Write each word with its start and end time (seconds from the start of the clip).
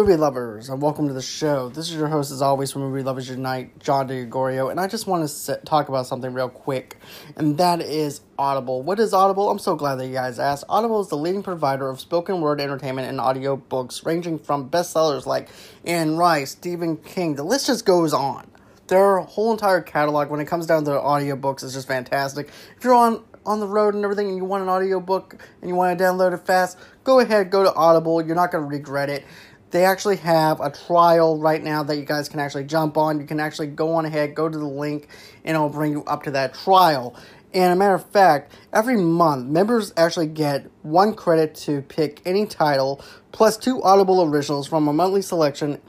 movie 0.00 0.16
lovers, 0.16 0.70
and 0.70 0.80
welcome 0.80 1.08
to 1.08 1.12
the 1.12 1.20
show. 1.20 1.68
This 1.68 1.90
is 1.90 1.94
your 1.94 2.08
host, 2.08 2.32
as 2.32 2.40
always, 2.40 2.72
from 2.72 2.80
Movie 2.80 3.02
Lovers 3.02 3.28
Unite, 3.28 3.78
John 3.80 4.08
DeGorio, 4.08 4.70
and 4.70 4.80
I 4.80 4.86
just 4.86 5.06
want 5.06 5.24
to 5.24 5.28
sit, 5.28 5.66
talk 5.66 5.90
about 5.90 6.06
something 6.06 6.32
real 6.32 6.48
quick, 6.48 6.96
and 7.36 7.58
that 7.58 7.82
is 7.82 8.22
Audible. 8.38 8.82
What 8.82 8.98
is 8.98 9.12
Audible? 9.12 9.50
I'm 9.50 9.58
so 9.58 9.76
glad 9.76 9.96
that 9.96 10.06
you 10.06 10.14
guys 10.14 10.38
asked. 10.38 10.64
Audible 10.70 11.02
is 11.02 11.08
the 11.08 11.18
leading 11.18 11.42
provider 11.42 11.86
of 11.90 12.00
spoken 12.00 12.40
word 12.40 12.62
entertainment 12.62 13.08
and 13.08 13.20
audio 13.20 13.56
books, 13.56 14.02
ranging 14.06 14.38
from 14.38 14.70
bestsellers 14.70 15.26
like 15.26 15.50
Anne 15.84 16.16
Rice, 16.16 16.52
Stephen 16.52 16.96
King. 16.96 17.34
The 17.34 17.44
list 17.44 17.66
just 17.66 17.84
goes 17.84 18.14
on. 18.14 18.50
Their 18.86 19.18
whole 19.18 19.52
entire 19.52 19.82
catalog, 19.82 20.30
when 20.30 20.40
it 20.40 20.46
comes 20.46 20.64
down 20.64 20.86
to 20.86 20.92
audiobooks, 20.92 21.62
is 21.62 21.74
just 21.74 21.86
fantastic. 21.86 22.48
If 22.78 22.84
you're 22.84 22.94
on 22.94 23.22
on 23.46 23.58
the 23.60 23.66
road 23.66 23.94
and 23.94 24.04
everything 24.04 24.28
and 24.28 24.36
you 24.36 24.44
want 24.44 24.62
an 24.62 24.68
audiobook 24.68 25.36
and 25.60 25.68
you 25.68 25.74
want 25.74 25.98
to 25.98 26.04
download 26.04 26.34
it 26.34 26.46
fast, 26.46 26.78
go 27.04 27.20
ahead, 27.20 27.50
go 27.50 27.62
to 27.62 27.72
Audible. 27.74 28.24
You're 28.24 28.36
not 28.36 28.52
going 28.52 28.62
to 28.62 28.68
regret 28.68 29.08
it. 29.08 29.24
They 29.70 29.84
actually 29.84 30.16
have 30.16 30.60
a 30.60 30.70
trial 30.70 31.38
right 31.38 31.62
now 31.62 31.82
that 31.84 31.96
you 31.96 32.04
guys 32.04 32.28
can 32.28 32.40
actually 32.40 32.64
jump 32.64 32.96
on. 32.96 33.20
You 33.20 33.26
can 33.26 33.38
actually 33.38 33.68
go 33.68 33.94
on 33.94 34.04
ahead, 34.04 34.34
go 34.34 34.48
to 34.48 34.58
the 34.58 34.66
link, 34.66 35.08
and 35.44 35.54
it'll 35.54 35.68
bring 35.68 35.92
you 35.92 36.04
up 36.04 36.24
to 36.24 36.32
that 36.32 36.54
trial. 36.54 37.14
And 37.52 37.72
a 37.72 37.76
matter 37.76 37.94
of 37.94 38.08
fact, 38.10 38.52
every 38.72 38.96
month, 38.96 39.46
members 39.48 39.92
actually 39.96 40.28
get 40.28 40.70
one 40.82 41.14
credit 41.14 41.54
to 41.56 41.82
pick 41.82 42.20
any 42.24 42.46
title, 42.46 43.04
plus 43.32 43.56
two 43.56 43.82
Audible 43.82 44.22
originals 44.22 44.68
from 44.68 44.86
a 44.88 44.92
monthly 44.92 45.22
selection, 45.22 45.80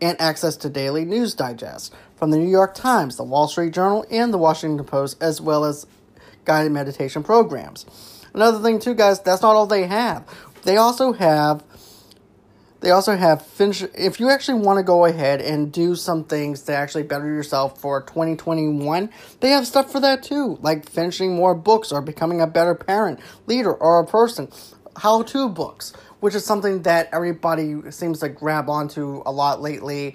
and 0.00 0.20
access 0.20 0.56
to 0.58 0.68
daily 0.68 1.04
news 1.04 1.34
digests 1.34 1.90
from 2.16 2.30
the 2.30 2.38
New 2.38 2.50
York 2.50 2.74
Times, 2.74 3.16
the 3.16 3.24
Wall 3.24 3.48
Street 3.48 3.72
Journal, 3.72 4.04
and 4.10 4.32
the 4.32 4.38
Washington 4.38 4.84
Post, 4.84 5.22
as 5.22 5.40
well 5.40 5.64
as 5.64 5.86
guided 6.44 6.72
meditation 6.72 7.22
programs. 7.22 7.86
Another 8.34 8.58
thing, 8.58 8.80
too, 8.80 8.94
guys, 8.94 9.20
that's 9.20 9.42
not 9.42 9.54
all 9.54 9.66
they 9.66 9.86
have. 9.86 10.26
They 10.64 10.76
also 10.76 11.12
have 11.12 11.62
they 12.84 12.90
also 12.90 13.16
have 13.16 13.40
finish. 13.40 13.82
If 13.94 14.20
you 14.20 14.28
actually 14.28 14.60
want 14.60 14.76
to 14.76 14.82
go 14.82 15.06
ahead 15.06 15.40
and 15.40 15.72
do 15.72 15.94
some 15.96 16.24
things 16.24 16.60
to 16.64 16.74
actually 16.74 17.04
better 17.04 17.26
yourself 17.26 17.80
for 17.80 18.02
2021, 18.02 19.08
they 19.40 19.48
have 19.50 19.66
stuff 19.66 19.90
for 19.90 20.00
that 20.00 20.22
too, 20.22 20.58
like 20.60 20.86
finishing 20.88 21.34
more 21.34 21.54
books 21.54 21.90
or 21.90 22.02
becoming 22.02 22.42
a 22.42 22.46
better 22.46 22.74
parent, 22.74 23.20
leader, 23.46 23.72
or 23.72 24.00
a 24.00 24.06
person. 24.06 24.52
How 24.96 25.22
to 25.22 25.48
books, 25.48 25.94
which 26.20 26.34
is 26.34 26.44
something 26.44 26.82
that 26.82 27.08
everybody 27.10 27.90
seems 27.90 28.20
to 28.20 28.28
grab 28.28 28.68
onto 28.68 29.22
a 29.24 29.32
lot 29.32 29.62
lately 29.62 30.14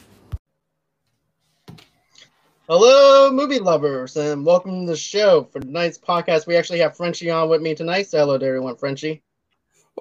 Hello, 2.73 3.29
movie 3.29 3.59
lovers, 3.59 4.15
and 4.15 4.45
welcome 4.45 4.85
to 4.85 4.91
the 4.93 4.97
show. 4.97 5.43
For 5.51 5.59
tonight's 5.59 5.97
podcast, 5.97 6.47
we 6.47 6.55
actually 6.55 6.79
have 6.79 6.95
Frenchie 6.95 7.29
on 7.29 7.49
with 7.49 7.61
me 7.61 7.75
tonight. 7.75 8.07
Say 8.07 8.19
hello 8.19 8.37
to 8.37 8.45
everyone, 8.45 8.77
Frenchie. 8.77 9.21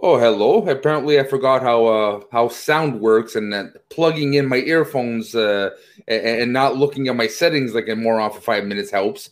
Oh, 0.01 0.17
hello. 0.17 0.65
Apparently, 0.69 1.19
I 1.19 1.25
forgot 1.25 1.63
how 1.63 1.87
uh, 1.87 2.21
how 2.31 2.47
sound 2.47 3.01
works, 3.01 3.35
and 3.35 3.53
that 3.53 3.89
plugging 3.89 4.35
in 4.35 4.47
my 4.47 4.59
earphones 4.59 5.35
uh, 5.35 5.71
and, 6.07 6.43
and, 6.43 6.53
not 6.53 6.77
looking 6.77 7.09
at 7.09 7.17
my 7.17 7.27
settings 7.27 7.75
like 7.75 7.89
I'm 7.89 8.05
more 8.05 8.21
on 8.21 8.31
for 8.31 8.41
five 8.41 8.65
minutes 8.67 8.93
helps. 8.93 9.31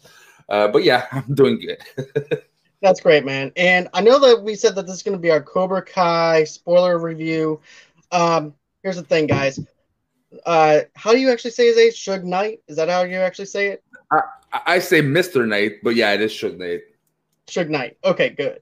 Uh, 0.49 0.67
but 0.67 0.83
yeah, 0.83 1.07
I'm 1.13 1.33
doing 1.33 1.61
good. 1.61 2.43
That's 2.83 3.01
great, 3.01 3.25
man. 3.25 3.53
And 3.55 3.87
I 3.95 4.01
know 4.01 4.19
that 4.19 4.43
we 4.43 4.57
said 4.57 4.75
that 4.75 4.87
this 4.89 4.97
is 4.97 5.05
going 5.05 5.17
to 5.17 5.23
be 5.23 5.31
our 5.31 5.41
Cobra 5.41 5.83
Kai 5.83 6.43
spoiler 6.43 6.99
review. 6.99 7.61
Um, 8.11 8.53
here's 8.83 8.97
the 8.97 9.05
thing, 9.05 9.29
guys 9.29 9.61
uh, 10.47 10.81
how 10.95 11.13
do 11.13 11.19
you 11.19 11.31
actually 11.31 11.53
say 11.53 11.67
his 11.67 11.79
age? 11.79 12.05
Suge 12.05 12.25
Knight? 12.25 12.61
Is 12.69 12.77
that 12.77 12.89
how 12.89 13.03
you 13.03 13.17
actually 13.17 13.47
say 13.47 13.69
it? 13.69 13.85
I, 14.11 14.21
I 14.67 14.79
say 14.79 15.01
Mr. 15.03 15.47
Knight, 15.47 15.77
but 15.83 15.95
yeah, 15.95 16.13
it 16.13 16.21
is 16.21 16.33
Suge 16.33 16.59
Knight. 16.59 16.81
Suge 17.47 17.69
Knight. 17.69 17.97
Okay, 18.05 18.31
good. 18.31 18.61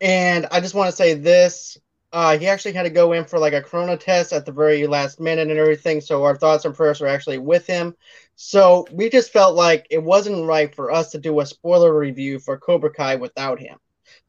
And 0.00 0.46
I 0.50 0.60
just 0.60 0.74
want 0.74 0.90
to 0.90 0.96
say 0.96 1.14
this. 1.14 1.78
Uh, 2.12 2.36
he 2.36 2.46
actually 2.46 2.74
had 2.74 2.82
to 2.82 2.90
go 2.90 3.12
in 3.12 3.24
for 3.24 3.38
like 3.38 3.54
a 3.54 3.62
corona 3.62 3.96
test 3.96 4.34
at 4.34 4.44
the 4.44 4.52
very 4.52 4.86
last 4.86 5.18
minute 5.18 5.48
and 5.48 5.58
everything. 5.58 6.00
So 6.00 6.24
our 6.24 6.36
thoughts 6.36 6.66
and 6.66 6.74
prayers 6.74 7.00
are 7.00 7.06
actually 7.06 7.38
with 7.38 7.66
him. 7.66 7.96
So 8.36 8.86
we 8.92 9.08
just 9.08 9.32
felt 9.32 9.54
like 9.54 9.86
it 9.88 10.02
wasn't 10.02 10.46
right 10.46 10.74
for 10.74 10.90
us 10.90 11.10
to 11.12 11.18
do 11.18 11.40
a 11.40 11.46
spoiler 11.46 11.96
review 11.96 12.38
for 12.38 12.58
Cobra 12.58 12.92
Kai 12.92 13.16
without 13.16 13.58
him. 13.58 13.78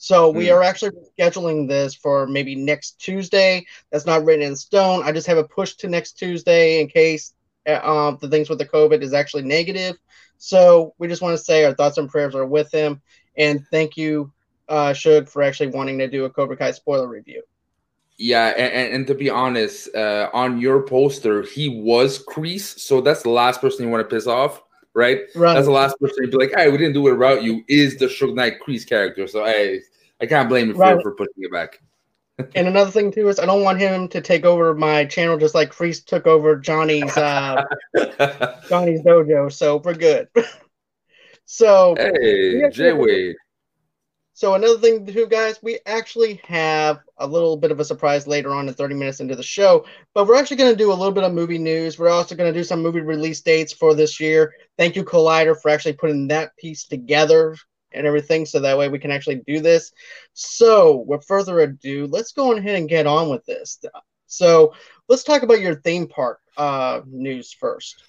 So 0.03 0.29
we 0.29 0.47
mm. 0.47 0.53
are 0.53 0.61
actually 0.61 0.91
scheduling 1.17 1.65
this 1.65 1.95
for 1.95 2.27
maybe 2.27 2.55
next 2.55 2.99
Tuesday. 2.99 3.65
That's 3.89 4.05
not 4.05 4.25
written 4.25 4.45
in 4.45 4.53
stone. 4.57 5.01
I 5.01 5.13
just 5.13 5.27
have 5.27 5.37
a 5.37 5.45
push 5.45 5.75
to 5.75 5.87
next 5.87 6.19
Tuesday 6.19 6.81
in 6.81 6.89
case 6.89 7.33
uh, 7.65 7.79
um, 7.89 8.17
the 8.19 8.27
things 8.27 8.49
with 8.49 8.59
the 8.59 8.67
COVID 8.67 9.01
is 9.01 9.13
actually 9.13 9.43
negative. 9.43 9.95
So 10.39 10.93
we 10.97 11.07
just 11.07 11.21
want 11.21 11.37
to 11.37 11.41
say 11.41 11.63
our 11.63 11.73
thoughts 11.73 11.97
and 11.97 12.09
prayers 12.09 12.35
are 12.35 12.45
with 12.45 12.69
him, 12.69 13.01
and 13.37 13.65
thank 13.71 13.95
you, 13.95 14.33
uh, 14.67 14.89
Suge, 14.89 15.29
for 15.29 15.41
actually 15.41 15.69
wanting 15.69 15.97
to 15.99 16.09
do 16.09 16.25
a 16.25 16.29
Cobra 16.29 16.57
Kai 16.57 16.71
spoiler 16.71 17.07
review. 17.07 17.41
Yeah, 18.17 18.47
and, 18.47 18.93
and 18.93 19.07
to 19.07 19.15
be 19.15 19.29
honest, 19.29 19.87
uh, 19.95 20.29
on 20.33 20.59
your 20.59 20.81
poster, 20.81 21.43
he 21.43 21.81
was 21.81 22.21
Kreese, 22.25 22.77
so 22.77 22.99
that's 22.99 23.23
the 23.23 23.29
last 23.29 23.61
person 23.61 23.85
you 23.85 23.89
want 23.89 24.07
to 24.07 24.13
piss 24.13 24.27
off 24.27 24.63
right? 24.95 25.21
Right. 25.33 25.55
That's 25.55 25.65
the 25.65 25.71
last 25.71 25.99
person 25.99 26.23
to 26.23 26.29
be 26.29 26.37
like, 26.37 26.53
"Hey, 26.55 26.69
we 26.69 26.77
didn't 26.77 26.93
do 26.93 27.07
it 27.07 27.13
about 27.13 27.41
you." 27.41 27.63
Is 27.67 27.97
the 27.97 28.05
Suge 28.05 28.35
Knight 28.35 28.59
Kreese 28.63 28.87
character? 28.87 29.25
So 29.25 29.43
I, 29.43 29.79
I 30.23 30.25
can't 30.25 30.47
blame 30.47 30.69
him 30.69 30.75
for, 30.77 30.81
right. 30.81 31.01
for 31.01 31.11
putting 31.11 31.43
it 31.43 31.51
back. 31.51 31.81
and 32.55 32.65
another 32.65 32.89
thing 32.89 33.11
too 33.11 33.27
is 33.27 33.39
I 33.39 33.45
don't 33.45 33.61
want 33.61 33.79
him 33.79 34.07
to 34.07 34.21
take 34.21 34.45
over 34.45 34.73
my 34.73 35.03
channel 35.03 35.37
just 35.37 35.53
like 35.53 35.73
Kreese 35.73 36.03
took 36.03 36.25
over 36.27 36.55
Johnny's 36.55 37.15
uh, 37.17 37.65
Johnny's 38.69 39.01
dojo. 39.01 39.51
So 39.51 39.81
we're 39.83 39.95
good. 39.95 40.29
so 41.45 41.93
hey, 41.97 42.69
Jay 42.69 42.93
Wade. 42.93 43.35
So 44.33 44.55
another 44.55 44.79
thing 44.79 45.05
too, 45.05 45.27
guys, 45.27 45.59
we 45.61 45.79
actually 45.85 46.41
have 46.45 47.01
a 47.17 47.27
little 47.27 47.57
bit 47.57 47.71
of 47.71 47.81
a 47.81 47.85
surprise 47.85 48.25
later 48.25 48.51
on 48.53 48.69
in 48.69 48.73
30 48.73 48.95
minutes 48.95 49.19
into 49.19 49.35
the 49.35 49.43
show, 49.43 49.85
but 50.15 50.25
we're 50.25 50.37
actually 50.37 50.57
going 50.57 50.71
to 50.71 50.77
do 50.77 50.91
a 50.91 50.95
little 50.95 51.11
bit 51.11 51.25
of 51.25 51.33
movie 51.33 51.59
news. 51.59 51.99
We're 51.99 52.09
also 52.09 52.33
going 52.33 52.51
to 52.51 52.59
do 52.59 52.63
some 52.63 52.81
movie 52.81 53.01
release 53.01 53.41
dates 53.41 53.73
for 53.73 53.93
this 53.93 54.19
year. 54.19 54.53
Thank 54.77 54.95
you, 54.95 55.03
Collider, 55.03 55.61
for 55.61 55.69
actually 55.69 55.93
putting 55.93 56.29
that 56.29 56.55
piece 56.57 56.85
together 56.85 57.55
and 57.93 58.07
everything, 58.07 58.45
so 58.45 58.59
that 58.59 58.77
way 58.77 58.89
we 58.89 58.99
can 58.99 59.11
actually 59.11 59.41
do 59.47 59.59
this. 59.59 59.91
So, 60.33 61.03
with 61.07 61.25
further 61.25 61.59
ado, 61.61 62.07
let's 62.07 62.31
go 62.31 62.53
ahead 62.53 62.75
and 62.75 62.89
get 62.89 63.07
on 63.07 63.29
with 63.29 63.45
this. 63.45 63.79
So, 64.27 64.73
let's 65.07 65.23
talk 65.23 65.43
about 65.43 65.61
your 65.61 65.75
theme 65.75 66.07
park 66.07 66.39
uh, 66.57 67.01
news 67.05 67.51
first. 67.51 68.03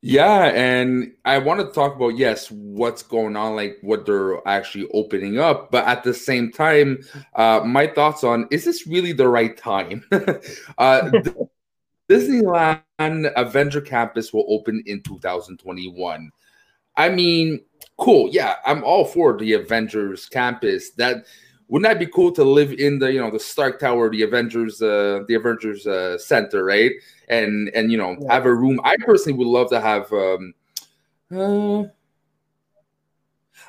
Yeah, 0.00 0.44
and 0.54 1.14
I 1.24 1.38
want 1.38 1.60
to 1.60 1.72
talk 1.72 1.96
about 1.96 2.16
yes, 2.16 2.50
what's 2.52 3.02
going 3.02 3.34
on, 3.34 3.56
like 3.56 3.78
what 3.80 4.06
they're 4.06 4.46
actually 4.46 4.88
opening 4.94 5.40
up, 5.40 5.72
but 5.72 5.86
at 5.86 6.04
the 6.04 6.14
same 6.14 6.52
time, 6.52 7.00
uh, 7.34 7.62
my 7.64 7.88
thoughts 7.88 8.22
on 8.22 8.46
is 8.52 8.64
this 8.64 8.86
really 8.86 9.12
the 9.12 9.26
right 9.26 9.56
time? 9.56 10.04
uh, 10.78 11.10
Disneyland 12.08 13.32
Avenger 13.36 13.80
Campus 13.80 14.32
will 14.32 14.46
open 14.48 14.82
in 14.86 15.02
2021. 15.02 16.30
I 16.96 17.08
mean, 17.08 17.60
cool. 17.98 18.30
Yeah, 18.32 18.54
I'm 18.64 18.82
all 18.84 19.04
for 19.04 19.36
the 19.36 19.52
Avengers 19.52 20.26
Campus. 20.26 20.90
That 20.92 21.26
wouldn't 21.68 21.88
that 21.90 21.98
be 21.98 22.10
cool 22.10 22.32
to 22.32 22.44
live 22.44 22.72
in 22.72 22.98
the 22.98 23.12
you 23.12 23.20
know 23.20 23.30
the 23.30 23.38
Stark 23.38 23.78
Tower, 23.78 24.10
the 24.10 24.22
Avengers, 24.22 24.80
uh, 24.80 25.24
the 25.28 25.34
Avengers 25.34 25.86
uh, 25.86 26.16
Center, 26.16 26.64
right? 26.64 26.92
And 27.28 27.68
and 27.74 27.92
you 27.92 27.98
know 27.98 28.16
yeah. 28.20 28.32
have 28.32 28.46
a 28.46 28.54
room. 28.54 28.80
I 28.84 28.96
personally 29.04 29.38
would 29.38 29.48
love 29.48 29.68
to 29.70 29.80
have. 29.80 30.10
Um, 30.12 30.54
uh, 31.30 31.84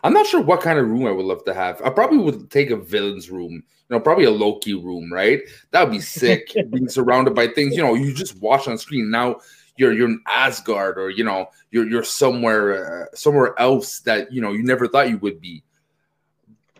I'm 0.01 0.13
not 0.13 0.25
sure 0.25 0.41
what 0.41 0.61
kind 0.61 0.79
of 0.79 0.87
room 0.87 1.05
I 1.05 1.11
would 1.11 1.25
love 1.25 1.43
to 1.45 1.53
have. 1.53 1.81
I 1.81 1.89
probably 1.89 2.19
would 2.19 2.49
take 2.49 2.69
a 2.69 2.77
villain's 2.77 3.29
room, 3.29 3.51
you 3.51 3.63
know, 3.89 3.99
probably 3.99 4.23
a 4.23 4.31
Loki 4.31 4.73
room, 4.73 5.11
right? 5.11 5.41
That 5.71 5.83
would 5.83 5.91
be 5.91 5.99
sick. 5.99 6.53
being 6.69 6.87
surrounded 6.87 7.35
by 7.35 7.47
things, 7.47 7.75
you 7.75 7.83
know, 7.83 7.95
you 7.95 8.13
just 8.13 8.39
watch 8.39 8.69
on 8.69 8.77
screen. 8.77 9.11
Now 9.11 9.41
you're 9.79 9.93
you're 9.93 10.09
in 10.09 10.21
Asgard, 10.27 10.97
or 10.99 11.09
you 11.09 11.23
know, 11.23 11.49
you're 11.71 11.87
you're 11.87 12.03
somewhere 12.03 13.03
uh, 13.03 13.15
somewhere 13.15 13.59
else 13.59 14.01
that 14.01 14.31
you 14.31 14.41
know 14.41 14.51
you 14.51 14.61
never 14.61 14.87
thought 14.87 15.09
you 15.09 15.17
would 15.19 15.39
be. 15.39 15.63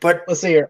But 0.02 0.24
let's 0.28 0.42
see 0.42 0.50
here. 0.50 0.70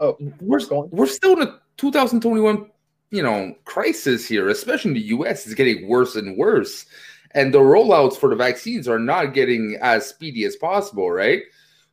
Oh, 0.00 0.16
we're 0.40 0.64
going. 0.66 0.90
We're 0.90 1.06
still 1.06 1.40
in 1.40 1.48
a 1.48 1.60
2021, 1.76 2.68
you 3.10 3.22
know, 3.22 3.54
crisis 3.64 4.26
here, 4.26 4.48
especially 4.48 4.90
in 4.90 4.94
the 4.94 5.06
U.S. 5.16 5.46
It's 5.46 5.54
getting 5.54 5.88
worse 5.88 6.16
and 6.16 6.36
worse, 6.36 6.86
and 7.30 7.54
the 7.54 7.60
rollouts 7.60 8.16
for 8.16 8.28
the 8.28 8.36
vaccines 8.36 8.88
are 8.88 8.98
not 8.98 9.32
getting 9.32 9.78
as 9.80 10.06
speedy 10.06 10.44
as 10.44 10.56
possible, 10.56 11.10
right? 11.10 11.42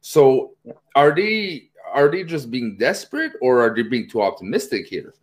So, 0.01 0.55
are 0.95 1.13
they 1.13 1.69
are 1.93 2.09
they 2.09 2.23
just 2.23 2.49
being 2.49 2.75
desperate, 2.77 3.33
or 3.39 3.61
are 3.61 3.75
they 3.75 3.83
being 3.83 4.09
too 4.09 4.23
optimistic 4.23 4.87
here? 4.87 5.13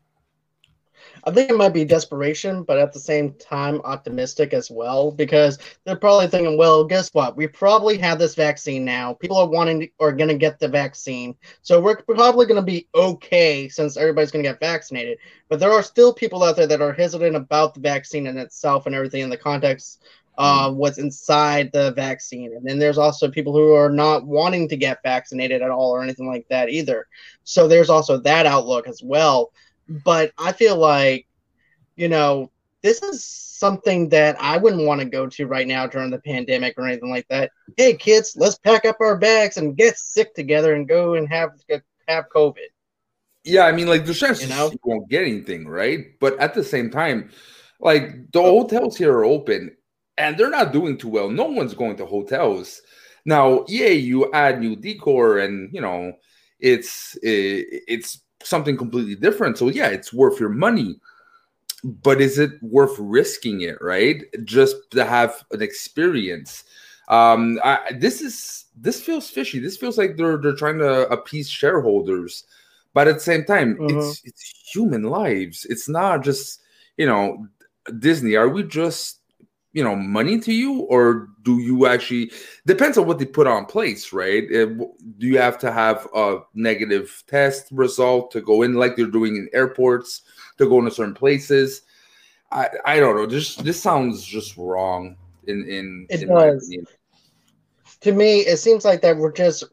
I 1.26 1.32
think 1.32 1.50
it 1.50 1.56
might 1.56 1.75
be 1.75 1.84
desperation, 1.84 2.62
but 2.62 2.78
at 2.78 2.93
the 2.93 3.00
same 3.00 3.32
time 3.34 3.81
optimistic 3.82 4.55
as 4.55 4.70
well, 4.70 5.11
because 5.11 5.58
they're 5.84 5.96
probably 5.96 6.28
thinking, 6.28 6.56
well, 6.56 6.84
guess 6.84 7.12
what? 7.12 7.37
We 7.37 7.49
probably 7.49 7.99
have 7.99 8.20
this 8.20 8.37
vaccine 8.37 8.84
now. 8.84 9.14
People 9.14 9.38
are 9.38 9.49
wanting 9.49 9.81
to, 9.81 9.88
are 9.99 10.12
going 10.12 10.28
to 10.28 10.38
get 10.38 10.61
the 10.61 10.69
vaccine, 10.69 11.34
so 11.62 11.81
we're 11.81 11.96
probably 11.96 12.46
going 12.46 12.61
to 12.61 12.62
be 12.62 12.87
okay 12.94 13.69
since 13.69 13.96
everybody's 13.96 14.31
going 14.31 14.44
to 14.44 14.50
get 14.50 14.61
vaccinated. 14.61 15.19
But 15.49 15.58
there 15.58 15.73
are 15.73 15.82
still 15.82 16.14
people 16.14 16.44
out 16.44 16.55
there 16.55 16.69
that 16.69 16.81
are 16.81 16.93
hesitant 16.93 17.34
about 17.34 17.75
the 17.75 17.81
vaccine 17.81 18.28
in 18.28 18.38
itself 18.38 18.87
and 18.87 18.94
everything 18.94 19.23
in 19.23 19.31
the 19.31 19.37
context 19.37 20.05
of 20.38 20.75
mm. 20.75 20.76
what's 20.76 20.99
inside 20.99 21.73
the 21.73 21.93
vaccine. 21.93 22.55
And 22.55 22.64
then 22.64 22.78
there's 22.78 22.99
also 22.99 23.31
people 23.31 23.52
who 23.52 23.73
are 23.73 23.90
not 23.90 24.26
wanting 24.26 24.69
to 24.69 24.76
get 24.76 25.02
vaccinated 25.02 25.62
at 25.62 25.70
all 25.70 25.90
or 25.90 26.02
anything 26.02 26.28
like 26.28 26.46
that 26.50 26.69
either. 26.69 27.08
So 27.44 27.67
there's 27.67 27.90
also 27.90 28.19
that 28.19 28.46
outlook 28.46 28.87
as 28.87 29.02
well 29.02 29.52
but 29.88 30.33
I 30.38 30.53
feel 30.53 30.77
like, 30.77 31.27
you 31.97 32.09
know, 32.09 32.50
this 32.83 33.03
is 33.03 33.25
something 33.25 34.09
that 34.11 34.37
I 34.41 34.59
wouldn't 34.59 34.87
want 34.87 35.00
to 35.00 35.06
go 35.06 35.27
to 35.27 35.47
right 35.47 35.67
now 35.67 35.87
during 35.87 36.11
the 36.11 36.21
pandemic 36.21 36.75
or 36.77 36.87
anything 36.87 37.11
like 37.11 37.27
that. 37.29 37.50
Hey, 37.77 37.94
kids, 37.94 38.37
let's 38.37 38.59
pack 38.59 38.85
up 38.85 38.97
our 39.00 39.17
bags 39.17 39.56
and 39.56 39.77
get 39.77 39.99
sick 39.99 40.35
together 40.35 40.75
and 40.75 40.88
go 40.88 41.15
and 41.15 41.29
have 41.29 41.50
have 42.09 42.27
COVID. 42.35 42.69
Yeah, 43.44 43.62
I 43.62 43.73
mean, 43.73 43.87
like 43.87 44.05
the 44.05 44.15
chances 44.15 44.49
you, 44.49 44.55
know? 44.55 44.73
won't 44.85 45.09
get 45.09 45.23
anything, 45.23 45.67
right? 45.67 46.19
But 46.21 46.38
at 46.38 46.55
the 46.55 46.65
same 46.65 46.91
time, 46.91 47.31
like 47.81 48.31
the 48.33 48.43
hotels 48.43 48.97
here 48.97 49.12
are 49.12 49.25
open 49.25 49.77
and 50.19 50.37
they're 50.37 50.50
not 50.50 50.73
doing 50.73 50.99
too 50.99 51.09
well. 51.09 51.31
No 51.31 51.44
one's 51.44 51.75
going 51.75 51.97
to 51.97 52.06
hotels 52.06 52.83
now. 53.25 53.65
Yeah, 53.69 53.88
you 53.88 54.33
add 54.33 54.61
new 54.61 54.77
decor 54.77 55.38
and 55.38 55.73
you 55.73 55.81
know 55.81 56.12
it's 56.59 57.17
eh, 57.17 57.62
it's 57.88 58.21
something 58.47 58.77
completely 58.77 59.15
different. 59.15 59.59
So 59.59 59.69
yeah, 59.69 59.89
it's 59.89 60.13
worth 60.13 60.41
your 60.41 60.49
money. 60.49 61.01
But 61.85 62.21
is 62.21 62.39
it 62.39 62.53
worth 62.63 62.97
risking 62.99 63.61
it, 63.61 63.77
right? 63.81 64.25
Just 64.45 64.77
to 64.93 65.05
have 65.05 65.45
an 65.53 65.63
experience. 65.63 66.65
Um, 67.09 67.61
I, 67.63 67.93
this 67.99 68.21
is 68.21 68.65
this 68.77 69.01
feels 69.01 69.31
fishy. 69.31 69.59
This 69.59 69.77
feels 69.77 69.97
like 69.97 70.17
they're 70.17 70.39
they're 70.39 70.57
trying 70.57 70.79
to 70.79 71.09
appease 71.09 71.49
shareholders, 71.49 72.45
but 72.95 73.07
at 73.07 73.15
the 73.15 73.21
same 73.21 73.45
time, 73.45 73.77
mm-hmm. 73.77 73.99
it's 73.99 74.23
it's 74.25 74.43
human 74.73 75.05
lives. 75.05 75.67
It's 75.67 75.89
not 75.89 76.25
just 76.25 76.63
you 76.97 77.07
know 77.07 77.47
Disney. 78.01 78.35
Are 78.35 78.49
we 78.49 78.65
just 78.65 79.21
you 79.76 79.84
know 79.84 79.94
money 79.94 80.40
to 80.40 80.55
you 80.55 80.81
or 80.88 81.28
do 81.43 81.58
you 81.58 81.87
actually 81.87 82.32
depends 82.64 82.96
on 82.96 83.06
what 83.06 83.19
they 83.19 83.26
put 83.26 83.46
on 83.46 83.67
place 83.67 84.11
right? 84.11 84.44
Uh, 84.44 84.67
do 85.19 85.26
you 85.26 85.37
have 85.37 85.58
to 85.58 85.70
have 85.70 86.08
a 86.14 86.38
negative 86.55 87.23
test 87.26 87.69
result 87.70 88.31
to 88.31 88.40
go 88.40 88.62
in 88.62 88.73
like 88.73 88.96
they're 88.96 89.06
doing 89.06 89.37
in 89.37 89.50
airports 89.52 90.23
to 90.56 90.67
go 90.67 90.78
into 90.78 90.90
certain 90.90 91.12
places? 91.14 91.82
I 92.50 92.70
i 92.87 92.99
don't 92.99 93.17
know. 93.17 93.26
This 93.26 93.56
this 93.56 93.81
sounds 93.81 94.25
just 94.25 94.56
wrong 94.56 95.17
in 95.46 95.69
in 95.69 96.06
it 96.08 96.23
in 96.23 96.28
does. 96.28 96.75
to 98.00 98.12
me, 98.12 98.40
it 98.40 98.56
seems 98.56 98.82
like 98.82 99.02
that 99.02 99.19
we're 99.19 99.31
just 99.31 99.64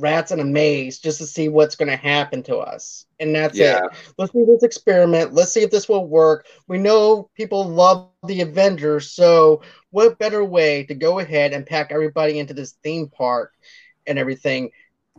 rats 0.00 0.32
in 0.32 0.40
a 0.40 0.44
maze 0.44 0.98
just 0.98 1.18
to 1.18 1.26
see 1.26 1.48
what's 1.48 1.76
going 1.76 1.88
to 1.88 1.96
happen 1.96 2.42
to 2.44 2.56
us. 2.58 3.06
And 3.18 3.34
that's 3.34 3.56
yeah. 3.56 3.84
it. 3.84 3.92
Let's 4.18 4.32
do 4.32 4.46
this 4.46 4.62
experiment. 4.62 5.32
Let's 5.32 5.52
see 5.52 5.62
if 5.62 5.70
this 5.70 5.88
will 5.88 6.06
work. 6.06 6.46
We 6.66 6.78
know 6.78 7.30
people 7.34 7.68
love 7.68 8.08
the 8.26 8.40
Avengers, 8.40 9.12
so 9.12 9.62
what 9.90 10.18
better 10.18 10.44
way 10.44 10.84
to 10.84 10.94
go 10.94 11.18
ahead 11.18 11.52
and 11.52 11.66
pack 11.66 11.90
everybody 11.90 12.38
into 12.38 12.54
this 12.54 12.72
theme 12.82 13.08
park 13.08 13.52
and 14.06 14.18
everything 14.18 14.70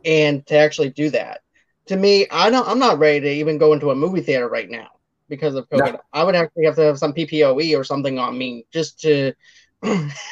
and 0.03 0.45
to 0.47 0.55
actually 0.55 0.89
do 0.89 1.09
that? 1.11 1.41
To 1.87 1.95
me, 1.95 2.27
I 2.29 2.49
don't 2.49 2.67
I'm 2.67 2.79
not 2.79 2.99
ready 2.99 3.19
to 3.21 3.31
even 3.31 3.57
go 3.57 3.73
into 3.73 3.91
a 3.91 3.95
movie 3.95 4.21
theater 4.21 4.47
right 4.47 4.69
now 4.69 4.87
because 5.29 5.55
of 5.55 5.69
COVID. 5.69 5.93
No. 5.93 6.01
I 6.13 6.23
would 6.23 6.35
actually 6.35 6.65
have 6.65 6.75
to 6.75 6.81
have 6.83 6.99
some 6.99 7.13
PPOE 7.13 7.77
or 7.77 7.83
something 7.83 8.19
on 8.19 8.37
me 8.37 8.65
just 8.71 8.99
to 9.01 9.33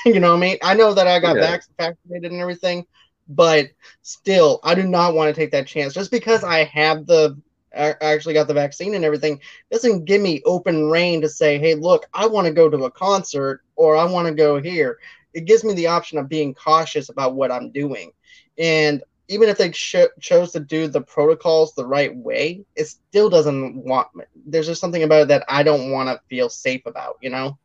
you 0.05 0.19
know 0.19 0.31
what 0.31 0.37
I 0.37 0.39
mean? 0.39 0.57
I 0.61 0.75
know 0.75 0.93
that 0.93 1.07
I 1.07 1.19
got 1.19 1.35
yeah. 1.35 1.57
vaccinated 1.77 2.31
and 2.31 2.39
everything, 2.39 2.85
but 3.29 3.69
still, 4.01 4.59
I 4.63 4.75
do 4.75 4.83
not 4.83 5.13
want 5.13 5.33
to 5.33 5.39
take 5.39 5.51
that 5.51 5.67
chance. 5.67 5.93
Just 5.93 6.11
because 6.11 6.43
I 6.43 6.65
have 6.65 7.05
the 7.05 7.39
I 7.75 7.95
actually 8.01 8.33
got 8.33 8.47
the 8.47 8.53
vaccine 8.53 8.95
and 8.95 9.05
everything 9.05 9.39
doesn't 9.71 10.05
give 10.05 10.21
me 10.21 10.41
open 10.45 10.89
reign 10.89 11.21
to 11.21 11.29
say, 11.29 11.59
hey, 11.59 11.75
look, 11.75 12.07
I 12.13 12.25
want 12.27 12.47
to 12.47 12.53
go 12.53 12.69
to 12.69 12.85
a 12.85 12.91
concert 12.91 13.61
or 13.75 13.95
I 13.95 14.05
want 14.05 14.27
to 14.27 14.33
go 14.33 14.59
here. 14.59 14.97
It 15.33 15.45
gives 15.45 15.63
me 15.63 15.73
the 15.75 15.87
option 15.87 16.17
of 16.17 16.27
being 16.27 16.55
cautious 16.55 17.09
about 17.09 17.35
what 17.35 17.51
I'm 17.51 17.71
doing. 17.71 18.11
And 18.57 19.03
even 19.27 19.49
if 19.49 19.57
they 19.57 19.69
cho- 19.69 20.09
chose 20.19 20.51
to 20.53 20.59
do 20.59 20.87
the 20.87 21.01
protocols 21.01 21.73
the 21.75 21.85
right 21.85 22.15
way, 22.15 22.65
it 22.75 22.85
still 22.85 23.29
doesn't 23.29 23.75
want 23.85 24.07
me. 24.15 24.25
There's 24.47 24.65
just 24.65 24.81
something 24.81 25.03
about 25.03 25.23
it 25.23 25.27
that 25.29 25.45
I 25.47 25.61
don't 25.61 25.91
want 25.91 26.09
to 26.09 26.19
feel 26.27 26.49
safe 26.49 26.81
about, 26.87 27.17
you 27.21 27.29
know? 27.29 27.57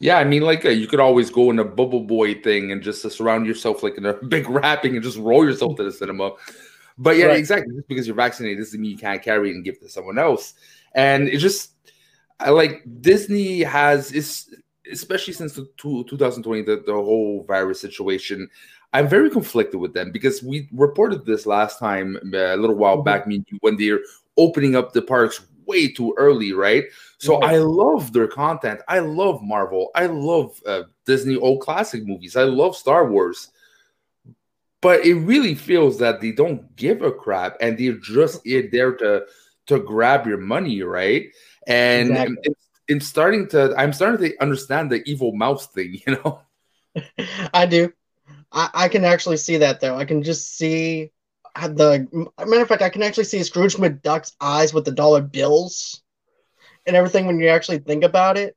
Yeah, 0.00 0.16
I 0.16 0.24
mean, 0.24 0.42
like 0.42 0.64
uh, 0.64 0.70
you 0.70 0.86
could 0.86 0.98
always 0.98 1.30
go 1.30 1.50
in 1.50 1.58
a 1.58 1.64
bubble 1.64 2.00
boy 2.00 2.34
thing 2.34 2.72
and 2.72 2.82
just 2.82 3.04
uh, 3.04 3.10
surround 3.10 3.46
yourself 3.46 3.82
like 3.82 3.98
in 3.98 4.06
a 4.06 4.14
big 4.28 4.48
wrapping 4.48 4.94
and 4.94 5.04
just 5.04 5.18
roll 5.18 5.44
yourself 5.44 5.76
to 5.76 5.84
the 5.84 5.92
cinema. 5.92 6.32
But 6.96 7.16
yeah, 7.16 7.26
right. 7.26 7.38
exactly. 7.38 7.74
Just 7.74 7.86
because 7.86 8.06
you're 8.06 8.16
vaccinated 8.16 8.58
doesn't 8.58 8.80
mean 8.80 8.90
you 8.92 8.98
can't 8.98 9.22
carry 9.22 9.50
it 9.50 9.54
and 9.54 9.64
give 9.64 9.74
it 9.74 9.82
to 9.82 9.88
someone 9.90 10.18
else. 10.18 10.54
And 10.94 11.28
it 11.28 11.36
just, 11.36 11.72
I 12.40 12.50
like 12.50 12.82
Disney 13.00 13.62
has 13.62 14.10
is 14.12 14.54
especially 14.90 15.34
since 15.34 15.52
the 15.52 15.68
two, 15.76 16.04
2020 16.04 16.62
the, 16.62 16.82
the 16.84 16.92
whole 16.92 17.44
virus 17.46 17.80
situation. 17.80 18.48
I'm 18.92 19.06
very 19.06 19.30
conflicted 19.30 19.80
with 19.80 19.94
them 19.94 20.10
because 20.10 20.42
we 20.42 20.68
reported 20.72 21.24
this 21.24 21.46
last 21.46 21.78
time 21.78 22.16
uh, 22.34 22.54
a 22.54 22.56
little 22.56 22.74
while 22.74 22.96
mm-hmm. 22.96 23.04
back 23.04 23.26
when 23.60 23.76
they're 23.76 24.00
opening 24.36 24.74
up 24.74 24.92
the 24.92 25.02
parks 25.02 25.42
way 25.70 25.92
too 25.92 26.14
early, 26.18 26.52
right? 26.52 26.84
So 27.18 27.36
I 27.36 27.58
love 27.58 28.12
their 28.12 28.26
content. 28.26 28.80
I 28.88 28.98
love 29.00 29.42
Marvel. 29.42 29.90
I 29.94 30.06
love 30.06 30.60
uh, 30.66 30.84
Disney 31.04 31.36
old 31.36 31.60
classic 31.60 32.06
movies. 32.06 32.34
I 32.34 32.44
love 32.44 32.76
Star 32.76 33.08
Wars. 33.10 33.50
But 34.80 35.04
it 35.04 35.14
really 35.14 35.54
feels 35.54 35.98
that 35.98 36.20
they 36.20 36.32
don't 36.32 36.74
give 36.76 37.02
a 37.02 37.12
crap 37.12 37.56
and 37.60 37.76
they're 37.76 37.98
just 37.98 38.42
there 38.44 38.94
to 38.96 39.26
to 39.66 39.78
grab 39.78 40.26
your 40.26 40.38
money, 40.38 40.82
right? 40.82 41.26
And 41.66 42.10
exactly. 42.10 42.36
it's, 42.42 42.68
it's 42.88 43.06
starting 43.06 43.46
to 43.48 43.74
I'm 43.76 43.92
starting 43.92 44.30
to 44.30 44.42
understand 44.42 44.90
the 44.90 45.02
evil 45.08 45.32
mouse 45.32 45.66
thing, 45.66 46.00
you 46.06 46.16
know. 46.16 46.40
I 47.54 47.66
do. 47.66 47.92
I, 48.52 48.70
I 48.72 48.88
can 48.88 49.04
actually 49.04 49.36
see 49.36 49.58
that 49.58 49.80
though. 49.80 49.96
I 49.96 50.06
can 50.06 50.22
just 50.22 50.56
see 50.56 51.12
the 51.56 52.06
matter 52.38 52.62
of 52.62 52.68
fact, 52.68 52.82
I 52.82 52.88
can 52.88 53.02
actually 53.02 53.24
see 53.24 53.42
Scrooge 53.42 53.76
McDuck's 53.76 54.36
eyes 54.40 54.72
with 54.74 54.84
the 54.84 54.92
dollar 54.92 55.20
bills 55.20 56.02
and 56.86 56.96
everything 56.96 57.26
when 57.26 57.38
you 57.40 57.48
actually 57.48 57.78
think 57.78 58.04
about 58.04 58.36
it 58.36 58.56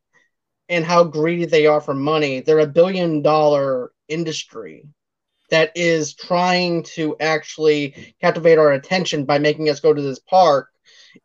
and 0.69 0.85
how 0.85 1.03
greedy 1.03 1.45
they 1.45 1.65
are 1.65 1.81
for 1.81 1.93
money. 1.93 2.39
They're 2.39 2.59
a 2.59 2.67
billion 2.67 3.21
dollar 3.21 3.91
industry 4.07 4.87
that 5.49 5.71
is 5.75 6.15
trying 6.15 6.83
to 6.83 7.15
actually 7.19 8.15
captivate 8.21 8.57
our 8.57 8.71
attention 8.71 9.25
by 9.25 9.39
making 9.39 9.69
us 9.69 9.79
go 9.79 9.93
to 9.93 10.01
this 10.01 10.19
park 10.19 10.69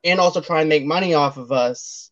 and 0.05 0.21
also 0.21 0.41
try 0.41 0.61
and 0.61 0.69
make 0.69 0.85
money 0.85 1.15
off 1.15 1.37
of 1.37 1.53
us 1.53 2.11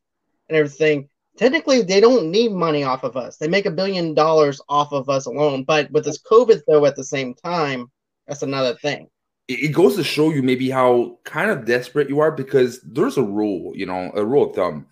and 0.49 0.57
everything. 0.57 1.09
Technically, 1.37 1.83
they 1.83 2.01
don't 2.01 2.31
need 2.31 2.53
money 2.53 2.85
off 2.85 3.05
of 3.05 3.17
us. 3.17 3.37
They 3.37 3.49
make 3.49 3.67
a 3.67 3.71
billion 3.71 4.15
dollars 4.15 4.61
off 4.69 4.93
of 4.93 5.11
us 5.11 5.27
alone. 5.27 5.65
But 5.65 5.91
with 5.91 6.05
this 6.05 6.23
COVID, 6.23 6.63
though, 6.67 6.87
at 6.87 6.97
the 6.97 7.05
same 7.05 7.35
time, 7.35 7.91
that's 8.27 8.43
another 8.43 8.75
thing 8.77 9.09
it 9.49 9.73
goes 9.73 9.95
to 9.97 10.05
show 10.05 10.31
you 10.31 10.43
maybe 10.43 10.71
how 10.71 11.19
kind 11.25 11.51
of 11.51 11.65
desperate 11.65 12.09
you 12.09 12.19
are 12.19 12.33
because 12.33 12.81
there's 12.81 13.17
a 13.17 13.23
rule, 13.23 13.73
you 13.77 13.87
know, 13.87 14.11
a 14.15 14.25
rule 14.25 14.51
of 14.51 14.57
thumb. 14.57 14.87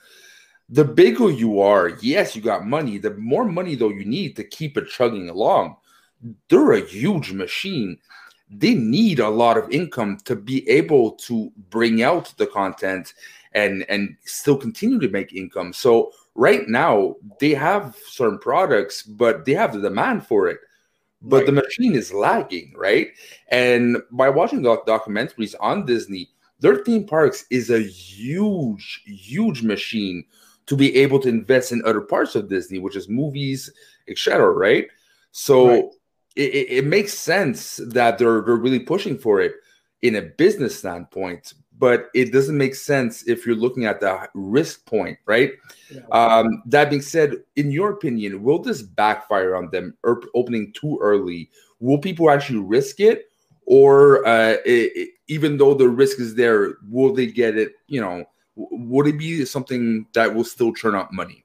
The 0.68 0.84
bigger 0.84 1.30
you 1.30 1.60
are, 1.60 1.90
yes, 2.00 2.36
you 2.36 2.42
got 2.42 2.66
money. 2.66 2.98
The 2.98 3.14
more 3.14 3.44
money 3.44 3.74
though 3.74 3.90
you 3.90 4.04
need 4.04 4.36
to 4.36 4.44
keep 4.44 4.76
it 4.76 4.88
chugging 4.88 5.28
along. 5.28 5.76
They're 6.48 6.72
a 6.72 6.80
huge 6.80 7.32
machine. 7.32 7.98
They 8.48 8.74
need 8.74 9.18
a 9.18 9.28
lot 9.28 9.58
of 9.58 9.70
income 9.70 10.18
to 10.24 10.36
be 10.36 10.68
able 10.68 11.12
to 11.12 11.50
bring 11.70 12.02
out 12.02 12.32
the 12.36 12.46
content 12.46 13.14
and 13.52 13.84
and 13.88 14.16
still 14.24 14.56
continue 14.56 15.00
to 15.00 15.08
make 15.08 15.32
income. 15.32 15.72
So 15.72 16.12
right 16.34 16.68
now 16.68 17.16
they 17.40 17.50
have 17.54 17.96
certain 18.06 18.38
products, 18.38 19.02
but 19.02 19.44
they 19.44 19.54
have 19.54 19.72
the 19.72 19.80
demand 19.80 20.26
for 20.26 20.48
it 20.48 20.60
but 21.24 21.38
right. 21.38 21.46
the 21.46 21.52
machine 21.52 21.94
is 21.94 22.12
lagging, 22.12 22.72
right? 22.76 23.08
And 23.48 23.98
by 24.10 24.28
watching 24.28 24.62
the 24.62 24.76
documentaries 24.78 25.54
on 25.58 25.86
Disney, 25.86 26.28
their 26.60 26.76
theme 26.76 27.06
parks 27.06 27.46
is 27.50 27.70
a 27.70 27.80
huge, 27.80 29.02
huge 29.06 29.62
machine 29.62 30.24
to 30.66 30.76
be 30.76 30.96
able 30.96 31.18
to 31.20 31.28
invest 31.28 31.72
in 31.72 31.82
other 31.84 32.00
parts 32.00 32.34
of 32.34 32.48
Disney, 32.48 32.78
which 32.78 32.96
is 32.96 33.08
movies, 33.08 33.72
etc. 34.08 34.50
Right? 34.50 34.88
So 35.32 35.68
right. 35.68 35.84
It, 36.36 36.66
it 36.70 36.84
makes 36.84 37.14
sense 37.14 37.76
that 37.76 38.18
they're 38.18 38.40
they're 38.42 38.56
really 38.56 38.80
pushing 38.80 39.16
for 39.16 39.40
it 39.40 39.52
in 40.02 40.16
a 40.16 40.22
business 40.22 40.76
standpoint 40.76 41.54
but 41.84 42.08
it 42.14 42.32
doesn't 42.32 42.56
make 42.56 42.74
sense 42.74 43.24
if 43.28 43.44
you're 43.44 43.54
looking 43.54 43.84
at 43.84 44.00
the 44.00 44.26
risk 44.32 44.86
point, 44.86 45.18
right? 45.26 45.52
Yeah. 45.90 46.00
Um, 46.12 46.62
that 46.64 46.88
being 46.88 47.02
said, 47.02 47.42
in 47.56 47.70
your 47.70 47.90
opinion, 47.90 48.42
will 48.42 48.58
this 48.58 48.80
backfire 48.80 49.54
on 49.54 49.68
them 49.68 49.94
er- 50.06 50.22
opening 50.34 50.72
too 50.72 50.98
early? 51.02 51.50
Will 51.80 51.98
people 51.98 52.30
actually 52.30 52.60
risk 52.60 53.00
it, 53.00 53.26
or 53.66 54.26
uh, 54.26 54.56
it, 54.64 54.92
it, 54.96 55.08
even 55.28 55.58
though 55.58 55.74
the 55.74 55.86
risk 55.86 56.20
is 56.20 56.34
there, 56.34 56.76
will 56.88 57.12
they 57.12 57.26
get 57.26 57.58
it? 57.58 57.74
You 57.86 58.00
know, 58.00 58.24
would 58.56 59.06
it 59.06 59.18
be 59.18 59.44
something 59.44 60.06
that 60.14 60.34
will 60.34 60.44
still 60.44 60.72
churn 60.72 60.94
out 60.94 61.12
money? 61.12 61.44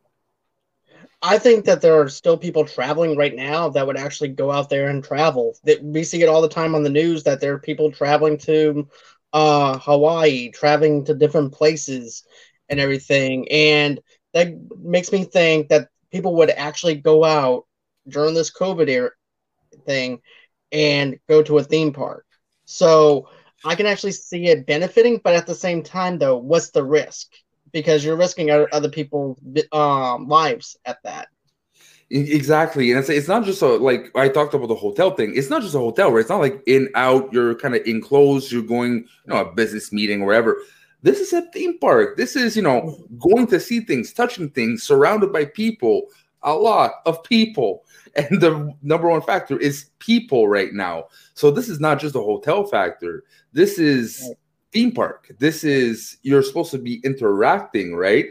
I 1.22 1.38
think 1.38 1.66
that 1.66 1.82
there 1.82 2.00
are 2.00 2.08
still 2.08 2.38
people 2.38 2.64
traveling 2.64 3.18
right 3.18 3.36
now 3.36 3.68
that 3.68 3.86
would 3.86 3.98
actually 3.98 4.30
go 4.30 4.52
out 4.52 4.70
there 4.70 4.88
and 4.88 5.04
travel. 5.04 5.58
That 5.66 5.84
we 5.84 6.06
see 6.06 6.24
it 6.24 6.30
all 6.30 6.42
the 6.42 6.48
time 6.48 6.76
on 6.76 6.84
the 6.84 6.90
news 6.90 7.24
that 7.24 7.42
there 7.42 7.54
are 7.56 7.60
people 7.60 7.92
traveling 7.92 8.38
to 8.38 8.88
uh, 9.34 9.78
Hawaii, 9.80 10.52
traveling 10.52 11.06
to 11.06 11.14
different 11.14 11.54
places 11.54 12.24
and 12.70 12.80
everything, 12.80 13.48
and 13.52 14.00
that 14.34 14.54
makes 14.80 15.12
me 15.12 15.24
think 15.24 15.70
that 15.70 15.90
people 16.12 16.36
would 16.36 16.50
actually 16.50 16.96
go 16.96 17.24
out 17.24 17.66
during 18.08 18.34
this 18.34 18.52
COVID 18.52 18.88
era 18.88 19.12
thing 19.86 20.22
and 20.72 21.20
go 21.28 21.42
to 21.44 21.58
a 21.58 21.64
theme 21.64 21.94
park. 21.94 22.26
So 22.66 23.30
I 23.66 23.76
can 23.76 23.86
actually 23.86 24.14
see 24.14 24.48
it 24.48 24.66
benefiting, 24.66 25.20
but 25.24 25.36
at 25.36 25.48
the 25.48 25.56
same 25.56 25.84
time, 25.84 26.18
though, 26.18 26.38
what's 26.38 26.72
the 26.72 26.84
risk? 26.84 27.28
Because 27.72 28.04
you're 28.04 28.16
risking 28.16 28.50
other 28.52 28.90
people's 28.90 29.40
um, 29.72 30.28
lives 30.28 30.78
at 30.86 30.98
that. 31.04 31.28
Exactly, 32.12 32.90
and 32.90 33.00
it's, 33.00 33.10
it's 33.10 33.28
not 33.28 33.44
just 33.46 33.62
a 33.62 33.68
like 33.68 34.12
I 34.16 34.30
talked 34.30 34.56
about 34.56 34.68
the 34.68 34.74
hotel 34.76 35.12
thing. 35.12 35.34
It's 35.36 35.52
not 35.52 35.62
just 35.62 35.76
a 35.76 35.80
hotel, 35.80 36.12
right? 36.12 36.22
It's 36.22 36.30
not 36.30 36.40
like 36.40 36.64
in 36.66 36.90
out. 36.96 37.32
You're 37.32 37.54
kind 37.54 37.76
of 37.76 37.86
enclosed. 37.86 38.52
You're 38.52 38.64
going, 38.64 38.94
you 38.96 39.06
know, 39.28 39.42
a 39.42 39.54
business 39.54 39.94
meeting 39.94 40.24
or 40.24 40.26
whatever. 40.26 40.58
This 41.04 41.20
is 41.20 41.34
a 41.34 41.44
theme 41.52 41.78
park. 41.78 42.18
This 42.18 42.36
is, 42.36 42.56
you 42.56 42.64
know, 42.64 42.98
going 43.20 43.46
to 43.48 43.60
see 43.60 43.82
things, 43.82 44.12
touching 44.12 44.50
things, 44.50 44.82
surrounded 44.82 45.32
by 45.32 45.46
people, 45.46 46.08
a 46.42 46.54
lot 46.54 46.94
of 47.06 47.24
people. 47.24 47.86
And 48.16 48.42
the 48.42 48.74
number 48.82 49.08
one 49.08 49.22
factor 49.22 49.56
is 49.60 49.92
people 50.00 50.48
right 50.48 50.74
now. 50.74 51.06
So 51.36 51.52
this 51.52 51.70
is 51.70 51.80
not 51.80 52.00
just 52.00 52.16
a 52.16 52.20
hotel 52.20 52.66
factor. 52.66 53.24
This 53.54 53.78
is 53.78 54.34
theme 54.74 54.92
park. 54.92 55.32
This 55.38 55.64
is 55.64 56.18
you're 56.24 56.42
supposed 56.42 56.72
to 56.72 56.80
be 56.80 57.02
interacting, 57.04 57.96
right? 57.96 58.26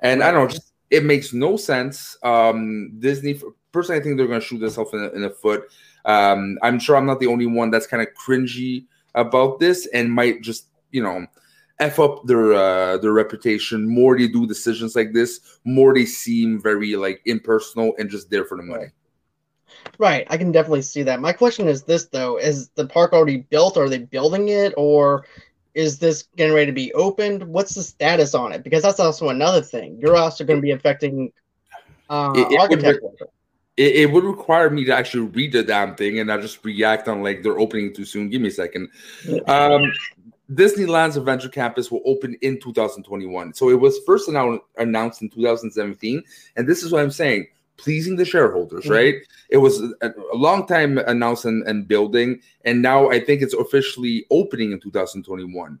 And. 0.00 0.22
I 0.22 0.30
don't 0.30 0.42
know, 0.42 0.48
just, 0.50 0.73
it 0.90 1.04
makes 1.04 1.32
no 1.32 1.56
sense. 1.56 2.16
Um, 2.22 2.92
Disney, 2.98 3.40
personally, 3.72 4.00
I 4.00 4.02
think 4.02 4.16
they're 4.16 4.26
going 4.26 4.40
to 4.40 4.46
shoot 4.46 4.58
themselves 4.58 4.92
in, 4.92 5.10
in 5.14 5.22
the 5.22 5.30
foot. 5.30 5.64
Um, 6.04 6.58
I'm 6.62 6.78
sure 6.78 6.96
I'm 6.96 7.06
not 7.06 7.20
the 7.20 7.26
only 7.26 7.46
one 7.46 7.70
that's 7.70 7.86
kind 7.86 8.02
of 8.02 8.08
cringy 8.14 8.86
about 9.14 9.58
this 9.58 9.86
and 9.94 10.12
might 10.12 10.42
just, 10.42 10.66
you 10.90 11.02
know, 11.02 11.26
f 11.80 11.98
up 11.98 12.24
their 12.26 12.52
uh, 12.52 12.98
their 12.98 13.12
reputation. 13.12 13.88
More 13.88 14.16
they 14.16 14.28
do 14.28 14.46
decisions 14.46 14.94
like 14.94 15.12
this, 15.12 15.58
more 15.64 15.94
they 15.94 16.04
seem 16.04 16.60
very 16.60 16.96
like 16.96 17.20
impersonal 17.26 17.94
and 17.98 18.08
just 18.10 18.30
there 18.30 18.44
for 18.44 18.56
the 18.56 18.62
money. 18.62 18.86
Right, 19.98 20.26
I 20.30 20.36
can 20.36 20.52
definitely 20.52 20.82
see 20.82 21.02
that. 21.02 21.20
My 21.20 21.32
question 21.32 21.68
is 21.68 21.82
this 21.82 22.06
though: 22.06 22.36
Is 22.36 22.68
the 22.70 22.86
park 22.86 23.12
already 23.12 23.38
built? 23.38 23.76
Are 23.76 23.88
they 23.88 23.98
building 23.98 24.48
it, 24.48 24.72
or 24.76 25.26
is 25.74 25.98
this 25.98 26.24
getting 26.36 26.54
ready 26.54 26.66
to 26.66 26.72
be 26.72 26.92
opened? 26.94 27.42
What's 27.42 27.74
the 27.74 27.82
status 27.82 28.34
on 28.34 28.52
it? 28.52 28.62
Because 28.62 28.82
that's 28.82 29.00
also 29.00 29.28
another 29.28 29.60
thing. 29.60 29.98
You're 30.00 30.16
also 30.16 30.44
going 30.44 30.58
to 30.58 30.62
be 30.62 30.70
affecting 30.70 31.32
uh, 32.08 32.32
it, 32.36 32.52
it 32.52 32.60
architect. 32.60 33.02
Would 33.02 33.12
re- 33.20 33.26
it, 33.76 33.96
it, 33.96 34.12
would 34.12 34.24
require 34.24 34.70
me 34.70 34.84
to 34.84 34.96
actually 34.96 35.26
read 35.26 35.52
the 35.52 35.62
damn 35.64 35.96
thing 35.96 36.20
and 36.20 36.28
not 36.28 36.40
just 36.40 36.64
react 36.64 37.08
on 37.08 37.22
like 37.22 37.42
they're 37.42 37.58
opening 37.58 37.92
too 37.92 38.04
soon. 38.04 38.30
Give 38.30 38.40
me 38.40 38.48
a 38.48 38.52
second. 38.52 38.88
Um, 39.48 39.92
Disneyland's 40.52 41.16
Adventure 41.16 41.48
Campus 41.48 41.90
will 41.90 42.02
open 42.04 42.36
in 42.42 42.60
2021. 42.60 43.54
So 43.54 43.70
it 43.70 43.80
was 43.80 43.98
first 44.06 44.28
announced 44.28 45.22
in 45.22 45.30
2017. 45.30 46.22
And 46.56 46.68
this 46.68 46.82
is 46.82 46.92
what 46.92 47.02
I'm 47.02 47.10
saying 47.10 47.48
pleasing 47.76 48.16
the 48.16 48.24
shareholders, 48.24 48.84
mm-hmm. 48.84 48.92
right? 48.92 49.14
It 49.50 49.58
was 49.58 49.80
a, 49.80 50.10
a, 50.32 50.36
long 50.36 50.66
time 50.66 50.98
announced 50.98 51.44
and, 51.44 51.66
and, 51.66 51.86
building. 51.88 52.40
And 52.64 52.82
now 52.82 53.10
I 53.10 53.20
think 53.20 53.42
it's 53.42 53.54
officially 53.54 54.26
opening 54.30 54.72
in 54.72 54.80
2021. 54.80 55.78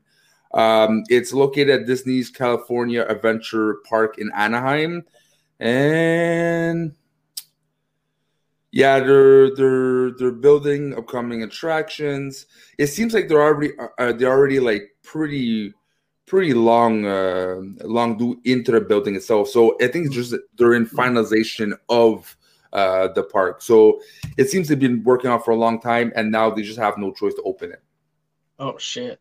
Um, 0.54 1.04
it's 1.08 1.32
located 1.32 1.82
at 1.82 1.86
Disney's 1.86 2.30
California 2.30 3.04
Adventure 3.08 3.78
Park 3.88 4.18
in 4.18 4.30
Anaheim. 4.34 5.04
And 5.60 6.94
yeah, 8.74 8.98
they're 8.98 9.54
they're 9.54 10.10
they're 10.12 10.32
building 10.32 10.98
upcoming 10.98 11.44
attractions. 11.44 12.46
It 12.76 12.88
seems 12.88 13.14
like 13.14 13.28
they're 13.28 13.42
already 13.42 13.70
uh, 13.78 13.86
uh, 13.98 14.12
they're 14.12 14.32
already 14.32 14.58
like 14.58 14.96
pretty 15.04 15.72
pretty 16.26 16.54
long 16.54 17.06
uh, 17.06 17.60
long 17.82 18.16
do 18.16 18.40
into 18.44 18.72
the 18.72 18.80
building 18.80 19.14
itself. 19.16 19.48
So 19.48 19.76
I 19.80 19.88
think 19.88 20.06
it's 20.06 20.14
just 20.14 20.34
they're 20.56 20.80
finalization 20.84 21.72
of 21.88 22.36
uh, 22.72 23.08
the 23.08 23.22
park. 23.22 23.62
So 23.62 24.00
it 24.36 24.50
seems 24.50 24.68
they've 24.68 24.78
been 24.78 25.04
working 25.04 25.30
on 25.30 25.42
for 25.42 25.52
a 25.52 25.56
long 25.56 25.80
time, 25.80 26.12
and 26.16 26.30
now 26.30 26.50
they 26.50 26.62
just 26.62 26.78
have 26.78 26.98
no 26.98 27.12
choice 27.12 27.34
to 27.34 27.42
open 27.42 27.72
it. 27.72 27.82
Oh 28.58 28.78
shit! 28.78 29.20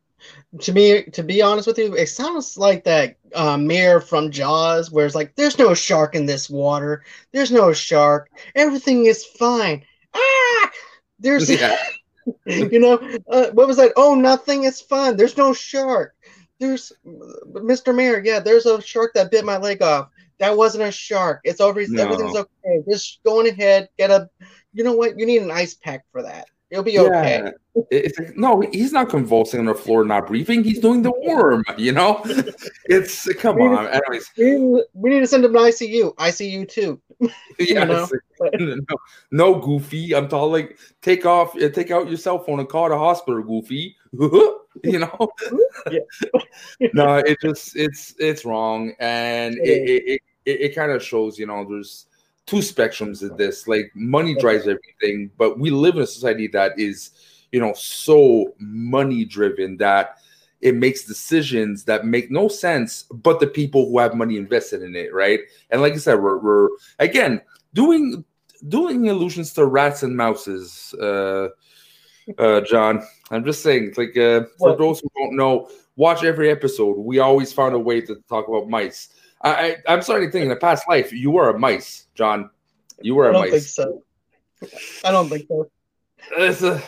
to 0.59 0.73
me, 0.73 1.03
to 1.03 1.23
be 1.23 1.41
honest 1.41 1.67
with 1.67 1.77
you, 1.77 1.95
it 1.95 2.07
sounds 2.07 2.57
like 2.57 2.83
that 2.83 3.17
uh, 3.35 3.57
mayor 3.57 3.99
from 3.99 4.31
Jaws, 4.31 4.91
where 4.91 5.05
it's 5.05 5.15
like, 5.15 5.35
"There's 5.35 5.57
no 5.57 5.73
shark 5.73 6.15
in 6.15 6.25
this 6.25 6.49
water. 6.49 7.03
There's 7.31 7.51
no 7.51 7.73
shark. 7.73 8.29
Everything 8.55 9.05
is 9.05 9.25
fine." 9.25 9.83
Ah, 10.13 10.71
there's, 11.19 11.49
yeah. 11.61 11.77
you 12.45 12.79
know, 12.79 12.95
uh, 13.29 13.47
what 13.51 13.67
was 13.67 13.77
that? 13.77 13.93
Oh, 13.95 14.15
nothing 14.15 14.63
is 14.63 14.81
fun. 14.81 15.17
There's 15.17 15.37
no 15.37 15.53
shark. 15.53 16.15
There's, 16.63 16.93
Mr. 17.05 17.93
Mayor. 17.93 18.21
Yeah, 18.23 18.39
there's 18.39 18.65
a 18.65 18.81
shark 18.81 19.13
that 19.15 19.31
bit 19.31 19.43
my 19.43 19.57
leg 19.57 19.81
off. 19.81 20.07
That 20.39 20.55
wasn't 20.55 20.85
a 20.85 20.91
shark. 20.93 21.41
It's 21.43 21.59
over. 21.59 21.83
No. 21.87 22.03
Everything's 22.03 22.37
okay. 22.37 22.83
Just 22.89 23.21
going 23.23 23.49
ahead. 23.49 23.89
Get 23.97 24.11
a. 24.11 24.29
You 24.71 24.85
know 24.85 24.93
what? 24.93 25.19
You 25.19 25.25
need 25.25 25.41
an 25.41 25.51
ice 25.51 25.73
pack 25.73 26.05
for 26.13 26.23
that. 26.23 26.47
It'll 26.71 26.85
be 26.85 26.97
okay. 26.97 27.51
It's 27.91 28.17
like, 28.17 28.37
no, 28.37 28.61
he's 28.71 28.93
not 28.93 29.09
convulsing 29.09 29.59
on 29.59 29.65
the 29.65 29.75
floor, 29.75 30.05
not 30.05 30.25
breathing. 30.25 30.63
He's 30.63 30.79
doing 30.79 31.01
the 31.01 31.11
worm. 31.11 31.65
You 31.77 31.91
know, 31.91 32.21
it's 32.85 33.31
come 33.33 33.57
we 33.57 33.63
on. 33.63 33.87
Anyways, 33.87 34.31
we 34.93 35.09
need 35.09 35.19
to 35.19 35.27
send 35.27 35.43
him 35.43 35.51
to 35.51 35.59
ICU. 35.59 36.15
ICU 36.15 36.69
too. 36.69 37.01
Yeah, 37.59 37.83
no, 38.53 38.87
no, 39.31 39.55
Goofy. 39.59 40.15
I'm 40.15 40.27
talking 40.27 40.51
like 40.51 40.79
take 41.01 41.25
off, 41.25 41.53
take 41.73 41.91
out 41.91 42.07
your 42.07 42.17
cell 42.17 42.39
phone 42.39 42.59
and 42.59 42.67
call 42.67 42.89
the 42.89 42.97
hospital, 42.97 43.43
Goofy. 43.43 43.95
you 44.83 44.99
know, 44.99 45.29
no, 46.93 47.15
it 47.17 47.39
just 47.41 47.75
it's 47.75 48.15
it's 48.19 48.45
wrong, 48.45 48.93
and 48.99 49.55
it 49.57 49.89
it, 49.89 50.03
it, 50.05 50.21
it, 50.45 50.61
it 50.61 50.75
kind 50.75 50.91
of 50.91 51.03
shows. 51.03 51.37
You 51.37 51.47
know, 51.47 51.65
there's 51.67 52.07
two 52.45 52.57
spectrums 52.57 53.21
of 53.27 53.37
this. 53.37 53.67
Like 53.67 53.91
money 53.95 54.35
drives 54.35 54.67
everything, 54.67 55.31
but 55.37 55.59
we 55.59 55.69
live 55.69 55.95
in 55.95 56.01
a 56.01 56.07
society 56.07 56.47
that 56.47 56.73
is, 56.77 57.11
you 57.51 57.59
know, 57.59 57.73
so 57.73 58.53
money 58.59 59.25
driven 59.25 59.77
that 59.77 60.17
it 60.61 60.75
makes 60.75 61.03
decisions 61.03 61.83
that 61.83 62.05
make 62.05 62.31
no 62.31 62.47
sense, 62.47 63.03
but 63.11 63.39
the 63.39 63.47
people 63.47 63.89
who 63.89 63.99
have 63.99 64.15
money 64.15 64.37
invested 64.37 64.81
in 64.81 64.95
it, 64.95 65.13
right? 65.13 65.41
And 65.69 65.81
like 65.81 65.93
I 65.93 65.97
said, 65.97 66.21
we're, 66.21 66.37
we're 66.37 66.69
again 66.99 67.41
doing 67.73 68.23
doing 68.69 69.05
illusions 69.05 69.53
to 69.53 69.65
rats 69.65 70.03
and 70.03 70.15
mouses, 70.15 70.93
uh, 71.01 71.49
uh, 72.37 72.61
John. 72.61 73.05
I'm 73.31 73.43
just 73.43 73.63
saying, 73.63 73.93
like 73.97 74.17
uh, 74.17 74.43
for 74.57 74.75
those 74.75 74.99
who 74.99 75.09
don't 75.15 75.35
know, 75.35 75.69
watch 75.95 76.23
every 76.23 76.49
episode. 76.49 76.97
We 76.97 77.19
always 77.19 77.53
found 77.53 77.75
a 77.75 77.79
way 77.79 78.01
to 78.01 78.15
talk 78.29 78.47
about 78.47 78.69
mice. 78.69 79.09
I, 79.41 79.77
I 79.87 79.93
am 79.93 80.01
starting 80.01 80.29
to 80.29 80.31
think 80.31 80.45
in 80.45 80.51
a 80.51 80.55
past 80.55 80.87
life 80.87 81.11
you 81.11 81.31
were 81.31 81.49
a 81.49 81.59
mice, 81.59 82.07
John. 82.15 82.49
You 83.01 83.15
were 83.15 83.29
a 83.29 83.33
mice. 83.33 83.39
I 83.41 83.43
don't 83.43 83.51
think 83.51 83.63
so. 83.63 84.03
I 85.05 85.11
don't 85.11 85.29
think 85.29 85.47
so. 85.47 85.69
It's 86.37 86.61
a, 86.63 86.81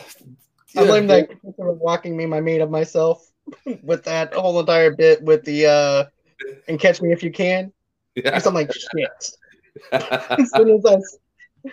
yeah, 0.74 0.82
I 0.82 0.86
blame 0.86 1.06
that 1.08 1.28
for 1.56 1.72
walking 1.72 2.16
me 2.16 2.26
my 2.26 2.40
mate 2.40 2.60
of 2.60 2.70
myself 2.70 3.30
with 3.82 4.04
that 4.04 4.32
whole 4.34 4.58
entire 4.58 4.94
bit 4.94 5.22
with 5.22 5.44
the 5.44 5.66
uh 5.66 6.04
and 6.68 6.80
catch 6.80 7.02
me 7.02 7.12
if 7.12 7.22
you 7.22 7.30
can. 7.30 7.72
Yeah. 8.14 8.40
I'm 8.44 8.54
like 8.54 8.72
shit. 8.72 9.30
as 9.92 10.50
soon 10.50 10.70
as 10.70 10.84
I 10.86 10.94
as 10.94 11.72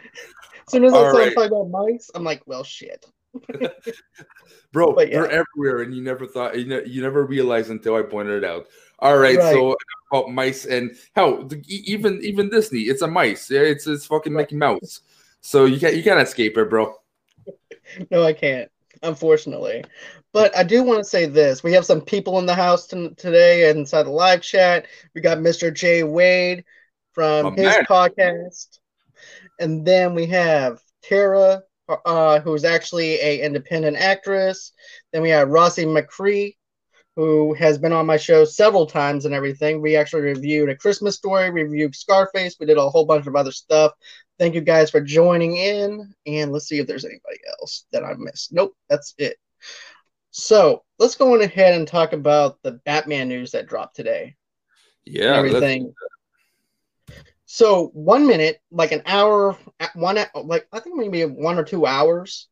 soon 0.67 0.83
as 0.85 0.93
I 0.93 0.97
saw 0.97 1.09
right. 1.09 1.35
talk 1.35 1.47
about 1.47 1.69
mice, 1.69 2.09
I'm 2.13 2.23
like, 2.23 2.43
well 2.45 2.63
shit. 2.63 3.05
Bro, 4.71 4.99
yeah. 4.99 5.05
they're 5.05 5.29
everywhere, 5.29 5.81
and 5.81 5.93
you 5.93 6.01
never 6.01 6.25
thought 6.25 6.57
you, 6.57 6.65
ne- 6.65 6.87
you 6.87 7.01
never 7.01 7.25
realized 7.25 7.69
until 7.69 7.95
I 7.95 8.01
pointed 8.01 8.43
it 8.43 8.47
out. 8.47 8.67
All 8.99 9.17
right, 9.17 9.37
right. 9.37 9.53
so 9.53 9.75
about 10.11 10.31
mice 10.31 10.65
and 10.65 10.95
hell, 11.15 11.47
even 11.67 12.19
even 12.23 12.49
Disney, 12.49 12.81
it's 12.81 13.01
a 13.01 13.07
mice. 13.07 13.49
Yeah, 13.49 13.61
it's 13.61 13.85
it's 13.87 14.05
fucking 14.05 14.33
Mickey 14.33 14.55
Mouse. 14.55 15.01
So 15.41 15.65
you 15.65 15.79
can't 15.79 15.95
you 15.95 16.03
can't 16.03 16.19
escape 16.19 16.57
it, 16.57 16.69
bro. 16.69 16.95
no, 18.11 18.23
I 18.23 18.33
can't, 18.33 18.71
unfortunately. 19.01 19.83
But 20.31 20.55
I 20.57 20.63
do 20.63 20.83
want 20.83 20.99
to 20.99 21.09
say 21.09 21.25
this: 21.25 21.63
we 21.63 21.73
have 21.73 21.85
some 21.85 22.01
people 22.01 22.39
in 22.39 22.45
the 22.45 22.55
house 22.55 22.87
t- 22.87 23.09
today 23.17 23.69
inside 23.69 24.03
the 24.03 24.11
live 24.11 24.41
chat. 24.41 24.87
We 25.13 25.21
got 25.21 25.37
Mr. 25.37 25.71
Jay 25.71 26.03
Wade 26.03 26.63
from 27.11 27.45
My 27.45 27.51
his 27.51 27.75
man. 27.75 27.85
podcast, 27.85 28.79
and 29.59 29.85
then 29.85 30.15
we 30.15 30.25
have 30.27 30.81
Tara, 31.03 31.63
uh, 31.89 32.39
who's 32.39 32.63
actually 32.63 33.19
a 33.19 33.41
independent 33.41 33.97
actress. 33.97 34.71
Then 35.11 35.21
we 35.21 35.29
have 35.29 35.49
Rossi 35.49 35.85
McCree, 35.85 36.55
who 37.15 37.53
has 37.53 37.77
been 37.77 37.93
on 37.93 38.05
my 38.05 38.17
show 38.17 38.45
several 38.45 38.85
times 38.85 39.25
and 39.25 39.33
everything. 39.33 39.81
We 39.81 39.95
actually 39.95 40.23
reviewed 40.23 40.69
A 40.69 40.75
Christmas 40.75 41.15
Story, 41.15 41.49
we 41.51 41.63
reviewed 41.63 41.95
Scarface, 41.95 42.57
we 42.59 42.65
did 42.65 42.77
a 42.77 42.89
whole 42.89 43.05
bunch 43.05 43.27
of 43.27 43.35
other 43.35 43.51
stuff. 43.51 43.93
Thank 44.39 44.55
you 44.55 44.61
guys 44.61 44.89
for 44.89 44.99
joining 44.99 45.57
in, 45.57 46.13
and 46.25 46.51
let's 46.51 46.67
see 46.67 46.79
if 46.79 46.87
there's 46.87 47.05
anybody 47.05 47.37
else 47.59 47.85
that 47.91 48.03
I 48.03 48.13
missed. 48.15 48.51
Nope, 48.51 48.75
that's 48.89 49.13
it. 49.17 49.37
So 50.31 50.83
let's 50.97 51.15
go 51.15 51.35
on 51.35 51.41
ahead 51.41 51.75
and 51.75 51.87
talk 51.87 52.13
about 52.13 52.57
the 52.63 52.73
Batman 52.85 53.27
news 53.27 53.51
that 53.51 53.67
dropped 53.67 53.95
today. 53.95 54.35
Yeah, 55.05 55.35
everything. 55.35 55.93
So 57.53 57.91
one 57.93 58.25
minute, 58.25 58.59
like 58.71 58.91
an 58.93 59.03
hour, 59.05 59.55
one 59.93 60.17
like 60.43 60.67
I 60.73 60.79
think 60.79 60.95
maybe 60.95 61.23
one 61.23 61.59
or 61.59 61.63
two 61.63 61.85
hours, 61.85 62.47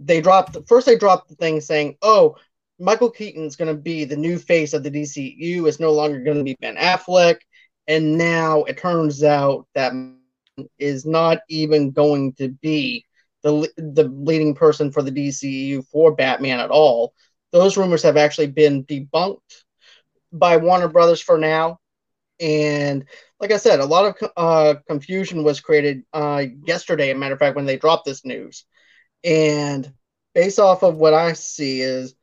they 0.00 0.20
dropped 0.20 0.56
first. 0.66 0.84
They 0.84 0.98
dropped 0.98 1.28
the 1.28 1.36
thing 1.36 1.60
saying, 1.60 1.96
"Oh, 2.02 2.34
Michael 2.80 3.12
Keaton's 3.12 3.54
going 3.54 3.72
to 3.72 3.80
be 3.80 4.04
the 4.04 4.16
new 4.16 4.40
face 4.40 4.72
of 4.72 4.82
the 4.82 4.90
DCU. 4.90 5.68
It's 5.68 5.78
no 5.78 5.92
longer 5.92 6.24
going 6.24 6.38
to 6.38 6.42
be 6.42 6.56
Ben 6.60 6.74
Affleck." 6.74 7.36
And 7.86 8.18
now 8.18 8.64
it 8.64 8.78
turns 8.78 9.22
out 9.22 9.68
that 9.76 9.92
is 10.76 11.06
not 11.06 11.38
even 11.48 11.92
going 11.92 12.32
to 12.32 12.48
be 12.48 13.06
the 13.44 13.70
the 13.76 14.08
leading 14.08 14.56
person 14.56 14.90
for 14.90 15.02
the 15.02 15.12
DCU 15.12 15.86
for 15.86 16.16
Batman 16.16 16.58
at 16.58 16.70
all. 16.72 17.14
Those 17.52 17.76
rumors 17.76 18.02
have 18.02 18.16
actually 18.16 18.48
been 18.48 18.82
debunked 18.86 19.62
by 20.32 20.56
Warner 20.56 20.88
Brothers 20.88 21.20
for 21.20 21.38
now. 21.38 21.78
And 22.40 23.04
like 23.40 23.52
I 23.52 23.56
said, 23.56 23.80
a 23.80 23.84
lot 23.84 24.04
of 24.22 24.30
uh, 24.36 24.74
confusion 24.86 25.44
was 25.44 25.60
created 25.60 26.02
uh, 26.12 26.44
yesterday. 26.64 27.10
A 27.10 27.14
matter 27.14 27.34
of 27.34 27.40
fact, 27.40 27.56
when 27.56 27.66
they 27.66 27.76
dropped 27.76 28.04
this 28.04 28.24
news, 28.24 28.64
and 29.24 29.92
based 30.34 30.58
off 30.58 30.82
of 30.82 30.96
what 30.96 31.14
I 31.14 31.34
see 31.34 31.80
is 31.80 32.14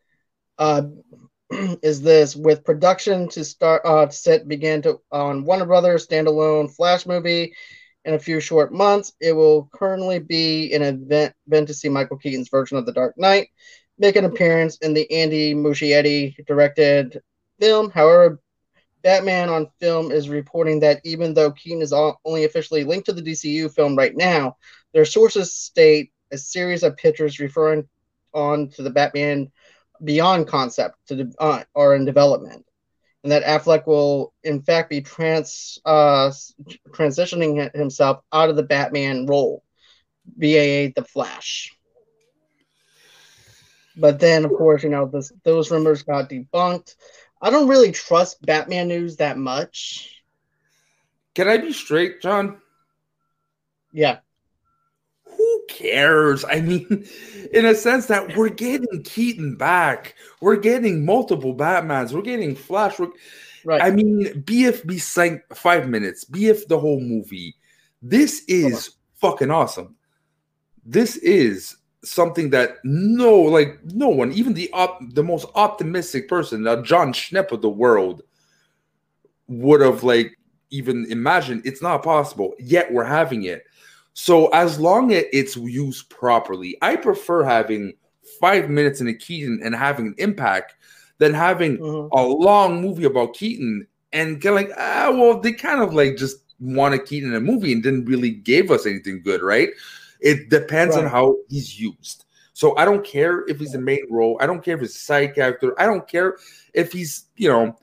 uh, 0.57 0.83
is 1.51 2.01
this 2.01 2.35
with 2.35 2.65
production 2.65 3.29
to 3.29 3.43
start 3.43 3.81
uh, 3.85 4.09
set 4.09 4.47
began 4.47 4.81
to 4.83 4.99
on 5.11 5.45
Warner 5.45 5.65
Brothers 5.65 6.07
standalone 6.07 6.73
Flash 6.73 7.05
movie 7.05 7.53
in 8.05 8.13
a 8.13 8.19
few 8.19 8.39
short 8.39 8.73
months. 8.73 9.13
It 9.19 9.33
will 9.33 9.69
currently 9.73 10.19
be 10.19 10.73
an 10.73 10.81
event, 10.81 11.33
event 11.47 11.67
to 11.67 11.73
see 11.73 11.89
Michael 11.89 12.17
Keaton's 12.17 12.49
version 12.49 12.77
of 12.77 12.85
The 12.85 12.93
Dark 12.93 13.17
Knight 13.17 13.49
make 13.97 14.15
an 14.15 14.25
appearance 14.25 14.77
in 14.77 14.93
the 14.93 15.11
Andy 15.11 15.53
Muschietti 15.53 16.45
directed 16.45 17.21
film. 17.59 17.89
However, 17.89 18.39
Batman 19.01 19.49
on 19.49 19.69
film 19.79 20.11
is 20.11 20.29
reporting 20.29 20.81
that 20.81 21.01
even 21.03 21.33
though 21.33 21.51
Keaton 21.51 21.81
is 21.81 21.93
only 21.93 22.43
officially 22.43 22.83
linked 22.83 23.05
to 23.05 23.13
the 23.13 23.21
DCU 23.21 23.73
film 23.73 23.95
right 23.95 24.15
now, 24.15 24.57
their 24.93 25.05
sources 25.05 25.53
state 25.53 26.11
a 26.31 26.37
series 26.37 26.83
of 26.83 26.97
pictures 26.97 27.39
referring 27.39 27.87
on 28.33 28.69
to 28.69 28.83
the 28.83 28.89
Batman 28.89 29.51
Beyond 30.01 30.47
concept 30.47 30.95
to 31.09 31.29
uh, 31.39 31.63
are 31.75 31.93
in 31.93 32.05
development 32.05 32.65
and 33.23 33.31
that 33.31 33.43
Affleck 33.43 33.85
will, 33.85 34.33
in 34.43 34.61
fact, 34.61 34.89
be 34.89 35.01
trans 35.01 35.79
uh, 35.85 36.31
transitioning 36.91 37.73
himself 37.75 38.21
out 38.31 38.49
of 38.49 38.55
the 38.55 38.63
Batman 38.63 39.25
role, 39.25 39.63
BAA 40.25 40.95
the 40.95 41.05
Flash. 41.07 41.75
But 43.97 44.19
then, 44.19 44.45
of 44.45 44.51
course, 44.51 44.83
you 44.83 44.89
know, 44.89 45.09
this, 45.11 45.33
those 45.43 45.69
rumors 45.69 46.03
got 46.03 46.29
debunked. 46.29 46.95
I 47.41 47.49
don't 47.49 47.67
really 47.67 47.91
trust 47.91 48.45
Batman 48.45 48.87
news 48.89 49.17
that 49.17 49.37
much. 49.37 50.23
Can 51.35 51.47
I 51.47 51.57
be 51.57 51.71
straight, 51.71 52.21
John? 52.21 52.59
Yeah 53.91 54.19
who 55.39 55.61
cares? 55.69 56.43
I 56.43 56.59
mean, 56.59 57.07
in 57.53 57.65
a 57.65 57.73
sense 57.73 58.07
that 58.07 58.35
we're 58.35 58.49
getting 58.49 59.03
Keaton 59.03 59.55
back, 59.55 60.15
we're 60.41 60.57
getting 60.57 61.05
multiple 61.05 61.55
Batmans, 61.55 62.11
we're 62.11 62.21
getting 62.21 62.55
Flash. 62.55 62.99
We're, 62.99 63.07
right. 63.63 63.81
I 63.81 63.89
mean, 63.91 64.43
BFB 64.43 65.41
five 65.55 65.87
minutes, 65.87 66.25
BF 66.25 66.67
the 66.67 66.77
whole 66.77 66.99
movie. 66.99 67.55
This 68.01 68.43
is 68.47 68.97
fucking 69.15 69.49
awesome. 69.49 69.95
This 70.85 71.15
is 71.17 71.77
something 72.03 72.49
that 72.51 72.77
no, 72.83 73.35
like 73.35 73.79
no 73.85 74.09
one, 74.09 74.31
even 74.31 74.53
the 74.53 74.69
op, 74.73 74.99
the 75.13 75.23
most 75.23 75.47
optimistic 75.55 76.27
person, 76.27 76.65
uh, 76.67 76.81
Jon 76.81 77.13
Schnepp 77.13 77.51
of 77.51 77.61
the 77.61 77.69
world, 77.69 78.21
would 79.47 79.81
have 79.81 80.03
like 80.03 80.37
even 80.69 81.05
imagined. 81.09 81.63
It's 81.65 81.81
not 81.81 82.03
possible. 82.03 82.53
Yet 82.59 82.91
we're 82.93 83.03
having 83.03 83.43
it 83.43 83.65
so 84.21 84.47
as 84.49 84.77
long 84.81 85.13
as 85.13 85.23
it's 85.31 85.55
used 85.55 86.09
properly, 86.09 86.77
I 86.81 86.97
prefer 86.97 87.41
having 87.41 87.93
five 88.41 88.69
minutes 88.69 88.99
in 88.99 89.07
a 89.07 89.13
Keaton 89.13 89.61
and 89.63 89.73
having 89.73 90.07
an 90.07 90.15
impact 90.17 90.75
than 91.19 91.33
having 91.33 91.77
mm-hmm. 91.77 92.09
a 92.11 92.21
long 92.21 92.81
movie 92.81 93.05
about 93.05 93.33
Keaton 93.33 93.87
and 94.11 94.41
get 94.41 94.51
like, 94.51 94.71
ah, 94.77 95.09
well, 95.13 95.39
they 95.39 95.53
kind 95.53 95.81
of 95.81 95.93
like 95.93 96.17
just 96.17 96.37
wanted 96.59 97.05
Keaton 97.05 97.29
in 97.29 97.35
a 97.35 97.39
movie 97.39 97.71
and 97.71 97.81
didn't 97.81 98.05
really 98.05 98.31
give 98.31 98.71
us 98.71 98.85
anything 98.85 99.21
good, 99.21 99.41
right? 99.41 99.69
It 100.19 100.49
depends 100.49 100.95
right. 100.95 101.05
on 101.05 101.11
how 101.11 101.37
he's 101.49 101.79
used. 101.79 102.25
So 102.53 102.75
I 102.75 102.83
don't 102.83 103.05
care 103.05 103.45
if 103.47 103.59
he's 103.59 103.71
the 103.71 103.79
main 103.79 104.05
role. 104.09 104.37
I 104.41 104.45
don't 104.45 104.63
care 104.63 104.75
if 104.75 104.81
he's 104.81 104.95
a 104.95 104.99
side 104.99 105.33
character. 105.33 105.79
I 105.79 105.85
don't 105.85 106.05
care 106.07 106.37
if 106.73 106.91
he's, 106.91 107.27
you 107.37 107.47
know, 107.47 107.77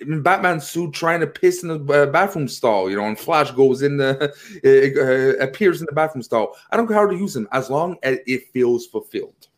in 0.00 0.22
Batman 0.22 0.60
suit 0.60 0.92
trying 0.92 1.20
to 1.20 1.26
piss 1.26 1.62
in 1.62 1.68
the 1.68 1.92
uh, 1.92 2.06
bathroom 2.06 2.48
stall, 2.48 2.90
you 2.90 2.96
know, 2.96 3.04
and 3.04 3.18
Flash 3.18 3.50
goes 3.52 3.82
in 3.82 3.96
the 3.96 4.32
uh, 5.38 5.44
appears 5.44 5.80
in 5.80 5.86
the 5.86 5.92
bathroom 5.92 6.22
stall. 6.22 6.56
I 6.70 6.76
don't 6.76 6.86
care 6.86 6.96
how 6.96 7.06
to 7.06 7.16
use 7.16 7.36
him 7.36 7.48
as 7.52 7.70
long 7.70 7.96
as 8.02 8.18
it 8.26 8.50
feels 8.52 8.86
fulfilled. 8.86 9.48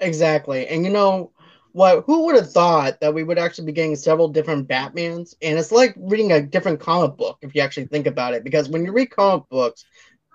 Exactly, 0.00 0.66
and 0.68 0.84
you 0.84 0.90
know 0.90 1.30
what? 1.72 2.04
Who 2.06 2.26
would 2.26 2.36
have 2.36 2.50
thought 2.50 3.00
that 3.00 3.12
we 3.12 3.24
would 3.24 3.38
actually 3.38 3.66
be 3.66 3.72
getting 3.72 3.96
several 3.96 4.28
different 4.28 4.68
Batmans? 4.68 5.34
And 5.42 5.58
it's 5.58 5.72
like 5.72 5.94
reading 5.96 6.32
a 6.32 6.42
different 6.42 6.80
comic 6.80 7.16
book 7.16 7.38
if 7.42 7.54
you 7.54 7.60
actually 7.60 7.86
think 7.86 8.06
about 8.06 8.34
it, 8.34 8.44
because 8.44 8.68
when 8.68 8.84
you 8.84 8.92
read 8.92 9.10
comic 9.10 9.48
books, 9.48 9.84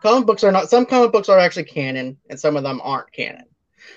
comic 0.02 0.26
books 0.26 0.44
are 0.44 0.52
not. 0.52 0.70
Some 0.70 0.86
comic 0.86 1.12
books 1.12 1.30
are 1.30 1.40
actually 1.40 1.66
canon, 1.66 2.18
and 2.30 2.40
some 2.40 2.56
of 2.56 2.64
them 2.64 2.82
aren't 2.84 3.12
canon. 3.12 3.46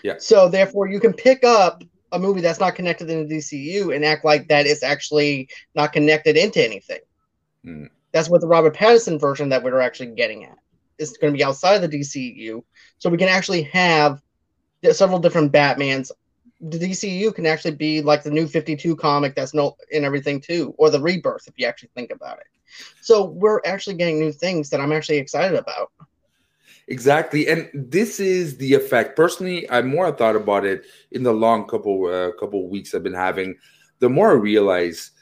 Yeah. 0.03 0.15
So 0.19 0.49
therefore, 0.49 0.89
you 0.89 1.01
can 1.01 1.13
pick 1.13 1.45
up 1.45 1.83
a 2.13 2.19
movie 2.19 2.41
that's 2.41 2.61
not 2.61 2.75
connected 2.75 3.09
in 3.09 3.27
the 3.27 3.37
DCU 3.37 3.95
and 3.95 4.05
act 4.05 4.25
like 4.25 4.49
that 4.49 4.67
is 4.67 4.83
actually 4.83 5.49
not 5.75 5.93
connected 5.93 6.37
into 6.37 6.63
anything. 6.63 7.01
Mm. 7.65 7.89
That's 8.13 8.29
what 8.29 8.43
the 8.43 8.47
Robert 8.47 8.77
Pattinson 8.77 9.19
version 9.19 9.49
that 9.49 9.63
we're 9.63 9.81
actually 9.81 10.15
getting 10.15 10.45
at. 10.45 10.59
is 10.99 11.17
going 11.17 11.33
to 11.33 11.37
be 11.37 11.45
outside 11.45 11.83
of 11.83 11.91
the 11.91 12.01
DCU, 12.01 12.63
so 12.99 13.09
we 13.11 13.19
can 13.19 13.29
actually 13.29 13.63
have 13.65 14.21
several 14.93 15.19
different 15.19 15.53
Batmans. 15.53 16.11
The 16.61 16.79
DCU 16.79 17.35
can 17.35 17.47
actually 17.47 17.75
be 17.75 18.03
like 18.03 18.23
the 18.23 18.31
new 18.31 18.47
52 18.47 18.95
comic 18.97 19.35
that's 19.35 19.55
no 19.55 19.77
in 19.91 20.05
everything 20.05 20.41
too, 20.41 20.75
or 20.79 20.91
the 20.91 21.01
rebirth 21.01 21.49
if 21.49 21.55
you 21.57 21.67
actually 21.67 21.91
think 21.95 22.13
about 22.13 22.39
it. 22.39 22.47
So 23.01 23.25
we're 23.25 23.61
actually 23.65 23.97
getting 23.97 24.19
new 24.19 24.33
things 24.33 24.71
that 24.71 24.81
I'm 24.81 24.93
actually 24.93 25.19
excited 25.19 25.59
about. 25.59 25.91
Exactly, 26.89 27.49
and 27.49 27.71
this 27.73 28.19
is 28.19 28.57
the 28.57 28.75
effect. 28.75 29.17
Personally, 29.17 29.71
I 29.71 29.83
more 29.83 30.11
thought 30.13 30.37
about 30.37 30.65
it 30.65 30.85
in 31.13 31.23
the 31.23 31.33
long 31.33 31.67
couple 31.67 32.07
uh, 32.07 32.33
couple 32.33 32.69
weeks 32.69 32.95
I've 32.95 33.05
been 33.05 33.15
having. 33.15 33.57
The 34.01 34.09
more 34.09 34.31
I 34.31 34.35
realize 34.35 35.13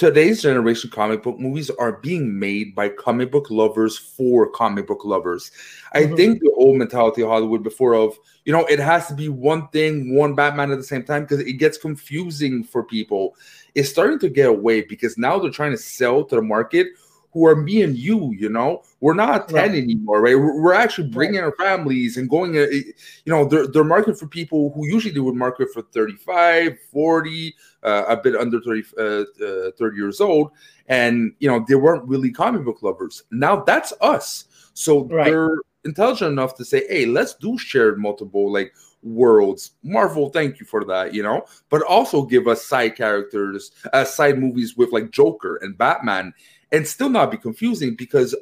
today's 0.00 0.40
generation 0.40 0.88
comic 0.88 1.22
book 1.22 1.38
movies 1.38 1.68
are 1.68 1.98
being 2.00 2.38
made 2.38 2.74
by 2.74 2.88
comic 2.88 3.30
book 3.30 3.50
lovers 3.50 3.98
for 3.98 4.50
comic 4.50 4.86
book 4.86 5.04
lovers. 5.04 5.50
Mm-hmm. 5.94 6.12
I 6.12 6.16
think 6.16 6.40
the 6.40 6.52
old 6.56 6.78
mentality 6.78 7.22
of 7.22 7.28
Hollywood 7.28 7.62
before 7.62 7.94
of 7.94 8.18
you 8.44 8.52
know 8.52 8.64
it 8.66 8.78
has 8.78 9.08
to 9.08 9.14
be 9.14 9.28
one 9.28 9.68
thing, 9.68 10.14
one 10.14 10.34
Batman 10.34 10.70
at 10.70 10.78
the 10.78 10.84
same 10.84 11.04
time 11.04 11.22
because 11.22 11.40
it 11.40 11.54
gets 11.54 11.76
confusing 11.76 12.64
for 12.64 12.82
people. 12.82 13.36
It's 13.74 13.88
starting 13.88 14.18
to 14.20 14.28
get 14.28 14.48
away 14.48 14.82
because 14.82 15.18
now 15.18 15.38
they're 15.38 15.50
trying 15.50 15.72
to 15.72 15.78
sell 15.78 16.24
to 16.24 16.36
the 16.36 16.42
market 16.42 16.88
who 17.32 17.46
are 17.46 17.54
me 17.54 17.82
and 17.82 17.96
you, 17.96 18.32
you 18.32 18.48
know, 18.48 18.82
we're 19.00 19.14
not 19.14 19.48
10 19.48 19.56
right. 19.56 19.70
anymore, 19.70 20.20
right? 20.20 20.34
We're, 20.34 20.60
we're 20.60 20.74
actually 20.74 21.08
bringing 21.08 21.40
right. 21.40 21.44
our 21.44 21.54
families 21.56 22.16
and 22.16 22.28
going, 22.28 22.56
uh, 22.56 22.62
you 22.62 22.92
know, 23.26 23.44
they're, 23.44 23.66
they're 23.68 23.84
marketing 23.84 24.16
for 24.16 24.26
people 24.26 24.72
who 24.74 24.86
usually 24.86 25.14
they 25.14 25.20
would 25.20 25.36
market 25.36 25.68
for 25.72 25.82
35, 25.82 26.76
40, 26.92 27.54
uh, 27.84 28.04
a 28.08 28.16
bit 28.16 28.34
under 28.34 28.60
30, 28.60 28.82
uh, 28.98 29.02
uh, 29.44 29.70
30 29.78 29.96
years 29.96 30.20
old. 30.20 30.50
And, 30.88 31.32
you 31.38 31.48
know, 31.48 31.64
they 31.68 31.76
weren't 31.76 32.04
really 32.08 32.32
comic 32.32 32.64
book 32.64 32.82
lovers. 32.82 33.22
Now 33.30 33.62
that's 33.62 33.92
us. 34.00 34.46
So 34.74 35.04
right. 35.04 35.26
they're 35.26 35.58
intelligent 35.84 36.32
enough 36.32 36.56
to 36.56 36.64
say, 36.64 36.84
hey, 36.88 37.06
let's 37.06 37.34
do 37.34 37.56
shared 37.58 37.98
multiple, 37.98 38.52
like, 38.52 38.74
worlds. 39.02 39.72
Marvel, 39.82 40.28
thank 40.30 40.60
you 40.60 40.66
for 40.66 40.84
that, 40.84 41.14
you 41.14 41.22
know, 41.22 41.44
but 41.68 41.82
also 41.82 42.22
give 42.22 42.46
us 42.46 42.64
side 42.64 42.96
characters, 42.96 43.72
uh, 43.92 44.04
side 44.04 44.38
movies 44.38 44.76
with 44.76 44.92
like 44.92 45.10
Joker 45.10 45.56
and 45.62 45.76
Batman 45.76 46.34
and 46.72 46.86
still 46.86 47.08
not 47.08 47.30
be 47.30 47.36
confusing 47.36 47.94
because 47.94 48.34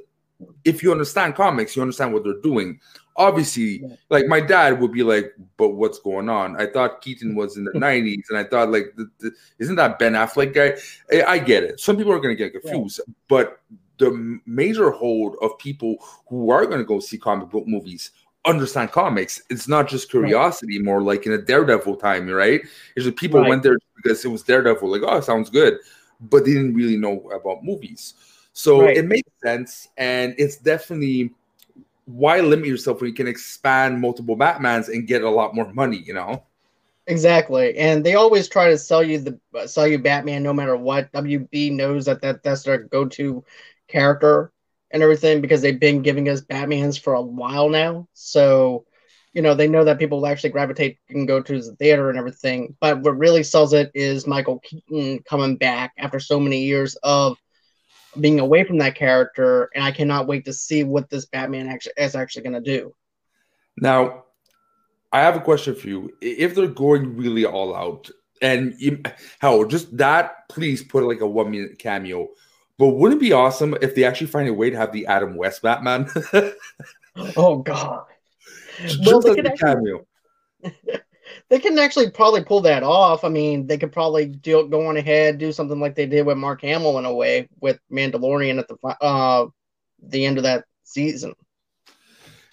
if 0.64 0.82
you 0.82 0.92
understand 0.92 1.34
comics, 1.34 1.74
you 1.74 1.82
understand 1.82 2.12
what 2.12 2.24
they're 2.24 2.40
doing. 2.42 2.80
Obviously, 3.16 3.82
like 4.10 4.26
my 4.26 4.40
dad 4.40 4.80
would 4.80 4.92
be 4.92 5.02
like, 5.02 5.34
"But 5.56 5.70
what's 5.70 5.98
going 5.98 6.28
on?" 6.28 6.60
I 6.60 6.66
thought 6.66 7.02
Keaton 7.02 7.34
was 7.34 7.56
in 7.56 7.64
the 7.64 7.72
'90s, 7.74 8.22
and 8.28 8.38
I 8.38 8.44
thought 8.44 8.70
like, 8.70 8.92
the, 8.96 9.10
the, 9.18 9.32
"Isn't 9.58 9.74
that 9.76 9.98
Ben 9.98 10.12
Affleck 10.12 10.54
guy?" 10.54 10.76
I, 11.12 11.32
I 11.32 11.38
get 11.40 11.64
it. 11.64 11.80
Some 11.80 11.96
people 11.96 12.12
are 12.12 12.20
going 12.20 12.36
to 12.36 12.40
get 12.42 12.52
confused, 12.52 13.00
yeah. 13.04 13.14
but 13.26 13.60
the 13.98 14.40
major 14.46 14.90
hold 14.92 15.36
of 15.42 15.58
people 15.58 15.96
who 16.28 16.50
are 16.50 16.66
going 16.66 16.78
to 16.78 16.84
go 16.84 17.00
see 17.00 17.18
comic 17.18 17.50
book 17.50 17.66
movies 17.66 18.12
understand 18.48 18.92
comics. 18.92 19.42
It's 19.50 19.68
not 19.68 19.88
just 19.88 20.10
curiosity, 20.10 20.78
right. 20.78 20.84
more 20.84 21.02
like 21.02 21.26
in 21.26 21.32
a 21.32 21.38
Daredevil 21.38 21.96
time, 21.96 22.28
right? 22.28 22.60
It's 22.96 23.04
just 23.04 23.16
people 23.16 23.40
right. 23.40 23.48
went 23.48 23.62
there 23.62 23.78
because 23.96 24.24
it 24.24 24.28
was 24.28 24.42
Daredevil, 24.42 24.90
like, 24.90 25.02
oh, 25.04 25.20
sounds 25.20 25.50
good 25.50 25.78
but 26.20 26.44
they 26.44 26.52
didn't 26.52 26.74
really 26.74 26.96
know 26.96 27.30
about 27.30 27.64
movies. 27.64 28.14
So 28.52 28.82
right. 28.82 28.96
it 28.96 29.06
makes 29.06 29.30
sense, 29.42 29.88
and 29.96 30.34
it's 30.36 30.56
definitely 30.56 31.30
why 32.06 32.40
limit 32.40 32.66
yourself 32.66 33.00
when 33.00 33.10
you 33.10 33.14
can 33.14 33.28
expand 33.28 34.00
multiple 34.00 34.36
Batmans 34.36 34.88
and 34.88 35.06
get 35.06 35.22
a 35.22 35.30
lot 35.30 35.54
more 35.54 35.72
money, 35.72 35.98
you 35.98 36.14
know? 36.14 36.42
Exactly, 37.06 37.76
and 37.78 38.04
they 38.04 38.14
always 38.14 38.48
try 38.48 38.68
to 38.68 38.76
sell 38.76 39.02
you 39.02 39.18
the 39.18 39.38
uh, 39.54 39.66
sell 39.66 39.86
you 39.86 39.98
Batman 39.98 40.42
no 40.42 40.52
matter 40.52 40.76
what. 40.76 41.10
WB 41.12 41.72
knows 41.72 42.04
that, 42.06 42.20
that 42.20 42.42
that's 42.42 42.64
their 42.64 42.78
go 42.78 43.06
to 43.06 43.44
character 43.86 44.52
and 44.90 45.02
everything 45.02 45.40
because 45.40 45.62
they've 45.62 45.78
been 45.80 46.02
giving 46.02 46.28
us 46.28 46.40
Batmans 46.40 47.00
for 47.00 47.14
a 47.14 47.22
while 47.22 47.68
now. 47.68 48.08
So, 48.14 48.84
you 49.32 49.42
know, 49.42 49.54
they 49.54 49.68
know 49.68 49.84
that 49.84 49.98
people 49.98 50.18
will 50.18 50.26
actually 50.26 50.50
gravitate 50.50 50.98
and 51.10 51.28
go 51.28 51.42
to 51.42 51.60
the 51.60 51.76
theater 51.76 52.08
and 52.08 52.18
everything. 52.18 52.76
But 52.80 53.00
what 53.00 53.18
really 53.18 53.42
sells 53.42 53.72
it 53.72 53.90
is 53.94 54.26
Michael 54.26 54.60
Keaton 54.60 55.22
coming 55.28 55.56
back 55.56 55.92
after 55.98 56.18
so 56.18 56.40
many 56.40 56.64
years 56.64 56.96
of 57.02 57.36
being 58.18 58.40
away 58.40 58.64
from 58.64 58.78
that 58.78 58.94
character, 58.94 59.70
and 59.74 59.84
I 59.84 59.92
cannot 59.92 60.26
wait 60.26 60.46
to 60.46 60.52
see 60.52 60.82
what 60.82 61.10
this 61.10 61.26
Batman 61.26 61.68
actually 61.68 61.92
is 61.98 62.16
actually 62.16 62.42
going 62.42 62.62
to 62.62 62.78
do. 62.78 62.94
Now, 63.76 64.24
I 65.12 65.20
have 65.20 65.36
a 65.36 65.40
question 65.40 65.74
for 65.74 65.88
you. 65.88 66.10
If 66.20 66.54
they're 66.54 66.66
going 66.66 67.16
really 67.16 67.44
all 67.44 67.76
out, 67.76 68.10
and 68.40 68.74
hell, 69.40 69.64
just 69.64 69.96
that, 69.98 70.48
please 70.48 70.82
put 70.82 71.04
like 71.04 71.20
a 71.20 71.26
one 71.26 71.50
minute 71.50 71.78
cameo. 71.78 72.28
But 72.78 72.90
wouldn't 72.90 73.20
it 73.20 73.24
be 73.24 73.32
awesome 73.32 73.76
if 73.82 73.94
they 73.94 74.04
actually 74.04 74.28
find 74.28 74.48
a 74.48 74.54
way 74.54 74.70
to 74.70 74.76
have 74.76 74.92
the 74.92 75.06
Adam 75.06 75.36
West 75.36 75.62
Batman? 75.62 76.08
oh 77.36 77.56
God! 77.58 78.04
Just 78.80 79.04
well, 79.04 79.20
like 79.20 79.44
a 79.44 79.56
cameo. 79.56 80.06
they 81.48 81.58
can 81.58 81.78
actually 81.78 82.10
probably 82.10 82.44
pull 82.44 82.60
that 82.60 82.84
off. 82.84 83.24
I 83.24 83.28
mean, 83.28 83.66
they 83.66 83.78
could 83.78 83.92
probably 83.92 84.26
do 84.26 84.68
go 84.68 84.86
on 84.86 84.96
ahead, 84.96 85.38
do 85.38 85.50
something 85.50 85.80
like 85.80 85.96
they 85.96 86.06
did 86.06 86.24
with 86.24 86.36
Mark 86.36 86.62
Hamill 86.62 86.98
in 86.98 87.04
a 87.04 87.12
way 87.12 87.48
with 87.60 87.80
Mandalorian 87.90 88.58
at 88.58 88.68
the 88.68 88.76
uh 89.00 89.46
the 90.00 90.24
end 90.24 90.36
of 90.36 90.44
that 90.44 90.64
season. 90.84 91.34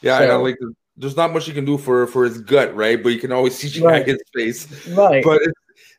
Yeah, 0.02 0.18
so, 0.18 0.24
I 0.24 0.28
know, 0.28 0.42
like 0.42 0.58
there's 0.98 1.16
not 1.16 1.34
much 1.34 1.48
you 1.48 1.54
can 1.54 1.66
do 1.66 1.78
for 1.78 2.08
for 2.08 2.24
his 2.24 2.40
gut, 2.40 2.76
right? 2.76 3.02
But 3.02 3.10
you 3.10 3.20
can 3.20 3.32
always 3.32 3.56
see 3.56 3.80
right. 3.82 4.06
his 4.06 4.22
face, 4.34 4.88
right? 4.88 5.24
But 5.24 5.42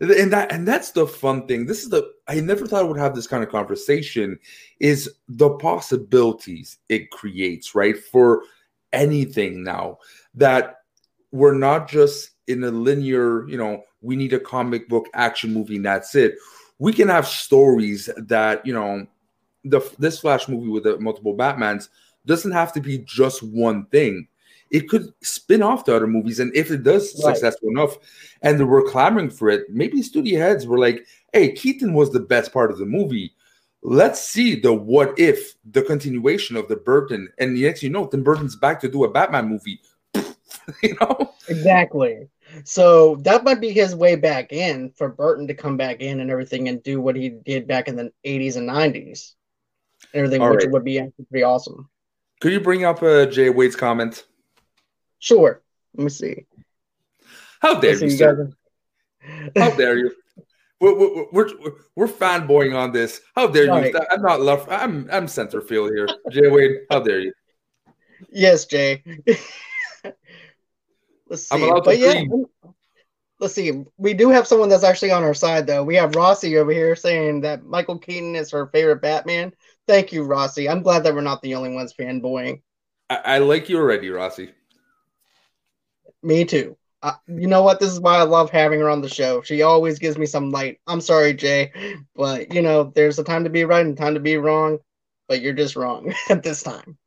and 0.00 0.32
that 0.32 0.52
and 0.52 0.66
that's 0.66 0.90
the 0.90 1.06
fun 1.06 1.46
thing. 1.46 1.66
This 1.66 1.82
is 1.82 1.90
the 1.90 2.12
I 2.28 2.40
never 2.40 2.66
thought 2.66 2.80
I 2.80 2.88
would 2.88 2.98
have 2.98 3.14
this 3.14 3.26
kind 3.26 3.42
of 3.42 3.50
conversation. 3.50 4.38
Is 4.80 5.10
the 5.28 5.50
possibilities 5.50 6.78
it 6.88 7.10
creates, 7.10 7.74
right? 7.74 7.96
For 7.98 8.42
anything 8.92 9.62
now 9.62 9.98
that 10.34 10.80
we're 11.32 11.54
not 11.54 11.88
just 11.88 12.30
in 12.46 12.64
a 12.64 12.70
linear, 12.70 13.48
you 13.48 13.58
know, 13.58 13.82
we 14.00 14.16
need 14.16 14.32
a 14.32 14.40
comic 14.40 14.88
book 14.88 15.06
action 15.14 15.52
movie 15.52 15.76
and 15.76 15.84
that's 15.84 16.14
it. 16.14 16.36
We 16.78 16.92
can 16.92 17.08
have 17.08 17.26
stories 17.26 18.08
that, 18.16 18.64
you 18.64 18.72
know, 18.72 19.06
the 19.64 19.80
this 19.98 20.20
Flash 20.20 20.48
movie 20.48 20.68
with 20.68 20.84
the 20.84 20.98
multiple 20.98 21.36
Batmans 21.36 21.88
doesn't 22.24 22.52
have 22.52 22.72
to 22.74 22.80
be 22.80 22.98
just 22.98 23.42
one 23.42 23.86
thing 23.86 24.28
it 24.70 24.88
could 24.88 25.12
spin 25.22 25.62
off 25.62 25.84
to 25.84 25.96
other 25.96 26.06
movies. 26.06 26.40
And 26.40 26.54
if 26.54 26.70
it 26.70 26.82
does 26.82 27.14
right. 27.24 27.34
successful 27.34 27.68
enough 27.68 27.96
and 28.42 28.58
they 28.58 28.64
were 28.64 28.88
clamoring 28.88 29.30
for 29.30 29.48
it, 29.48 29.66
maybe 29.70 30.02
studio 30.02 30.40
heads 30.40 30.66
were 30.66 30.78
like, 30.78 31.06
hey, 31.32 31.52
Keaton 31.52 31.94
was 31.94 32.10
the 32.10 32.20
best 32.20 32.52
part 32.52 32.70
of 32.70 32.78
the 32.78 32.86
movie. 32.86 33.32
Let's 33.82 34.20
see 34.20 34.58
the 34.58 34.72
what 34.72 35.18
if, 35.18 35.54
the 35.70 35.82
continuation 35.82 36.56
of 36.56 36.68
the 36.68 36.76
Burton. 36.76 37.28
And 37.38 37.60
next 37.60 37.82
you 37.82 37.90
know, 37.90 38.06
Tim 38.06 38.24
Burton's 38.24 38.56
back 38.56 38.80
to 38.80 38.88
do 38.88 39.04
a 39.04 39.10
Batman 39.10 39.48
movie. 39.48 39.80
you 40.82 40.96
know? 41.00 41.34
Exactly. 41.48 42.28
So 42.64 43.16
that 43.16 43.44
might 43.44 43.60
be 43.60 43.70
his 43.70 43.94
way 43.94 44.16
back 44.16 44.52
in 44.52 44.90
for 44.96 45.08
Burton 45.08 45.46
to 45.46 45.54
come 45.54 45.76
back 45.76 46.00
in 46.00 46.20
and 46.20 46.30
everything 46.30 46.68
and 46.68 46.82
do 46.82 47.00
what 47.00 47.16
he 47.16 47.28
did 47.28 47.66
back 47.66 47.88
in 47.88 47.96
the 47.96 48.12
80s 48.24 48.56
and 48.56 48.68
90s. 48.68 49.34
And 50.12 50.20
everything, 50.20 50.42
All 50.42 50.50
which 50.50 50.64
right. 50.64 50.72
would 50.72 50.84
be 50.84 51.00
pretty 51.30 51.44
awesome. 51.44 51.88
Could 52.40 52.52
you 52.52 52.60
bring 52.60 52.84
up 52.84 53.02
uh, 53.02 53.26
Jay 53.26 53.50
Wade's 53.50 53.76
comment? 53.76 54.24
Sure. 55.26 55.60
Let 55.96 56.04
me 56.04 56.10
see. 56.10 56.46
How 57.60 57.80
dare 57.80 57.96
you, 57.98 58.10
sir? 58.10 58.52
How 59.56 59.70
dare 59.70 59.98
you? 59.98 60.12
We're, 60.80 60.96
we're, 60.96 61.26
we're, 61.32 61.72
we're 61.96 62.06
fanboying 62.06 62.76
on 62.76 62.92
this. 62.92 63.22
How 63.34 63.48
dare 63.48 63.64
you? 63.64 63.98
I'm 64.08 64.22
not 64.22 64.40
love. 64.40 64.68
I'm 64.70 65.08
I'm 65.10 65.26
center 65.26 65.60
field 65.60 65.90
here. 65.90 66.06
Jay 66.30 66.46
Wade, 66.46 66.82
how 66.90 67.00
dare 67.00 67.18
you? 67.18 67.32
Yes, 68.30 68.66
Jay. 68.66 69.02
let's 71.28 71.48
see. 71.48 71.70
but 71.84 71.98
yeah, 71.98 72.22
let's 73.40 73.54
see. 73.54 73.82
We 73.96 74.14
do 74.14 74.28
have 74.28 74.46
someone 74.46 74.68
that's 74.68 74.84
actually 74.84 75.10
on 75.10 75.24
our 75.24 75.34
side, 75.34 75.66
though. 75.66 75.82
We 75.82 75.96
have 75.96 76.14
Rossi 76.14 76.56
over 76.56 76.70
here 76.70 76.94
saying 76.94 77.40
that 77.40 77.64
Michael 77.64 77.98
Keaton 77.98 78.36
is 78.36 78.52
her 78.52 78.68
favorite 78.68 79.02
Batman. 79.02 79.52
Thank 79.88 80.12
you, 80.12 80.22
Rossi. 80.22 80.68
I'm 80.68 80.82
glad 80.82 81.02
that 81.02 81.16
we're 81.16 81.20
not 81.20 81.42
the 81.42 81.56
only 81.56 81.74
ones 81.74 81.92
fanboying. 81.98 82.62
I, 83.10 83.16
I 83.16 83.38
like 83.38 83.68
you 83.68 83.78
already, 83.78 84.08
Rossi. 84.10 84.52
Me 86.26 86.44
too. 86.44 86.76
Uh, 87.02 87.12
you 87.28 87.46
know 87.46 87.62
what? 87.62 87.78
This 87.78 87.92
is 87.92 88.00
why 88.00 88.16
I 88.16 88.24
love 88.24 88.50
having 88.50 88.80
her 88.80 88.90
on 88.90 89.00
the 89.00 89.08
show. 89.08 89.40
She 89.42 89.62
always 89.62 90.00
gives 90.00 90.18
me 90.18 90.26
some 90.26 90.50
light. 90.50 90.80
I'm 90.88 91.00
sorry, 91.00 91.34
Jay, 91.34 91.72
but 92.16 92.52
you 92.52 92.62
know, 92.62 92.90
there's 92.96 93.20
a 93.20 93.24
time 93.24 93.44
to 93.44 93.50
be 93.50 93.64
right 93.64 93.86
and 93.86 93.96
time 93.96 94.14
to 94.14 94.20
be 94.20 94.36
wrong, 94.36 94.78
but 95.28 95.40
you're 95.40 95.52
just 95.52 95.76
wrong 95.76 96.12
at 96.28 96.42
this 96.42 96.64
time. 96.64 96.98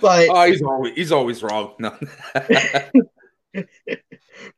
But 0.00 0.30
oh, 0.30 0.50
he's 0.50 0.62
always 0.62 0.94
he's 0.94 1.12
always 1.12 1.44
wrong. 1.44 1.74
No. 1.78 1.96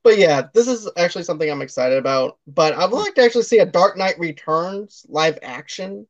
but 0.03 0.17
yeah, 0.17 0.45
this 0.55 0.69
is 0.69 0.89
actually 0.97 1.25
something 1.25 1.51
I'm 1.51 1.61
excited 1.61 1.99
about. 1.99 2.39
But 2.47 2.73
I 2.73 2.87
would 2.87 2.97
like 2.97 3.15
to 3.17 3.25
actually 3.25 3.43
see 3.43 3.59
a 3.59 3.67
Dark 3.67 3.99
Knight 3.99 4.19
Returns 4.19 5.05
live 5.07 5.39
action 5.43 6.07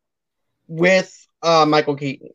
with 0.69 1.13
uh, 1.43 1.67
Michael 1.67 1.97
Keaton. 1.97 2.31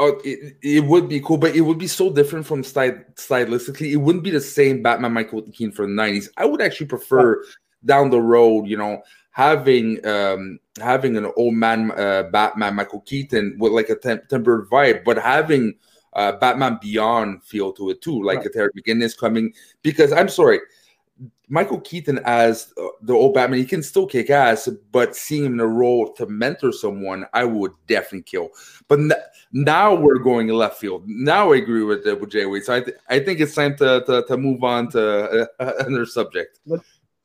Oh, 0.00 0.20
it, 0.24 0.56
it 0.62 0.84
would 0.84 1.08
be 1.08 1.20
cool, 1.20 1.38
but 1.38 1.56
it 1.56 1.60
would 1.60 1.78
be 1.78 1.88
so 1.88 2.12
different 2.12 2.46
from 2.46 2.62
style, 2.62 2.96
stylistically. 3.14 3.90
It 3.90 3.96
wouldn't 3.96 4.22
be 4.22 4.30
the 4.30 4.40
same 4.40 4.80
Batman 4.80 5.12
Michael 5.12 5.42
Keaton 5.42 5.72
from 5.72 5.96
the 5.96 6.02
'90s. 6.02 6.28
I 6.36 6.44
would 6.44 6.62
actually 6.62 6.86
prefer 6.86 7.42
down 7.84 8.10
the 8.10 8.20
road, 8.20 8.68
you 8.68 8.76
know, 8.76 9.02
having 9.32 10.04
um 10.06 10.60
having 10.80 11.16
an 11.16 11.30
old 11.36 11.54
man 11.54 11.90
uh, 11.92 12.24
Batman 12.30 12.76
Michael 12.76 13.00
Keaton 13.00 13.56
with 13.58 13.72
like 13.72 13.88
a 13.88 13.96
temp- 13.96 14.28
tempered 14.28 14.68
vibe, 14.70 15.04
but 15.04 15.18
having 15.18 15.74
uh, 16.12 16.32
Batman 16.32 16.78
Beyond 16.80 17.42
feel 17.44 17.72
to 17.72 17.90
it 17.90 18.00
too, 18.00 18.22
like 18.22 18.38
right. 18.38 18.46
a 18.46 18.50
Terry 18.50 18.70
McGinnis 18.76 19.18
coming. 19.18 19.52
Because 19.82 20.12
I'm 20.12 20.28
sorry, 20.28 20.60
Michael 21.48 21.80
Keaton 21.80 22.20
as 22.24 22.72
uh, 22.80 22.88
the 23.02 23.14
old 23.14 23.34
Batman, 23.34 23.58
he 23.58 23.64
can 23.64 23.82
still 23.82 24.06
kick 24.06 24.30
ass, 24.30 24.68
but 24.92 25.16
seeing 25.16 25.44
him 25.44 25.54
in 25.54 25.60
a 25.60 25.66
role 25.66 26.12
to 26.14 26.26
mentor 26.26 26.72
someone, 26.72 27.24
I 27.32 27.44
would 27.44 27.72
definitely 27.86 28.22
kill. 28.22 28.50
But 28.86 29.00
n- 29.00 29.12
now 29.52 29.94
we're 29.94 30.18
going 30.18 30.48
left 30.48 30.78
field. 30.78 31.04
Now 31.06 31.52
I 31.52 31.56
agree 31.56 31.82
with 31.82 32.06
uh, 32.06 32.16
with 32.16 32.30
Jay 32.30 32.46
Wade. 32.46 32.64
So 32.64 32.74
I, 32.74 32.80
th- 32.80 32.96
I 33.08 33.20
think 33.20 33.40
it's 33.40 33.54
time 33.54 33.76
to, 33.76 34.02
to, 34.06 34.24
to 34.26 34.36
move 34.36 34.62
on 34.64 34.88
to 34.90 35.48
uh, 35.60 35.72
another 35.86 36.06
subject. 36.06 36.60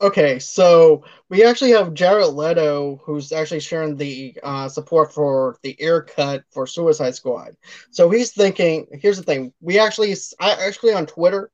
Okay, 0.02 0.38
so 0.38 1.04
we 1.30 1.46
actually 1.46 1.72
have 1.72 1.94
Jared 1.94 2.34
Leto, 2.34 3.00
who's 3.04 3.32
actually 3.32 3.62
sharing 3.62 3.96
the 3.96 4.38
uh, 4.44 4.68
support 4.68 5.14
for 5.14 5.58
the 5.64 5.78
Ayer 5.80 6.02
cut 6.02 6.44
for 6.52 6.68
Suicide 6.68 7.16
Squad. 7.16 7.56
So 7.92 8.10
he's 8.10 8.34
thinking. 8.34 8.88
Here's 8.92 9.18
the 9.18 9.24
thing: 9.24 9.54
we 9.62 9.80
actually, 9.80 10.14
I 10.40 10.52
actually 10.66 10.94
on 10.94 11.06
Twitter 11.06 11.52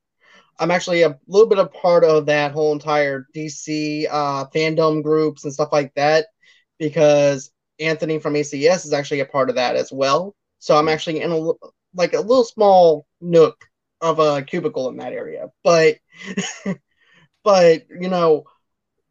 I'm 0.60 0.72
actually 0.72 1.04
a 1.04 1.18
little 1.28 1.48
bit 1.48 1.58
of 1.58 1.74
part 1.74 2.04
of 2.04 2.26
that 2.26 2.52
whole 2.52 2.74
entire 2.74 3.28
DC 3.34 4.08
uh, 4.12 4.46
fandom 4.54 5.02
groups 5.02 5.46
and 5.46 5.54
stuff 5.54 5.70
like 5.72 5.94
that 5.96 6.28
because 6.78 7.52
Anthony 7.80 8.20
from 8.20 8.34
ACS 8.34 8.86
is 8.86 8.92
actually 8.92 9.22
a 9.22 9.26
part 9.26 9.50
of 9.50 9.56
that 9.56 9.78
as 9.78 9.92
well. 9.92 10.36
So 10.60 10.78
I'm 10.78 10.90
actually 10.90 11.22
in 11.22 11.32
a 11.32 11.52
like 11.96 12.14
a 12.14 12.22
little 12.22 12.44
small 12.44 13.06
nook 13.22 13.66
of 14.02 14.20
a 14.20 14.42
cubicle 14.44 14.90
in 14.90 14.98
that 14.98 15.14
area, 15.14 15.50
but 15.64 15.98
but 17.44 17.84
you 17.90 18.10
know 18.10 18.46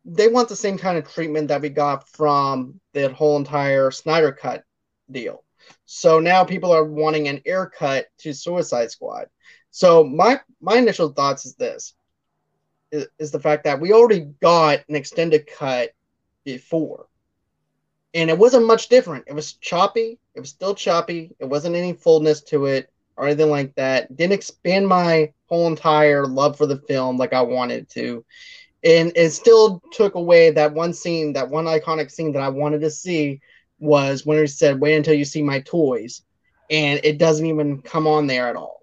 they 0.04 0.28
want 0.28 0.48
the 0.48 0.56
same 0.56 0.78
kind 0.78 0.96
of 0.96 1.10
treatment 1.12 1.48
that 1.48 1.60
we 1.60 1.68
got 1.68 2.08
from 2.08 2.80
that 2.94 3.12
whole 3.12 3.36
entire 3.36 3.90
Snyder 3.90 4.32
cut 4.32 4.62
deal. 5.10 5.44
So 5.84 6.18
now 6.18 6.44
people 6.44 6.72
are 6.72 6.84
wanting 6.84 7.28
an 7.28 7.42
Ayer 7.46 7.66
cut 7.66 8.06
to 8.18 8.32
Suicide 8.32 8.90
Squad. 8.90 9.26
So 9.70 10.04
my 10.04 10.40
my 10.60 10.76
initial 10.76 11.10
thoughts 11.10 11.44
is 11.44 11.54
this 11.54 11.94
is, 12.90 13.06
is 13.18 13.30
the 13.30 13.40
fact 13.40 13.64
that 13.64 13.80
we 13.80 13.92
already 13.92 14.20
got 14.40 14.80
an 14.88 14.94
extended 14.94 15.46
cut 15.46 15.90
before. 16.44 17.06
And 18.14 18.30
it 18.30 18.38
wasn't 18.38 18.66
much 18.66 18.88
different. 18.88 19.24
It 19.26 19.34
was 19.34 19.54
choppy. 19.54 20.18
It 20.34 20.40
was 20.40 20.50
still 20.50 20.74
choppy. 20.74 21.34
It 21.38 21.44
wasn't 21.44 21.76
any 21.76 21.92
fullness 21.92 22.40
to 22.44 22.66
it 22.66 22.90
or 23.16 23.26
anything 23.26 23.50
like 23.50 23.74
that. 23.74 24.16
Didn't 24.16 24.32
expand 24.32 24.88
my 24.88 25.32
whole 25.46 25.66
entire 25.66 26.26
love 26.26 26.56
for 26.56 26.66
the 26.66 26.78
film 26.88 27.18
like 27.18 27.32
I 27.32 27.42
wanted 27.42 27.88
to. 27.90 28.24
And 28.84 29.12
it 29.16 29.30
still 29.30 29.82
took 29.92 30.14
away 30.14 30.50
that 30.50 30.72
one 30.72 30.92
scene, 30.92 31.32
that 31.34 31.50
one 31.50 31.66
iconic 31.66 32.10
scene 32.10 32.32
that 32.32 32.42
I 32.42 32.48
wanted 32.48 32.80
to 32.82 32.90
see 32.90 33.40
was 33.78 34.24
when 34.24 34.38
he 34.38 34.46
said, 34.46 34.80
Wait 34.80 34.96
until 34.96 35.14
you 35.14 35.24
see 35.24 35.42
my 35.42 35.60
toys. 35.60 36.22
And 36.70 37.00
it 37.02 37.18
doesn't 37.18 37.46
even 37.46 37.82
come 37.82 38.06
on 38.06 38.26
there 38.26 38.48
at 38.48 38.56
all 38.56 38.78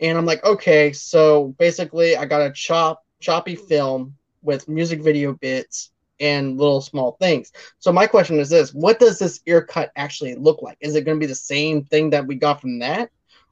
and 0.00 0.18
I'm 0.18 0.26
like, 0.26 0.44
okay, 0.44 0.92
so 0.92 1.54
basically 1.58 2.16
I 2.16 2.26
got 2.26 2.42
a 2.42 2.52
chop 2.52 3.02
choppy 3.20 3.56
film 3.56 4.16
with 4.42 4.68
music 4.68 5.00
video 5.00 5.32
bits 5.32 5.90
and 6.20 6.58
little 6.58 6.80
small 6.80 7.16
things. 7.20 7.52
So 7.78 7.92
my 7.92 8.06
question 8.06 8.38
is 8.38 8.48
this: 8.48 8.72
What 8.72 8.98
does 8.98 9.18
this 9.18 9.40
Ayer 9.46 9.62
cut 9.62 9.92
actually 9.96 10.34
look 10.34 10.62
like? 10.62 10.78
Is 10.80 10.94
it 10.94 11.04
going 11.04 11.18
to 11.18 11.24
be 11.24 11.26
the 11.26 11.34
same 11.34 11.84
thing 11.84 12.10
that 12.10 12.26
we 12.26 12.34
got 12.34 12.60
from 12.60 12.78
that? 12.80 13.10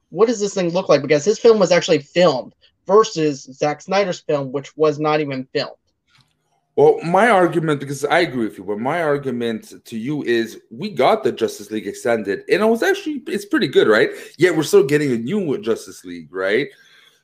What 0.09 0.27
does 0.27 0.39
this 0.39 0.53
thing 0.53 0.69
look 0.69 0.89
like? 0.89 1.01
Because 1.01 1.25
his 1.25 1.39
film 1.39 1.59
was 1.59 1.71
actually 1.71 1.99
filmed 1.99 2.53
versus 2.85 3.43
Zack 3.43 3.81
Snyder's 3.81 4.19
film, 4.19 4.51
which 4.51 4.75
was 4.77 4.99
not 4.99 5.21
even 5.21 5.47
filmed. 5.53 5.77
Well, 6.75 6.99
my 7.03 7.29
argument, 7.29 7.79
because 7.79 8.03
I 8.03 8.19
agree 8.19 8.45
with 8.45 8.57
you, 8.57 8.63
but 8.63 8.79
my 8.79 9.03
argument 9.03 9.85
to 9.85 9.97
you 9.97 10.23
is 10.23 10.59
we 10.71 10.89
got 10.89 11.23
the 11.23 11.31
Justice 11.31 11.69
League 11.69 11.85
extended, 11.85 12.43
and 12.49 12.63
it 12.63 12.65
was 12.65 12.81
actually 12.81 13.21
it's 13.27 13.45
pretty 13.45 13.67
good, 13.67 13.87
right? 13.87 14.09
Yet 14.37 14.55
we're 14.55 14.63
still 14.63 14.83
getting 14.83 15.11
a 15.11 15.17
new 15.17 15.55
Justice 15.59 16.03
League, 16.03 16.33
right? 16.33 16.69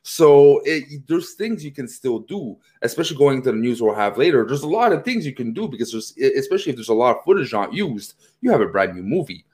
So 0.02 0.60
it, 0.64 1.06
there's 1.06 1.34
things 1.34 1.64
you 1.64 1.72
can 1.72 1.86
still 1.86 2.20
do, 2.20 2.56
especially 2.82 3.18
going 3.18 3.42
to 3.42 3.52
the 3.52 3.56
news 3.56 3.82
we'll 3.82 3.94
have 3.94 4.16
later. 4.16 4.46
There's 4.46 4.62
a 4.62 4.68
lot 4.68 4.92
of 4.92 5.04
things 5.04 5.26
you 5.26 5.34
can 5.34 5.52
do 5.52 5.68
because 5.68 5.92
there's, 5.92 6.16
especially 6.36 6.70
if 6.70 6.76
there's 6.76 6.88
a 6.88 6.94
lot 6.94 7.18
of 7.18 7.24
footage 7.24 7.52
not 7.52 7.74
used, 7.74 8.14
you 8.40 8.50
have 8.50 8.62
a 8.62 8.66
brand 8.66 8.94
new 8.94 9.02
movie. 9.02 9.44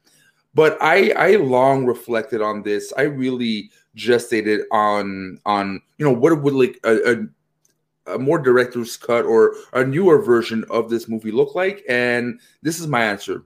But 0.54 0.78
I, 0.80 1.11
I 1.11 1.37
long 1.37 1.85
reflected 1.85 2.40
on 2.40 2.62
this. 2.62 2.92
I 2.96 3.02
really 3.02 3.70
gestated 3.96 4.61
on, 4.70 5.38
on 5.44 5.82
you 5.98 6.06
know, 6.06 6.12
what 6.12 6.40
would 6.40 6.54
like 6.54 6.78
a, 6.85 7.12
a 7.12 7.26
a 8.06 8.18
more 8.18 8.38
director's 8.38 8.96
cut 8.96 9.24
or 9.24 9.54
a 9.72 9.85
newer 9.85 10.22
version 10.22 10.64
of 10.70 10.88
this 10.88 11.09
movie 11.09 11.32
look 11.32 11.54
like? 11.54 11.85
And 11.88 12.40
this 12.62 12.80
is 12.80 12.87
my 12.87 13.02
answer. 13.02 13.44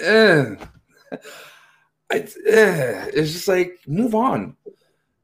Eh. 0.00 0.56
It's, 2.12 2.36
eh. 2.38 3.08
it's 3.14 3.32
just 3.32 3.46
like 3.46 3.78
move 3.86 4.16
on. 4.16 4.56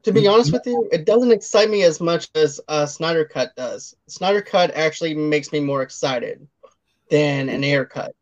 To 0.07 0.13
be 0.13 0.25
honest 0.25 0.53
with 0.53 0.65
you, 0.65 0.87
it 0.93 1.05
doesn't 1.05 1.33
excite 1.33 1.69
me 1.69 1.83
as 1.83 1.99
much 1.99 2.29
as 2.33 2.61
uh, 2.69 2.85
Snyder 2.85 3.25
Cut 3.25 3.53
does. 3.57 3.93
Snyder 4.07 4.41
Cut 4.41 4.73
actually 4.73 5.13
makes 5.13 5.51
me 5.51 5.59
more 5.59 5.81
excited 5.81 6.47
than 7.09 7.49
an 7.49 7.61
Ayer 7.61 7.83
cut. 7.83 8.15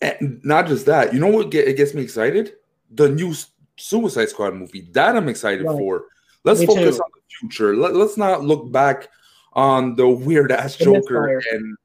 And 0.00 0.40
not 0.44 0.68
just 0.68 0.86
that, 0.86 1.12
you 1.12 1.18
know 1.18 1.26
what 1.26 1.50
get, 1.50 1.66
it 1.66 1.76
gets 1.76 1.94
me 1.94 2.02
excited? 2.02 2.52
The 2.92 3.08
new 3.08 3.34
Suicide 3.74 4.28
Squad 4.28 4.54
movie. 4.54 4.82
That 4.92 5.16
I'm 5.16 5.28
excited 5.28 5.66
right. 5.66 5.76
for. 5.76 6.04
Let's 6.44 6.60
me 6.60 6.66
focus 6.66 6.98
too. 6.98 7.02
on 7.02 7.10
the 7.12 7.20
future. 7.40 7.74
Let, 7.74 7.96
let's 7.96 8.16
not 8.16 8.44
look 8.44 8.70
back 8.70 9.08
on 9.54 9.96
the 9.96 10.06
weird 10.08 10.52
ass 10.52 10.76
Joker 10.76 11.42
and 11.50 11.76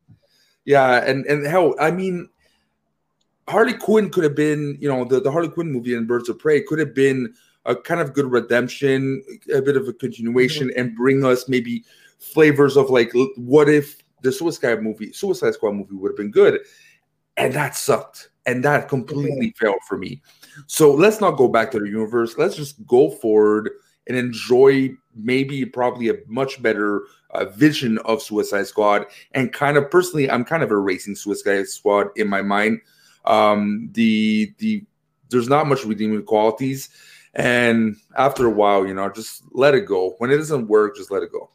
yeah, 0.65 1.03
and 1.03 1.25
and 1.25 1.47
hell, 1.47 1.73
I 1.79 1.89
mean, 1.89 2.29
Harley 3.47 3.73
Quinn 3.73 4.11
could 4.11 4.23
have 4.23 4.35
been, 4.35 4.77
you 4.79 4.87
know, 4.87 5.03
the, 5.03 5.19
the 5.19 5.31
Harley 5.31 5.49
Quinn 5.49 5.71
movie 5.71 5.95
and 5.95 6.07
Birds 6.07 6.29
of 6.29 6.37
Prey 6.37 6.61
could 6.61 6.77
have 6.77 6.93
been 6.93 7.33
a 7.65 7.75
kind 7.75 8.01
of 8.01 8.13
good 8.13 8.31
redemption, 8.31 9.23
a 9.53 9.61
bit 9.61 9.77
of 9.77 9.87
a 9.87 9.93
continuation, 9.93 10.69
mm-hmm. 10.69 10.79
and 10.79 10.95
bring 10.95 11.25
us 11.25 11.47
maybe 11.49 11.83
flavors 12.19 12.77
of 12.77 12.89
like, 12.89 13.11
what 13.35 13.69
if 13.69 14.01
the 14.21 14.31
Suicide 14.31 14.81
movie, 14.81 15.11
Suicide 15.13 15.53
Squad 15.53 15.73
movie 15.73 15.95
would 15.95 16.11
have 16.11 16.17
been 16.17 16.31
good, 16.31 16.59
and 17.37 17.53
that 17.53 17.75
sucked, 17.75 18.29
and 18.45 18.63
that 18.63 18.87
completely 18.87 19.47
mm-hmm. 19.47 19.65
failed 19.65 19.81
for 19.87 19.97
me. 19.97 20.21
So 20.67 20.93
let's 20.93 21.19
not 21.19 21.37
go 21.37 21.47
back 21.47 21.71
to 21.71 21.79
the 21.79 21.87
universe. 21.87 22.37
Let's 22.37 22.55
just 22.55 22.85
go 22.87 23.09
forward 23.09 23.69
and 24.07 24.17
enjoy 24.17 24.91
maybe 25.15 25.65
probably 25.65 26.09
a 26.09 26.15
much 26.27 26.61
better 26.61 27.03
uh, 27.31 27.45
vision 27.45 27.97
of 27.99 28.21
Suicide 28.21 28.67
Squad. 28.67 29.05
And 29.31 29.51
kind 29.51 29.77
of 29.77 29.89
personally, 29.89 30.29
I'm 30.29 30.45
kind 30.45 30.63
of 30.63 30.71
erasing 30.71 31.15
Suicide 31.15 31.67
Squad 31.67 32.07
in 32.15 32.27
my 32.27 32.41
mind. 32.41 32.81
Um, 33.25 33.89
the 33.93 34.53
the 34.59 34.85
there's 35.29 35.49
not 35.49 35.67
much 35.67 35.83
redeeming 35.83 36.23
qualities, 36.23 36.89
and 37.35 37.95
after 38.17 38.45
a 38.45 38.51
while, 38.51 38.87
you 38.87 38.93
know, 38.93 39.09
just 39.09 39.43
let 39.51 39.75
it 39.75 39.81
go. 39.81 40.15
When 40.17 40.31
it 40.31 40.37
doesn't 40.37 40.67
work, 40.67 40.95
just 40.95 41.11
let 41.11 41.23
it 41.23 41.31
go. 41.31 41.49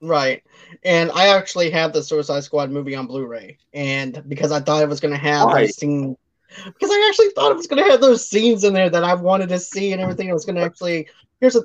Right. 0.00 0.44
And 0.84 1.10
I 1.12 1.28
actually 1.28 1.70
have 1.70 1.92
the 1.92 2.02
Suicide 2.02 2.44
Squad 2.44 2.70
movie 2.70 2.94
on 2.94 3.06
Blu-ray, 3.06 3.58
and 3.72 4.22
because 4.28 4.52
I 4.52 4.60
thought 4.60 4.82
it 4.82 4.88
was 4.88 5.00
going 5.00 5.14
to 5.14 5.20
have 5.20 5.46
Why? 5.46 5.66
scene, 5.66 6.16
because 6.64 6.90
I 6.90 7.06
actually 7.08 7.30
thought 7.30 7.50
it 7.50 7.56
was 7.56 7.66
going 7.66 7.82
to 7.82 7.90
have 7.90 8.00
those 8.00 8.28
scenes 8.28 8.64
in 8.64 8.74
there 8.74 8.90
that 8.90 9.04
I 9.04 9.14
wanted 9.14 9.48
to 9.48 9.58
see 9.58 9.92
and 9.92 10.00
everything. 10.00 10.28
It 10.28 10.34
was 10.34 10.44
going 10.44 10.56
to 10.56 10.62
actually. 10.62 11.08
Here's 11.40 11.56
a. 11.56 11.62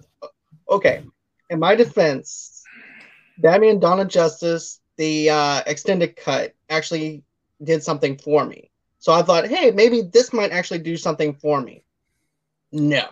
Okay, 0.69 1.03
in 1.49 1.59
my 1.59 1.75
defense, 1.75 2.63
Batman 3.37 3.79
Dawn 3.79 3.99
of 3.99 4.07
Justice, 4.07 4.79
the 4.97 5.29
uh, 5.29 5.61
extended 5.67 6.15
cut, 6.15 6.55
actually 6.69 7.23
did 7.63 7.83
something 7.83 8.17
for 8.17 8.45
me. 8.45 8.71
So 8.99 9.11
I 9.11 9.21
thought, 9.21 9.47
hey, 9.47 9.71
maybe 9.71 10.01
this 10.01 10.33
might 10.33 10.51
actually 10.51 10.79
do 10.79 10.97
something 10.97 11.33
for 11.33 11.61
me. 11.61 11.83
No. 12.71 13.07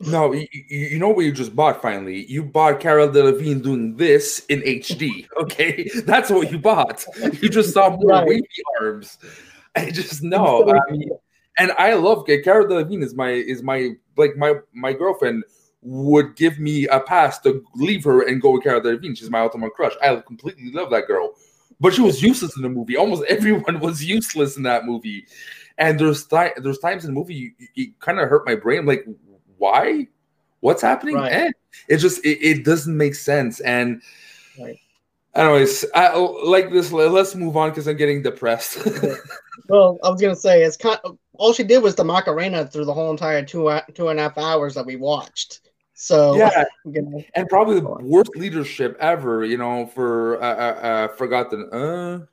No, 0.00 0.32
you, 0.32 0.46
you 0.68 0.98
know 0.98 1.08
what 1.10 1.24
you 1.24 1.32
just 1.32 1.54
bought 1.54 1.80
finally? 1.80 2.26
You 2.26 2.42
bought 2.44 2.80
Cara 2.80 3.08
Delevingne 3.08 3.62
doing 3.62 3.96
this 3.96 4.44
in 4.46 4.60
HD. 4.60 5.26
Okay, 5.40 5.88
that's 6.04 6.30
what 6.30 6.50
you 6.50 6.58
bought. 6.58 7.04
You 7.40 7.48
just 7.48 7.74
saw 7.74 7.90
more 7.90 8.12
right. 8.12 8.26
wavy 8.26 8.48
arms. 8.80 9.18
I 9.76 9.90
just 9.90 10.22
know. 10.22 10.68
I 10.68 10.92
mean, 10.92 11.10
and 11.58 11.72
I 11.72 11.94
love 11.94 12.26
Cara 12.26 12.64
Delevingne 12.64 13.02
is 13.02 13.14
my 13.14 13.30
is 13.30 13.62
my 13.62 13.90
like 14.16 14.36
my 14.36 14.54
my 14.72 14.92
girlfriend 14.92 15.44
would 15.82 16.34
give 16.36 16.58
me 16.58 16.86
a 16.88 17.00
pass 17.00 17.38
to 17.40 17.62
leave 17.74 18.04
her 18.04 18.26
and 18.26 18.40
go 18.40 18.52
with 18.52 18.62
Cara 18.62 18.80
Delevingne. 18.80 19.16
She's 19.16 19.30
my 19.30 19.40
ultimate 19.40 19.74
crush. 19.74 19.92
I 20.02 20.16
completely 20.26 20.70
love 20.72 20.90
that 20.90 21.06
girl, 21.06 21.34
but 21.80 21.92
she 21.92 22.00
was 22.00 22.22
useless 22.22 22.56
in 22.56 22.62
the 22.62 22.68
movie. 22.68 22.96
Almost 22.96 23.24
everyone 23.28 23.80
was 23.80 24.02
useless 24.04 24.56
in 24.56 24.62
that 24.64 24.86
movie. 24.86 25.26
And 25.76 25.98
there's 25.98 26.24
th- 26.26 26.52
there's 26.56 26.78
times 26.78 27.04
in 27.04 27.12
the 27.12 27.18
movie 27.18 27.34
you, 27.34 27.52
you 27.74 27.92
kind 27.98 28.20
of 28.20 28.28
hurt 28.28 28.46
my 28.46 28.54
brain. 28.54 28.86
Like, 28.86 29.04
why? 29.64 30.08
What's 30.60 30.82
happening? 30.82 31.16
Right. 31.16 31.32
And 31.32 31.54
it 31.88 31.96
just 31.96 32.24
it, 32.24 32.38
it, 32.42 32.64
doesn't 32.64 32.96
make 32.96 33.14
sense. 33.14 33.60
And 33.60 34.02
right. 34.60 34.78
anyways, 35.34 35.86
I 35.94 36.16
like 36.16 36.70
this. 36.70 36.92
Let's 36.92 37.34
move 37.34 37.56
on 37.56 37.70
because 37.70 37.88
I'm 37.88 37.96
getting 37.96 38.22
depressed. 38.22 38.86
well, 39.68 39.98
I 40.04 40.10
was 40.10 40.20
gonna 40.20 40.36
say 40.36 40.62
it's 40.62 40.76
kind. 40.76 40.98
Of, 41.04 41.18
all 41.32 41.52
she 41.52 41.64
did 41.64 41.82
was 41.82 41.94
the 41.94 42.04
Macarena 42.04 42.66
through 42.66 42.84
the 42.84 42.92
whole 42.92 43.10
entire 43.10 43.42
two 43.42 43.78
two 43.94 44.08
and 44.08 44.20
a 44.20 44.22
half 44.24 44.36
hours 44.36 44.74
that 44.74 44.84
we 44.84 44.96
watched. 44.96 45.60
So 45.94 46.36
yeah, 46.36 46.64
and 47.34 47.48
probably 47.48 47.80
the 47.80 47.88
worst 47.88 48.36
leadership 48.36 48.96
ever. 49.00 49.44
You 49.44 49.56
know, 49.56 49.86
for 49.86 50.42
uh, 50.42 50.46
uh, 50.46 50.86
uh 50.88 51.08
forgotten. 51.16 51.70
Uh, 51.72 52.26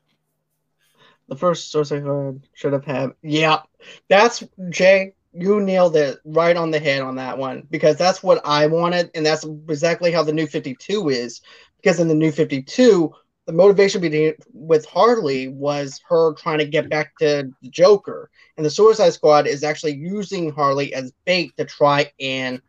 the 1.28 1.36
first 1.36 1.70
source 1.70 1.92
I 1.92 2.00
heard 2.00 2.42
should 2.52 2.74
have 2.74 2.84
had. 2.84 3.12
Yeah, 3.22 3.60
that's 4.08 4.44
Jay. 4.68 5.14
You 5.34 5.60
nailed 5.60 5.96
it 5.96 6.18
right 6.24 6.56
on 6.56 6.70
the 6.70 6.78
head 6.78 7.00
on 7.00 7.16
that 7.16 7.38
one 7.38 7.66
because 7.70 7.96
that's 7.96 8.22
what 8.22 8.40
I 8.44 8.66
wanted, 8.66 9.10
and 9.14 9.24
that's 9.24 9.44
exactly 9.44 10.12
how 10.12 10.22
the 10.22 10.32
new 10.32 10.46
Fifty 10.46 10.74
Two 10.74 11.08
is. 11.08 11.40
Because 11.76 12.00
in 12.00 12.08
the 12.08 12.14
new 12.14 12.30
Fifty 12.30 12.62
Two, 12.62 13.12
the 13.46 13.52
motivation 13.52 14.34
with 14.52 14.86
Harley 14.86 15.48
was 15.48 16.00
her 16.08 16.34
trying 16.34 16.58
to 16.58 16.66
get 16.66 16.88
back 16.88 17.16
to 17.18 17.50
the 17.62 17.68
Joker, 17.68 18.30
and 18.56 18.66
the 18.66 18.70
Suicide 18.70 19.14
Squad 19.14 19.46
is 19.46 19.64
actually 19.64 19.94
using 19.94 20.52
Harley 20.52 20.92
as 20.94 21.12
bait 21.24 21.56
to 21.56 21.64
try 21.64 22.12
and 22.20 22.60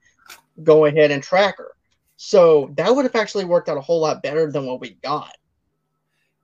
go 0.63 0.85
ahead 0.85 1.11
and 1.11 1.21
track 1.21 1.57
her. 1.57 1.75
So 2.15 2.71
that 2.77 2.95
would 2.95 3.05
have 3.05 3.15
actually 3.15 3.45
worked 3.45 3.69
out 3.69 3.77
a 3.77 3.81
whole 3.81 3.99
lot 3.99 4.23
better 4.23 4.51
than 4.51 4.65
what 4.65 4.79
we 4.79 4.91
got. 5.03 5.35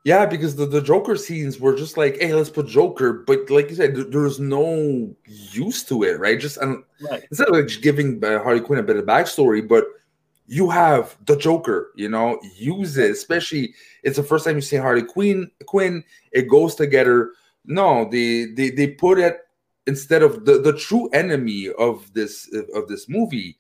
Yeah, 0.10 0.26
because 0.26 0.56
the, 0.56 0.66
the 0.66 0.82
Joker 0.82 1.16
scenes 1.16 1.60
were 1.60 1.76
just 1.76 1.96
like, 1.96 2.18
hey, 2.20 2.34
let's 2.34 2.50
put 2.50 2.66
Joker, 2.66 3.14
but 3.14 3.48
like 3.52 3.70
you 3.70 3.76
said, 3.76 3.96
there's 4.12 4.40
no 4.40 5.16
use 5.28 5.84
to 5.84 6.02
it, 6.02 6.18
right? 6.20 6.40
Just 6.40 6.58
um, 6.58 6.84
right. 7.12 7.24
instead 7.30 7.48
of 7.48 7.54
like 7.54 7.70
giving 7.84 8.20
uh, 8.26 8.42
Harley 8.42 8.60
Quinn 8.60 8.80
a 8.80 8.84
bit 8.84 8.98
of 8.98 9.06
backstory, 9.06 9.68
but 9.68 9.86
you 10.48 10.68
have 10.68 11.16
the 11.28 11.36
Joker, 11.36 11.92
you 11.96 12.10
know, 12.10 12.40
use 12.56 12.98
it. 12.98 13.12
Especially, 13.12 13.76
it's 14.02 14.18
the 14.18 14.24
first 14.24 14.46
time 14.46 14.56
you 14.56 14.62
see 14.62 14.78
Harley 14.78 15.04
Quinn. 15.04 15.52
Quinn, 15.68 16.04
it 16.32 16.50
goes 16.50 16.74
together. 16.74 17.34
No, 17.66 18.10
they 18.10 18.46
they 18.46 18.72
they 18.72 18.88
put 18.88 19.20
it 19.20 19.42
instead 19.86 20.24
of 20.24 20.44
the 20.44 20.58
the 20.58 20.74
true 20.74 21.08
enemy 21.10 21.70
of 21.78 22.12
this 22.14 22.52
of 22.74 22.88
this 22.88 23.08
movie 23.10 23.60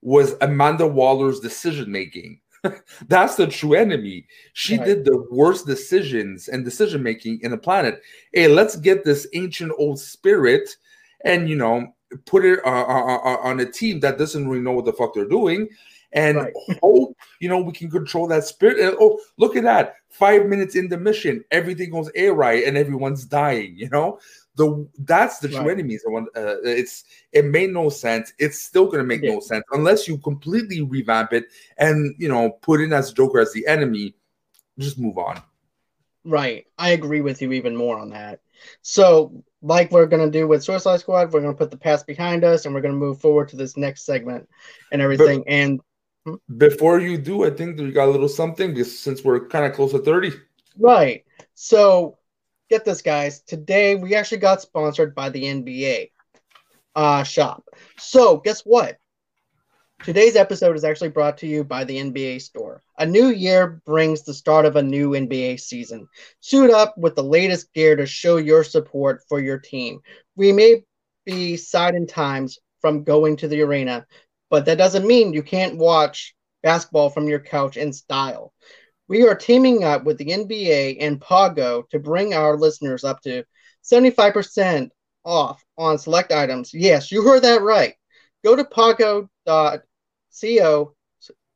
was 0.00 0.34
Amanda 0.40 0.86
Waller's 0.86 1.40
decision 1.40 1.92
making. 1.92 2.39
That's 3.08 3.36
the 3.36 3.46
true 3.46 3.74
enemy. 3.74 4.26
She 4.52 4.76
right. 4.76 4.86
did 4.86 5.04
the 5.04 5.26
worst 5.30 5.66
decisions 5.66 6.48
and 6.48 6.64
decision 6.64 7.02
making 7.02 7.40
in 7.42 7.50
the 7.50 7.58
planet. 7.58 8.02
Hey, 8.32 8.48
let's 8.48 8.76
get 8.76 9.04
this 9.04 9.26
ancient 9.34 9.72
old 9.78 9.98
spirit 9.98 10.68
and 11.24 11.48
you 11.48 11.56
know 11.56 11.92
put 12.26 12.44
it 12.44 12.60
uh, 12.64 12.68
uh, 12.68 13.04
uh, 13.04 13.18
uh 13.18 13.36
on 13.42 13.60
a 13.60 13.70
team 13.70 14.00
that 14.00 14.18
doesn't 14.18 14.48
really 14.48 14.62
know 14.62 14.72
what 14.72 14.84
the 14.84 14.92
fuck 14.92 15.14
they're 15.14 15.28
doing 15.28 15.68
and 16.12 16.38
right. 16.38 16.52
hope 16.82 17.16
you 17.40 17.48
know 17.48 17.60
we 17.60 17.72
can 17.72 17.90
control 17.90 18.26
that 18.28 18.44
spirit. 18.44 18.78
And 18.78 18.96
oh, 19.00 19.20
look 19.38 19.56
at 19.56 19.62
that! 19.64 19.96
Five 20.08 20.46
minutes 20.46 20.76
in 20.76 20.88
the 20.88 20.98
mission, 20.98 21.44
everything 21.50 21.90
goes 21.90 22.10
a 22.14 22.30
right 22.30 22.64
and 22.66 22.76
everyone's 22.76 23.24
dying. 23.24 23.74
You 23.76 23.88
know, 23.90 24.18
the 24.60 24.88
that's 24.98 25.38
the 25.38 25.48
true 25.48 25.60
right. 25.60 25.70
enemies. 25.70 26.04
Uh, 26.06 26.60
it's 26.62 27.04
it 27.32 27.46
made 27.46 27.70
no 27.70 27.88
sense. 27.88 28.32
It's 28.38 28.62
still 28.62 28.86
gonna 28.86 29.04
make 29.04 29.22
yeah. 29.22 29.32
no 29.32 29.40
sense 29.40 29.64
unless 29.72 30.06
you 30.06 30.18
completely 30.18 30.82
revamp 30.82 31.32
it 31.32 31.46
and 31.78 32.14
you 32.18 32.28
know 32.28 32.50
put 32.50 32.80
in 32.80 32.92
as 32.92 33.12
Joker 33.12 33.40
as 33.40 33.52
the 33.52 33.66
enemy. 33.66 34.14
Just 34.78 34.98
move 34.98 35.16
on. 35.18 35.42
Right, 36.24 36.66
I 36.78 36.90
agree 36.90 37.22
with 37.22 37.40
you 37.40 37.52
even 37.52 37.74
more 37.74 37.98
on 37.98 38.10
that. 38.10 38.40
So, 38.82 39.42
like 39.62 39.90
we're 39.90 40.06
gonna 40.06 40.30
do 40.30 40.46
with 40.46 40.62
Suicide 40.62 41.00
Squad, 41.00 41.32
we're 41.32 41.40
gonna 41.40 41.54
put 41.54 41.70
the 41.70 41.78
past 41.78 42.06
behind 42.06 42.44
us, 42.44 42.66
and 42.66 42.74
we're 42.74 42.82
gonna 42.82 42.94
move 42.94 43.18
forward 43.18 43.48
to 43.48 43.56
this 43.56 43.78
next 43.78 44.04
segment 44.04 44.46
and 44.92 45.00
everything. 45.00 45.38
But 45.38 45.48
and 45.48 45.80
hmm? 46.26 46.34
before 46.58 47.00
you 47.00 47.16
do, 47.16 47.46
I 47.46 47.50
think 47.50 47.78
we 47.78 47.92
got 47.92 48.08
a 48.08 48.10
little 48.10 48.28
something 48.28 48.74
because 48.74 48.98
since 48.98 49.24
we're 49.24 49.48
kind 49.48 49.64
of 49.64 49.72
close 49.72 49.92
to 49.92 50.00
thirty. 50.00 50.32
Right. 50.78 51.24
So 51.54 52.18
get 52.70 52.84
this, 52.84 53.02
guys. 53.02 53.42
Today 53.42 53.96
we 53.96 54.14
actually 54.14 54.38
got 54.38 54.62
sponsored 54.62 55.14
by 55.14 55.28
the 55.28 55.42
NBA 55.42 56.12
uh, 56.94 57.24
shop. 57.24 57.64
So 57.98 58.38
guess 58.38 58.62
what? 58.62 58.96
Today's 60.04 60.36
episode 60.36 60.76
is 60.76 60.84
actually 60.84 61.10
brought 61.10 61.36
to 61.38 61.46
you 61.46 61.62
by 61.62 61.84
the 61.84 61.98
NBA 61.98 62.40
Store. 62.40 62.80
A 62.98 63.04
new 63.04 63.26
year 63.26 63.82
brings 63.84 64.22
the 64.22 64.32
start 64.32 64.64
of 64.64 64.76
a 64.76 64.82
new 64.82 65.10
NBA 65.10 65.60
season. 65.60 66.08
Suit 66.38 66.70
up 66.70 66.96
with 66.96 67.16
the 67.16 67.24
latest 67.24 67.70
gear 67.74 67.96
to 67.96 68.06
show 68.06 68.38
your 68.38 68.64
support 68.64 69.20
for 69.28 69.40
your 69.40 69.58
team. 69.58 70.00
We 70.36 70.52
may 70.52 70.84
be 71.26 71.58
in 71.74 72.06
times 72.06 72.58
from 72.80 73.04
going 73.04 73.36
to 73.38 73.48
the 73.48 73.60
arena, 73.60 74.06
but 74.48 74.64
that 74.64 74.78
doesn't 74.78 75.06
mean 75.06 75.34
you 75.34 75.42
can't 75.42 75.76
watch 75.76 76.34
basketball 76.62 77.10
from 77.10 77.28
your 77.28 77.40
couch 77.40 77.76
in 77.76 77.92
style. 77.92 78.54
We 79.10 79.26
are 79.26 79.34
teaming 79.34 79.82
up 79.82 80.04
with 80.04 80.18
the 80.18 80.26
NBA 80.26 80.98
and 81.00 81.20
Pago 81.20 81.82
to 81.90 81.98
bring 81.98 82.32
our 82.32 82.56
listeners 82.56 83.02
up 83.02 83.20
to 83.22 83.42
75% 83.82 84.90
off 85.24 85.64
on 85.76 85.98
select 85.98 86.30
items. 86.30 86.72
Yes, 86.72 87.10
you 87.10 87.24
heard 87.24 87.42
that 87.42 87.60
right. 87.60 87.94
Go 88.44 88.54
to 88.54 88.64
pago.co 88.64 89.74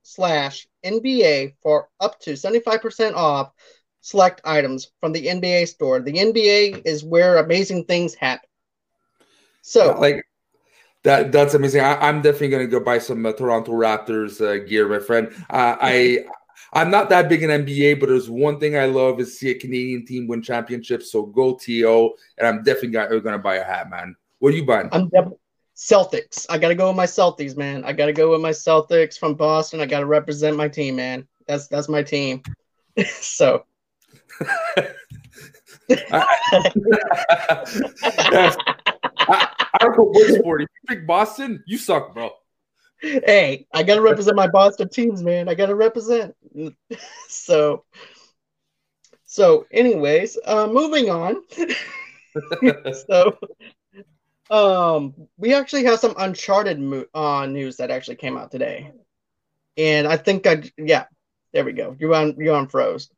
slash 0.02 0.66
NBA 0.84 1.54
for 1.62 1.88
up 2.00 2.18
to 2.22 2.32
75% 2.32 3.14
off 3.14 3.52
select 4.00 4.40
items 4.44 4.90
from 5.00 5.12
the 5.12 5.24
NBA 5.28 5.68
store. 5.68 6.00
The 6.00 6.12
NBA 6.12 6.82
is 6.84 7.04
where 7.04 7.36
amazing 7.36 7.84
things 7.84 8.16
happen. 8.16 8.48
So, 9.62 9.92
yeah, 9.92 9.92
like 9.92 10.24
that, 11.04 11.30
that's 11.30 11.54
amazing. 11.54 11.82
I, 11.82 12.08
am 12.08 12.20
definitely 12.20 12.48
going 12.48 12.66
to 12.68 12.78
go 12.78 12.84
buy 12.84 12.98
some 12.98 13.24
uh, 13.24 13.32
Toronto 13.32 13.70
Raptors 13.70 14.40
uh, 14.40 14.64
gear, 14.66 14.88
my 14.88 14.98
friend. 14.98 15.32
Uh, 15.48 15.76
I 15.80 16.24
I'm 16.74 16.90
not 16.90 17.08
that 17.10 17.28
big 17.28 17.42
in 17.44 17.50
NBA, 17.50 18.00
but 18.00 18.08
there's 18.08 18.28
one 18.28 18.58
thing 18.58 18.76
I 18.76 18.86
love 18.86 19.20
is 19.20 19.38
see 19.38 19.50
a 19.50 19.54
Canadian 19.54 20.04
team 20.04 20.26
win 20.26 20.42
championships. 20.42 21.12
So 21.12 21.24
go 21.24 21.54
TO, 21.54 22.14
and 22.36 22.46
I'm 22.46 22.64
definitely 22.64 22.90
going 22.90 23.22
to 23.22 23.38
buy 23.38 23.56
a 23.56 23.64
hat, 23.64 23.88
man. 23.88 24.16
What 24.40 24.52
are 24.52 24.56
you 24.56 24.66
buying? 24.66 24.88
I'm 24.90 25.08
definitely 25.08 25.38
Celtics. 25.76 26.46
I 26.50 26.58
got 26.58 26.68
to 26.68 26.74
go 26.74 26.88
with 26.88 26.96
my 26.96 27.06
Celtics, 27.06 27.56
man. 27.56 27.84
I 27.84 27.92
got 27.92 28.06
to 28.06 28.12
go 28.12 28.32
with 28.32 28.40
my 28.40 28.50
Celtics 28.50 29.18
from 29.18 29.34
Boston. 29.34 29.80
I 29.80 29.86
got 29.86 30.00
to 30.00 30.06
represent 30.06 30.56
my 30.56 30.68
team, 30.68 30.96
man. 30.96 31.28
That's 31.46 31.68
that's 31.68 31.88
my 31.88 32.02
team. 32.02 32.42
so. 33.06 33.64
I, 35.90 36.24
I, 39.28 39.78
don't 39.80 39.98
know 39.98 40.04
what 40.04 40.34
sport. 40.34 40.62
If 40.62 40.68
you 40.72 40.96
pick 40.96 41.06
Boston, 41.06 41.62
you 41.66 41.78
suck, 41.78 42.14
bro. 42.14 42.30
Hey, 43.26 43.66
I 43.72 43.82
gotta 43.82 44.00
represent 44.00 44.36
my 44.36 44.46
Boston 44.46 44.88
teams, 44.88 45.22
man. 45.22 45.48
I 45.48 45.54
gotta 45.54 45.74
represent. 45.74 46.34
so, 47.28 47.84
so, 49.24 49.66
anyways, 49.70 50.38
uh, 50.44 50.66
moving 50.68 51.10
on. 51.10 51.42
so, 53.08 53.38
um, 54.50 55.14
we 55.36 55.54
actually 55.54 55.84
have 55.84 55.98
some 55.98 56.14
Uncharted 56.18 56.78
mo- 56.78 57.06
uh, 57.14 57.46
news 57.46 57.76
that 57.76 57.90
actually 57.90 58.16
came 58.16 58.36
out 58.36 58.50
today, 58.50 58.92
and 59.76 60.06
I 60.06 60.16
think 60.16 60.46
I 60.46 60.62
yeah, 60.78 61.04
there 61.52 61.64
we 61.64 61.72
go. 61.72 61.96
You're 61.98 62.14
on 62.14 62.36
you're 62.38 62.56
on 62.56 62.68
froze. 62.68 63.10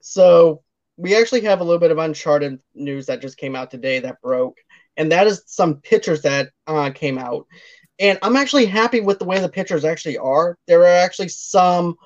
So 0.00 0.62
we 0.96 1.16
actually 1.16 1.42
have 1.42 1.60
a 1.60 1.64
little 1.64 1.80
bit 1.80 1.90
of 1.90 1.98
Uncharted 1.98 2.60
news 2.74 3.06
that 3.06 3.20
just 3.22 3.36
came 3.36 3.54
out 3.54 3.70
today 3.70 4.00
that 4.00 4.20
broke, 4.22 4.58
and 4.96 5.12
that 5.12 5.26
is 5.26 5.42
some 5.46 5.76
pictures 5.76 6.22
that 6.22 6.50
uh, 6.66 6.90
came 6.90 7.18
out, 7.18 7.46
and 7.98 8.18
I'm 8.22 8.36
actually 8.36 8.66
happy 8.66 9.00
with 9.00 9.18
the 9.18 9.24
way 9.24 9.40
the 9.40 9.48
pictures 9.48 9.84
actually 9.84 10.18
are. 10.18 10.56
There 10.66 10.82
are 10.82 11.04
actually 11.04 11.28
some 11.28 11.96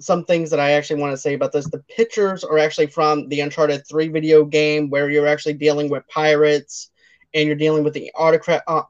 some 0.00 0.24
things 0.24 0.50
that 0.50 0.60
I 0.60 0.72
actually 0.72 1.00
want 1.00 1.12
to 1.12 1.18
say 1.18 1.34
about 1.34 1.52
this. 1.52 1.68
The 1.68 1.84
pictures 1.94 2.42
are 2.42 2.58
actually 2.58 2.86
from 2.86 3.28
the 3.28 3.40
Uncharted 3.40 3.86
3 3.86 4.08
video 4.08 4.44
game 4.44 4.88
where 4.88 5.10
you're 5.10 5.26
actually 5.26 5.54
dealing 5.54 5.90
with 5.90 6.08
pirates 6.08 6.90
and 7.34 7.46
you're 7.46 7.56
dealing 7.56 7.84
with 7.84 7.92
the 7.92 8.10
artifact, 8.14 8.64
uh, 8.66 8.82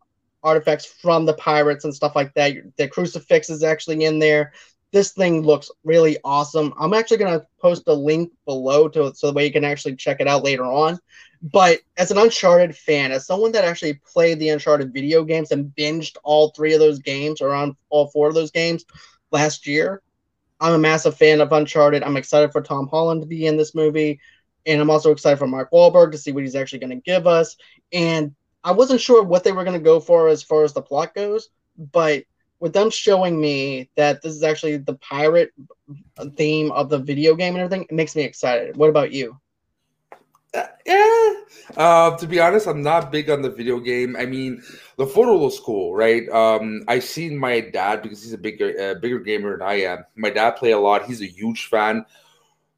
artifacts 0.44 0.86
from 0.86 1.26
the 1.26 1.34
pirates 1.34 1.84
and 1.84 1.94
stuff 1.94 2.14
like 2.14 2.32
that. 2.34 2.54
The 2.76 2.86
crucifix 2.86 3.50
is 3.50 3.64
actually 3.64 4.04
in 4.04 4.20
there. 4.20 4.52
This 4.92 5.12
thing 5.12 5.42
looks 5.42 5.70
really 5.84 6.16
awesome. 6.24 6.72
I'm 6.78 6.94
actually 6.94 7.18
gonna 7.18 7.44
post 7.60 7.88
a 7.88 7.94
link 7.94 8.32
below 8.46 8.88
to 8.88 9.12
so 9.14 9.26
the 9.26 9.32
way 9.32 9.46
you 9.46 9.52
can 9.52 9.64
actually 9.64 9.96
check 9.96 10.20
it 10.20 10.28
out 10.28 10.44
later 10.44 10.64
on. 10.64 10.98
But 11.42 11.81
as 11.96 12.11
an 12.11 12.18
Uncharted 12.18 12.76
fan, 12.76 13.12
as 13.12 13.26
someone 13.26 13.53
that 13.53 13.64
actually 13.64 13.94
played 13.94 14.38
the 14.38 14.50
Uncharted 14.50 14.92
video 14.92 15.24
games 15.24 15.53
and 15.53 15.72
binged 15.76 16.16
all 16.22 16.50
three 16.50 16.74
of 16.74 16.81
those 16.81 16.98
games 16.98 17.40
or 17.40 17.55
on 17.55 17.76
all 17.88 18.09
four 18.09 18.29
of 18.29 18.35
those 18.35 18.50
games 18.50 18.85
last 19.31 19.66
year, 19.66 20.03
I'm 20.61 20.74
a 20.74 20.79
massive 20.79 21.16
fan 21.16 21.40
of 21.40 21.53
Uncharted. 21.53 22.03
I'm 22.03 22.18
excited 22.18 22.53
for 22.53 22.61
Tom 22.61 22.88
Holland 22.88 23.22
to 23.22 23.26
be 23.26 23.46
in 23.46 23.57
this 23.57 23.74
movie. 23.74 24.20
And 24.66 24.81
I'm 24.81 24.90
also 24.90 25.11
excited 25.11 25.38
for 25.38 25.46
Mark 25.46 25.70
Wahlberg 25.72 26.12
to 26.12 26.18
see 26.18 26.33
what 26.33 26.42
he's 26.42 26.55
actually 26.55 26.81
going 26.81 26.90
to 26.90 26.96
give 26.96 27.26
us. 27.26 27.57
And 27.92 28.35
I 28.62 28.72
wasn't 28.72 29.00
sure 29.00 29.22
what 29.22 29.42
they 29.42 29.53
were 29.53 29.64
going 29.64 29.79
to 29.79 29.83
go 29.85 30.00
for 30.00 30.29
as 30.29 30.42
far 30.42 30.64
as 30.64 30.74
the 30.74 30.83
plot 30.83 31.14
goes, 31.14 31.48
but 31.92 32.24
with 32.59 32.74
them 32.74 32.90
showing 32.90 33.40
me 33.40 33.88
that 33.96 34.20
this 34.20 34.35
is 34.35 34.42
actually 34.42 34.76
the 34.76 34.96
pirate 34.96 35.50
theme 36.37 36.70
of 36.72 36.90
the 36.90 36.98
video 36.98 37.35
game 37.35 37.55
and 37.55 37.62
everything, 37.62 37.87
it 37.88 37.94
makes 37.94 38.14
me 38.14 38.22
excited. 38.22 38.76
What 38.76 38.90
about 38.90 39.12
you? 39.12 39.40
Uh, 40.52 40.66
yeah. 40.84 41.32
Uh, 41.76 42.16
to 42.16 42.26
be 42.26 42.40
honest, 42.40 42.66
I'm 42.66 42.82
not 42.82 43.12
big 43.12 43.30
on 43.30 43.42
the 43.42 43.50
video 43.50 43.78
game. 43.78 44.16
I 44.16 44.26
mean, 44.26 44.62
the 44.96 45.06
photo 45.06 45.36
looks 45.36 45.60
cool, 45.60 45.94
right? 45.94 46.28
Um, 46.30 46.82
I've 46.88 47.04
seen 47.04 47.38
my 47.38 47.60
dad 47.60 48.02
because 48.02 48.22
he's 48.22 48.32
a 48.32 48.38
bigger, 48.38 48.74
uh, 48.80 48.94
bigger 48.94 49.20
gamer 49.20 49.52
than 49.56 49.66
I 49.66 49.82
am. 49.82 50.04
My 50.16 50.30
dad 50.30 50.52
play 50.52 50.72
a 50.72 50.78
lot. 50.78 51.04
He's 51.04 51.22
a 51.22 51.26
huge 51.26 51.66
fan 51.66 52.04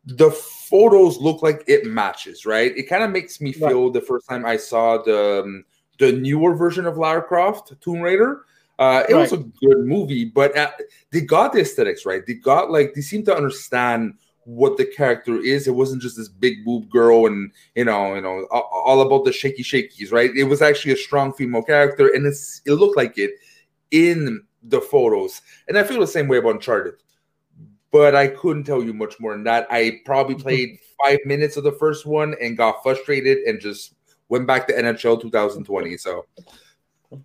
the 0.05 0.31
photos 0.31 1.19
look 1.19 1.43
like 1.43 1.63
it 1.67 1.87
matches, 1.87 2.45
right? 2.45 2.77
It 2.77 2.89
kind 2.89 3.05
of 3.05 3.11
makes 3.11 3.41
me 3.41 3.53
feel 3.53 3.85
right. 3.85 3.93
the 3.93 4.01
first 4.01 4.29
time 4.29 4.45
I 4.45 4.57
saw 4.57 4.99
the 5.03 5.43
um, 5.45 5.65
the 5.99 6.13
newer 6.13 6.55
version 6.55 6.87
of 6.87 6.99
Lara 6.99 7.23
Croft, 7.23 7.73
Tomb 7.81 8.01
Raider. 8.01 8.45
Uh, 8.79 9.05
it 9.09 9.13
right. 9.13 9.21
was 9.21 9.33
a 9.33 9.37
good 9.37 9.79
movie, 9.87 10.25
but 10.25 10.57
uh, 10.57 10.71
they 11.13 11.21
got 11.21 11.53
the 11.53 11.61
aesthetics 11.61 12.05
right. 12.05 12.27
They 12.27 12.35
got 12.35 12.71
like 12.71 12.95
they 12.95 13.01
seem 13.01 13.25
to 13.27 13.37
understand 13.37 14.15
what 14.45 14.77
the 14.77 14.85
character 14.85 15.37
is. 15.37 15.67
It 15.67 15.75
wasn't 15.75 16.03
just 16.03 16.17
this 16.17 16.29
big 16.29 16.65
boob 16.65 16.91
girl 16.91 17.27
and 17.27 17.53
you 17.75 17.85
know, 17.85 18.15
you 18.15 18.21
know, 18.21 18.47
all 18.51 19.01
about 19.01 19.25
the 19.25 19.33
shaky 19.33 19.63
shakies, 19.63 20.13
right? 20.13 20.31
It 20.37 20.45
was 20.45 20.63
actually 20.63 20.93
a 20.93 20.97
strong 20.97 21.33
female 21.33 21.63
character, 21.63 22.09
and 22.15 22.27
it's 22.27 22.63
it 22.67 22.73
looked 22.73 22.97
like 22.97 23.19
it 23.19 23.33
in 23.91 24.43
the 24.63 24.81
photos. 24.81 25.43
And 25.69 25.77
I 25.77 25.85
feel 25.85 26.01
the 26.01 26.07
same 26.07 26.29
way 26.29 26.39
about 26.39 26.55
Uncharted 26.55 26.95
but 27.93 28.17
I 28.17 28.27
couldn't 28.27 28.65
tell 28.65 28.83
you 28.83 28.93
much 28.93 29.21
more 29.21 29.35
than 29.35 29.45
that. 29.45 29.69
I 29.71 30.01
probably 30.05 30.35
mm-hmm. 30.35 30.43
played 30.43 30.79
five 31.05 31.19
minutes 31.25 31.57
of 31.57 31.63
the 31.63 31.73
first 31.73 32.07
one 32.07 32.35
and 32.41 32.57
got 32.57 32.83
frustrated 32.83 33.39
and 33.47 33.61
just 33.61 33.95
went 34.29 34.47
back 34.47 34.67
to 34.67 34.73
NHL 34.73 35.21
2020. 35.21 35.97
So, 35.99 36.25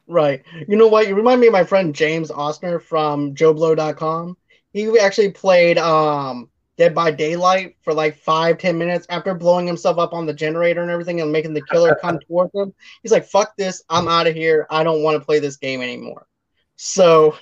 right. 0.08 0.44
You 0.68 0.76
know 0.76 0.88
what? 0.88 1.08
You 1.08 1.16
remind 1.16 1.42
me 1.42 1.48
of 1.48 1.54
my 1.54 1.64
friend 1.64 1.96
James 1.96 2.30
Ostner 2.30 2.82
from 2.82 3.34
JoeBlow.com. 3.34 4.38
He 4.74 5.00
actually 5.00 5.32
played 5.32 5.78
um, 5.78 6.50
Dead 6.78 6.94
by 6.94 7.12
Daylight 7.12 7.76
for 7.82 7.94
like 7.94 8.18
five, 8.18 8.58
ten 8.58 8.78
minutes 8.78 9.08
after 9.10 9.34
blowing 9.34 9.66
himself 9.66 9.98
up 9.98 10.14
on 10.14 10.26
the 10.26 10.34
generator 10.34 10.82
and 10.82 10.92
everything 10.92 11.22
and 11.22 11.32
making 11.32 11.54
the 11.54 11.66
killer 11.72 11.96
come 12.02 12.20
towards 12.20 12.54
him. 12.54 12.74
He's 13.02 13.12
like, 13.12 13.26
fuck 13.26 13.56
this. 13.58 13.84
I'm 13.90 14.08
out 14.08 14.28
of 14.28 14.36
here. 14.36 14.68
I 14.70 14.84
don't 14.84 15.04
want 15.04 15.20
to 15.20 15.26
play 15.26 15.40
this 15.40 15.58
game 15.58 15.82
anymore. 15.82 16.28
So 16.76 17.36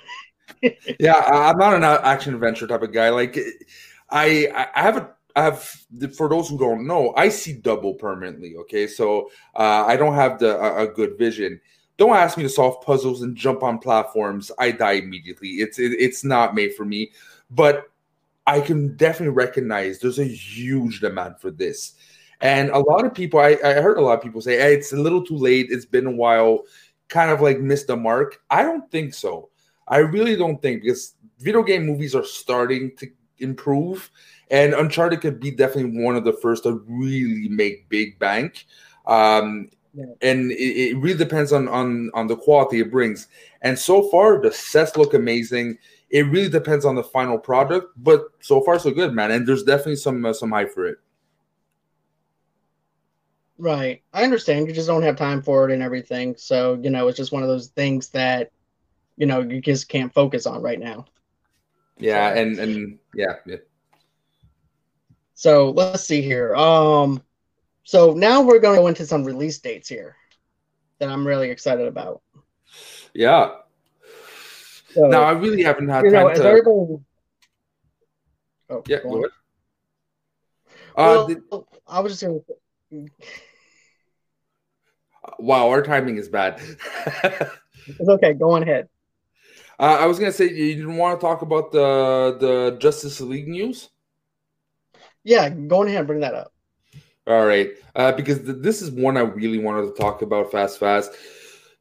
yeah, 0.99 1.19
I'm 1.31 1.57
not 1.57 1.73
an 1.73 1.83
action 1.83 2.33
adventure 2.33 2.67
type 2.67 2.81
of 2.81 2.93
guy. 2.93 3.09
Like, 3.09 3.37
I 4.09 4.69
I 4.73 4.81
have 4.81 4.97
a 4.97 5.09
I 5.35 5.43
have 5.43 5.61
for 6.15 6.29
those 6.29 6.49
who 6.49 6.57
don't 6.57 6.87
know, 6.87 7.13
I 7.15 7.29
see 7.29 7.53
double 7.53 7.95
permanently. 7.95 8.55
Okay, 8.57 8.87
so 8.87 9.29
uh, 9.55 9.83
I 9.85 9.97
don't 9.97 10.15
have 10.15 10.39
the 10.39 10.57
a, 10.57 10.83
a, 10.83 10.87
good 10.87 11.17
vision. 11.17 11.59
Don't 11.97 12.15
ask 12.15 12.37
me 12.37 12.43
to 12.43 12.49
solve 12.49 12.81
puzzles 12.81 13.21
and 13.21 13.35
jump 13.35 13.61
on 13.61 13.79
platforms. 13.79 14.49
I 14.57 14.71
die 14.71 14.93
immediately. 14.93 15.49
It's 15.49 15.77
it, 15.77 15.91
it's 15.99 16.23
not 16.23 16.55
made 16.55 16.73
for 16.75 16.85
me. 16.85 17.11
But 17.49 17.89
I 18.47 18.62
can 18.62 18.95
definitely 18.95 19.34
recognize 19.34 19.99
there's 19.99 20.19
a 20.19 20.25
huge 20.25 20.99
demand 21.01 21.39
for 21.39 21.51
this, 21.51 21.93
and 22.41 22.69
a 22.69 22.79
lot 22.79 23.05
of 23.05 23.13
people. 23.13 23.39
I, 23.39 23.58
I 23.63 23.73
heard 23.73 23.97
a 23.97 24.01
lot 24.01 24.17
of 24.17 24.23
people 24.23 24.41
say, 24.41 24.58
"Hey, 24.58 24.75
it's 24.75 24.93
a 24.93 24.97
little 24.97 25.23
too 25.23 25.38
late. 25.38 25.67
It's 25.69 25.86
been 25.86 26.08
a 26.08 26.12
while." 26.12 26.63
Kind 27.08 27.29
of 27.29 27.39
like 27.39 27.60
missed 27.60 27.88
the 27.88 27.95
mark. 27.95 28.41
I 28.49 28.63
don't 28.63 28.89
think 28.89 29.13
so. 29.13 29.49
I 29.88 29.97
really 29.97 30.36
don't 30.36 30.60
think 30.62 30.81
because 30.81 31.15
video 31.39 31.61
game 31.61 31.86
movies 31.86 32.15
are 32.15 32.24
starting 32.24 32.95
to 32.97 33.07
improve, 33.39 34.09
and 34.49 34.74
Uncharted 34.74 35.22
could 35.22 35.39
be 35.39 35.51
definitely 35.51 36.01
one 36.03 36.15
of 36.15 36.24
the 36.24 36.34
first 36.34 36.63
to 36.63 36.84
really 36.88 37.49
make 37.49 37.89
big 37.89 38.17
bank. 38.19 38.65
Um, 39.05 39.69
yeah. 39.93 40.05
And 40.22 40.51
it, 40.51 40.55
it, 40.91 40.97
really 40.97 41.17
depends 41.17 41.53
on 41.53 41.67
on 41.69 42.11
on 42.13 42.28
the 42.28 42.36
quality 42.36 42.82
it 42.82 42.91
brings. 42.91 43.28
And 43.61 43.78
so 43.80 44.09
far, 44.09 44.41
the 44.41 44.51
sets 44.51 44.97
look 44.97 45.13
amazing. 45.13 45.78
It 46.10 46.28
really 46.28 46.49
depends 46.49 46.86
on 46.86 46.95
the 46.95 47.03
final 47.03 47.38
product, 47.38 47.93
but 47.97 48.28
so 48.39 48.62
far 48.62 48.80
so 48.80 48.91
good, 48.91 49.14
man. 49.14 49.32
And 49.32 49.47
there's 49.47 49.64
definitely 49.64 49.97
some 49.97 50.24
uh, 50.26 50.34
some 50.34 50.51
hype 50.51 50.72
for 50.72 50.86
it. 50.86 50.97
Right, 53.58 54.01
I 54.14 54.24
understand. 54.24 54.68
You 54.68 54.74
just 54.74 54.88
don't 54.88 55.03
have 55.03 55.16
time 55.16 55.41
for 55.41 55.70
it 55.70 55.74
and 55.74 55.82
everything. 55.82 56.36
So 56.38 56.80
you 56.82 56.89
know, 56.89 57.08
it's 57.08 57.18
just 57.18 57.32
one 57.32 57.43
of 57.43 57.49
those 57.49 57.68
things 57.68 58.10
that 58.10 58.51
you 59.18 59.26
know 59.26 59.41
you 59.41 59.62
just 59.62 59.89
can't 59.89 60.14
focus 60.14 60.45
on 60.45 60.62
right 60.62 60.80
now. 60.80 61.06
Yeah, 61.97 62.34
so, 62.34 62.41
and 62.41 62.60
and 62.60 62.99
yeah, 63.14 63.36
yeah. 63.45 63.58
So 65.34 65.72
let's 65.72 66.03
see 66.03 66.22
here. 66.22 66.56
Um, 66.56 67.22
so 67.84 68.14
now 68.14 68.41
we're 68.41 68.60
going 68.60 68.76
to 68.76 68.82
go 68.82 68.88
into 68.88 69.06
some 69.06 69.24
release 69.24 69.60
dates 69.60 69.88
here 69.88 70.16
that 70.99 71.10
I'm 71.10 71.28
really 71.28 71.51
excited 71.51 71.88
about. 71.88 72.22
Yeah. 73.14 73.51
So, 74.95 75.07
now 75.07 75.23
I 75.23 75.31
really 75.31 75.61
haven't 75.61 75.89
had 75.89 76.03
time 76.03 76.11
know, 76.13 76.33
to. 76.33 76.43
Everybody... 76.45 77.03
Oh, 78.69 78.83
yeah, 78.87 78.99
go, 79.03 79.17
ahead. 79.17 79.29
Uh, 80.95 80.95
well, 80.95 81.27
did... 81.27 81.43
I 81.85 81.99
was 81.99 82.13
just 82.13 82.23
going. 82.23 83.09
Wow, 85.37 85.67
our 85.69 85.81
timing 85.81 86.15
is 86.15 86.29
bad. 86.29 86.61
it's 87.87 88.07
okay. 88.07 88.31
Go 88.31 88.51
on 88.51 88.63
ahead. 88.63 88.87
Uh, 89.77 89.97
I 89.99 90.05
was 90.05 90.17
gonna 90.17 90.31
say 90.31 90.45
you 90.45 90.75
didn't 90.75 90.95
want 90.95 91.19
to 91.19 91.25
talk 91.25 91.41
about 91.41 91.73
the 91.73 92.37
the 92.39 92.77
Justice 92.79 93.19
League 93.19 93.49
news. 93.49 93.89
Yeah, 95.25 95.49
go 95.49 95.81
on 95.81 95.87
ahead, 95.87 95.99
and 95.99 96.07
bring 96.07 96.21
that 96.21 96.35
up. 96.35 96.53
All 97.27 97.45
right, 97.45 97.71
uh, 97.95 98.13
because 98.13 98.39
th- 98.39 98.59
this 98.59 98.81
is 98.81 98.91
one 98.91 99.17
I 99.17 99.21
really 99.21 99.59
wanted 99.59 99.87
to 99.87 100.01
talk 100.01 100.21
about 100.21 100.53
fast, 100.53 100.79
fast, 100.79 101.11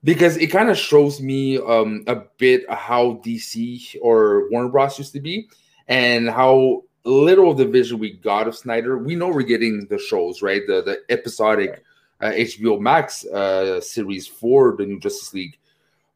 because 0.05 0.37
it 0.37 0.49
kind 0.49 0.69
of 0.69 0.79
shows 0.79 1.21
me 1.21 1.59
um, 1.59 2.05
a 2.07 2.17
bit 2.37 2.71
how 2.71 3.21
DC 3.25 3.97
or 4.03 4.49
Warner 4.51 4.69
Bros. 4.69 4.99
used 4.99 5.15
to 5.15 5.21
be, 5.21 5.49
and 5.89 6.29
how 6.29 6.83
little 7.05 7.51
of 7.51 7.57
the 7.57 7.67
vision 7.67 7.99
we 7.99 8.13
got 8.13 8.47
of 8.47 8.55
Snyder. 8.55 8.99
We 8.99 9.17
know 9.17 9.29
we're 9.29 9.43
getting 9.43 9.87
the 9.87 9.99
shows, 9.99 10.43
right? 10.43 10.63
The 10.67 10.83
the 10.83 11.01
episodic 11.09 11.83
uh, 12.21 12.31
HBO 12.31 12.79
Max 12.81 13.25
uh, 13.27 13.81
series 13.81 14.27
for 14.27 14.77
the 14.77 14.87
new 14.87 15.01
Justice 15.01 15.33
League, 15.35 15.59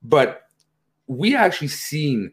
but 0.02 0.42
we 1.06 1.34
actually 1.34 1.68
seen 1.68 2.32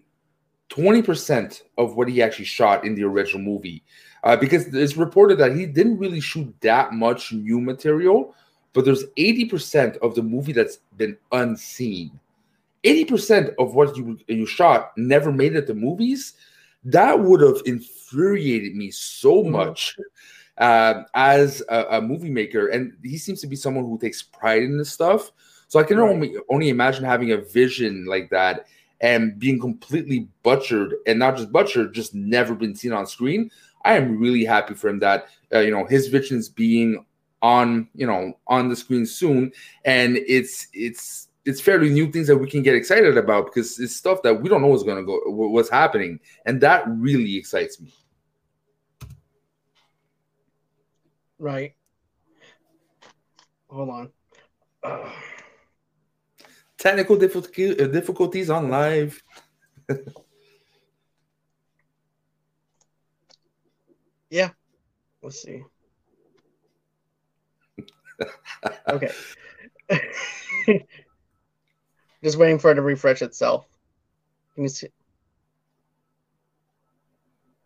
20% 0.70 1.62
of 1.78 1.96
what 1.96 2.10
he 2.10 2.22
actually 2.22 2.46
shot 2.46 2.86
in 2.86 2.96
the 2.96 3.04
original 3.04 3.42
movie 3.42 3.84
uh, 4.24 4.36
because 4.36 4.74
it's 4.74 4.98
reported 4.98 5.38
that 5.38 5.56
he 5.56 5.66
didn't 5.66 5.98
really 5.98 6.20
shoot 6.20 6.54
that 6.62 6.92
much 6.92 7.32
new 7.32 7.62
material 7.62 8.36
but 8.76 8.86
there's 8.86 9.06
80% 9.18 9.98
of 9.98 10.14
the 10.14 10.22
movie 10.22 10.52
that's 10.52 10.78
been 10.98 11.18
unseen 11.32 12.12
80% 12.84 13.56
of 13.58 13.74
what 13.74 13.98
you 13.98 14.20
you 14.28 14.46
shot 14.46 14.92
never 14.96 15.32
made 15.32 15.56
it 15.56 15.66
to 15.68 15.74
movies 15.74 16.34
that 16.84 17.20
would 17.20 17.42
have 17.42 17.62
infuriated 17.66 18.76
me 18.76 18.92
so 18.92 19.42
mm-hmm. 19.42 19.54
much 19.54 19.98
uh, 20.60 21.02
as 21.16 21.64
a, 21.70 21.86
a, 21.98 22.02
movie 22.02 22.30
maker 22.30 22.68
and 22.68 22.96
he 23.04 23.18
seems 23.18 23.42
to 23.42 23.48
be 23.48 23.56
someone 23.56 23.84
who 23.84 23.98
takes 23.98 24.22
pride 24.22 24.62
in 24.62 24.78
this 24.78 24.92
stuff 24.92 25.32
so 25.68 25.80
I 25.80 25.84
can 25.84 25.98
right. 25.98 26.10
only 26.10 26.36
only 26.50 26.70
imagine 26.70 27.04
having 27.04 27.32
a 27.32 27.38
vision 27.38 28.06
like 28.06 28.30
that 28.30 28.68
and 29.02 29.38
being 29.38 29.60
completely 29.60 30.28
butchered, 30.44 30.96
and 31.06 31.20
not 31.20 31.38
just 31.38 31.52
butchered, 31.52 31.94
just 31.94 32.16
never 32.16 32.56
been 32.56 32.76
seen 32.76 32.94
on 32.94 33.06
screen. 33.06 33.52
I 33.84 33.96
am 33.96 34.20
really 34.20 34.46
happy 34.46 34.74
for 34.74 34.88
him 34.90 35.00
that 35.00 35.28
uh, 35.54 35.60
you 35.60 35.72
know 35.72 35.86
his 35.86 36.08
visions 36.08 36.50
being 36.50 37.06
on 37.46 37.88
you 37.94 38.08
know 38.08 38.34
on 38.48 38.70
the 38.70 38.76
screen 38.76 39.06
soon, 39.06 39.52
and 39.86 40.18
it's 40.18 40.68
it's 40.74 41.28
it's 41.46 41.62
fairly 41.62 41.92
new 41.92 42.12
things 42.12 42.26
that 42.26 42.38
we 42.38 42.50
can 42.50 42.64
get 42.64 42.74
excited 42.74 43.20
about 43.20 43.46
because 43.46 43.80
it's 43.80 43.96
stuff 43.96 44.24
that 44.24 44.42
we 44.42 44.50
don't 44.50 44.64
know 44.64 44.68
what's 44.68 44.82
going 44.82 44.98
to 44.98 45.04
go 45.04 45.22
what's 45.28 45.70
happening, 45.70 46.20
and 46.48 46.60
that 46.60 46.84
really 46.88 47.38
excites 47.38 47.80
me. 47.80 47.94
Right. 51.38 51.76
Hold 53.70 53.90
on. 53.90 54.10
Uh 54.84 55.12
technical 56.80 57.16
uh, 57.16 57.20
difficulties 57.20 58.50
on 58.50 58.70
live. 58.70 59.22
yeah. 64.30 64.50
Let's 65.22 65.42
see. 65.42 65.64
Okay. 68.90 69.12
Just 72.24 72.38
waiting 72.38 72.60
for 72.60 72.72
it 72.72 72.76
to 72.76 72.82
refresh 72.82 73.22
itself. 73.22 73.68
Can 74.56 74.64
you 74.64 74.70
see? 74.70 74.88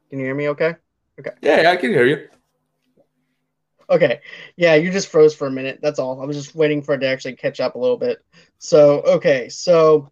Can 0.10 0.20
you 0.20 0.26
hear 0.26 0.36
me 0.36 0.50
okay? 0.50 0.76
Okay. 1.20 1.32
Yeah, 1.42 1.62
yeah 1.62 1.72
I 1.72 1.76
can 1.76 1.92
hear 1.92 2.06
you. 2.06 2.28
Okay. 3.90 4.22
Yeah, 4.56 4.76
you 4.76 4.92
just 4.92 5.08
froze 5.08 5.34
for 5.34 5.48
a 5.48 5.52
minute. 5.52 5.80
That's 5.82 6.00
all. 6.00 6.22
I 6.22 6.26
was 6.26 6.38
just 6.38 6.56
waiting 6.56 6.82
for 6.82 6.94
it 6.94 7.00
to 7.00 7.08
actually 7.08 7.36
catch 7.36 7.60
up 7.60 7.76
a 7.76 7.80
little 7.80 7.98
bit. 7.98 8.20
So, 8.58 9.02
okay. 9.02 9.50
So, 9.50 10.12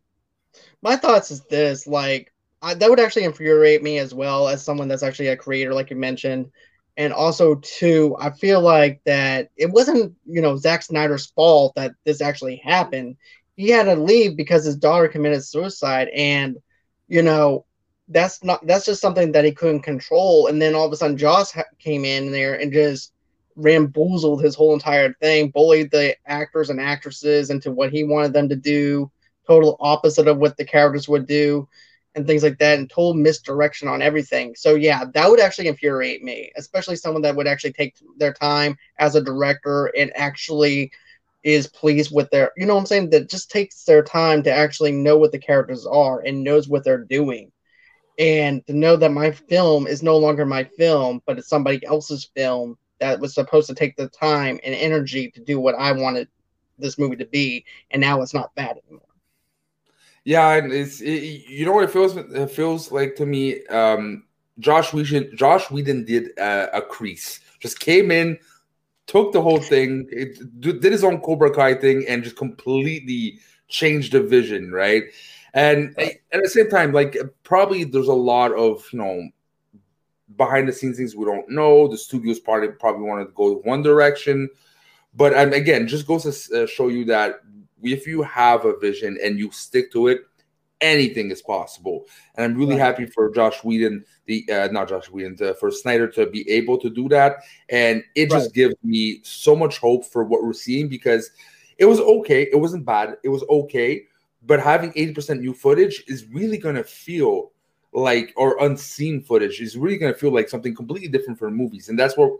my 0.81 0.95
thoughts 0.95 1.31
is 1.31 1.41
this 1.45 1.85
like, 1.87 2.33
I, 2.61 2.73
that 2.73 2.89
would 2.89 2.99
actually 2.99 3.25
infuriate 3.25 3.83
me 3.83 3.99
as 3.99 4.13
well 4.13 4.47
as 4.47 4.63
someone 4.63 4.87
that's 4.87 5.03
actually 5.03 5.27
a 5.27 5.37
creator, 5.37 5.73
like 5.73 5.89
you 5.89 5.95
mentioned. 5.95 6.51
And 6.97 7.13
also, 7.13 7.55
too, 7.55 8.17
I 8.19 8.31
feel 8.31 8.59
like 8.59 9.01
that 9.05 9.49
it 9.55 9.71
wasn't, 9.71 10.15
you 10.25 10.41
know, 10.41 10.57
Zack 10.57 10.81
Snyder's 10.81 11.27
fault 11.27 11.75
that 11.75 11.93
this 12.03 12.21
actually 12.21 12.57
happened. 12.57 13.15
He 13.55 13.69
had 13.69 13.83
to 13.83 13.95
leave 13.95 14.35
because 14.35 14.65
his 14.65 14.75
daughter 14.75 15.07
committed 15.07 15.43
suicide. 15.45 16.09
And, 16.13 16.57
you 17.07 17.21
know, 17.21 17.65
that's 18.09 18.43
not, 18.43 18.65
that's 18.65 18.85
just 18.85 19.01
something 19.01 19.31
that 19.33 19.45
he 19.45 19.51
couldn't 19.51 19.81
control. 19.81 20.47
And 20.47 20.61
then 20.61 20.75
all 20.75 20.87
of 20.87 20.91
a 20.91 20.97
sudden, 20.97 21.17
Joss 21.17 21.55
came 21.79 22.03
in 22.03 22.31
there 22.31 22.59
and 22.59 22.73
just, 22.73 23.13
ramboozled 23.57 24.43
his 24.43 24.55
whole 24.55 24.73
entire 24.73 25.13
thing, 25.13 25.49
bullied 25.49 25.91
the 25.91 26.15
actors 26.27 26.69
and 26.69 26.79
actresses 26.79 27.49
into 27.49 27.71
what 27.71 27.91
he 27.91 28.03
wanted 28.03 28.31
them 28.31 28.47
to 28.47 28.55
do, 28.55 29.11
total 29.47 29.75
opposite 29.79 30.27
of 30.27 30.37
what 30.37 30.55
the 30.57 30.63
characters 30.63 31.09
would 31.09 31.25
do, 31.25 31.67
and 32.17 32.27
things 32.27 32.43
like 32.43 32.59
that, 32.59 32.79
and 32.79 32.89
total 32.89 33.13
misdirection 33.13 33.87
on 33.87 34.01
everything. 34.01 34.55
So 34.55 34.75
yeah, 34.75 35.05
that 35.13 35.29
would 35.29 35.39
actually 35.39 35.67
infuriate 35.67 36.23
me, 36.23 36.51
especially 36.57 36.97
someone 36.97 37.21
that 37.23 37.35
would 37.35 37.47
actually 37.47 37.73
take 37.73 37.95
their 38.17 38.33
time 38.33 38.77
as 38.99 39.15
a 39.15 39.23
director 39.23 39.87
and 39.97 40.11
actually 40.15 40.91
is 41.43 41.67
pleased 41.67 42.13
with 42.13 42.29
their 42.31 42.51
you 42.57 42.65
know 42.65 42.75
what 42.75 42.81
I'm 42.81 42.87
saying 42.87 43.11
that 43.11 43.29
just 43.29 43.51
takes 43.51 43.85
their 43.85 44.03
time 44.03 44.43
to 44.43 44.51
actually 44.51 44.91
know 44.91 45.17
what 45.17 45.31
the 45.31 45.39
characters 45.39 45.85
are 45.85 46.21
and 46.21 46.43
knows 46.43 46.67
what 46.67 46.83
they're 46.83 47.05
doing 47.05 47.51
and 48.19 48.65
to 48.67 48.73
know 48.73 48.97
that 48.97 49.11
my 49.11 49.31
film 49.31 49.87
is 49.87 50.03
no 50.03 50.17
longer 50.17 50.45
my 50.45 50.63
film 50.63 51.21
but 51.25 51.37
it's 51.37 51.47
somebody 51.47 51.85
else's 51.85 52.29
film 52.35 52.77
that 52.99 53.19
was 53.19 53.33
supposed 53.33 53.67
to 53.67 53.75
take 53.75 53.95
the 53.95 54.09
time 54.09 54.59
and 54.63 54.75
energy 54.75 55.31
to 55.31 55.41
do 55.41 55.59
what 55.59 55.75
I 55.75 55.91
wanted 55.91 56.27
this 56.77 56.97
movie 56.97 57.17
to 57.17 57.25
be, 57.25 57.65
and 57.91 58.01
now 58.01 58.21
it's 58.21 58.33
not 58.33 58.51
that 58.55 58.77
anymore. 58.87 59.06
Yeah, 60.27 60.55
and 60.55 60.73
it's 60.73 60.99
it, 60.99 61.47
you 61.47 61.65
know 61.65 61.71
what 61.71 61.85
it 61.85 61.89
feels 61.89 62.17
it 62.17 62.51
feels 62.51 62.91
like 62.91 63.15
to 63.15 63.25
me. 63.25 63.65
Um, 63.67 64.25
Josh 64.59 64.91
Whedon 64.91 65.31
Josh 65.37 65.71
Whedon 65.71 66.03
did 66.03 66.37
uh, 66.37 66.67
a 66.73 66.81
Kreese, 66.81 67.39
just 67.61 67.79
came 67.79 68.11
in, 68.11 68.37
took 69.05 69.31
the 69.31 69.41
whole 69.41 69.61
thing, 69.61 70.05
it, 70.11 70.37
did 70.59 70.83
his 70.83 71.05
own 71.05 71.21
Cobra 71.21 71.49
Kai 71.49 71.75
thing, 71.75 72.03
and 72.09 72.25
just 72.25 72.35
completely 72.35 73.39
changed 73.69 74.11
the 74.11 74.21
vision, 74.21 74.69
right? 74.69 75.03
And 75.53 75.97
at 75.97 76.43
the 76.43 76.49
same 76.49 76.69
time, 76.69 76.91
like 76.91 77.15
probably 77.43 77.85
there's 77.85 78.09
a 78.09 78.13
lot 78.13 78.51
of 78.51 78.85
you 78.91 78.99
know 78.99 79.29
behind 80.35 80.67
the 80.67 80.73
scenes 80.73 80.97
things 80.97 81.15
we 81.15 81.23
don't 81.23 81.49
know. 81.49 81.87
The 81.87 81.97
studios 81.97 82.41
probably 82.41 82.67
probably 82.67 83.03
wanted 83.03 83.27
to 83.27 83.31
go 83.31 83.55
one 83.63 83.81
direction, 83.81 84.49
but 85.15 85.37
um, 85.37 85.53
again, 85.53 85.87
just 85.87 86.05
goes 86.05 86.23
to 86.23 86.63
uh, 86.63 86.67
show 86.67 86.89
you 86.89 87.05
that 87.05 87.39
if 87.81 88.07
you 88.07 88.21
have 88.23 88.65
a 88.65 88.77
vision 88.77 89.17
and 89.23 89.37
you 89.39 89.51
stick 89.51 89.91
to 89.93 90.07
it, 90.07 90.21
anything 90.81 91.31
is 91.31 91.41
possible. 91.41 92.05
And 92.35 92.45
I'm 92.45 92.57
really 92.57 92.75
right. 92.75 92.85
happy 92.85 93.05
for 93.05 93.29
Josh 93.31 93.63
Whedon, 93.63 94.05
the 94.25 94.45
uh, 94.51 94.67
not 94.71 94.89
Josh 94.89 95.09
Whedon, 95.09 95.37
for 95.59 95.71
Snyder 95.71 96.07
to 96.09 96.27
be 96.27 96.49
able 96.49 96.77
to 96.79 96.89
do 96.89 97.09
that, 97.09 97.37
and 97.69 98.03
it 98.15 98.29
just 98.29 98.53
gives 98.53 98.75
me 98.83 99.19
so 99.23 99.55
much 99.55 99.77
hope 99.79 100.05
for 100.05 100.23
what 100.23 100.43
we're 100.43 100.53
seeing 100.53 100.87
because 100.87 101.31
it 101.77 101.85
was 101.85 101.99
okay, 101.99 102.47
it 102.51 102.59
wasn't 102.59 102.85
bad, 102.85 103.17
it 103.23 103.29
was 103.29 103.43
okay. 103.49 104.03
But 104.45 104.59
having 104.61 104.93
80% 104.93 105.41
new 105.41 105.53
footage 105.53 106.03
is 106.07 106.25
really 106.27 106.57
going 106.57 106.75
to 106.75 106.83
feel 106.83 107.51
like 107.93 108.33
or 108.35 108.63
unseen 108.63 109.21
footage 109.21 109.59
is 109.59 109.77
really 109.77 109.97
going 109.97 110.13
to 110.13 110.19
feel 110.19 110.31
like 110.31 110.49
something 110.49 110.75
completely 110.75 111.07
different 111.07 111.39
from 111.39 111.55
movies 111.55 111.89
and 111.89 111.97
that's 111.97 112.15
what 112.17 112.31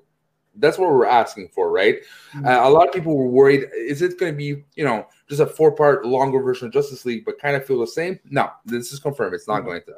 that's 0.60 0.78
what 0.78 0.89
we're 0.89 1.05
asking 1.05 1.49
for 1.49 1.72
right 1.72 1.97
mm-hmm. 2.34 2.45
uh, 2.45 2.68
a 2.68 2.70
lot 2.70 2.88
of 2.88 2.93
people 2.93 3.16
were 3.16 3.28
worried 3.28 3.66
is 3.74 4.01
it 4.01 4.20
going 4.20 4.32
to 4.32 4.38
be 4.38 4.64
you 4.76 4.84
know 4.84 5.05
just 5.30 5.41
a 5.41 5.45
four 5.45 5.72
part 5.72 6.05
longer 6.05 6.41
version 6.41 6.68
of 6.68 6.74
justice 6.74 7.05
league 7.05 7.26
but 7.26 7.39
kind 7.39 7.55
of 7.55 7.66
feel 7.66 7.80
the 7.80 7.88
same 7.88 8.20
no 8.26 8.49
this 8.66 8.91
is 8.91 8.99
confirmed 8.99 9.34
it's 9.34 9.47
not 9.47 9.60
mm-hmm. 9.60 9.70
going 9.70 9.82
to 9.82 9.95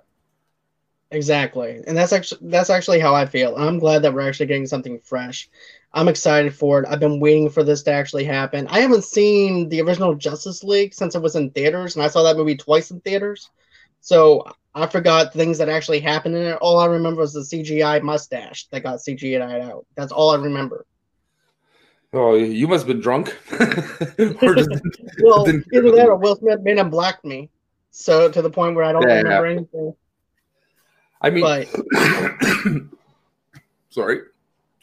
exactly 1.12 1.82
and 1.88 1.98
that's 1.98 2.14
actually 2.14 2.50
that's 2.50 2.70
actually 2.70 3.00
how 3.00 3.16
i 3.16 3.26
feel 3.26 3.56
i'm 3.56 3.80
glad 3.80 4.02
that 4.02 4.14
we're 4.14 4.28
actually 4.28 4.46
getting 4.46 4.68
something 4.68 5.00
fresh 5.00 5.50
i'm 5.94 6.08
excited 6.08 6.54
for 6.54 6.80
it 6.80 6.88
i've 6.88 7.00
been 7.00 7.20
waiting 7.20 7.50
for 7.50 7.64
this 7.64 7.82
to 7.82 7.92
actually 7.92 8.24
happen 8.24 8.68
i 8.68 8.80
haven't 8.80 9.04
seen 9.04 9.68
the 9.70 9.82
original 9.82 10.14
justice 10.14 10.64
league 10.64 10.94
since 10.94 11.16
it 11.16 11.22
was 11.22 11.36
in 11.36 11.50
theaters 11.52 11.96
and 11.96 12.04
i 12.06 12.08
saw 12.08 12.22
that 12.22 12.38
movie 12.38 12.56
twice 12.56 12.92
in 12.92 13.00
theaters 13.02 13.50
so 14.02 14.46
I 14.80 14.88
forgot 14.88 15.34
things 15.34 15.58
that 15.58 15.70
actually 15.70 16.00
happened 16.00 16.36
in 16.36 16.44
it. 16.44 16.58
All 16.62 16.80
I 16.80 16.86
remember 16.86 17.22
was 17.22 17.34
the 17.34 17.42
CGI 17.42 18.02
mustache 18.02 18.68
that 18.68 18.84
got 18.84 19.00
CGI'd 19.00 19.42
out. 19.42 19.86
That's 19.96 20.12
all 20.12 20.32
I 20.32 20.38
remember. 20.38 20.86
Oh, 22.12 22.36
you 22.36 22.68
must 22.68 22.86
have 22.86 22.88
been 22.88 23.02
drunk. 23.02 23.38
well, 23.52 25.48
either 25.48 25.92
that 25.92 26.08
or 26.08 26.16
Will 26.16 26.36
Smith 26.38 26.62
made 26.62 26.78
him 26.78 26.90
black 26.90 27.24
me. 27.24 27.50
So 27.92 28.30
to 28.30 28.42
the 28.42 28.50
point 28.50 28.76
where 28.76 28.86
I 28.86 28.92
don't 28.92 29.08
yeah, 29.08 29.16
remember 29.16 29.46
yeah. 29.46 29.56
anything. 29.58 29.96
I 31.22 31.30
mean, 31.30 31.44
but, 31.44 31.68
sorry. 33.90 34.22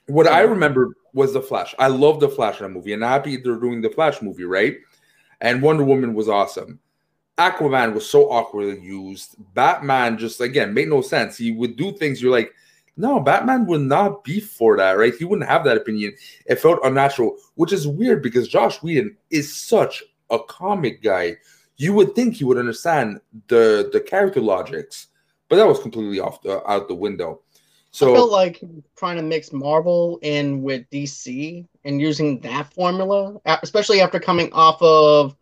What 0.07 0.27
I 0.27 0.43
remember 0.43 0.95
was 1.15 1.33
the 1.33 1.41
Flash. 1.41 1.75
I 1.79 1.89
love 1.89 2.21
the 2.21 2.29
Flash 2.29 2.61
in 2.61 2.65
that 2.65 2.73
movie, 2.73 2.93
and 2.93 3.05
I'm 3.05 3.11
happy 3.11 3.37
they're 3.39 3.57
doing 3.57 3.81
the 3.81 3.91
Flash 3.91 4.21
movie, 4.23 4.45
right? 4.45 4.77
And 5.41 5.63
Wonder 5.63 5.85
Woman 5.85 6.15
was 6.15 6.29
awesome. 6.29 6.79
Aquaman 7.39 7.93
was 7.93 8.09
so 8.09 8.31
awkwardly 8.31 8.81
used. 8.81 9.37
Batman 9.55 10.17
just 10.17 10.41
again 10.41 10.73
made 10.73 10.89
no 10.89 11.03
sense. 11.03 11.37
He 11.37 11.53
would 11.53 11.77
do 11.77 11.93
things 11.93 12.23
you're 12.23 12.33
like, 12.33 12.53
no, 12.97 13.21
Batman 13.21 13.67
would 13.67 13.83
not 13.83 14.25
be 14.25 14.41
for 14.41 14.77
that, 14.79 14.93
right? 14.93 15.15
He 15.15 15.27
wouldn't 15.27 15.49
have 15.49 15.65
that 15.65 15.77
opinion. 15.77 16.15
It 16.47 16.59
felt 16.59 16.81
unnatural, 16.83 17.37
which 17.57 17.73
is 17.73 17.87
weird 17.87 18.23
because 18.23 18.49
Josh 18.49 18.83
Whedon 18.83 19.17
is 19.31 19.55
such 19.55 20.03
a 20.31 20.39
comic 20.39 21.03
guy. 21.03 21.37
You 21.77 21.93
would 21.93 22.15
think 22.15 22.35
he 22.35 22.45
would 22.45 22.57
understand 22.57 23.21
the 23.49 23.91
the 23.93 24.01
character 24.01 24.41
logics, 24.41 25.09
but 25.51 25.57
that 25.57 25.67
was 25.67 25.79
completely 25.79 26.21
off 26.21 26.41
the 26.41 26.67
out 26.69 26.89
the 26.89 26.95
window. 26.95 27.43
So 27.91 28.13
I 28.13 28.17
felt 28.17 28.31
like 28.31 28.63
trying 28.97 29.17
to 29.17 29.23
mix 29.23 29.53
Marvel 29.53 30.19
in 30.23 30.63
with 30.63 30.89
DC 30.91 31.67
and 31.85 32.01
using 32.01 32.41
that 32.41 32.73
formula, 32.73 33.39
especially 33.63 34.01
after 34.01 34.19
coming 34.21 34.53
off 34.53 34.81
of 34.81 35.37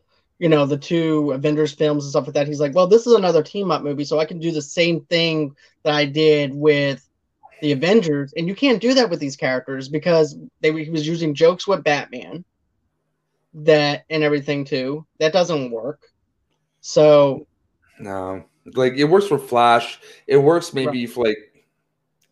you 0.45 0.51
know 0.51 0.67
the 0.67 0.77
two 0.77 1.31
Avengers 1.31 1.73
films 1.73 2.05
and 2.05 2.11
stuff 2.11 2.27
like 2.27 2.35
that. 2.35 2.47
He's 2.47 2.61
like, 2.61 2.75
well, 2.75 2.87
this 2.87 3.07
is 3.07 3.15
another 3.15 3.43
team 3.43 3.71
up 3.71 3.83
movie, 3.83 4.05
so 4.05 4.19
I 4.19 4.27
can 4.27 4.39
do 4.39 4.53
the 4.53 4.61
same 4.61 5.01
thing 5.07 5.57
that 5.85 5.95
I 5.95 6.05
did 6.05 6.55
with 6.55 7.09
the 7.63 7.73
Avengers, 7.73 8.35
and 8.37 8.47
you 8.47 8.55
can't 8.55 8.79
do 8.79 8.93
that 8.93 9.09
with 9.09 9.21
these 9.21 9.37
characters 9.37 9.89
because 9.89 10.37
they 10.61 10.71
he 10.85 10.91
was 10.91 11.09
using 11.09 11.33
jokes 11.35 11.67
with 11.67 11.83
Batman, 11.83 12.45
that 13.55 14.05
and 14.11 14.23
everything 14.23 14.67
too. 14.67 15.07
That 15.19 15.33
doesn't 15.33 15.71
work. 15.71 16.03
So, 16.83 17.47
no, 17.99 18.45
like 18.75 18.99
it 18.99 19.05
works 19.05 19.29
for 19.29 19.39
Flash. 19.39 19.99
It 20.27 20.37
works 20.37 20.75
maybe 20.75 21.07
right. 21.07 21.11
for 21.11 21.25
like 21.25 21.39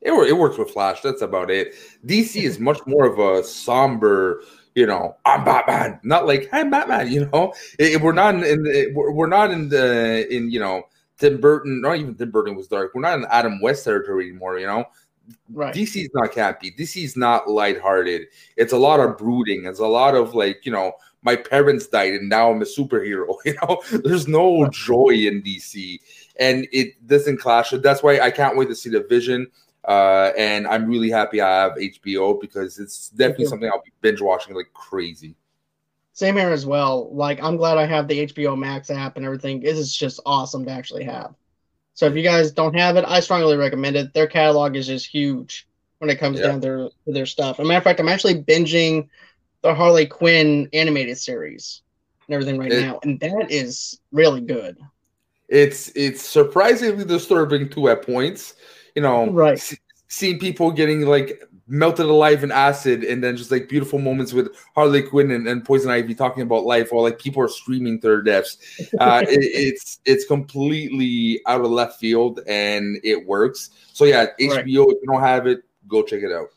it, 0.03 0.13
it 0.13 0.37
works 0.37 0.59
with 0.59 0.71
Flash. 0.71 1.01
That's 1.01 1.23
about 1.23 1.51
it. 1.51 1.73
DC 2.05 2.43
is 2.43 2.59
much 2.69 2.81
more 2.87 3.07
of 3.07 3.19
a 3.19 3.43
somber 3.43 4.43
you 4.75 4.87
know, 4.87 5.17
I'm 5.25 5.45
Batman, 5.45 6.01
not 6.03 6.27
like 6.27 6.49
I'm 6.53 6.71
Batman. 6.71 7.11
You 7.11 7.27
know, 7.27 7.53
it, 7.79 8.01
we're 8.01 8.13
not 8.13 8.35
in, 8.35 8.45
in 8.45 8.63
the, 8.63 8.93
we're 8.95 9.27
not 9.27 9.51
in 9.51 9.69
the 9.69 10.27
in 10.35 10.51
you 10.51 10.61
know 10.61 10.85
Tim 11.19 11.41
Burton. 11.41 11.81
Not 11.81 11.97
even 11.97 12.15
Tim 12.15 12.31
Burton 12.31 12.57
was 12.57 12.69
dark. 12.69 12.93
We're 12.95 13.03
not 13.03 13.19
in 13.19 13.27
Adam 13.31 13.61
West 13.61 13.85
territory 13.85 14.29
anymore. 14.29 14.59
You 14.59 14.67
know, 14.67 14.87
Right. 15.53 15.75
DC 15.75 16.03
is 16.03 16.11
not 16.15 16.33
campy. 16.33 16.77
DC 16.77 17.05
is 17.05 17.17
not 17.17 17.49
lighthearted. 17.49 18.23
It's 18.57 18.73
a 18.73 18.79
lot 18.79 19.01
of 19.01 19.19
brooding. 19.19 19.67
It's 19.67 19.79
a 19.81 19.87
lot 19.87 20.15
of 20.15 20.35
like, 20.35 20.65
you 20.65 20.73
know, 20.73 20.93
my 21.23 21.37
parents 21.37 21.87
died 21.87 22.15
and 22.15 22.29
now 22.29 22.51
I'm 22.51 22.63
a 22.63 22.65
superhero. 22.65 23.37
You 23.45 23.55
know, 23.63 23.83
there's 24.05 24.29
no 24.29 24.69
joy 24.71 25.11
in 25.11 25.43
DC, 25.43 25.99
and 26.39 26.67
it 26.73 27.07
doesn't 27.07 27.39
clash. 27.39 27.71
That's 27.71 28.03
why 28.03 28.21
I 28.21 28.31
can't 28.31 28.57
wait 28.57 28.69
to 28.69 28.75
see 28.75 28.91
the 28.91 29.05
Vision. 29.09 29.49
Uh, 29.85 30.31
and 30.39 30.67
I'm 30.67 30.87
really 30.87 31.11
happy 31.11 31.41
I 31.41 31.63
have 31.63 31.73
HBO 31.73 32.41
because 32.41 32.79
it's 32.79 33.09
definitely 33.11 33.47
something 33.47 33.69
I'll 33.69 33.83
be 33.83 33.93
binge 34.01 34.21
watching 34.21 34.55
like 34.55 34.73
crazy. 34.73 35.35
Same 36.13 36.37
here 36.37 36.51
as 36.51 36.67
well. 36.67 37.13
Like 37.13 37.43
I'm 37.43 37.57
glad 37.57 37.79
I 37.79 37.87
have 37.87 38.07
the 38.07 38.27
HBO 38.27 38.57
Max 38.57 38.91
app 38.91 39.17
and 39.17 39.25
everything. 39.25 39.63
It 39.63 39.77
is 39.77 39.97
just 39.97 40.21
awesome 40.25 40.65
to 40.67 40.71
actually 40.71 41.05
have. 41.05 41.35
So 41.95 42.07
if 42.07 42.17
you 42.17 42.23
guys 42.23 42.53
don't 42.53 42.75
have 42.75 42.97
it, 42.97 43.05
I 43.07 43.21
strongly 43.21 43.57
recommend 43.57 43.97
it. 43.97 44.15
Their 44.15 44.27
catalog 44.27 44.77
is 44.77 44.87
just 44.87 45.07
huge 45.07 45.67
when 45.99 46.11
it 46.11 46.19
comes 46.19 46.39
yeah. 46.39 46.47
down 46.49 46.61
to 46.63 46.91
their, 47.07 47.27
stuff. 47.27 47.61
As 47.61 47.65
a 47.65 47.69
matter 47.69 47.79
of 47.79 47.85
fact, 47.85 48.01
I'm 48.01 48.09
actually 48.09 48.43
binging 48.43 49.09
the 49.63 49.75
Harley 49.75 50.07
Quinn 50.07 50.69
animated 50.73 51.19
series 51.19 51.83
and 52.27 52.35
everything 52.35 52.59
right 52.59 52.73
it, 52.73 52.81
now, 52.81 52.99
and 53.03 53.21
that 53.21 53.51
is 53.51 54.01
really 54.11 54.41
good. 54.41 54.79
It's 55.49 55.91
it's 55.95 56.23
surprisingly 56.23 57.05
disturbing 57.05 57.69
too 57.69 57.89
at 57.89 58.05
points. 58.05 58.55
You 58.95 59.03
know, 59.03 59.31
right? 59.31 59.61
seeing 60.13 60.39
people 60.39 60.71
getting 60.71 61.03
like 61.03 61.43
melted 61.67 62.05
alive 62.05 62.45
in 62.45 62.53
acid 62.53 63.03
and 63.03 63.25
then 63.25 63.35
just 63.35 63.51
like 63.51 63.67
beautiful 63.67 63.99
moments 63.99 64.35
with 64.35 64.55
harley 64.75 65.03
quinn 65.03 65.31
and, 65.31 65.49
and 65.49 65.65
poison 65.65 65.91
ivy 65.91 66.15
talking 66.15 66.43
about 66.43 66.65
life 66.65 66.93
while 66.93 67.03
like 67.03 67.19
people 67.19 67.43
are 67.43 67.49
screaming 67.49 67.99
their 68.01 68.21
deaths. 68.21 68.59
Uh, 69.01 69.23
it, 69.29 69.41
it's 69.41 70.01
it's 70.05 70.27
completely 70.27 71.41
out 71.47 71.63
of 71.63 71.71
left 71.71 71.99
field 71.99 72.41
and 72.47 72.99
it 73.03 73.27
works. 73.27 73.71
So 73.95 74.05
yeah 74.05 74.27
hbo 74.39 74.51
right. 74.51 74.61
if 74.61 74.67
you 74.67 75.01
don't 75.07 75.23
have 75.23 75.47
it 75.47 75.63
go 75.89 76.03
check 76.03 76.23
it 76.23 76.33
out. 76.33 76.49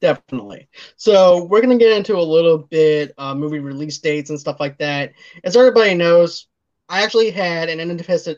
Definitely. 0.00 0.68
So 0.96 1.44
we're 1.44 1.62
going 1.62 1.78
to 1.78 1.82
get 1.82 1.96
into 1.96 2.16
a 2.16 2.20
little 2.20 2.58
bit 2.58 3.14
uh, 3.18 3.36
movie 3.36 3.60
release 3.60 3.98
dates 3.98 4.30
and 4.30 4.40
stuff 4.40 4.58
like 4.58 4.76
that. 4.78 5.12
As 5.44 5.56
everybody 5.56 5.94
knows 5.94 6.48
i 6.88 7.02
actually 7.02 7.30
had 7.30 7.68
an 7.68 7.80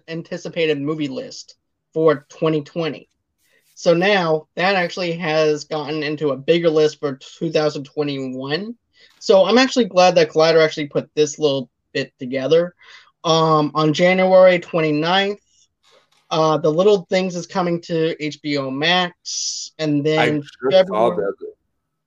anticipated 0.08 0.80
movie 0.80 1.08
list 1.08 1.56
for 1.94 2.26
2020 2.28 3.08
so 3.74 3.92
now 3.92 4.46
that 4.54 4.76
actually 4.76 5.12
has 5.12 5.64
gotten 5.64 6.02
into 6.02 6.30
a 6.30 6.36
bigger 6.36 6.70
list 6.70 7.00
for 7.00 7.16
2021. 7.16 8.76
So 9.18 9.44
I'm 9.44 9.58
actually 9.58 9.86
glad 9.86 10.14
that 10.14 10.30
Collider 10.30 10.64
actually 10.64 10.88
put 10.88 11.10
this 11.14 11.38
little 11.38 11.68
bit 11.92 12.12
together. 12.18 12.74
Um, 13.24 13.72
on 13.74 13.92
January 13.92 14.58
29th, 14.58 15.38
uh, 16.30 16.58
The 16.58 16.70
Little 16.70 17.06
Things 17.10 17.34
is 17.34 17.46
coming 17.46 17.80
to 17.82 18.14
HBO 18.20 18.72
Max. 18.72 19.72
And 19.78 20.04
then 20.04 20.18
I 20.18 20.38
just 20.38 20.56
February... 20.70 20.86
saw 20.86 21.16
that. 21.16 21.34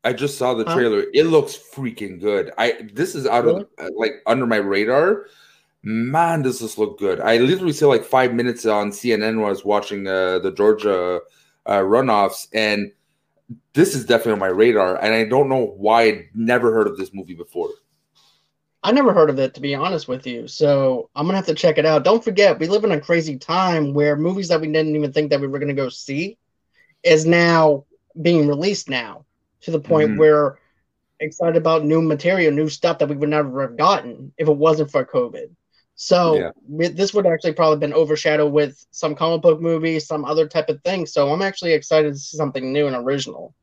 I 0.03 0.13
just 0.13 0.37
saw 0.37 0.53
the 0.53 0.63
trailer. 0.63 1.01
Huh? 1.01 1.07
It 1.13 1.23
looks 1.23 1.57
freaking 1.57 2.21
good. 2.21 2.51
I 2.57 2.87
this 2.93 3.13
is 3.13 3.25
out 3.25 3.43
really? 3.43 3.65
of 3.77 3.89
like 3.97 4.21
under 4.25 4.47
my 4.47 4.57
radar. 4.57 5.25
Man, 5.89 6.41
does 6.41 6.59
this 6.59 6.77
look 6.77 6.99
good? 6.99 7.21
I 7.21 7.37
literally 7.37 7.71
saw 7.71 7.87
like 7.87 8.03
five 8.03 8.33
minutes 8.33 8.65
on 8.65 8.91
CNN 8.91 9.37
when 9.37 9.45
I 9.45 9.49
was 9.49 9.63
watching 9.63 10.05
uh, 10.05 10.39
the 10.39 10.51
Georgia 10.51 11.21
uh, 11.65 11.79
runoffs, 11.79 12.49
and 12.53 12.91
this 13.71 13.95
is 13.95 14.03
definitely 14.03 14.33
on 14.33 14.39
my 14.39 14.47
radar. 14.47 15.01
And 15.01 15.13
I 15.13 15.23
don't 15.23 15.47
know 15.47 15.65
why 15.77 16.01
I'd 16.01 16.25
never 16.35 16.73
heard 16.73 16.87
of 16.87 16.97
this 16.97 17.13
movie 17.13 17.35
before. 17.35 17.69
I 18.83 18.91
never 18.91 19.13
heard 19.13 19.29
of 19.29 19.39
it 19.39 19.53
to 19.53 19.61
be 19.61 19.75
honest 19.75 20.09
with 20.09 20.27
you. 20.27 20.49
So 20.49 21.09
I'm 21.15 21.25
gonna 21.25 21.37
have 21.37 21.45
to 21.45 21.53
check 21.53 21.77
it 21.77 21.85
out. 21.85 22.03
Don't 22.03 22.21
forget, 22.21 22.59
we 22.59 22.67
live 22.67 22.83
in 22.83 22.91
a 22.91 22.99
crazy 22.99 23.37
time 23.37 23.93
where 23.93 24.17
movies 24.17 24.49
that 24.49 24.59
we 24.59 24.67
didn't 24.67 24.93
even 24.93 25.13
think 25.13 25.29
that 25.29 25.39
we 25.39 25.47
were 25.47 25.57
gonna 25.57 25.73
go 25.73 25.87
see 25.87 26.37
is 27.01 27.25
now 27.25 27.85
being 28.21 28.49
released 28.49 28.89
now 28.89 29.23
to 29.61 29.71
the 29.71 29.79
point 29.79 30.09
mm-hmm. 30.09 30.19
where 30.19 30.59
excited 31.21 31.55
about 31.55 31.85
new 31.85 32.01
material, 32.01 32.51
new 32.51 32.67
stuff 32.67 32.99
that 32.99 33.07
we 33.07 33.15
would 33.15 33.29
never 33.29 33.61
have 33.61 33.77
gotten 33.77 34.33
if 34.37 34.49
it 34.49 34.57
wasn't 34.57 34.91
for 34.91 35.05
COVID. 35.05 35.49
So 35.99 36.51
yeah. 36.69 36.89
this 36.93 37.11
would 37.15 37.25
actually 37.25 37.53
probably 37.53 37.79
been 37.79 37.93
overshadowed 37.93 38.53
with 38.53 38.85
some 38.91 39.15
comic 39.15 39.41
book 39.41 39.59
movie, 39.59 39.99
some 39.99 40.25
other 40.25 40.47
type 40.47 40.69
of 40.69 40.79
thing. 40.83 41.07
So 41.07 41.33
I'm 41.33 41.41
actually 41.41 41.73
excited 41.73 42.13
to 42.13 42.19
see 42.19 42.37
something 42.37 42.71
new 42.71 42.85
and 42.85 42.95
original. 42.95 43.55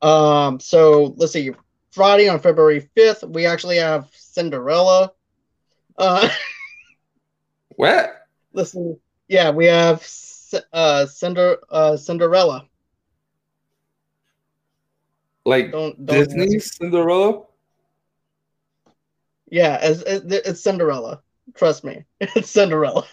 Um, 0.00 0.58
so 0.58 1.14
let's 1.18 1.34
see. 1.34 1.52
Friday 1.90 2.28
on 2.30 2.40
February 2.40 2.88
5th, 2.96 3.28
we 3.28 3.44
actually 3.44 3.76
have 3.76 4.08
Cinderella. 4.12 5.12
Uh, 5.98 6.30
what? 7.76 8.26
Listen, 8.54 8.98
yeah, 9.28 9.50
we 9.50 9.66
have 9.66 10.06
uh, 10.72 11.04
Cinder, 11.04 11.58
uh, 11.70 11.98
Cinderella. 11.98 12.66
Like 15.44 15.72
don't, 15.72 16.06
don't 16.06 16.26
Disney 16.26 16.58
Cinderella? 16.58 17.42
Yeah, 19.50 19.78
it's, 19.82 20.02
it's 20.06 20.62
Cinderella. 20.62 21.20
Trust 21.54 21.84
me, 21.84 22.04
it's 22.20 22.50
Cinderella. 22.50 23.06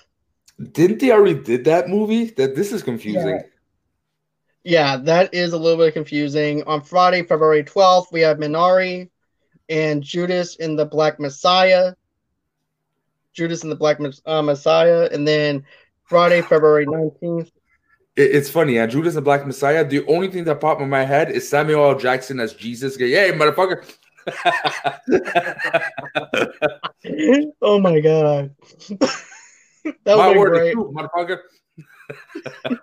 Didn't 0.72 1.00
they 1.00 1.12
already 1.12 1.40
did 1.40 1.66
that 1.66 1.90
movie? 1.90 2.26
That 2.32 2.56
this 2.56 2.72
is 2.72 2.84
confusing. 2.84 3.42
Yeah. 4.64 4.96
yeah, 4.96 4.98
that 4.98 5.34
is 5.34 5.54
a 5.54 5.58
little 5.58 5.84
bit 5.84 5.94
confusing. 5.94 6.64
On 6.64 6.82
Friday, 6.82 7.24
February 7.24 7.64
twelfth, 7.64 8.12
we 8.12 8.22
have 8.22 8.38
Minari 8.38 9.10
and 9.70 10.04
Judas 10.04 10.56
in 10.58 10.76
the 10.76 10.86
Black 10.86 11.20
Messiah. 11.20 11.94
Judas 13.34 13.64
and 13.64 13.72
the 13.72 13.76
Black 13.76 13.98
uh, 14.26 14.42
Messiah, 14.42 15.10
and 15.12 15.28
then 15.28 15.66
Friday, 16.04 16.42
February 16.42 16.86
nineteenth. 16.86 17.52
It's 18.16 18.50
funny, 18.50 18.76
yeah. 18.76 18.86
Judas 18.86 19.16
and 19.16 19.26
Black 19.26 19.46
Messiah. 19.48 19.84
The 19.84 20.06
only 20.06 20.30
thing 20.30 20.44
that 20.44 20.62
popped 20.62 20.82
in 20.82 20.90
my 20.90 21.04
head 21.04 21.32
is 21.32 21.50
Samuel 21.50 21.84
L. 21.84 21.98
Jackson 21.98 22.40
as 22.40 22.54
Jesus. 22.54 22.96
Hey, 22.96 23.32
motherfucker! 23.34 23.84
oh 27.62 27.80
my 27.80 28.00
god. 28.00 28.56
that 30.06 30.18
my 30.18 30.38
word 30.38 30.52
great. 30.52 30.74
True, 30.74 30.94
motherfucker. 30.96 31.40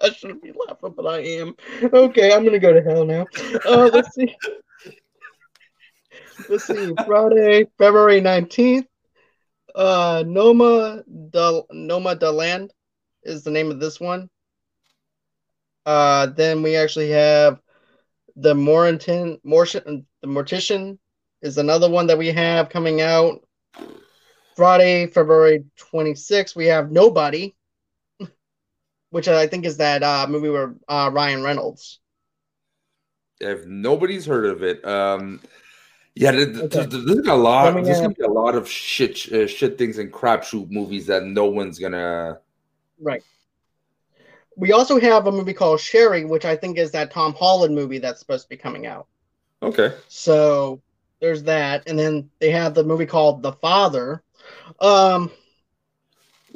I 0.00 0.10
shouldn't 0.10 0.42
be 0.42 0.52
laughing, 0.66 0.94
but 0.96 1.06
I 1.06 1.20
am. 1.20 1.54
Okay, 1.82 2.32
I'm 2.32 2.44
gonna 2.44 2.58
go 2.58 2.72
to 2.72 2.82
hell 2.82 3.04
now. 3.04 3.26
Uh, 3.66 3.90
let's 3.92 4.14
see. 4.14 4.34
let's 6.48 6.64
see. 6.64 6.94
Friday, 7.04 7.66
February 7.78 8.20
19th. 8.20 8.86
Uh, 9.74 10.24
Noma 10.26 11.02
the 11.06 11.62
Nomadland 11.72 12.70
is 13.24 13.44
the 13.44 13.50
name 13.50 13.70
of 13.70 13.80
this 13.80 14.00
one. 14.00 14.30
Uh, 15.84 16.26
then 16.26 16.62
we 16.62 16.76
actually 16.76 17.10
have 17.10 17.60
the 18.38 18.54
Moranton, 18.54 19.40
Mortian, 19.44 20.04
the 20.22 20.28
Mortician 20.28 20.98
is 21.42 21.58
another 21.58 21.90
one 21.90 22.06
that 22.06 22.16
we 22.16 22.28
have 22.28 22.68
coming 22.68 23.00
out 23.00 23.44
Friday, 24.56 25.08
February 25.08 25.64
26th. 25.92 26.54
We 26.54 26.66
have 26.66 26.92
Nobody, 26.92 27.56
which 29.10 29.26
I 29.26 29.48
think 29.48 29.66
is 29.66 29.78
that 29.78 30.04
uh, 30.04 30.26
movie 30.28 30.50
where 30.50 30.74
uh, 30.88 31.10
Ryan 31.12 31.42
Reynolds. 31.42 31.98
If 33.40 33.66
nobody's 33.66 34.24
heard 34.24 34.46
of 34.46 34.62
it, 34.62 34.84
um, 34.84 35.40
Yeah, 36.14 36.32
there's, 36.32 36.60
okay. 36.60 36.86
there's 36.86 37.26
a 37.26 37.34
lot. 37.34 37.82
There's 37.82 38.00
gonna 38.00 38.14
be 38.14 38.22
a 38.22 38.28
lot 38.28 38.54
of 38.54 38.68
shit, 38.68 39.32
uh, 39.32 39.48
shit 39.48 39.78
things 39.78 39.98
and 39.98 40.12
crapshoot 40.12 40.70
movies 40.70 41.06
that 41.06 41.24
no 41.24 41.46
one's 41.46 41.78
gonna. 41.78 42.38
Right. 43.00 43.22
We 44.58 44.72
also 44.72 44.98
have 44.98 45.26
a 45.28 45.32
movie 45.32 45.54
called 45.54 45.78
Cherry, 45.78 46.24
which 46.24 46.44
I 46.44 46.56
think 46.56 46.78
is 46.78 46.90
that 46.90 47.12
Tom 47.12 47.32
Holland 47.34 47.74
movie 47.74 47.98
that's 47.98 48.18
supposed 48.18 48.42
to 48.42 48.48
be 48.48 48.56
coming 48.56 48.86
out. 48.86 49.06
Okay. 49.62 49.94
So 50.08 50.82
there's 51.20 51.44
that, 51.44 51.88
and 51.88 51.98
then 51.98 52.28
they 52.40 52.50
have 52.50 52.74
the 52.74 52.82
movie 52.82 53.06
called 53.06 53.42
The 53.42 53.52
Father. 53.52 54.22
Um, 54.80 55.30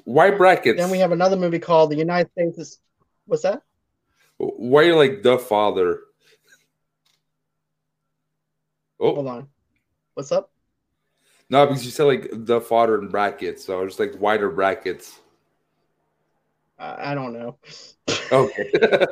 Why 0.04 0.32
brackets? 0.32 0.78
Then 0.78 0.90
we 0.90 0.98
have 0.98 1.12
another 1.12 1.36
movie 1.36 1.60
called 1.60 1.90
The 1.90 1.96
United 1.96 2.30
States 2.32 2.58
is. 2.58 2.78
What's 3.26 3.44
that? 3.44 3.62
Why 4.38 4.82
are 4.82 4.84
you 4.84 4.96
like 4.96 5.22
The 5.22 5.38
Father? 5.38 6.00
Oh. 8.98 9.14
Hold 9.14 9.26
on. 9.28 9.48
What's 10.14 10.32
up? 10.32 10.50
No, 11.50 11.66
because 11.66 11.84
you 11.84 11.90
said 11.90 12.04
like 12.04 12.28
the 12.32 12.60
father 12.60 12.98
in 12.98 13.08
brackets, 13.08 13.64
so 13.64 13.84
just 13.84 14.00
like 14.00 14.18
wider 14.18 14.48
brackets. 14.48 15.20
I 16.82 17.14
don't 17.14 17.32
know. 17.32 17.58
Okay. 18.30 18.70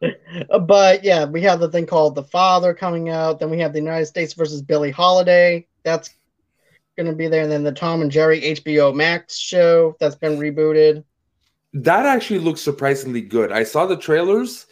but 0.66 1.04
yeah, 1.04 1.24
we 1.24 1.42
have 1.42 1.60
the 1.60 1.68
thing 1.68 1.86
called 1.86 2.14
The 2.14 2.22
Father 2.22 2.72
coming 2.72 3.08
out. 3.08 3.40
Then 3.40 3.50
we 3.50 3.58
have 3.58 3.72
the 3.72 3.80
United 3.80 4.06
States 4.06 4.32
versus 4.32 4.62
Billie 4.62 4.90
Holiday. 4.90 5.66
That's 5.82 6.10
going 6.96 7.08
to 7.08 7.16
be 7.16 7.28
there. 7.28 7.42
And 7.42 7.50
then 7.50 7.64
the 7.64 7.72
Tom 7.72 8.00
and 8.00 8.10
Jerry 8.10 8.40
HBO 8.40 8.94
Max 8.94 9.36
show 9.36 9.96
that's 9.98 10.14
been 10.14 10.38
rebooted. 10.38 11.04
That 11.74 12.06
actually 12.06 12.38
looks 12.38 12.60
surprisingly 12.60 13.22
good. 13.22 13.50
I 13.50 13.64
saw 13.64 13.86
the 13.86 13.96
trailers 13.96 14.66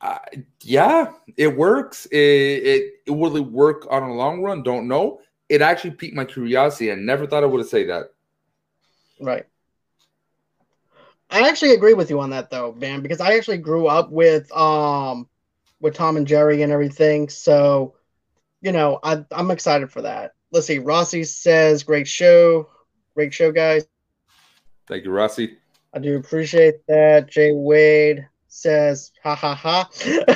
uh, 0.00 0.18
yeah, 0.62 1.12
it 1.36 1.56
works. 1.56 2.06
It, 2.06 2.18
it, 2.18 2.92
it 3.06 3.10
will 3.10 3.36
it 3.36 3.40
work 3.40 3.86
on 3.90 4.04
a 4.04 4.14
long 4.14 4.42
run? 4.42 4.62
Don't 4.62 4.86
know. 4.86 5.20
It 5.48 5.62
actually 5.62 5.92
piqued 5.92 6.14
my 6.14 6.24
curiosity. 6.24 6.92
I 6.92 6.94
never 6.94 7.26
thought 7.26 7.42
I 7.42 7.46
would 7.46 7.60
have 7.60 7.68
said 7.68 7.88
that. 7.88 8.12
Right. 9.20 9.46
I 11.30 11.48
actually 11.48 11.72
agree 11.72 11.94
with 11.94 12.10
you 12.10 12.20
on 12.20 12.30
that 12.30 12.50
though, 12.50 12.72
man, 12.72 13.02
because 13.02 13.20
I 13.20 13.34
actually 13.34 13.58
grew 13.58 13.86
up 13.86 14.10
with 14.10 14.50
um 14.56 15.28
with 15.80 15.94
Tom 15.94 16.16
and 16.16 16.26
Jerry 16.26 16.62
and 16.62 16.72
everything. 16.72 17.28
So, 17.28 17.94
you 18.60 18.72
know, 18.72 18.98
I 19.02 19.24
I'm 19.30 19.50
excited 19.50 19.90
for 19.90 20.02
that. 20.02 20.32
Let's 20.50 20.66
see. 20.66 20.78
Rossi 20.78 21.24
says, 21.24 21.82
"Great 21.82 22.08
show, 22.08 22.68
great 23.14 23.34
show, 23.34 23.52
guys." 23.52 23.86
Thank 24.86 25.04
you, 25.04 25.10
Rossi. 25.10 25.58
I 25.92 25.98
do 25.98 26.16
appreciate 26.16 26.86
that. 26.86 27.30
Jay 27.30 27.52
Wade 27.52 28.26
says, 28.48 29.12
"Ha 29.22 29.34
ha 29.34 29.54
ha." 29.54 29.90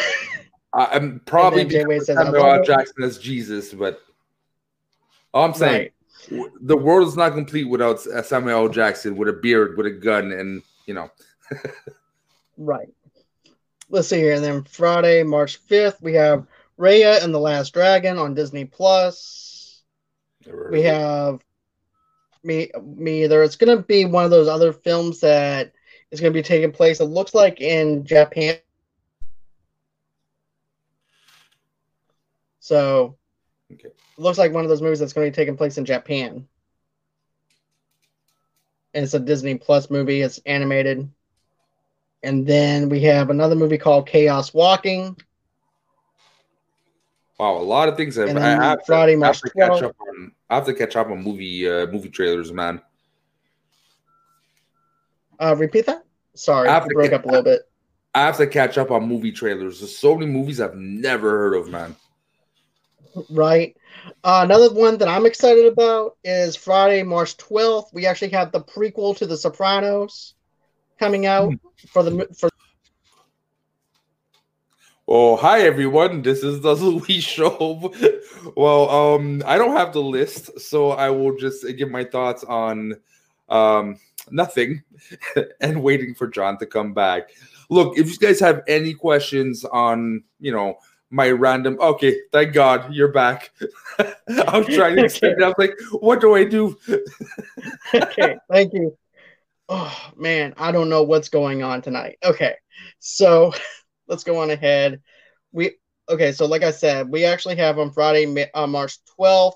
I'm 0.74 1.20
probably 1.26 1.64
Jay 1.64 1.84
Wade 1.84 2.02
says, 2.02 2.16
Samuel 2.16 2.46
L. 2.46 2.64
Jackson 2.64 3.02
as 3.02 3.18
Jesus, 3.18 3.74
but 3.74 4.00
all 5.34 5.44
I'm 5.44 5.54
saying, 5.54 5.90
right. 6.30 6.50
the 6.60 6.76
world 6.76 7.08
is 7.08 7.16
not 7.16 7.32
complete 7.34 7.64
without 7.64 8.00
Samuel 8.00 8.66
L. 8.66 8.68
Jackson 8.68 9.16
with 9.16 9.28
a 9.28 9.34
beard, 9.34 9.76
with 9.76 9.86
a 9.86 9.90
gun, 9.90 10.32
and 10.32 10.62
you 10.86 10.94
know. 10.94 11.10
right. 12.56 12.88
Let's 13.88 14.08
see 14.08 14.16
here. 14.16 14.34
And 14.34 14.44
then 14.44 14.64
Friday, 14.64 15.22
March 15.22 15.64
5th, 15.66 16.00
we 16.00 16.14
have 16.14 16.46
Raya 16.78 17.22
and 17.22 17.34
the 17.34 17.40
Last 17.40 17.74
Dragon 17.74 18.18
on 18.18 18.34
Disney 18.34 18.64
Plus. 18.64 19.82
We 20.70 20.82
have 20.82 21.40
me 22.42 22.70
me 22.82 23.24
either. 23.24 23.42
It's 23.42 23.56
gonna 23.56 23.82
be 23.82 24.04
one 24.06 24.24
of 24.24 24.30
those 24.30 24.48
other 24.48 24.72
films 24.72 25.20
that 25.20 25.72
is 26.12 26.20
going 26.20 26.32
to 26.32 26.38
be 26.38 26.42
taking 26.42 26.70
place. 26.70 27.00
It 27.00 27.06
looks 27.06 27.34
like 27.34 27.60
in 27.60 28.04
Japan. 28.04 28.58
So, 32.60 33.16
okay. 33.72 33.88
it 33.88 34.18
looks 34.18 34.38
like 34.38 34.52
one 34.52 34.62
of 34.62 34.68
those 34.68 34.82
movies 34.82 35.00
that's 35.00 35.14
going 35.14 35.26
to 35.26 35.30
be 35.30 35.34
taking 35.34 35.56
place 35.56 35.78
in 35.78 35.84
Japan. 35.84 36.46
It's 38.94 39.14
a 39.14 39.20
Disney 39.20 39.56
Plus 39.56 39.90
movie. 39.90 40.22
It's 40.22 40.38
animated. 40.46 41.08
And 42.22 42.46
then 42.46 42.88
we 42.88 43.00
have 43.02 43.30
another 43.30 43.54
movie 43.54 43.78
called 43.78 44.06
Chaos 44.06 44.54
Walking. 44.54 45.16
Wow, 47.38 47.56
a 47.56 47.58
lot 47.58 47.88
of 47.88 47.96
things. 47.96 48.16
Have, 48.16 48.36
I 48.36 48.40
have 48.40 48.80
Friday, 48.86 49.16
to, 49.16 49.24
I 49.24 49.26
have 49.26 49.40
to 49.40 49.50
catch 49.50 49.82
up 49.82 49.96
on. 50.00 50.32
I 50.48 50.54
have 50.54 50.66
to 50.66 50.74
catch 50.74 50.94
up 50.94 51.08
on 51.08 51.22
movie 51.22 51.68
uh, 51.68 51.86
movie 51.86 52.10
trailers, 52.10 52.52
man. 52.52 52.80
Uh, 55.40 55.56
repeat 55.58 55.86
that. 55.86 56.04
Sorry, 56.34 56.68
I 56.68 56.78
broke 56.86 57.10
ca- 57.10 57.16
up 57.16 57.24
a 57.24 57.28
little 57.28 57.42
bit. 57.42 57.62
I 58.14 58.20
have 58.20 58.36
to 58.36 58.46
catch 58.46 58.78
up 58.78 58.90
on 58.92 59.08
movie 59.08 59.32
trailers. 59.32 59.80
There's 59.80 59.96
so 59.96 60.14
many 60.14 60.30
movies 60.30 60.60
I've 60.60 60.76
never 60.76 61.30
heard 61.30 61.54
of, 61.54 61.68
man. 61.68 61.96
Right. 63.30 63.76
Uh, 64.24 64.40
another 64.44 64.72
one 64.72 64.98
that 64.98 65.08
I'm 65.08 65.26
excited 65.26 65.66
about 65.66 66.16
is 66.24 66.56
Friday, 66.56 67.02
March 67.02 67.36
12th. 67.36 67.92
We 67.92 68.06
actually 68.06 68.30
have 68.30 68.52
the 68.52 68.60
prequel 68.60 69.16
to 69.18 69.26
The 69.26 69.36
Sopranos 69.36 70.34
coming 70.98 71.26
out 71.26 71.50
mm. 71.50 71.60
for 71.88 72.02
the 72.02 72.26
for. 72.36 72.48
Oh, 75.08 75.36
hi 75.36 75.62
everyone. 75.62 76.22
This 76.22 76.42
is 76.42 76.60
the 76.60 76.74
Louis 76.74 77.20
Show. 77.20 77.92
well, 78.56 78.88
um, 78.88 79.42
I 79.46 79.58
don't 79.58 79.76
have 79.76 79.92
the 79.92 80.02
list, 80.02 80.60
so 80.60 80.92
I 80.92 81.10
will 81.10 81.36
just 81.36 81.66
give 81.76 81.90
my 81.90 82.04
thoughts 82.04 82.44
on 82.44 82.94
um 83.48 83.98
nothing 84.30 84.82
and 85.60 85.82
waiting 85.82 86.14
for 86.14 86.28
John 86.28 86.56
to 86.58 86.66
come 86.66 86.94
back. 86.94 87.30
Look, 87.68 87.98
if 87.98 88.08
you 88.10 88.16
guys 88.16 88.38
have 88.40 88.62
any 88.68 88.94
questions 88.94 89.64
on, 89.64 90.22
you 90.40 90.52
know, 90.52 90.76
my 91.12 91.30
random 91.30 91.76
okay, 91.78 92.18
thank 92.32 92.54
God 92.54 92.92
you're 92.92 93.12
back. 93.12 93.50
I 93.98 94.58
was 94.58 94.66
trying 94.66 94.96
to 94.96 95.02
it. 95.22 95.42
I 95.42 95.46
was 95.46 95.54
like, 95.58 95.78
what 95.92 96.20
do 96.20 96.34
I 96.34 96.44
do? 96.44 96.76
okay, 97.94 98.36
thank 98.50 98.72
you. 98.72 98.96
Oh 99.68 100.10
man, 100.16 100.54
I 100.56 100.72
don't 100.72 100.88
know 100.88 101.02
what's 101.02 101.28
going 101.28 101.62
on 101.62 101.82
tonight. 101.82 102.16
Okay, 102.24 102.54
so 102.98 103.52
let's 104.08 104.24
go 104.24 104.40
on 104.40 104.50
ahead. 104.50 105.02
We 105.52 105.72
okay, 106.08 106.32
so 106.32 106.46
like 106.46 106.62
I 106.62 106.70
said, 106.70 107.10
we 107.10 107.26
actually 107.26 107.56
have 107.56 107.78
on 107.78 107.92
Friday, 107.92 108.48
uh, 108.54 108.66
March 108.66 108.96
12th, 109.18 109.52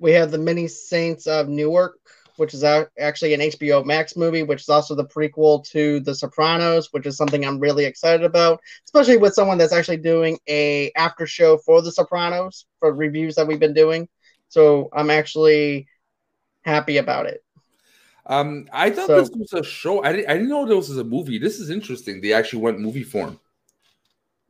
we 0.00 0.12
have 0.12 0.30
the 0.30 0.38
Many 0.38 0.66
Saints 0.66 1.26
of 1.26 1.48
Newark 1.48 1.98
which 2.38 2.54
is 2.54 2.62
actually 2.64 3.34
an 3.34 3.40
HBO 3.40 3.84
Max 3.84 4.16
movie, 4.16 4.42
which 4.42 4.62
is 4.62 4.68
also 4.68 4.94
the 4.94 5.04
prequel 5.04 5.64
to 5.70 6.00
The 6.00 6.14
Sopranos, 6.14 6.92
which 6.92 7.06
is 7.06 7.16
something 7.16 7.44
I'm 7.44 7.58
really 7.58 7.84
excited 7.84 8.24
about, 8.24 8.60
especially 8.84 9.16
with 9.16 9.34
someone 9.34 9.58
that's 9.58 9.72
actually 9.72 9.98
doing 9.98 10.38
a 10.48 10.92
after 10.96 11.26
show 11.26 11.58
for 11.58 11.82
The 11.82 11.92
Sopranos 11.92 12.66
for 12.78 12.92
reviews 12.92 13.34
that 13.34 13.46
we've 13.46 13.60
been 13.60 13.74
doing. 13.74 14.08
So 14.48 14.88
I'm 14.92 15.10
actually 15.10 15.88
happy 16.64 16.98
about 16.98 17.26
it. 17.26 17.42
Um, 18.26 18.68
I 18.72 18.90
thought 18.90 19.06
so, 19.06 19.20
this 19.20 19.30
was 19.30 19.52
a 19.54 19.64
show. 19.64 20.04
I 20.04 20.12
didn't, 20.12 20.30
I 20.30 20.34
didn't 20.34 20.48
know 20.48 20.66
this 20.66 20.88
was 20.88 20.98
a 20.98 21.04
movie. 21.04 21.38
This 21.38 21.58
is 21.58 21.70
interesting. 21.70 22.20
They 22.20 22.32
actually 22.32 22.62
went 22.62 22.78
movie 22.78 23.02
form. 23.02 23.40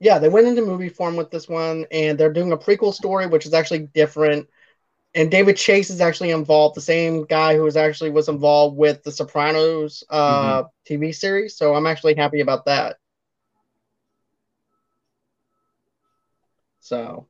Yeah, 0.01 0.19
they 0.19 0.29
went 0.29 0.47
into 0.47 0.63
movie 0.63 0.89
form 0.89 1.17
with 1.17 1.31
this 1.31 1.49
one, 1.49 1.87
and 1.91 2.19
they're 2.19 2.33
doing 2.33 2.53
a 2.53 2.57
prequel 2.57 2.93
story, 2.93 3.27
which 3.27 3.47
is 3.47 3.55
actually 3.55 3.89
different 3.95 4.49
and 5.19 5.33
David 5.33 5.57
Chase 5.57 5.91
is 5.91 6.01
actually 6.01 6.31
involved, 6.31 6.77
the 6.77 6.81
same 6.81 7.25
guy 7.25 7.57
who 7.57 7.65
was 7.65 7.77
actually 7.77 8.11
was 8.11 8.29
involved 8.29 8.77
with 8.77 9.03
the 9.03 9.11
Sopranos 9.11 10.05
uh, 10.09 10.63
mm-hmm. 10.63 10.95
TV 10.95 11.13
series. 11.13 11.57
So 11.57 11.75
I'm 11.75 11.89
actually 11.89 12.15
happy 12.15 12.41
about 12.41 12.67
that. 12.67 12.99
So 16.79 17.27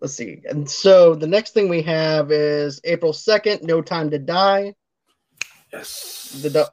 let's 0.00 0.14
see. 0.14 0.42
And 0.44 0.68
so 0.68 1.14
the 1.14 1.28
next 1.28 1.54
thing 1.54 1.68
we 1.68 1.82
have 1.82 2.32
is 2.32 2.80
April 2.82 3.12
2nd, 3.12 3.62
No 3.62 3.80
Time 3.80 4.10
to 4.10 4.18
Die. 4.18 4.74
Yes. 5.72 6.36
The, 6.42 6.48
the 6.48 6.72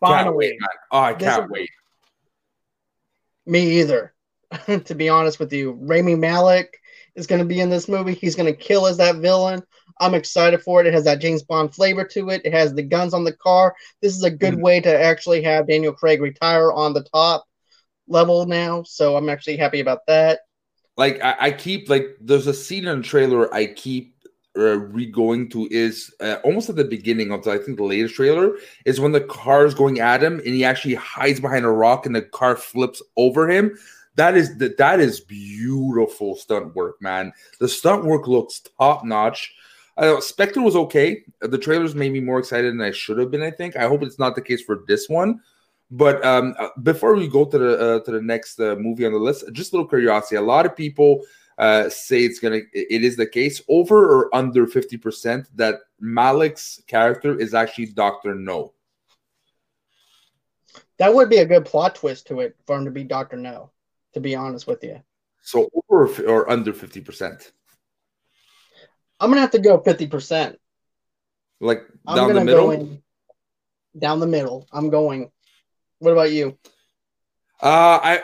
finally. 0.00 0.56
Oh, 0.90 1.00
I 1.00 1.12
can't 1.12 1.50
wait. 1.50 1.68
Me 3.44 3.80
either. 3.80 4.14
to 4.86 4.94
be 4.94 5.10
honest 5.10 5.38
with 5.38 5.52
you, 5.52 5.72
Rami 5.72 6.14
Malek 6.14 6.80
is 7.16 7.26
going 7.26 7.40
to 7.40 7.44
be 7.44 7.60
in 7.60 7.70
this 7.70 7.88
movie. 7.88 8.14
He's 8.14 8.34
going 8.34 8.52
to 8.52 8.58
kill 8.58 8.86
as 8.86 8.96
that 8.98 9.16
villain. 9.16 9.62
I'm 10.00 10.14
excited 10.14 10.62
for 10.62 10.80
it. 10.80 10.86
It 10.86 10.94
has 10.94 11.04
that 11.04 11.20
James 11.20 11.42
Bond 11.42 11.74
flavor 11.74 12.04
to 12.04 12.30
it. 12.30 12.42
It 12.44 12.52
has 12.52 12.74
the 12.74 12.82
guns 12.82 13.14
on 13.14 13.24
the 13.24 13.32
car. 13.32 13.74
This 14.02 14.16
is 14.16 14.24
a 14.24 14.30
good 14.30 14.54
mm. 14.54 14.62
way 14.62 14.80
to 14.80 15.02
actually 15.02 15.42
have 15.42 15.68
Daniel 15.68 15.92
Craig 15.92 16.20
retire 16.20 16.72
on 16.72 16.92
the 16.92 17.04
top 17.04 17.44
level 18.08 18.46
now. 18.46 18.82
So 18.82 19.16
I'm 19.16 19.28
actually 19.28 19.56
happy 19.56 19.80
about 19.80 20.06
that. 20.08 20.40
Like 20.96 21.22
I, 21.22 21.36
I 21.38 21.50
keep 21.50 21.88
like 21.88 22.16
there's 22.20 22.46
a 22.46 22.54
scene 22.54 22.86
in 22.86 22.98
the 22.98 23.04
trailer 23.04 23.52
I 23.52 23.66
keep 23.66 24.14
uh, 24.56 24.78
re-going 24.78 25.48
to 25.50 25.66
is 25.72 26.14
uh, 26.20 26.36
almost 26.44 26.68
at 26.68 26.76
the 26.76 26.84
beginning 26.84 27.32
of 27.32 27.42
the, 27.42 27.50
I 27.50 27.58
think 27.58 27.76
the 27.76 27.84
latest 27.84 28.14
trailer 28.14 28.56
is 28.84 29.00
when 29.00 29.10
the 29.10 29.20
car 29.20 29.66
is 29.66 29.74
going 29.74 29.98
at 29.98 30.22
him 30.22 30.34
and 30.38 30.46
he 30.46 30.64
actually 30.64 30.94
hides 30.94 31.40
behind 31.40 31.64
a 31.64 31.70
rock 31.70 32.06
and 32.06 32.14
the 32.14 32.22
car 32.22 32.54
flips 32.54 33.02
over 33.16 33.50
him 33.50 33.76
that 34.16 34.36
is 34.36 34.56
that 34.58 34.76
that 34.78 35.00
is 35.00 35.20
beautiful 35.20 36.36
stunt 36.36 36.74
work, 36.74 37.00
man. 37.00 37.32
The 37.60 37.68
stunt 37.68 38.04
work 38.04 38.28
looks 38.28 38.60
top 38.78 39.04
notch. 39.04 39.54
Spectre 40.20 40.60
was 40.60 40.76
okay. 40.76 41.24
The 41.40 41.58
trailers 41.58 41.94
made 41.94 42.12
me 42.12 42.20
more 42.20 42.38
excited 42.38 42.72
than 42.72 42.80
I 42.80 42.90
should 42.90 43.18
have 43.18 43.30
been. 43.30 43.42
I 43.42 43.50
think. 43.50 43.76
I 43.76 43.88
hope 43.88 44.02
it's 44.02 44.18
not 44.18 44.34
the 44.34 44.42
case 44.42 44.62
for 44.62 44.82
this 44.86 45.08
one. 45.08 45.40
But 45.90 46.24
um, 46.24 46.54
uh, 46.58 46.68
before 46.82 47.14
we 47.14 47.28
go 47.28 47.44
to 47.44 47.58
the 47.58 47.78
uh, 47.78 48.00
to 48.00 48.10
the 48.10 48.22
next 48.22 48.58
uh, 48.58 48.76
movie 48.76 49.06
on 49.06 49.12
the 49.12 49.18
list, 49.18 49.44
just 49.52 49.72
a 49.72 49.76
little 49.76 49.88
curiosity. 49.88 50.36
A 50.36 50.42
lot 50.42 50.66
of 50.66 50.74
people 50.74 51.22
uh, 51.58 51.88
say 51.88 52.24
it's 52.24 52.40
gonna 52.40 52.60
it 52.72 53.04
is 53.04 53.16
the 53.16 53.26
case 53.26 53.62
over 53.68 54.04
or 54.04 54.34
under 54.34 54.66
50% 54.66 55.46
that 55.54 55.80
Malek's 56.02 56.82
character 56.86 57.38
is 57.38 57.54
actually 57.54 57.86
Doctor 57.86 58.34
No. 58.34 58.72
That 60.98 61.14
would 61.14 61.28
be 61.28 61.38
a 61.38 61.46
good 61.46 61.64
plot 61.64 61.94
twist 61.94 62.26
to 62.28 62.40
it 62.40 62.56
for 62.66 62.76
him 62.76 62.84
to 62.84 62.90
be 62.90 63.04
Doctor 63.04 63.36
No. 63.36 63.70
To 64.14 64.20
be 64.20 64.34
honest 64.34 64.66
with 64.66 64.82
you. 64.82 65.02
So 65.42 65.68
over 65.90 66.06
or 66.26 66.50
under 66.50 66.72
50%. 66.72 67.52
I'm 69.20 69.30
gonna 69.30 69.40
have 69.40 69.50
to 69.52 69.58
go 69.58 69.80
50%. 69.80 70.56
Like 71.60 71.82
down 72.06 72.32
the 72.32 72.44
middle. 72.44 72.70
In, 72.70 73.02
down 73.98 74.20
the 74.20 74.26
middle. 74.26 74.66
I'm 74.72 74.90
going. 74.90 75.30
What 75.98 76.12
about 76.12 76.32
you? 76.32 76.58
Uh, 77.62 78.00
I 78.02 78.22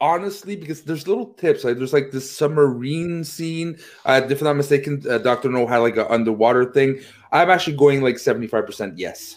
honestly 0.00 0.56
because 0.56 0.82
there's 0.82 1.08
little 1.08 1.32
tips 1.34 1.64
like 1.64 1.78
there's 1.78 1.92
like 1.92 2.10
this 2.10 2.30
submarine 2.30 3.22
scene 3.22 3.78
uh 4.04 4.20
if 4.28 4.40
i'm 4.40 4.44
not 4.44 4.56
mistaken 4.56 5.02
uh, 5.08 5.18
dr 5.18 5.48
no 5.48 5.66
had 5.66 5.78
like 5.78 5.96
an 5.96 6.06
underwater 6.10 6.72
thing 6.72 7.00
i'm 7.32 7.48
actually 7.48 7.76
going 7.76 8.02
like 8.02 8.16
75% 8.16 8.94
yes 8.96 9.36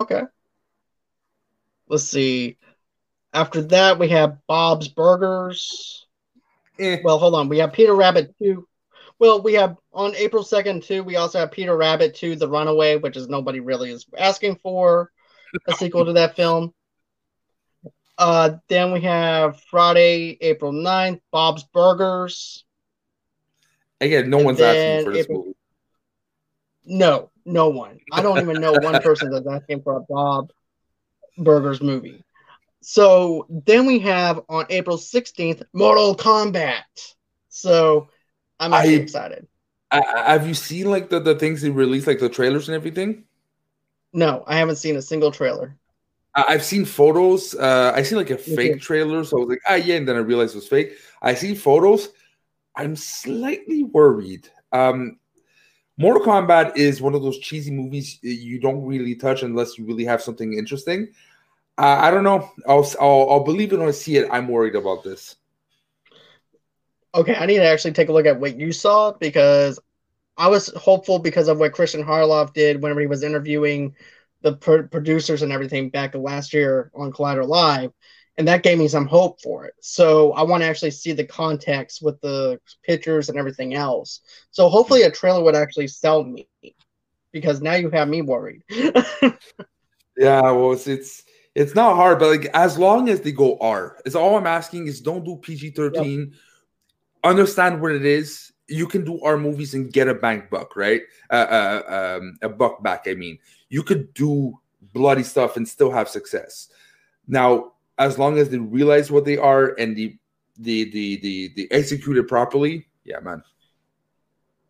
okay 0.00 0.22
let's 1.86 2.04
see 2.04 2.56
after 3.32 3.62
that 3.62 3.98
we 3.98 4.08
have 4.08 4.38
bob's 4.46 4.88
burgers 4.88 6.06
eh. 6.78 6.98
well 7.04 7.18
hold 7.18 7.34
on 7.34 7.48
we 7.48 7.58
have 7.58 7.72
peter 7.72 7.94
rabbit 7.94 8.34
2 8.42 8.66
well 9.18 9.42
we 9.42 9.54
have 9.54 9.76
on 9.92 10.14
april 10.16 10.42
2nd 10.42 10.84
too 10.84 11.02
we 11.02 11.16
also 11.16 11.38
have 11.38 11.50
peter 11.50 11.76
rabbit 11.76 12.14
2 12.14 12.36
the 12.36 12.48
runaway 12.48 12.96
which 12.96 13.16
is 13.16 13.28
nobody 13.28 13.60
really 13.60 13.90
is 13.90 14.06
asking 14.18 14.56
for 14.56 15.10
a 15.66 15.72
sequel 15.72 16.04
to 16.04 16.12
that 16.12 16.36
film 16.36 16.72
uh, 18.20 18.58
then 18.68 18.92
we 18.92 19.00
have 19.00 19.58
Friday, 19.70 20.36
April 20.42 20.72
9th, 20.72 21.22
Bob's 21.32 21.64
Burgers. 21.64 22.66
Again, 23.98 24.28
no 24.28 24.36
and 24.36 24.46
one's 24.46 24.60
asking 24.60 25.06
for 25.06 25.12
this 25.12 25.24
April... 25.24 25.38
movie. 25.38 25.56
No, 26.84 27.30
no 27.46 27.70
one. 27.70 27.98
I 28.12 28.20
don't 28.20 28.38
even 28.38 28.60
know 28.60 28.72
one 28.72 29.00
person 29.00 29.30
that's 29.30 29.46
asking 29.46 29.82
for 29.82 29.96
a 29.96 30.00
Bob 30.00 30.52
Burgers 31.38 31.80
movie. 31.80 32.22
So 32.82 33.46
then 33.50 33.86
we 33.86 33.98
have 34.00 34.40
on 34.48 34.66
April 34.70 34.96
16th, 34.96 35.62
Mortal 35.72 36.16
Kombat. 36.16 37.14
So 37.48 38.08
I'm 38.58 38.72
actually 38.72 39.00
I, 39.00 39.02
excited. 39.02 39.46
I, 39.90 40.32
have 40.32 40.46
you 40.46 40.54
seen 40.54 40.90
like 40.90 41.10
the, 41.10 41.20
the 41.20 41.34
things 41.34 41.62
they 41.62 41.70
released, 41.70 42.06
like 42.06 42.20
the 42.20 42.28
trailers 42.28 42.68
and 42.68 42.74
everything? 42.74 43.24
No, 44.12 44.44
I 44.46 44.56
haven't 44.56 44.76
seen 44.76 44.96
a 44.96 45.02
single 45.02 45.30
trailer. 45.30 45.76
I've 46.34 46.64
seen 46.64 46.84
photos. 46.84 47.54
Uh, 47.54 47.92
I 47.94 48.02
seen 48.02 48.18
like 48.18 48.30
a 48.30 48.38
fake 48.38 48.80
trailer, 48.80 49.24
so 49.24 49.38
I 49.38 49.40
was 49.40 49.48
like, 49.48 49.62
ah, 49.68 49.74
yeah, 49.74 49.96
and 49.96 50.06
then 50.06 50.16
I 50.16 50.20
realized 50.20 50.54
it 50.54 50.58
was 50.58 50.68
fake. 50.68 50.92
I 51.20 51.34
see 51.34 51.54
photos. 51.54 52.10
I'm 52.76 52.94
slightly 52.94 53.82
worried. 53.82 54.48
Um, 54.72 55.18
Mortal 55.98 56.22
Kombat 56.22 56.76
is 56.76 57.02
one 57.02 57.14
of 57.14 57.22
those 57.22 57.38
cheesy 57.40 57.72
movies 57.72 58.18
you 58.22 58.60
don't 58.60 58.86
really 58.86 59.14
touch 59.16 59.42
unless 59.42 59.76
you 59.76 59.84
really 59.84 60.04
have 60.04 60.22
something 60.22 60.54
interesting. 60.54 61.08
Uh, 61.80 61.98
I 61.98 62.10
don't 62.10 62.24
know. 62.24 62.52
I'll, 62.68 62.86
I'll, 63.00 63.30
I'll 63.30 63.44
believe 63.44 63.72
it 63.72 63.78
when 63.78 63.88
I 63.88 63.92
see 63.92 64.18
it. 64.18 64.28
I'm 64.30 64.48
worried 64.48 64.74
about 64.76 65.02
this. 65.02 65.36
Okay, 67.14 67.34
I 67.34 67.46
need 67.46 67.56
to 67.56 67.64
actually 67.64 67.94
take 67.94 68.10
a 68.10 68.12
look 68.12 68.26
at 68.26 68.38
what 68.38 68.60
you 68.60 68.70
saw 68.70 69.12
because 69.12 69.80
I 70.36 70.48
was 70.48 70.68
hopeful 70.76 71.18
because 71.18 71.48
of 71.48 71.58
what 71.58 71.72
Christian 71.72 72.04
Harloff 72.04 72.52
did 72.52 72.82
whenever 72.82 73.00
he 73.00 73.06
was 73.06 73.22
interviewing 73.22 73.94
the 74.42 74.56
pro- 74.56 74.88
producers 74.88 75.40
and 75.40 75.52
everything 75.52 75.88
back 75.88 76.14
last 76.14 76.52
year 76.52 76.90
on 76.94 77.12
Collider 77.12 77.48
Live, 77.48 77.92
and 78.36 78.46
that 78.46 78.62
gave 78.62 78.76
me 78.76 78.86
some 78.86 79.06
hope 79.06 79.40
for 79.40 79.64
it. 79.64 79.72
So 79.80 80.32
I 80.32 80.42
want 80.42 80.62
to 80.62 80.66
actually 80.66 80.90
see 80.90 81.12
the 81.12 81.24
context 81.24 82.02
with 82.02 82.20
the 82.20 82.60
pictures 82.82 83.30
and 83.30 83.38
everything 83.38 83.72
else. 83.72 84.20
So 84.50 84.68
hopefully 84.68 85.04
a 85.04 85.10
trailer 85.10 85.42
would 85.42 85.56
actually 85.56 85.88
sell 85.88 86.24
me, 86.24 86.46
because 87.32 87.62
now 87.62 87.74
you 87.74 87.88
have 87.88 88.08
me 88.08 88.20
worried. 88.20 88.64
yeah, 88.68 90.42
well, 90.42 90.72
it's, 90.72 90.86
it's 90.86 91.22
it's 91.60 91.74
not 91.74 91.96
hard, 91.96 92.18
but 92.18 92.28
like 92.28 92.50
as 92.54 92.78
long 92.78 93.08
as 93.08 93.20
they 93.20 93.32
go 93.32 93.58
R, 93.60 93.98
it's 94.04 94.14
all 94.14 94.36
I'm 94.36 94.46
asking 94.46 94.86
is 94.86 95.00
don't 95.00 95.24
do 95.24 95.36
PG 95.36 95.70
thirteen. 95.70 96.20
Yep. 96.20 96.40
Understand 97.22 97.80
what 97.82 97.92
it 97.92 98.04
is 98.04 98.50
you 98.70 98.86
can 98.86 99.04
do 99.04 99.20
our 99.22 99.36
movies 99.36 99.74
and 99.74 99.92
get 99.92 100.08
a 100.08 100.14
bank 100.14 100.48
buck, 100.48 100.76
right? 100.76 101.02
Uh, 101.28 101.34
uh, 101.34 102.18
um, 102.20 102.38
a 102.40 102.48
buck 102.48 102.82
back. 102.82 103.06
I 103.06 103.14
mean, 103.14 103.38
you 103.68 103.82
could 103.82 104.14
do 104.14 104.58
bloody 104.92 105.24
stuff 105.24 105.56
and 105.56 105.68
still 105.68 105.90
have 105.90 106.08
success. 106.08 106.68
Now, 107.26 107.72
as 107.98 108.18
long 108.18 108.38
as 108.38 108.48
they 108.48 108.58
realize 108.58 109.10
what 109.10 109.24
they 109.24 109.36
are 109.36 109.74
and 109.78 109.96
the 109.96 110.16
the 110.56 110.90
the 110.90 111.16
the, 111.16 111.52
the 111.56 111.72
execute 111.72 112.16
it 112.16 112.28
properly, 112.28 112.86
yeah, 113.04 113.18
man. 113.20 113.42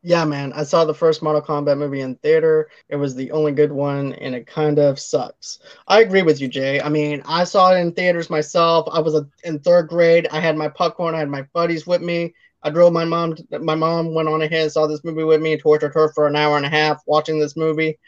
Yeah, 0.02 0.24
man. 0.24 0.54
I 0.54 0.62
saw 0.62 0.86
the 0.86 0.94
first 0.94 1.22
Mortal 1.22 1.42
Kombat 1.42 1.76
movie 1.76 2.00
in 2.00 2.14
theater. 2.16 2.70
It 2.88 2.96
was 2.96 3.14
the 3.14 3.30
only 3.32 3.52
good 3.52 3.70
one, 3.70 4.14
and 4.14 4.34
it 4.34 4.46
kind 4.46 4.78
of 4.78 4.98
sucks. 4.98 5.58
I 5.88 6.00
agree 6.00 6.22
with 6.22 6.40
you, 6.40 6.48
Jay. 6.48 6.80
I 6.80 6.88
mean, 6.88 7.22
I 7.26 7.44
saw 7.44 7.74
it 7.74 7.78
in 7.80 7.92
theaters 7.92 8.30
myself. 8.30 8.88
I 8.90 9.00
was 9.00 9.22
in 9.44 9.58
third 9.58 9.88
grade. 9.88 10.26
I 10.32 10.40
had 10.40 10.56
my 10.56 10.68
popcorn. 10.68 11.14
I 11.14 11.18
had 11.18 11.28
my 11.28 11.42
buddies 11.52 11.86
with 11.86 12.00
me. 12.00 12.32
I 12.62 12.70
drove 12.70 12.94
my 12.94 13.04
mom. 13.04 13.36
My 13.60 13.74
mom 13.74 14.14
went 14.14 14.28
on 14.28 14.40
ahead 14.40 14.62
and 14.62 14.72
saw 14.72 14.86
this 14.86 15.04
movie 15.04 15.24
with 15.24 15.42
me 15.42 15.52
and 15.52 15.60
tortured 15.60 15.92
her 15.94 16.08
for 16.14 16.26
an 16.26 16.36
hour 16.36 16.56
and 16.56 16.64
a 16.66 16.70
half 16.70 17.02
watching 17.06 17.38
this 17.38 17.56
movie, 17.56 17.98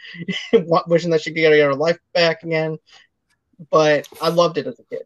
wishing 0.87 1.11
that 1.11 1.21
she 1.23 1.31
could 1.31 1.37
get 1.41 1.53
her 1.53 1.75
life 1.75 1.99
back 2.15 2.43
again. 2.43 2.79
But 3.71 4.09
I 4.23 4.31
loved 4.31 4.59
it 4.59 4.67
as 4.67 4.79
a 4.81 4.85
kid. 4.85 5.05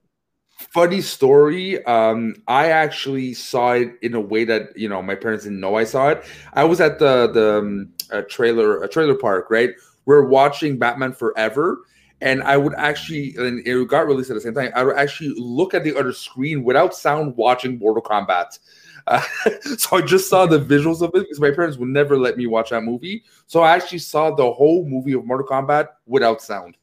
Funny 0.57 1.00
story. 1.00 1.84
Um, 1.84 2.42
I 2.48 2.70
actually 2.70 3.34
saw 3.34 3.72
it 3.72 3.92
in 4.02 4.14
a 4.14 4.20
way 4.20 4.44
that 4.44 4.76
you 4.76 4.88
know 4.88 5.02
my 5.02 5.14
parents 5.14 5.44
didn't 5.44 5.61
know 5.61 5.76
I 5.76 5.84
saw 5.84 6.09
it. 6.09 6.24
I 6.54 6.64
was 6.64 6.80
at 6.80 6.98
the 6.98 7.28
the 7.28 7.59
um, 7.59 7.92
a 8.11 8.22
trailer 8.22 8.82
a 8.82 8.88
trailer 8.88 9.14
park, 9.14 9.50
right? 9.50 9.70
We're 10.07 10.26
watching 10.26 10.78
Batman 10.78 11.12
Forever, 11.12 11.82
and 12.20 12.42
I 12.42 12.57
would 12.57 12.74
actually, 12.74 13.34
and 13.36 13.66
it 13.66 13.88
got 13.88 14.07
released 14.07 14.30
at 14.30 14.34
the 14.34 14.40
same 14.40 14.54
time. 14.54 14.70
I 14.74 14.84
would 14.84 14.96
actually 14.96 15.34
look 15.36 15.74
at 15.74 15.84
the 15.84 15.96
other 15.96 16.12
screen 16.12 16.64
without 16.64 16.94
sound, 16.94 17.36
watching 17.36 17.78
Mortal 17.78 18.02
Kombat 18.02 18.59
uh, 19.07 19.22
so 19.78 19.96
I 19.96 20.02
just 20.02 20.28
saw 20.28 20.46
the 20.46 20.59
visuals 20.59 21.00
of 21.00 21.11
it 21.14 21.20
because 21.20 21.40
my 21.40 21.50
parents 21.50 21.76
would 21.76 21.88
never 21.88 22.18
let 22.18 22.36
me 22.36 22.46
watch 22.46 22.70
that 22.70 22.82
movie. 22.82 23.24
So 23.46 23.62
I 23.62 23.74
actually 23.74 23.98
saw 23.98 24.30
the 24.30 24.50
whole 24.52 24.84
movie 24.84 25.12
of 25.12 25.24
Mortal 25.24 25.46
Kombat 25.46 25.88
without 26.07 26.42
sound. 26.42 26.76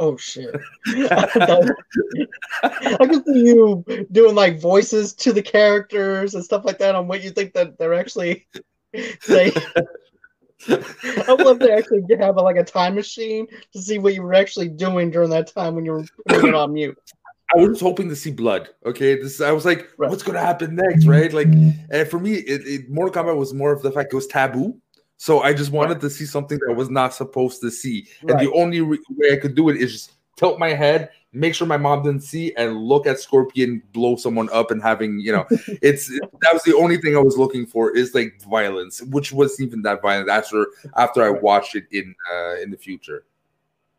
Oh 0.00 0.16
shit! 0.16 0.54
I 0.86 1.66
can 2.98 3.24
see 3.24 3.46
you 3.46 3.84
doing 4.12 4.34
like 4.34 4.60
voices 4.60 5.12
to 5.14 5.32
the 5.32 5.42
characters 5.42 6.34
and 6.34 6.44
stuff 6.44 6.64
like 6.64 6.78
that 6.78 6.94
on 6.94 7.08
what 7.08 7.22
you 7.22 7.30
think 7.30 7.52
that 7.54 7.78
they're 7.78 7.94
actually 7.94 8.46
saying. 9.20 9.52
I 10.68 11.24
would 11.28 11.40
love 11.40 11.60
to 11.60 11.72
actually 11.72 12.02
have 12.18 12.36
a, 12.36 12.42
like 12.42 12.56
a 12.56 12.64
time 12.64 12.94
machine 12.94 13.46
to 13.72 13.82
see 13.82 13.98
what 13.98 14.14
you 14.14 14.22
were 14.22 14.34
actually 14.34 14.68
doing 14.68 15.10
during 15.10 15.30
that 15.30 15.52
time 15.52 15.74
when 15.74 15.84
you 15.84 15.92
were 15.92 16.04
putting 16.26 16.48
it 16.48 16.54
on 16.54 16.72
mute. 16.72 16.98
I 17.54 17.60
was 17.60 17.80
hoping 17.80 18.08
to 18.10 18.16
see 18.16 18.30
blood. 18.30 18.68
Okay, 18.84 19.16
this 19.16 19.40
I 19.40 19.52
was 19.52 19.64
like, 19.64 19.88
right. 19.96 20.10
what's 20.10 20.22
gonna 20.22 20.40
happen 20.40 20.74
next, 20.74 21.06
right? 21.06 21.32
Like, 21.32 21.46
and 21.46 22.08
for 22.08 22.20
me, 22.20 22.34
it, 22.34 22.66
it, 22.66 22.90
Mortal 22.90 23.24
Kombat 23.24 23.36
was 23.36 23.54
more 23.54 23.72
of 23.72 23.82
the 23.82 23.90
fact 23.90 24.12
it 24.12 24.16
was 24.16 24.26
taboo. 24.26 24.78
So 25.18 25.40
I 25.42 25.52
just 25.52 25.72
wanted 25.72 26.00
to 26.00 26.08
see 26.08 26.24
something 26.24 26.58
that 26.60 26.70
I 26.70 26.74
was 26.74 26.90
not 26.90 27.12
supposed 27.12 27.60
to 27.62 27.70
see, 27.70 28.06
right. 28.22 28.30
and 28.30 28.40
the 28.40 28.52
only 28.52 28.80
re- 28.80 28.98
way 29.10 29.32
I 29.32 29.36
could 29.36 29.56
do 29.56 29.68
it 29.68 29.76
is 29.76 29.92
just 29.92 30.12
tilt 30.36 30.60
my 30.60 30.68
head, 30.68 31.10
make 31.32 31.54
sure 31.56 31.66
my 31.66 31.76
mom 31.76 32.04
didn't 32.04 32.22
see, 32.22 32.54
and 32.54 32.76
look 32.76 33.04
at 33.06 33.18
Scorpion 33.18 33.82
blow 33.92 34.14
someone 34.14 34.48
up 34.52 34.70
and 34.70 34.80
having 34.80 35.18
you 35.18 35.32
know, 35.32 35.44
it's 35.82 36.08
that 36.08 36.52
was 36.52 36.62
the 36.62 36.76
only 36.76 36.98
thing 36.98 37.16
I 37.16 37.20
was 37.20 37.36
looking 37.36 37.66
for 37.66 37.94
is 37.96 38.14
like 38.14 38.40
violence, 38.42 39.02
which 39.02 39.32
wasn't 39.32 39.68
even 39.68 39.82
that 39.82 40.00
violent 40.00 40.30
after 40.30 40.66
after 40.96 41.22
I 41.24 41.30
watched 41.30 41.74
it 41.74 41.86
in 41.90 42.14
uh, 42.32 42.54
in 42.62 42.70
the 42.70 42.78
future. 42.78 43.24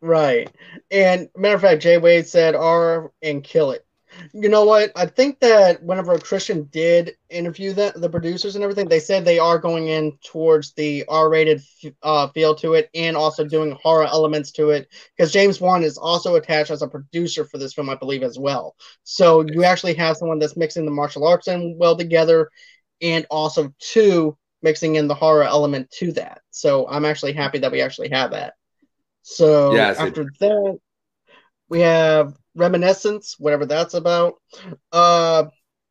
Right. 0.00 0.50
And 0.90 1.28
matter 1.36 1.56
of 1.56 1.60
fact, 1.60 1.82
Jay 1.82 1.98
Wade 1.98 2.26
said 2.26 2.54
R 2.54 3.12
and 3.22 3.44
kill 3.44 3.72
it. 3.72 3.84
You 4.32 4.48
know 4.48 4.64
what? 4.64 4.92
I 4.96 5.06
think 5.06 5.40
that 5.40 5.82
whenever 5.82 6.18
Christian 6.18 6.64
did 6.64 7.16
interview 7.28 7.72
the, 7.72 7.92
the 7.94 8.10
producers 8.10 8.54
and 8.54 8.64
everything, 8.64 8.88
they 8.88 9.00
said 9.00 9.24
they 9.24 9.38
are 9.38 9.58
going 9.58 9.88
in 9.88 10.18
towards 10.24 10.72
the 10.72 11.04
R-rated 11.08 11.62
uh, 12.02 12.28
feel 12.28 12.54
to 12.56 12.74
it 12.74 12.90
and 12.94 13.16
also 13.16 13.44
doing 13.44 13.78
horror 13.82 14.06
elements 14.06 14.52
to 14.52 14.70
it 14.70 14.88
because 15.16 15.32
James 15.32 15.60
Wan 15.60 15.82
is 15.84 15.96
also 15.96 16.34
attached 16.34 16.70
as 16.70 16.82
a 16.82 16.88
producer 16.88 17.44
for 17.44 17.58
this 17.58 17.72
film, 17.72 17.88
I 17.88 17.94
believe, 17.94 18.22
as 18.22 18.38
well. 18.38 18.74
So 19.04 19.42
you 19.42 19.64
actually 19.64 19.94
have 19.94 20.16
someone 20.16 20.38
that's 20.38 20.56
mixing 20.56 20.84
the 20.84 20.90
martial 20.90 21.26
arts 21.26 21.46
and 21.46 21.78
well 21.78 21.96
together, 21.96 22.50
and 23.00 23.26
also 23.30 23.72
two 23.78 24.36
mixing 24.62 24.96
in 24.96 25.08
the 25.08 25.14
horror 25.14 25.44
element 25.44 25.90
to 25.92 26.12
that. 26.12 26.42
So 26.50 26.86
I'm 26.88 27.04
actually 27.04 27.32
happy 27.32 27.58
that 27.60 27.72
we 27.72 27.80
actually 27.80 28.10
have 28.10 28.32
that. 28.32 28.54
So 29.22 29.74
yes, 29.74 29.98
after 29.98 30.22
it... 30.22 30.38
that, 30.40 30.78
we 31.68 31.80
have 31.80 32.34
Reminiscence, 32.54 33.36
whatever 33.38 33.66
that's 33.66 33.94
about. 33.94 34.34
Uh, 34.92 35.44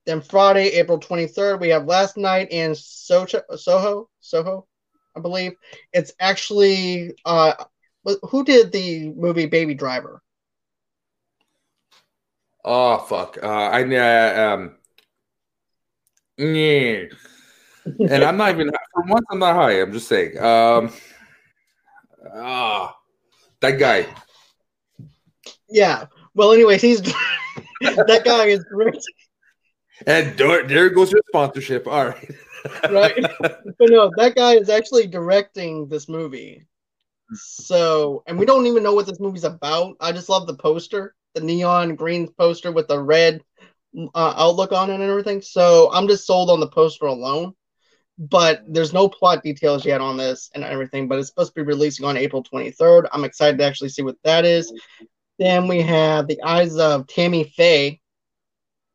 then 0.05 0.21
Friday, 0.21 0.69
April 0.69 0.99
23rd, 0.99 1.59
we 1.59 1.69
have 1.69 1.85
Last 1.85 2.17
Night 2.17 2.51
in 2.51 2.75
Soho, 2.75 3.41
Soho, 3.55 4.09
Soho, 4.19 4.67
I 5.15 5.19
believe. 5.19 5.53
It's 5.93 6.13
actually 6.19 7.13
uh, 7.25 7.53
who 8.23 8.43
did 8.43 8.71
the 8.71 9.09
movie 9.09 9.45
Baby 9.45 9.73
Driver? 9.73 10.21
Oh 12.63 12.97
fuck! 12.97 13.37
Uh, 13.41 13.47
I 13.47 13.83
uh, 13.83 14.53
um, 14.53 14.75
Yeah. 16.37 17.05
and 17.99 18.23
I'm 18.23 18.37
not 18.37 18.51
even 18.51 18.69
for 18.93 19.03
once. 19.03 19.25
I'm 19.31 19.39
not 19.39 19.55
high. 19.55 19.79
I'm 19.81 19.93
just 19.93 20.07
saying. 20.07 20.37
Um. 20.37 20.91
Ah, 22.35 22.95
that 23.61 23.79
guy. 23.79 24.07
Yeah. 25.69 26.07
Well, 26.39 26.53
anyways, 26.53 26.81
he's 26.81 27.01
that 27.81 28.21
guy 28.23 28.45
is 28.45 28.63
great. 28.63 28.95
And 30.07 30.37
there, 30.37 30.65
there 30.65 30.89
goes 30.89 31.11
your 31.11 31.19
sponsorship. 31.27 31.85
All 31.85 32.05
right. 32.05 32.31
right. 32.89 33.25
But 33.77 33.89
no, 33.89 34.09
that 34.15 34.35
guy 34.37 34.53
is 34.53 34.69
actually 34.69 35.07
directing 35.07 35.89
this 35.89 36.07
movie. 36.07 36.65
So, 37.33 38.23
and 38.25 38.39
we 38.39 38.45
don't 38.45 38.67
even 38.67 38.83
know 38.83 38.93
what 38.93 39.05
this 39.05 39.19
movie's 39.19 39.43
about. 39.43 39.97
I 39.99 40.13
just 40.13 40.29
love 40.29 40.47
the 40.47 40.55
poster, 40.55 41.13
the 41.35 41.41
neon 41.41 41.95
green 41.95 42.31
poster 42.31 42.71
with 42.71 42.87
the 42.87 43.01
red 43.01 43.43
uh, 44.15 44.33
outlook 44.37 44.71
on 44.71 44.91
it 44.91 44.93
and 44.93 45.03
everything. 45.03 45.41
So 45.41 45.89
I'm 45.91 46.07
just 46.07 46.25
sold 46.25 46.49
on 46.49 46.61
the 46.61 46.69
poster 46.69 47.07
alone. 47.07 47.53
But 48.17 48.63
there's 48.65 48.93
no 48.93 49.09
plot 49.09 49.43
details 49.43 49.85
yet 49.85 49.99
on 49.99 50.15
this 50.15 50.51
and 50.55 50.63
everything. 50.63 51.09
But 51.09 51.19
it's 51.19 51.27
supposed 51.27 51.53
to 51.53 51.61
be 51.61 51.67
releasing 51.67 52.05
on 52.05 52.15
April 52.15 52.45
23rd. 52.45 53.09
I'm 53.11 53.25
excited 53.25 53.57
to 53.57 53.65
actually 53.65 53.89
see 53.89 54.03
what 54.03 54.15
that 54.23 54.45
is. 54.45 54.71
Then 55.39 55.69
we 55.69 55.81
have 55.81 56.27
the 56.27 56.41
Eyes 56.43 56.77
of 56.77 57.07
Tammy 57.07 57.45
Faye 57.45 58.01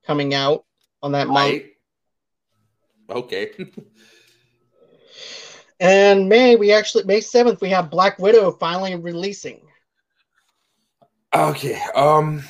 coming 0.06 0.34
out 0.34 0.64
on 1.02 1.12
that 1.12 1.26
month. 1.26 1.62
Okay. 3.08 3.50
and 5.80 6.28
May 6.28 6.56
we 6.56 6.70
actually 6.70 7.04
May 7.04 7.20
7th 7.20 7.62
we 7.62 7.70
have 7.70 7.90
Black 7.90 8.18
Widow 8.18 8.52
finally 8.52 8.94
releasing. 8.94 9.62
Okay. 11.34 11.80
Um 11.94 12.44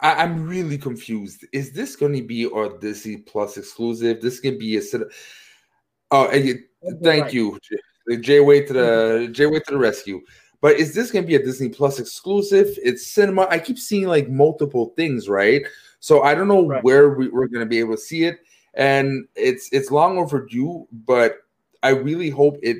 I, 0.00 0.22
am 0.22 0.46
really 0.46 0.78
confused. 0.78 1.44
Is 1.52 1.72
this 1.72 1.96
going 1.96 2.14
to 2.14 2.22
be 2.22 2.46
our 2.46 2.78
Disney 2.78 3.16
Plus 3.16 3.56
exclusive? 3.56 4.20
This 4.20 4.38
can 4.38 4.56
be 4.56 4.76
a 4.76 4.82
set. 4.82 5.02
Of, 5.02 5.12
oh, 6.12 6.32
you, 6.32 6.60
thank 7.02 7.24
right. 7.24 7.32
you, 7.32 7.58
Jay. 8.20 8.38
Way 8.38 8.64
to 8.64 8.72
the 8.72 9.28
Jay. 9.32 9.46
Way 9.46 9.58
to 9.58 9.72
the 9.72 9.78
rescue. 9.78 10.20
But 10.60 10.76
is 10.76 10.94
this 10.94 11.10
going 11.10 11.24
to 11.24 11.28
be 11.28 11.36
a 11.36 11.42
Disney 11.42 11.68
Plus 11.68 12.00
exclusive? 12.00 12.78
It's 12.82 13.06
cinema. 13.06 13.46
I 13.48 13.58
keep 13.58 13.78
seeing 13.78 14.08
like 14.08 14.28
multiple 14.28 14.92
things, 14.96 15.28
right? 15.28 15.62
So 16.00 16.22
I 16.22 16.34
don't 16.34 16.48
know 16.48 16.66
right. 16.66 16.82
where 16.82 17.10
we, 17.10 17.28
we're 17.28 17.46
going 17.46 17.64
to 17.64 17.68
be 17.68 17.78
able 17.78 17.94
to 17.94 18.00
see 18.00 18.24
it, 18.24 18.40
and 18.74 19.26
it's 19.34 19.68
it's 19.72 19.90
long 19.90 20.18
overdue. 20.18 20.86
But 20.92 21.38
I 21.82 21.90
really 21.90 22.30
hope 22.30 22.58
it 22.62 22.78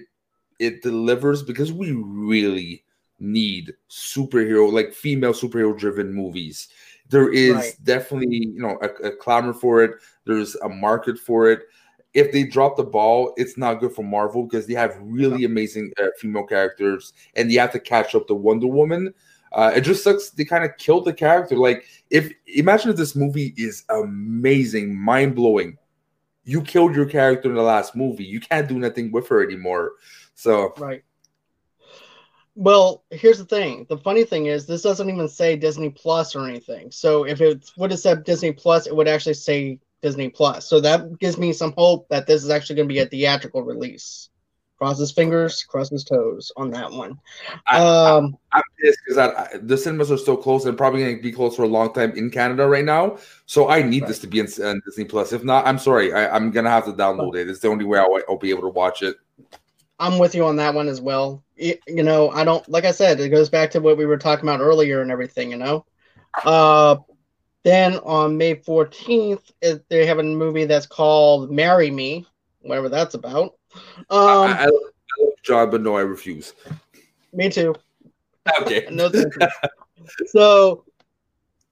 it 0.59 0.83
delivers 0.83 1.43
because 1.43 1.72
we 1.72 1.93
really 1.93 2.85
need 3.20 3.74
superhero 3.91 4.72
like 4.72 4.93
female 4.93 5.33
superhero 5.33 5.76
driven 5.76 6.12
movies 6.12 6.68
there 7.09 7.33
is 7.33 7.55
right. 7.55 7.74
definitely 7.83 8.47
you 8.55 8.61
know 8.61 8.79
a, 8.83 9.09
a, 9.09 9.16
clamor 9.16 9.53
for 9.53 9.83
it 9.83 9.93
there's 10.24 10.55
a 10.57 10.68
market 10.68 11.18
for 11.18 11.51
it 11.51 11.62
if 12.14 12.32
they 12.32 12.42
drop 12.42 12.76
the 12.76 12.82
ball 12.82 13.32
it's 13.36 13.59
not 13.59 13.80
good 13.80 13.92
for 13.92 14.02
marvel 14.02 14.44
because 14.44 14.66
they 14.66 14.74
have 14.74 14.96
really 15.00 15.44
amazing 15.44 15.92
uh, 16.00 16.06
female 16.18 16.44
characters 16.44 17.12
and 17.36 17.52
you 17.52 17.61
have 17.61 17.72
to 17.72 17.80
catch 17.80 18.14
up 18.14 18.26
to 18.26 18.34
wonder 18.34 18.66
woman. 18.66 19.12
Uh, 19.52 19.72
it 19.74 19.80
just 19.80 20.04
sucks 20.04 20.30
they 20.30 20.44
kind 20.44 20.64
of 20.64 20.76
killed 20.76 21.04
the 21.04 21.12
character. 21.12 21.56
Like 21.56 21.84
if 22.11 22.32
imagine 22.46 22.90
if 22.90 22.96
this 22.96 23.16
movie 23.16 23.54
is 23.56 23.84
amazing 23.88 24.96
mind-blowing. 24.96 25.76
You 26.44 26.62
killed 26.62 26.96
your 26.96 27.04
character 27.04 27.50
in 27.50 27.56
the 27.56 27.62
last 27.62 27.94
movie. 27.94 28.24
You 28.24 28.40
can't 28.40 28.68
do 28.68 28.78
nothing 28.78 29.12
with 29.12 29.28
her 29.28 29.44
anymore. 29.44 29.92
So 30.34 30.72
right. 30.78 31.02
Well, 32.54 33.04
here's 33.11 33.38
the 33.38 33.44
thing. 33.44 33.86
The 33.88 33.98
funny 33.98 34.24
thing 34.24 34.46
is, 34.46 34.66
this 34.66 34.82
doesn't 34.82 35.09
even 35.09 35.28
say 35.28 35.54
Disney 35.54 35.90
Plus 35.90 36.34
or 36.34 36.48
anything. 36.48 36.90
So 36.90 37.24
if 37.24 37.40
it 37.40 37.70
would 37.76 37.92
have 37.92 38.00
said 38.00 38.24
Disney 38.24 38.50
Plus, 38.50 38.88
it 38.88 38.96
would 38.96 39.06
actually 39.06 39.34
say 39.34 39.78
Disney 40.03 40.28
Plus. 40.28 40.66
So 40.66 40.80
that 40.80 41.18
gives 41.18 41.38
me 41.38 41.53
some 41.53 41.72
hope 41.76 42.09
that 42.09 42.26
this 42.26 42.44
is 42.44 42.51
actually 42.51 42.76
going 42.76 42.88
to 42.88 42.94
be 42.94 43.01
a 43.01 43.07
theatrical 43.07 43.62
release. 43.62 44.28
Cross 44.78 45.01
his 45.01 45.11
fingers, 45.11 45.64
cross 45.64 45.90
his 45.90 46.05
toes 46.05 46.53
on 46.57 46.70
that 46.70 46.92
one. 46.92 47.18
I, 47.66 47.80
um, 47.80 48.36
I, 48.53 48.59
am 48.59 48.64
pissed 48.80 49.01
because 49.09 49.61
the 49.62 49.76
cinemas 49.76 50.12
are 50.12 50.16
still 50.16 50.36
closed 50.36 50.68
and 50.68 50.78
probably 50.78 51.01
going 51.01 51.16
to 51.16 51.22
be 51.22 51.32
closed 51.32 51.57
for 51.57 51.64
a 51.64 51.68
long 51.68 51.92
time 51.92 52.12
in 52.12 52.30
Canada 52.30 52.64
right 52.68 52.84
now. 52.84 53.18
So 53.46 53.68
I 53.68 53.82
need 53.82 54.03
right. 54.03 54.09
this 54.09 54.20
to 54.20 54.28
be 54.28 54.38
in, 54.38 54.46
in, 54.46 54.80
Disney 54.84 55.05
Plus. 55.05 55.32
If 55.32 55.42
not, 55.42 55.66
I'm 55.66 55.80
sorry. 55.80 56.12
I, 56.12 56.36
am 56.36 56.53
going 56.53 56.62
to 56.62 56.70
have 56.70 56.84
to 56.84 56.92
download 56.92 57.34
it. 57.34 57.51
It's 57.51 57.59
the 57.59 57.66
only 57.66 57.86
way 57.86 57.99
I'll, 57.99 58.20
I'll 58.28 58.38
be 58.38 58.51
able 58.51 58.62
to 58.62 58.68
watch 58.68 59.03
it. 59.03 59.16
I'm 59.99 60.18
with 60.20 60.36
you 60.36 60.44
on 60.44 60.55
that 60.57 60.74
one 60.74 60.86
as 60.86 61.01
well. 61.01 61.42
You 61.57 61.74
know, 61.88 62.30
I 62.30 62.44
don't 62.44 62.66
like 62.68 62.84
I 62.84 62.92
said, 62.92 63.18
it 63.18 63.30
goes 63.30 63.51
back 63.51 63.72
to 63.72 63.80
what 63.80 63.99
we 63.99 64.07
were 64.07 64.16
talking 64.16 64.49
about 64.49 64.61
earlier 64.61 65.03
and 65.03 65.11
everything, 65.11 65.51
you 65.51 65.57
know. 65.57 65.84
Uh 66.44 66.99
then 67.68 67.98
on 67.98 68.38
May 68.38 68.54
14th, 68.54 69.52
they 69.88 70.06
have 70.06 70.18
a 70.18 70.22
movie 70.22 70.64
that's 70.64 70.86
called 70.86 71.50
Marry 71.50 71.90
Me, 71.90 72.26
whatever 72.62 72.88
that's 72.88 73.14
about. 73.14 73.56
Um, 74.08 74.48
I, 74.48 74.64
I, 74.64 74.64
I 74.64 74.66
love 74.66 75.32
John, 75.42 75.70
but 75.70 75.82
no, 75.82 75.96
I 75.96 76.00
refuse. 76.00 76.54
Me 77.34 77.50
too. 77.50 77.74
Okay. 78.62 78.88
no, 78.90 79.10
so 80.26 80.84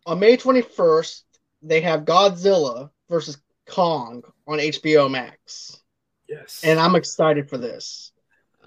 on 0.05 0.20
May 0.20 0.36
21st, 0.36 1.22
they 1.62 1.80
have 1.80 2.05
Godzilla 2.05 2.90
versus 3.09 3.38
Kong 3.66 4.22
on 4.47 4.59
HBO 4.59 5.11
Max. 5.11 5.80
Yes. 6.28 6.61
And 6.62 6.78
I'm 6.78 6.94
excited 6.94 7.49
for 7.49 7.57
this. 7.57 8.12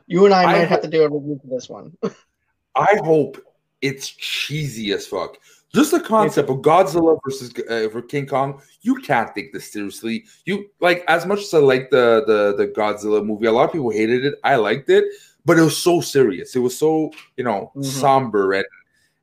You 0.08 0.26
and 0.26 0.34
I 0.34 0.46
might 0.46 0.68
have 0.68 0.82
to 0.82 0.88
do 0.88 1.04
a 1.04 1.10
review 1.10 1.40
for 1.40 1.48
this 1.48 1.70
one. 1.70 1.96
I 2.76 3.00
hope 3.04 3.38
it's 3.82 4.10
cheesy 4.10 4.92
as 4.94 5.06
fuck. 5.06 5.38
Just 5.74 5.92
the 5.92 6.00
concept 6.00 6.50
of 6.50 6.58
Godzilla 6.58 7.20
versus 7.24 7.54
uh, 7.70 7.90
for 7.92 8.02
King 8.02 8.26
Kong, 8.26 8.60
you 8.82 8.96
can't 8.96 9.34
take 9.36 9.54
this 9.54 9.72
seriously. 9.72 10.26
You 10.46 10.70
like 10.80 11.04
as 11.08 11.28
much 11.28 11.40
as 11.40 11.54
I 11.54 11.60
like 11.60 11.92
the 11.92 12.24
the 12.26 12.56
the 12.58 12.72
Godzilla 12.72 13.24
movie. 13.24 13.46
A 13.46 13.52
lot 13.52 13.66
of 13.66 13.72
people 13.74 13.92
hated 13.92 14.26
it. 14.26 14.36
I 14.44 14.56
liked 14.56 14.90
it, 14.90 15.06
but 15.46 15.60
it 15.60 15.62
was 15.62 15.78
so 15.78 16.02
serious. 16.02 16.56
It 16.56 16.60
was 16.60 16.78
so 16.78 17.12
you 17.38 17.44
know 17.44 17.72
mm-hmm. 17.76 17.84
somber 17.84 18.54
and 18.54 18.66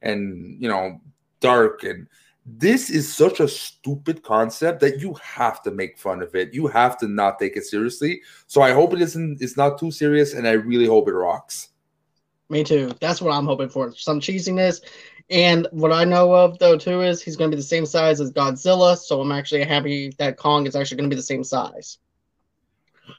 and 0.02 0.62
you 0.62 0.68
know 0.68 1.00
dark 1.40 1.82
and 1.82 2.06
this 2.46 2.90
is 2.90 3.12
such 3.12 3.40
a 3.40 3.48
stupid 3.48 4.22
concept 4.22 4.80
that 4.80 5.00
you 5.00 5.14
have 5.14 5.62
to 5.64 5.72
make 5.72 5.98
fun 5.98 6.22
of 6.22 6.34
it. 6.36 6.54
You 6.54 6.68
have 6.68 6.96
to 6.98 7.08
not 7.08 7.40
take 7.40 7.56
it 7.56 7.64
seriously. 7.64 8.22
So 8.46 8.62
I 8.62 8.70
hope 8.70 8.92
it 8.92 9.02
isn't 9.02 9.42
it's 9.42 9.56
not 9.56 9.80
too 9.80 9.90
serious 9.90 10.32
and 10.32 10.46
I 10.46 10.52
really 10.52 10.86
hope 10.86 11.08
it 11.08 11.12
rocks. 11.12 11.70
Me 12.48 12.62
too. 12.62 12.92
That's 13.00 13.20
what 13.20 13.32
I'm 13.32 13.46
hoping 13.46 13.68
for. 13.68 13.92
Some 13.96 14.20
cheesiness. 14.20 14.80
And 15.28 15.66
what 15.72 15.92
I 15.92 16.04
know 16.04 16.32
of 16.32 16.58
though 16.58 16.78
too 16.78 17.02
is 17.02 17.20
he's 17.20 17.36
going 17.36 17.50
to 17.50 17.56
be 17.56 17.60
the 17.60 17.66
same 17.66 17.86
size 17.86 18.20
as 18.20 18.32
Godzilla, 18.32 18.96
so 18.96 19.20
I'm 19.20 19.32
actually 19.32 19.64
happy 19.64 20.12
that 20.18 20.36
Kong 20.36 20.66
is 20.66 20.76
actually 20.76 20.98
going 20.98 21.10
to 21.10 21.14
be 21.14 21.18
the 21.18 21.22
same 21.22 21.42
size. 21.42 21.98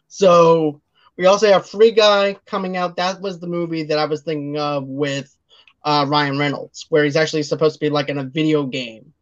So 0.07 0.81
we 1.17 1.25
also 1.25 1.51
have 1.51 1.69
Free 1.69 1.91
Guy 1.91 2.37
coming 2.45 2.77
out. 2.77 2.95
That 2.95 3.21
was 3.21 3.39
the 3.39 3.47
movie 3.47 3.83
that 3.83 3.99
I 3.99 4.05
was 4.05 4.21
thinking 4.21 4.57
of 4.57 4.87
with 4.87 5.35
uh, 5.83 6.05
Ryan 6.07 6.37
Reynolds, 6.37 6.85
where 6.89 7.03
he's 7.03 7.15
actually 7.15 7.43
supposed 7.43 7.75
to 7.75 7.79
be 7.79 7.89
like 7.89 8.09
in 8.09 8.17
a 8.17 8.23
video 8.23 8.63
game 8.63 9.13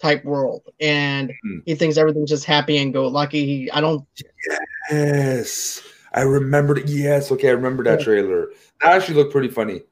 type 0.00 0.24
world, 0.24 0.62
and 0.80 1.30
mm. 1.30 1.62
he 1.66 1.74
thinks 1.74 1.96
everything's 1.96 2.30
just 2.30 2.44
happy 2.44 2.78
and 2.78 2.92
go 2.92 3.06
lucky. 3.08 3.44
He, 3.46 3.70
I 3.70 3.80
don't. 3.80 4.06
Yes, 4.90 5.82
I 6.12 6.22
remembered. 6.22 6.88
Yes, 6.88 7.30
okay, 7.32 7.48
I 7.48 7.52
remember 7.52 7.84
that 7.84 8.00
trailer. 8.00 8.50
That 8.80 8.92
actually 8.92 9.14
looked 9.14 9.32
pretty 9.32 9.48
funny. 9.48 9.82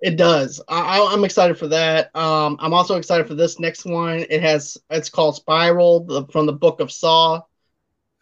It 0.00 0.16
does. 0.16 0.60
I, 0.68 0.98
am 0.98 1.24
excited 1.24 1.58
for 1.58 1.68
that. 1.68 2.14
Um, 2.14 2.56
I'm 2.60 2.74
also 2.74 2.96
excited 2.96 3.26
for 3.26 3.34
this 3.34 3.58
next 3.58 3.84
one. 3.84 4.26
It 4.28 4.42
has. 4.42 4.76
It's 4.90 5.08
called 5.08 5.36
Spiral 5.36 6.04
the, 6.04 6.26
from 6.26 6.46
the 6.46 6.52
Book 6.52 6.80
of 6.80 6.92
Saw, 6.92 7.42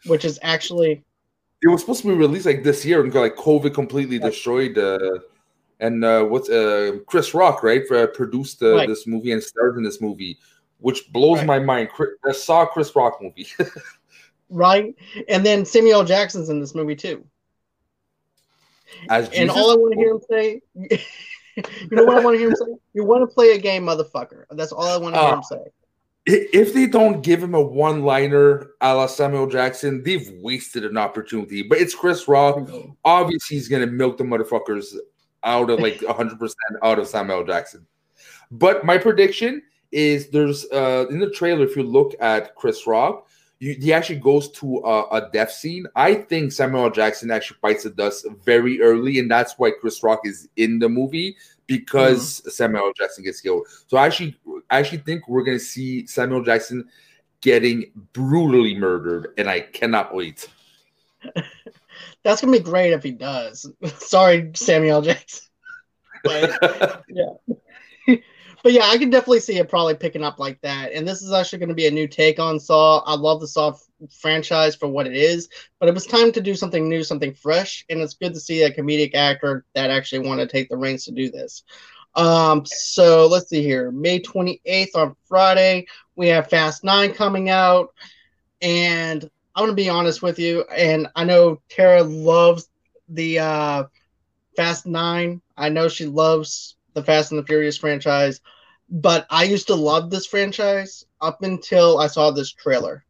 which 0.06 0.24
is 0.24 0.38
actually. 0.42 1.02
It 1.62 1.68
was 1.68 1.80
supposed 1.80 2.02
to 2.02 2.08
be 2.08 2.14
released 2.14 2.46
like 2.46 2.62
this 2.62 2.84
year, 2.84 3.02
and 3.02 3.12
like 3.12 3.36
COVID 3.36 3.74
completely 3.74 4.18
yeah. 4.18 4.26
destroyed. 4.26 4.78
Uh, 4.78 5.18
and 5.80 6.04
uh, 6.04 6.22
what's 6.24 6.48
uh, 6.48 6.98
Chris 7.06 7.34
Rock, 7.34 7.62
right? 7.62 7.86
For, 7.88 8.04
uh, 8.04 8.06
produced 8.06 8.62
uh, 8.62 8.76
right. 8.76 8.88
this 8.88 9.06
movie 9.06 9.32
and 9.32 9.42
starred 9.42 9.76
in 9.76 9.82
this 9.82 10.00
movie 10.00 10.38
which 10.84 11.10
blows 11.12 11.38
right. 11.38 11.46
my 11.46 11.58
mind. 11.58 11.88
I 12.28 12.32
saw 12.32 12.66
Chris 12.66 12.94
Rock 12.94 13.22
movie. 13.22 13.46
right, 14.50 14.94
and 15.30 15.44
then 15.44 15.64
Samuel 15.64 16.04
Jackson's 16.04 16.50
in 16.50 16.60
this 16.60 16.74
movie 16.74 16.94
too. 16.94 17.24
As 19.08 19.30
and 19.30 19.48
all 19.48 19.72
I 19.72 19.76
want 19.76 19.94
to 19.94 19.98
hear 19.98 20.10
him 20.10 20.20
say, 20.28 20.60
you 21.56 21.88
know 21.90 22.04
what 22.04 22.18
I 22.18 22.24
want 22.24 22.34
to 22.34 22.38
hear 22.38 22.48
him 22.48 22.56
say? 22.56 22.66
You 22.94 23.04
want 23.04 23.28
to 23.28 23.32
play 23.32 23.52
a 23.52 23.58
game, 23.58 23.84
motherfucker. 23.84 24.44
That's 24.50 24.72
all 24.72 24.86
I 24.86 24.96
want 24.96 25.14
to 25.14 25.20
hear 25.20 25.30
uh, 25.30 25.36
him 25.36 25.42
say. 25.42 25.58
If 26.26 26.72
they 26.72 26.86
don't 26.86 27.22
give 27.22 27.42
him 27.42 27.54
a 27.54 27.60
one-liner 27.60 28.70
a 28.80 28.94
la 28.94 29.06
Samuel 29.06 29.46
Jackson, 29.46 30.02
they've 30.02 30.30
wasted 30.40 30.84
an 30.84 30.96
opportunity. 30.96 31.62
But 31.62 31.78
it's 31.78 31.94
Chris 31.94 32.26
Rock. 32.28 32.68
Obviously, 33.04 33.56
he's 33.56 33.68
gonna 33.68 33.86
milk 33.86 34.16
the 34.16 34.24
motherfuckers 34.24 34.94
out 35.44 35.68
of 35.68 35.80
like 35.80 35.98
100% 35.98 36.54
out 36.82 36.98
of 36.98 37.06
Samuel 37.06 37.44
Jackson. 37.44 37.86
But 38.50 38.84
my 38.84 38.96
prediction 38.96 39.62
is 39.92 40.30
there's 40.30 40.64
uh 40.72 41.06
in 41.10 41.20
the 41.20 41.30
trailer 41.30 41.64
if 41.64 41.76
you 41.76 41.82
look 41.82 42.14
at 42.20 42.54
Chris 42.56 42.86
Rock, 42.86 43.28
you, 43.58 43.74
he 43.74 43.92
actually 43.92 44.18
goes 44.18 44.50
to 44.52 44.78
a, 44.78 45.08
a 45.16 45.30
death 45.32 45.52
scene. 45.52 45.86
I 45.94 46.14
think 46.14 46.52
Samuel 46.52 46.90
Jackson 46.90 47.30
actually 47.30 47.58
bites 47.62 47.84
the 47.84 47.90
dust 47.90 48.26
very 48.44 48.80
early, 48.82 49.18
and 49.18 49.30
that's 49.30 49.54
why 49.58 49.70
Chris 49.80 50.02
Rock 50.02 50.20
is 50.24 50.48
in 50.56 50.78
the 50.78 50.88
movie 50.88 51.36
because 51.66 52.40
mm-hmm. 52.40 52.50
Samuel 52.50 52.92
Jackson 52.96 53.24
gets 53.24 53.40
killed. 53.40 53.66
So 53.86 53.96
I 53.96 54.06
actually, 54.06 54.36
I 54.70 54.78
actually 54.78 54.98
think 54.98 55.28
we're 55.28 55.44
gonna 55.44 55.58
see 55.58 56.06
Samuel 56.06 56.42
Jackson 56.42 56.88
getting 57.40 57.90
brutally 58.12 58.76
murdered, 58.76 59.34
and 59.38 59.48
I 59.48 59.60
cannot 59.60 60.14
wait. 60.14 60.48
That's 62.22 62.40
gonna 62.40 62.52
be 62.52 62.58
great 62.58 62.92
if 62.92 63.02
he 63.02 63.12
does. 63.12 63.70
Sorry, 63.98 64.50
Samuel 64.54 65.02
Jackson. 65.02 65.42
But 66.24 67.04
yeah. 67.10 67.54
But 68.64 68.72
yeah, 68.72 68.86
I 68.86 68.96
can 68.96 69.10
definitely 69.10 69.40
see 69.40 69.58
it 69.58 69.68
probably 69.68 69.94
picking 69.94 70.24
up 70.24 70.38
like 70.38 70.58
that. 70.62 70.92
And 70.92 71.06
this 71.06 71.20
is 71.20 71.32
actually 71.32 71.58
going 71.58 71.68
to 71.68 71.74
be 71.74 71.86
a 71.86 71.90
new 71.90 72.08
take 72.08 72.40
on 72.40 72.58
Saw. 72.58 73.00
I 73.00 73.14
love 73.14 73.40
the 73.40 73.46
Saw 73.46 73.76
franchise 74.20 74.74
for 74.74 74.88
what 74.88 75.06
it 75.06 75.14
is, 75.14 75.50
but 75.78 75.88
it 75.88 75.94
was 75.94 76.06
time 76.06 76.32
to 76.32 76.40
do 76.40 76.54
something 76.54 76.88
new, 76.88 77.04
something 77.04 77.34
fresh, 77.34 77.84
and 77.90 78.00
it's 78.00 78.14
good 78.14 78.32
to 78.32 78.40
see 78.40 78.62
a 78.62 78.72
comedic 78.72 79.14
actor 79.14 79.66
that 79.74 79.90
actually 79.90 80.26
want 80.26 80.40
to 80.40 80.46
take 80.46 80.70
the 80.70 80.78
reins 80.78 81.04
to 81.04 81.12
do 81.12 81.30
this. 81.30 81.62
Um, 82.14 82.64
so 82.64 83.26
let's 83.26 83.50
see 83.50 83.62
here. 83.62 83.90
May 83.90 84.20
28th 84.20 84.96
on 84.96 85.16
Friday, 85.28 85.86
we 86.16 86.28
have 86.28 86.48
Fast 86.48 86.84
9 86.84 87.12
coming 87.12 87.50
out. 87.50 87.92
And 88.62 89.28
I'm 89.54 89.64
gonna 89.64 89.74
be 89.74 89.90
honest 89.90 90.22
with 90.22 90.38
you, 90.38 90.64
and 90.74 91.06
I 91.14 91.24
know 91.24 91.60
Tara 91.68 92.02
loves 92.02 92.68
the 93.10 93.40
uh 93.40 93.84
Fast 94.56 94.86
Nine. 94.86 95.42
I 95.54 95.68
know 95.68 95.88
she 95.88 96.06
loves 96.06 96.76
the 96.94 97.02
Fast 97.02 97.30
and 97.30 97.38
the 97.38 97.46
Furious 97.46 97.76
franchise, 97.76 98.40
but 98.88 99.26
I 99.30 99.44
used 99.44 99.68
to 99.68 99.74
love 99.74 100.10
this 100.10 100.26
franchise 100.26 101.04
up 101.20 101.42
until 101.42 101.98
I 101.98 102.06
saw 102.06 102.30
this 102.30 102.52
trailer. 102.52 103.04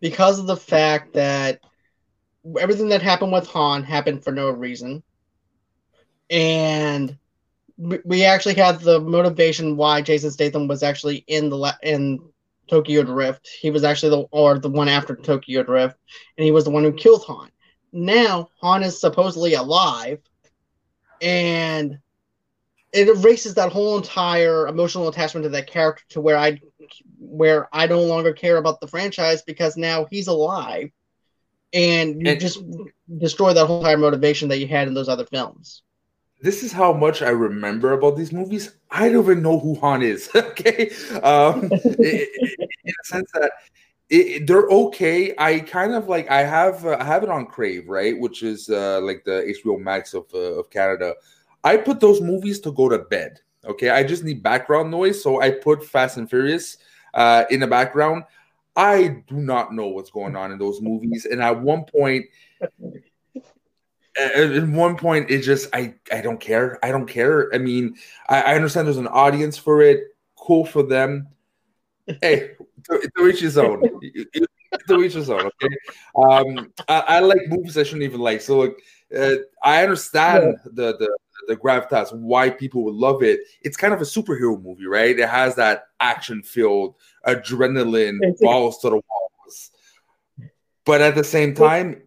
Because 0.00 0.38
of 0.38 0.46
the 0.46 0.56
fact 0.56 1.14
that 1.14 1.60
everything 2.58 2.88
that 2.90 3.02
happened 3.02 3.32
with 3.32 3.48
Han 3.48 3.82
happened 3.82 4.24
for 4.24 4.32
no 4.32 4.50
reason. 4.50 5.02
And 6.30 7.16
we 7.76 8.24
actually 8.24 8.54
had 8.54 8.80
the 8.80 9.00
motivation 9.00 9.76
why 9.76 10.02
Jason 10.02 10.30
Statham 10.30 10.66
was 10.66 10.82
actually 10.82 11.24
in 11.26 11.48
the 11.48 11.76
in 11.82 12.20
Tokyo 12.68 13.02
Drift. 13.02 13.48
He 13.60 13.70
was 13.70 13.84
actually 13.84 14.10
the 14.10 14.22
or 14.30 14.58
the 14.58 14.68
one 14.68 14.88
after 14.88 15.14
Tokyo 15.14 15.62
Drift, 15.62 15.96
and 16.36 16.44
he 16.44 16.50
was 16.50 16.64
the 16.64 16.70
one 16.70 16.82
who 16.82 16.92
killed 16.92 17.24
Han. 17.26 17.50
Now 17.92 18.50
Han 18.60 18.82
is 18.82 19.00
supposedly 19.00 19.54
alive, 19.54 20.20
and 21.22 21.98
it 22.92 23.08
erases 23.08 23.54
that 23.54 23.72
whole 23.72 23.96
entire 23.98 24.66
emotional 24.66 25.08
attachment 25.08 25.44
to 25.44 25.50
that 25.50 25.66
character 25.66 26.04
to 26.10 26.20
where 26.20 26.36
I 26.36 26.60
where 27.18 27.68
I 27.72 27.86
no 27.86 28.02
longer 28.02 28.32
care 28.32 28.56
about 28.56 28.80
the 28.80 28.86
franchise 28.86 29.42
because 29.42 29.76
now 29.76 30.06
he's 30.10 30.26
alive, 30.26 30.90
and 31.72 32.20
you 32.20 32.32
and, 32.32 32.40
just 32.40 32.62
destroy 33.18 33.52
that 33.52 33.66
whole 33.66 33.80
entire 33.80 33.98
motivation 33.98 34.48
that 34.48 34.58
you 34.58 34.68
had 34.68 34.88
in 34.88 34.94
those 34.94 35.08
other 35.08 35.26
films 35.26 35.82
this 36.40 36.62
is 36.62 36.72
how 36.72 36.92
much 36.92 37.22
I 37.22 37.30
remember 37.30 37.92
about 37.92 38.16
these 38.16 38.32
movies. 38.32 38.76
I 38.90 39.08
don't 39.08 39.24
even 39.24 39.42
know 39.42 39.58
who 39.58 39.74
Han 39.76 40.02
is. 40.02 40.30
okay, 40.34 40.90
um, 41.22 41.64
in 41.98 42.26
a 42.86 43.04
sense 43.04 43.30
that 43.34 43.52
it, 44.08 44.46
they're 44.46 44.68
okay. 44.68 45.34
I 45.36 45.60
kind 45.60 45.94
of 45.94 46.08
like 46.08 46.30
I 46.30 46.44
have 46.44 46.84
uh, 46.84 46.96
I 46.98 47.04
have 47.04 47.22
it 47.22 47.28
on 47.28 47.46
Crave, 47.46 47.88
right, 47.88 48.18
which 48.18 48.42
is 48.42 48.70
uh, 48.70 49.00
like 49.02 49.24
the 49.24 49.52
HBO 49.64 49.80
Max 49.80 50.14
of 50.14 50.26
uh, 50.32 50.58
of 50.58 50.70
Canada. 50.70 51.14
I 51.64 51.76
put 51.76 52.00
those 52.00 52.20
movies 52.20 52.60
to 52.60 52.72
go 52.72 52.88
to 52.88 52.98
bed. 52.98 53.40
Okay, 53.64 53.90
I 53.90 54.02
just 54.04 54.24
need 54.24 54.42
background 54.42 54.90
noise, 54.90 55.22
so 55.22 55.40
I 55.40 55.50
put 55.50 55.84
Fast 55.84 56.16
and 56.16 56.28
Furious 56.28 56.78
uh, 57.14 57.44
in 57.50 57.60
the 57.60 57.66
background. 57.66 58.24
I 58.76 59.22
do 59.26 59.36
not 59.36 59.74
know 59.74 59.88
what's 59.88 60.10
going 60.10 60.36
on 60.36 60.52
in 60.52 60.58
those 60.58 60.80
movies, 60.80 61.26
and 61.26 61.42
at 61.42 61.60
one 61.60 61.84
point, 61.84 62.26
at 64.16 64.68
one 64.68 64.96
point 64.96 65.30
it 65.30 65.40
just 65.40 65.68
I 65.74 65.94
I 66.12 66.20
don't 66.20 66.40
care. 66.40 66.78
I 66.84 66.90
don't 66.92 67.06
care. 67.06 67.52
I 67.54 67.58
mean, 67.58 67.96
I, 68.28 68.42
I 68.42 68.54
understand 68.54 68.86
there's 68.86 68.96
an 68.96 69.08
audience 69.08 69.58
for 69.58 69.82
it. 69.82 70.16
Cool 70.36 70.64
for 70.64 70.82
them. 70.82 71.28
Hey, 72.22 72.52
to, 72.84 73.10
to 73.16 73.28
each 73.28 73.40
his 73.40 73.58
own. 73.58 73.82
to 74.88 75.02
each 75.02 75.14
his 75.14 75.28
own. 75.28 75.40
Okay. 75.40 75.76
Um, 76.16 76.72
I, 76.88 77.00
I, 77.00 77.20
like 77.20 77.40
movies 77.48 77.76
I 77.76 77.82
shouldn't 77.82 78.04
even 78.04 78.20
like. 78.20 78.40
So 78.40 78.60
like, 78.60 78.76
uh, 79.16 79.42
I 79.62 79.82
understand 79.82 80.56
the 80.64 80.96
the 80.96 81.18
the 81.46 81.56
gravitas 81.56 82.12
why 82.12 82.50
people 82.50 82.84
would 82.84 82.94
love 82.94 83.22
it. 83.22 83.40
It's 83.62 83.76
kind 83.76 83.94
of 83.94 84.00
a 84.00 84.04
superhero 84.04 84.62
movie, 84.62 84.86
right? 84.86 85.18
It 85.18 85.28
has 85.28 85.54
that 85.56 85.84
action 86.00 86.42
filled 86.42 86.94
adrenaline, 87.26 88.18
balls 88.40 88.78
to 88.78 88.90
the 88.90 88.96
walls. 88.96 89.70
But 90.84 91.00
at 91.00 91.14
the 91.14 91.24
same 91.24 91.54
time, 91.54 92.02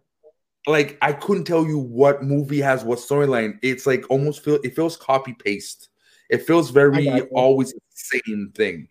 like 0.66 0.98
I 1.02 1.12
couldn't 1.12 1.44
tell 1.44 1.64
you 1.64 1.78
what 1.78 2.22
movie 2.22 2.60
has 2.60 2.84
what 2.84 2.98
storyline. 2.98 3.58
It's 3.62 3.86
like 3.86 4.04
almost 4.10 4.44
feel 4.44 4.58
it 4.62 4.74
feels 4.74 4.96
copy 4.96 5.34
paste. 5.34 5.88
It 6.30 6.46
feels 6.46 6.70
very 6.70 7.20
always 7.32 7.72
the 7.72 7.80
same 7.92 8.52
thing. 8.54 8.88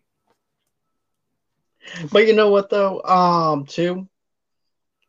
But 2.12 2.28
you 2.28 2.34
know 2.34 2.50
what 2.50 2.70
though, 2.70 3.02
um, 3.04 3.66
too, 3.66 4.08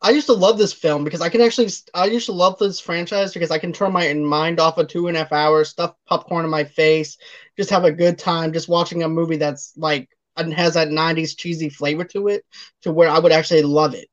I 0.02 0.10
used 0.10 0.26
to 0.26 0.32
love 0.32 0.58
this 0.58 0.72
film 0.72 1.04
because 1.04 1.20
I 1.20 1.28
can 1.28 1.40
actually 1.40 1.68
I 1.94 2.06
used 2.06 2.26
to 2.26 2.32
love 2.32 2.58
this 2.58 2.80
franchise 2.80 3.32
because 3.32 3.52
I 3.52 3.58
can 3.58 3.72
turn 3.72 3.92
my 3.92 4.12
mind 4.12 4.58
off 4.58 4.76
of 4.76 4.88
two 4.88 5.06
and 5.06 5.16
a 5.16 5.20
half 5.20 5.32
hours, 5.32 5.68
stuff 5.68 5.94
popcorn 6.06 6.44
in 6.44 6.50
my 6.50 6.64
face, 6.64 7.16
just 7.56 7.70
have 7.70 7.84
a 7.84 7.92
good 7.92 8.18
time, 8.18 8.52
just 8.52 8.68
watching 8.68 9.04
a 9.04 9.08
movie 9.08 9.36
that's 9.36 9.72
like 9.76 10.08
and 10.36 10.52
has 10.52 10.74
that 10.74 10.88
'90s 10.88 11.36
cheesy 11.36 11.68
flavor 11.68 12.04
to 12.04 12.28
it, 12.28 12.44
to 12.82 12.92
where 12.92 13.08
I 13.08 13.20
would 13.20 13.30
actually 13.30 13.62
love 13.62 13.94
it. 13.94 14.08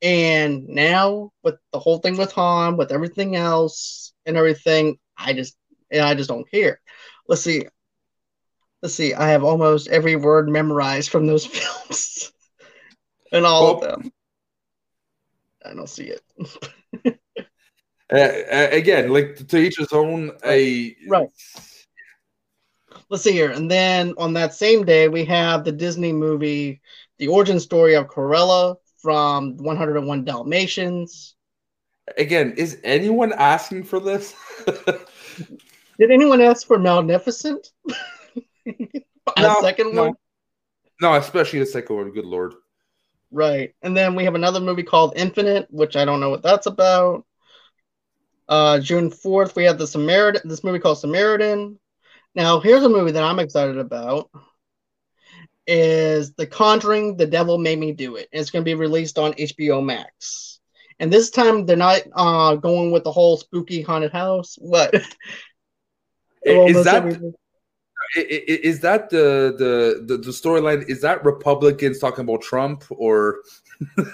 And 0.00 0.66
now 0.66 1.32
with 1.42 1.56
the 1.72 1.78
whole 1.78 1.98
thing 1.98 2.16
with 2.16 2.32
Han, 2.32 2.78
with 2.78 2.90
everything 2.90 3.36
else 3.36 4.14
and 4.24 4.36
everything, 4.36 4.98
I 5.16 5.34
just 5.34 5.56
and 5.90 6.02
I 6.02 6.14
just 6.14 6.30
don't 6.30 6.50
care. 6.50 6.80
Let's 7.28 7.42
see. 7.42 7.66
Let's 8.82 8.94
see. 8.94 9.12
I 9.12 9.28
have 9.28 9.44
almost 9.44 9.88
every 9.88 10.16
word 10.16 10.48
memorized 10.48 11.10
from 11.10 11.26
those 11.26 11.44
films, 11.46 12.32
and 13.30 13.44
all 13.44 13.64
well, 13.64 13.74
of 13.74 13.80
them. 13.82 14.12
I 15.68 15.74
don't 15.74 15.88
see 15.88 16.10
it. 16.10 16.22
uh, 18.12 18.68
again, 18.74 19.10
like 19.10 19.46
to 19.46 19.58
each 19.58 19.76
his 19.76 19.92
own. 19.92 20.32
A 20.44 20.96
right. 21.08 21.28
Let's 23.10 23.22
see 23.22 23.32
here, 23.32 23.50
and 23.50 23.70
then 23.70 24.14
on 24.18 24.32
that 24.34 24.54
same 24.54 24.84
day 24.84 25.08
we 25.08 25.24
have 25.26 25.64
the 25.64 25.72
Disney 25.72 26.12
movie, 26.12 26.80
the 27.18 27.28
origin 27.28 27.60
story 27.60 27.94
of 27.94 28.06
Cruella" 28.06 28.76
from 28.98 29.56
101 29.58 30.24
Dalmatians. 30.24 31.34
Again, 32.16 32.52
is 32.56 32.78
anyone 32.84 33.32
asking 33.34 33.84
for 33.84 34.00
this? 34.00 34.34
Did 35.98 36.10
anyone 36.10 36.40
ask 36.40 36.66
for 36.66 36.78
Maleficent? 36.78 37.70
no, 38.66 39.60
second 39.60 39.94
no. 39.94 40.04
one? 40.04 40.14
No, 41.00 41.14
especially 41.14 41.58
the 41.60 41.66
second 41.66 41.96
one. 41.96 42.10
Good 42.12 42.24
lord. 42.24 42.54
Right. 43.30 43.74
And 43.82 43.96
then 43.96 44.14
we 44.14 44.24
have 44.24 44.34
another 44.34 44.60
movie 44.60 44.82
called 44.82 45.14
Infinite, 45.16 45.66
which 45.70 45.96
I 45.96 46.04
don't 46.04 46.20
know 46.20 46.30
what 46.30 46.42
that's 46.42 46.66
about. 46.66 47.24
Uh, 48.48 48.80
June 48.80 49.10
4th, 49.10 49.54
we 49.54 49.64
have 49.64 49.78
the 49.78 49.86
Samaritan, 49.86 50.48
this 50.48 50.64
movie 50.64 50.78
called 50.78 50.98
Samaritan. 50.98 51.78
Now, 52.34 52.60
here's 52.60 52.82
a 52.82 52.88
movie 52.88 53.12
that 53.12 53.22
I'm 53.24 53.38
excited 53.38 53.78
about 53.78 54.30
is 55.66 56.32
The 56.32 56.46
Conjuring, 56.46 57.16
The 57.16 57.26
Devil 57.26 57.58
Made 57.58 57.78
Me 57.78 57.92
Do 57.92 58.16
It. 58.16 58.28
And 58.32 58.40
it's 58.40 58.50
going 58.50 58.64
to 58.64 58.68
be 58.68 58.74
released 58.74 59.18
on 59.18 59.34
HBO 59.34 59.84
Max. 59.84 60.60
And 60.98 61.12
this 61.12 61.30
time 61.30 61.66
they're 61.66 61.76
not 61.76 62.02
uh, 62.14 62.56
going 62.56 62.90
with 62.90 63.04
the 63.04 63.12
whole 63.12 63.36
spooky 63.36 63.82
haunted 63.82 64.12
house. 64.12 64.56
What? 64.58 64.94
is 66.42 66.84
that 66.84 67.34
is 68.16 68.80
that 68.80 69.10
the 69.10 69.54
the 69.58 70.04
the, 70.06 70.16
the 70.18 70.30
storyline? 70.30 70.88
Is 70.88 71.00
that 71.02 71.24
Republicans 71.24 71.98
talking 71.98 72.24
about 72.24 72.42
Trump 72.42 72.84
or? 72.90 73.42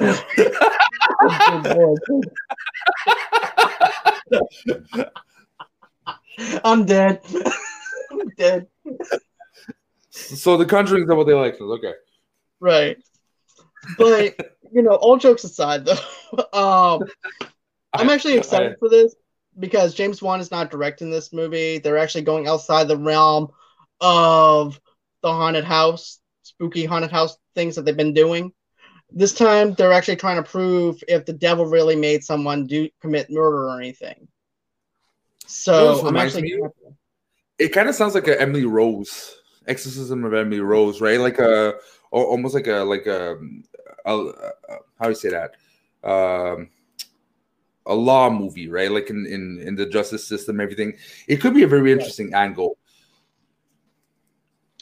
I'm 6.64 6.84
dead. 6.84 7.20
I'm 8.10 8.28
dead. 8.36 8.66
So 10.10 10.56
the 10.56 10.66
Conjuring's 10.66 11.08
double 11.08 11.24
day 11.24 11.32
elections, 11.32 11.70
okay. 11.78 11.92
Right. 12.60 12.98
But 13.98 14.34
you 14.72 14.82
know, 14.82 14.94
all 14.94 15.16
jokes 15.16 15.44
aside 15.44 15.84
though, 15.84 16.52
um 16.52 17.02
I'm 17.92 18.10
actually 18.10 18.34
excited 18.34 18.72
I, 18.72 18.76
for 18.78 18.88
this 18.88 19.14
because 19.58 19.94
James 19.94 20.20
Wan 20.20 20.40
is 20.40 20.50
not 20.50 20.70
directing 20.70 21.10
this 21.10 21.32
movie. 21.32 21.78
They're 21.78 21.98
actually 21.98 22.22
going 22.22 22.48
outside 22.48 22.88
the 22.88 22.96
realm 22.96 23.52
of 24.00 24.80
the 25.22 25.32
haunted 25.32 25.64
house, 25.64 26.20
spooky 26.42 26.84
haunted 26.84 27.10
house 27.10 27.36
things 27.54 27.76
that 27.76 27.84
they've 27.84 27.96
been 27.96 28.14
doing. 28.14 28.52
This 29.10 29.34
time 29.34 29.74
they're 29.74 29.92
actually 29.92 30.16
trying 30.16 30.42
to 30.42 30.48
prove 30.48 31.02
if 31.06 31.24
the 31.24 31.32
devil 31.32 31.66
really 31.66 31.96
made 31.96 32.24
someone 32.24 32.66
do 32.66 32.88
commit 33.00 33.30
murder 33.30 33.68
or 33.68 33.80
anything. 33.80 34.28
So 35.46 36.06
I'm 36.06 36.16
actually 36.16 36.58
it 37.58 37.68
kind 37.68 37.88
of 37.88 37.94
sounds 37.94 38.14
like 38.14 38.26
an 38.26 38.38
Emily 38.38 38.64
Rose 38.64 39.36
Exorcism 39.66 40.24
of 40.24 40.34
Emily 40.34 40.60
Rose, 40.60 41.00
right? 41.00 41.20
Like 41.20 41.38
a 41.38 41.74
almost 42.10 42.54
like 42.54 42.66
a 42.66 42.78
like 42.78 43.06
a, 43.06 43.36
a, 44.04 44.18
a 44.18 44.52
how 44.98 45.04
do 45.04 45.10
you 45.10 45.14
say 45.14 45.30
that? 45.30 45.54
Um, 46.02 46.68
a 47.86 47.94
law 47.94 48.30
movie, 48.30 48.68
right? 48.68 48.90
Like 48.90 49.10
in, 49.10 49.26
in 49.26 49.60
in 49.60 49.74
the 49.74 49.86
justice 49.86 50.26
system, 50.26 50.60
everything. 50.60 50.94
It 51.28 51.40
could 51.40 51.54
be 51.54 51.62
a 51.62 51.68
very 51.68 51.92
interesting 51.92 52.34
angle. 52.34 52.78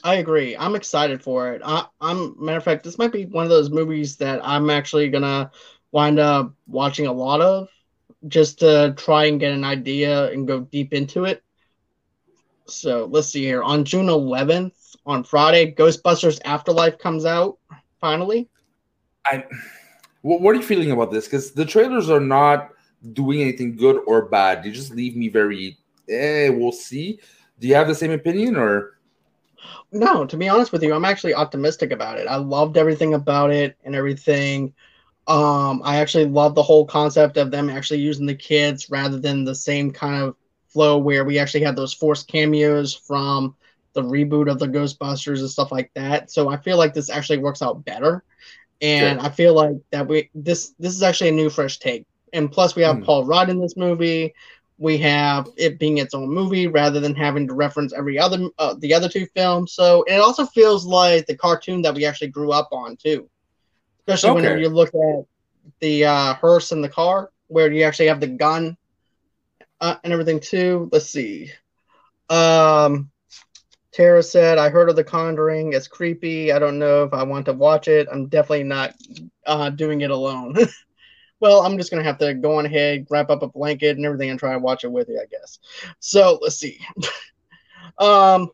I 0.05 0.17
agree. 0.17 0.57
I'm 0.57 0.75
excited 0.75 1.23
for 1.23 1.53
it. 1.53 1.63
I, 1.65 1.87
am 2.01 2.35
matter 2.39 2.59
of 2.59 2.65
fact, 2.65 2.85
this 2.85 2.99
might 2.99 3.13
be 3.13 3.27
one 3.27 3.45
of 3.45 3.51
those 3.51 3.71
movies 3.71 4.17
that 4.17 4.41
I'm 4.43 4.69
actually 4.71 5.09
gonna 5.09 5.51
wind 5.93 6.19
up 6.19 6.53
watching 6.67 7.07
a 7.07 7.13
lot 7.13 7.41
of, 7.41 7.69
just 8.29 8.59
to 8.61 8.95
try 8.97 9.27
and 9.27 9.39
get 9.39 9.53
an 9.53 9.65
idea 9.65 10.31
and 10.33 10.47
go 10.47 10.61
deep 10.61 10.93
into 10.93 11.25
it. 11.25 11.43
So 12.67 13.07
let's 13.11 13.29
see 13.29 13.43
here. 13.43 13.63
On 13.63 13.85
June 13.85 14.07
11th, 14.07 14.97
on 15.07 15.25
Friday, 15.25 15.73
Ghostbusters 15.73 16.41
Afterlife 16.45 16.99
comes 16.99 17.25
out 17.25 17.59
finally. 18.01 18.49
I, 19.27 19.45
what 20.23 20.55
are 20.55 20.59
you 20.59 20.63
feeling 20.63 20.91
about 20.91 21.13
this? 21.13 21.27
Because 21.27 21.53
the 21.53 21.65
trailers 21.65 22.11
are 22.11 22.21
not 22.21 22.71
doing 23.13 23.41
anything 23.41 23.77
good 23.77 24.03
or 24.07 24.27
bad. 24.27 24.63
They 24.63 24.71
just 24.71 24.95
leave 24.95 25.17
me 25.17 25.29
very. 25.29 25.79
Eh, 26.09 26.49
we'll 26.49 26.73
see. 26.73 27.21
Do 27.59 27.69
you 27.69 27.75
have 27.75 27.89
the 27.89 27.95
same 27.95 28.11
opinion 28.11 28.57
or? 28.57 28.99
No, 29.91 30.25
to 30.25 30.37
be 30.37 30.49
honest 30.49 30.73
with 30.73 30.83
you, 30.83 30.95
I'm 30.95 31.05
actually 31.05 31.35
optimistic 31.35 31.93
about 31.93 32.19
it. 32.19 32.27
I 32.27 32.37
loved 32.37 32.77
everything 32.77 33.15
about 33.15 33.51
it 33.51 33.77
and 33.85 33.95
everything. 33.95 34.73
Um, 35.27 35.83
I 35.85 35.97
actually 35.97 36.25
love 36.27 36.55
the 36.55 36.63
whole 36.63 36.87
concept 36.87 37.37
of 37.37 37.51
them 37.51 37.71
actually 37.71 38.01
using 38.01 38.27
the 38.27 38.35
kids 38.35 38.91
rather 38.91 39.19
than 39.19 39.45
the 39.45 39.55
same 39.55 39.93
kind 39.93 40.23
of 40.23 40.37
flow 40.69 40.99
where 40.99 41.25
we 41.25 41.39
actually 41.39 41.63
had 41.63 41.77
those 41.77 41.93
forced 41.93 42.29
cameos 42.29 42.95
from 42.95 43.55
the 43.93 44.03
reboot 44.03 44.51
of 44.51 44.59
the 44.59 44.67
Ghostbusters 44.67 45.41
and 45.41 45.51
stuff 45.51 45.71
like 45.71 45.91
that. 45.95 46.31
So 46.31 46.49
I 46.49 46.57
feel 46.57 46.79
like 46.79 46.95
this 46.95 47.11
actually 47.11 47.39
works 47.39 47.63
out 47.63 47.85
better. 47.85 48.25
And 48.81 49.21
sure. 49.21 49.29
I 49.29 49.31
feel 49.31 49.55
like 49.55 49.77
that 49.91 50.09
we 50.09 50.31
this 50.35 50.75
this 50.79 50.95
is 50.95 51.03
actually 51.03 51.29
a 51.29 51.33
new 51.33 51.51
fresh 51.51 51.79
take. 51.79 52.05
And 52.33 52.51
plus 52.51 52.75
we 52.75 52.83
have 52.83 52.97
mm. 52.97 53.05
Paul 53.05 53.27
Rudd 53.27 53.51
in 53.51 53.61
this 53.61 53.77
movie 53.77 54.35
we 54.83 54.99
have 54.99 55.49
it 55.57 55.79
being 55.79 55.99
its 55.99 56.13
own 56.13 56.29
movie 56.29 56.67
rather 56.67 56.99
than 56.99 57.15
having 57.15 57.47
to 57.47 57.55
reference 57.55 57.93
every 57.93 58.19
other 58.19 58.49
uh, 58.59 58.75
the 58.81 58.93
other 58.93 59.09
two 59.09 59.27
films. 59.27 59.75
So 59.75 60.03
it 60.09 60.17
also 60.17 60.45
feels 60.45 60.85
like 60.85 61.27
the 61.27 61.37
cartoon 61.37 61.83
that 61.83 61.95
we 61.95 62.05
actually 62.05 62.29
grew 62.29 62.51
up 62.51 62.69
on 62.73 62.97
too, 62.97 63.31
especially 64.01 64.31
okay. 64.31 64.49
when 64.51 64.59
you 64.59 64.69
look 64.69 64.89
at 64.89 65.25
the 65.79 66.05
uh, 66.05 66.35
hearse 66.35 66.73
and 66.73 66.83
the 66.83 66.89
car 66.89 67.31
where 67.47 67.71
you 67.71 67.85
actually 67.85 68.09
have 68.09 68.19
the 68.19 68.27
gun 68.27 68.77
uh, 69.81 69.95
and 70.03 70.13
everything 70.13 70.41
too. 70.41 70.89
Let's 70.91 71.07
see. 71.07 71.53
Um, 72.29 73.13
Tara 73.93 74.25
said, 74.25 74.59
"I 74.59 74.69
heard 74.69 74.91
of 74.91 74.97
The 74.97 75.05
Conjuring. 75.05 75.75
It's 75.75 75.87
creepy. 75.87 76.51
I 76.51 76.59
don't 76.59 76.81
know 76.81 77.05
if 77.05 77.13
I 77.13 77.23
want 77.23 77.47
to 77.47 77.53
watch 77.53 77.87
it. 77.87 78.09
I'm 78.11 78.27
definitely 78.27 78.65
not 78.65 78.95
uh, 79.47 79.71
doing 79.71 80.01
it 80.01 80.11
alone." 80.11 80.57
well, 81.43 81.67
I'm 81.67 81.77
just 81.77 81.91
gonna 81.91 82.05
have 82.05 82.19
to 82.19 82.35
go 82.35 82.59
on 82.59 82.67
ahead, 82.67 83.09
wrap 83.11 83.29
up 83.29 83.43
a 83.43 83.49
blanket 83.49 83.97
and 83.97 84.07
everything, 84.07 84.31
and 84.31 84.39
try 84.39 84.55
and 84.55 84.63
watch 84.63 84.85
it 84.85 84.93
with 84.93 85.09
you, 85.09 85.21
I 85.21 85.27
guess. 85.27 85.59
So 85.99 86.39
let's 86.41 86.57
see. 86.57 86.79
um, 87.99 88.49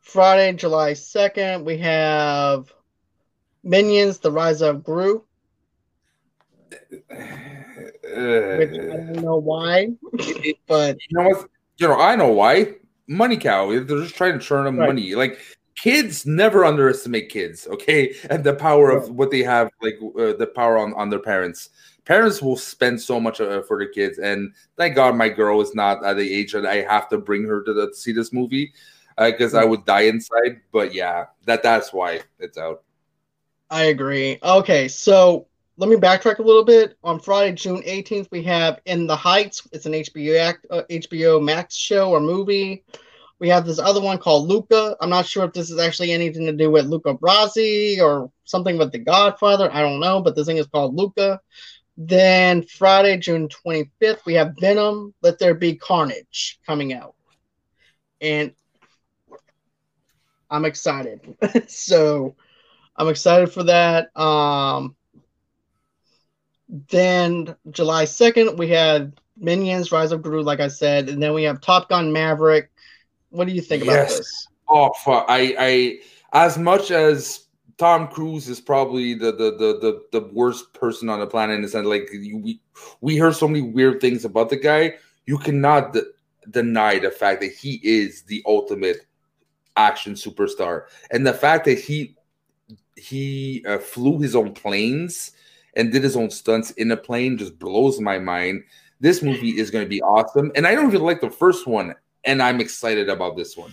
Friday, 0.00 0.52
July 0.52 0.92
second, 0.92 1.64
we 1.64 1.78
have 1.78 2.72
Minions: 3.64 4.18
The 4.18 4.30
Rise 4.30 4.62
of 4.62 4.84
Gru. 4.84 5.24
Which 6.90 7.10
I 7.10 8.96
don't 8.96 9.12
know 9.14 9.38
why, 9.38 9.88
but 10.68 10.98
you 11.10 11.18
know 11.18 11.28
what? 11.30 11.50
You 11.78 11.88
know, 11.88 11.98
I 11.98 12.14
know 12.14 12.30
why. 12.30 12.76
Money 13.08 13.38
cow. 13.38 13.70
They're 13.70 13.82
just 13.82 14.14
trying 14.14 14.38
to 14.38 14.44
churn 14.44 14.66
them 14.66 14.78
right. 14.78 14.86
money. 14.86 15.16
Like 15.16 15.40
kids 15.78 16.26
never 16.26 16.64
underestimate 16.64 17.28
kids 17.28 17.66
okay? 17.68 18.14
And 18.30 18.42
the 18.42 18.54
power 18.54 18.90
of 18.90 19.10
what 19.10 19.30
they 19.30 19.42
have 19.42 19.70
like 19.80 19.98
uh, 20.02 20.32
the 20.36 20.50
power 20.54 20.78
on 20.78 20.92
on 20.94 21.08
their 21.08 21.20
parents. 21.20 21.70
Parents 22.04 22.40
will 22.40 22.56
spend 22.56 23.00
so 23.00 23.20
much 23.20 23.40
uh, 23.40 23.62
for 23.62 23.78
the 23.78 23.86
kids 23.86 24.18
and 24.18 24.52
thank 24.76 24.96
god 24.96 25.14
my 25.14 25.28
girl 25.28 25.60
is 25.60 25.74
not 25.74 26.04
at 26.04 26.16
the 26.16 26.34
age 26.34 26.52
that 26.52 26.66
i 26.66 26.76
have 26.76 27.08
to 27.10 27.18
bring 27.18 27.44
her 27.44 27.62
to, 27.62 27.74
the, 27.74 27.88
to 27.88 27.94
see 27.94 28.12
this 28.12 28.32
movie 28.32 28.72
because 29.18 29.54
uh, 29.54 29.58
i 29.58 29.64
would 29.64 29.84
die 29.84 30.02
inside 30.02 30.60
but 30.72 30.94
yeah 30.94 31.26
that 31.44 31.62
that's 31.62 31.92
why 31.92 32.20
it's 32.38 32.58
out. 32.58 32.82
I 33.70 33.84
agree. 33.84 34.38
Okay 34.42 34.88
so 34.88 35.46
let 35.76 35.90
me 35.90 35.96
backtrack 35.96 36.38
a 36.38 36.42
little 36.42 36.64
bit. 36.64 36.96
On 37.04 37.20
friday 37.20 37.54
june 37.54 37.82
18th 37.82 38.28
we 38.30 38.42
have 38.42 38.80
in 38.86 39.06
the 39.06 39.16
heights. 39.16 39.68
It's 39.72 39.86
an 39.86 39.92
hbo 39.92 40.40
act 40.40 40.66
uh, 40.70 40.82
hbo 40.90 41.42
max 41.42 41.76
show 41.76 42.10
or 42.10 42.20
movie 42.20 42.84
we 43.40 43.48
have 43.48 43.64
this 43.64 43.78
other 43.78 44.00
one 44.00 44.18
called 44.18 44.48
Luca. 44.48 44.96
I'm 45.00 45.10
not 45.10 45.26
sure 45.26 45.44
if 45.44 45.52
this 45.52 45.70
is 45.70 45.78
actually 45.78 46.12
anything 46.12 46.46
to 46.46 46.52
do 46.52 46.70
with 46.70 46.86
Luca 46.86 47.14
Brasi 47.14 48.00
or 48.00 48.30
something 48.44 48.78
with 48.78 48.90
The 48.90 48.98
Godfather. 48.98 49.72
I 49.72 49.80
don't 49.80 50.00
know, 50.00 50.20
but 50.20 50.34
this 50.34 50.46
thing 50.46 50.56
is 50.56 50.66
called 50.66 50.94
Luca. 50.94 51.40
Then 51.96 52.62
Friday, 52.62 53.16
June 53.18 53.48
25th, 53.48 54.24
we 54.24 54.34
have 54.34 54.54
Venom, 54.60 55.14
Let 55.22 55.38
There 55.38 55.54
Be 55.54 55.76
Carnage 55.76 56.58
coming 56.66 56.92
out. 56.92 57.14
And 58.20 58.52
I'm 60.50 60.64
excited. 60.64 61.36
so 61.68 62.34
I'm 62.96 63.08
excited 63.08 63.52
for 63.52 63.64
that. 63.64 64.16
Um, 64.16 64.96
then 66.68 67.54
July 67.70 68.04
2nd, 68.04 68.56
we 68.56 68.68
had 68.68 69.20
Minions 69.36 69.92
Rise 69.92 70.12
of 70.12 70.22
Gru, 70.22 70.42
like 70.42 70.60
I 70.60 70.68
said. 70.68 71.08
And 71.08 71.22
then 71.22 71.34
we 71.34 71.44
have 71.44 71.60
Top 71.60 71.88
Gun 71.88 72.12
Maverick 72.12 72.70
what 73.30 73.46
do 73.46 73.52
you 73.52 73.62
think 73.62 73.84
yes. 73.84 74.10
about 74.10 74.16
this? 74.16 74.48
Oh, 74.68 74.92
fuck. 75.04 75.26
I, 75.28 75.54
I, 75.58 75.98
as 76.32 76.58
much 76.58 76.90
as 76.90 77.48
Tom 77.78 78.08
Cruise 78.08 78.48
is 78.48 78.60
probably 78.60 79.14
the 79.14 79.32
the 79.32 79.52
the 79.52 79.78
the, 79.80 80.20
the 80.20 80.28
worst 80.32 80.72
person 80.74 81.08
on 81.08 81.20
the 81.20 81.26
planet 81.26 81.56
in 81.56 81.62
the 81.62 81.68
sense 81.68 81.86
like 81.86 82.08
we 82.12 82.60
we 83.00 83.16
heard 83.16 83.34
so 83.34 83.46
many 83.46 83.62
weird 83.62 84.00
things 84.00 84.24
about 84.24 84.50
the 84.50 84.56
guy. 84.56 84.94
You 85.26 85.38
cannot 85.38 85.92
de- 85.92 86.02
deny 86.50 86.98
the 86.98 87.10
fact 87.10 87.40
that 87.40 87.52
he 87.52 87.80
is 87.84 88.22
the 88.22 88.42
ultimate 88.46 89.06
action 89.76 90.14
superstar, 90.14 90.86
and 91.12 91.24
the 91.24 91.32
fact 91.32 91.64
that 91.66 91.78
he 91.78 92.16
he 92.96 93.64
uh, 93.66 93.78
flew 93.78 94.18
his 94.18 94.34
own 94.34 94.52
planes 94.52 95.30
and 95.76 95.92
did 95.92 96.02
his 96.02 96.16
own 96.16 96.30
stunts 96.30 96.72
in 96.72 96.90
a 96.90 96.96
plane 96.96 97.38
just 97.38 97.58
blows 97.60 98.00
my 98.00 98.18
mind. 98.18 98.64
This 98.98 99.22
movie 99.22 99.56
is 99.56 99.70
going 99.70 99.84
to 99.84 99.88
be 99.88 100.02
awesome, 100.02 100.50
and 100.56 100.66
I 100.66 100.74
don't 100.74 100.88
even 100.88 101.02
like 101.02 101.20
the 101.20 101.30
first 101.30 101.68
one 101.68 101.94
and 102.28 102.42
I'm 102.42 102.60
excited 102.60 103.08
about 103.08 103.36
this 103.36 103.56
one. 103.56 103.72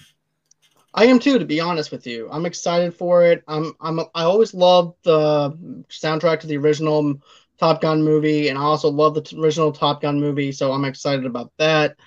I 0.93 1.05
am 1.07 1.19
too, 1.19 1.37
to 1.37 1.45
be 1.45 1.59
honest 1.59 1.91
with 1.91 2.07
you. 2.07 2.29
I'm 2.31 2.45
excited 2.45 2.93
for 2.93 3.23
it. 3.23 3.43
I'm 3.49 3.73
I'm 3.81 3.99
I 3.99 4.23
always 4.23 4.53
loved 4.53 4.95
the 5.03 5.51
soundtrack 5.89 6.39
to 6.39 6.47
the 6.47 6.57
original 6.57 7.21
Top 7.59 7.81
Gun 7.81 8.01
movie, 8.01 8.47
and 8.47 8.57
I 8.57 8.61
also 8.61 8.89
love 8.89 9.13
the 9.13 9.37
original 9.37 9.73
Top 9.73 10.01
Gun 10.01 10.21
movie, 10.21 10.53
so 10.53 10.71
I'm 10.71 10.85
excited 10.85 11.25
about 11.25 11.51
that. 11.57 11.97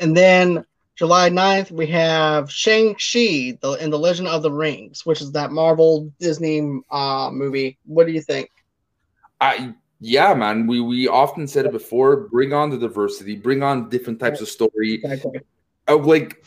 And 0.00 0.16
then 0.16 0.64
July 0.96 1.30
9th, 1.30 1.70
we 1.70 1.86
have 1.86 2.50
Shang-Chi 2.50 3.58
the, 3.60 3.78
in 3.80 3.90
the 3.90 3.98
Legend 3.98 4.28
of 4.28 4.42
the 4.42 4.50
Rings, 4.50 5.06
which 5.06 5.20
is 5.20 5.32
that 5.32 5.52
Marvel 5.52 6.12
Disney 6.18 6.80
uh, 6.90 7.30
movie. 7.32 7.78
What 7.84 8.06
do 8.06 8.12
you 8.12 8.22
think? 8.22 8.50
I 9.40 9.74
yeah, 10.00 10.34
man. 10.34 10.66
We 10.66 10.80
we 10.80 11.06
often 11.06 11.46
said 11.46 11.64
it 11.64 11.72
before. 11.72 12.28
Bring 12.28 12.52
on 12.52 12.70
the 12.70 12.78
diversity. 12.78 13.36
Bring 13.36 13.62
on 13.62 13.88
different 13.88 14.18
types 14.18 14.40
of 14.40 14.48
story. 14.48 14.94
Exactly 14.94 15.40
like 15.94 16.44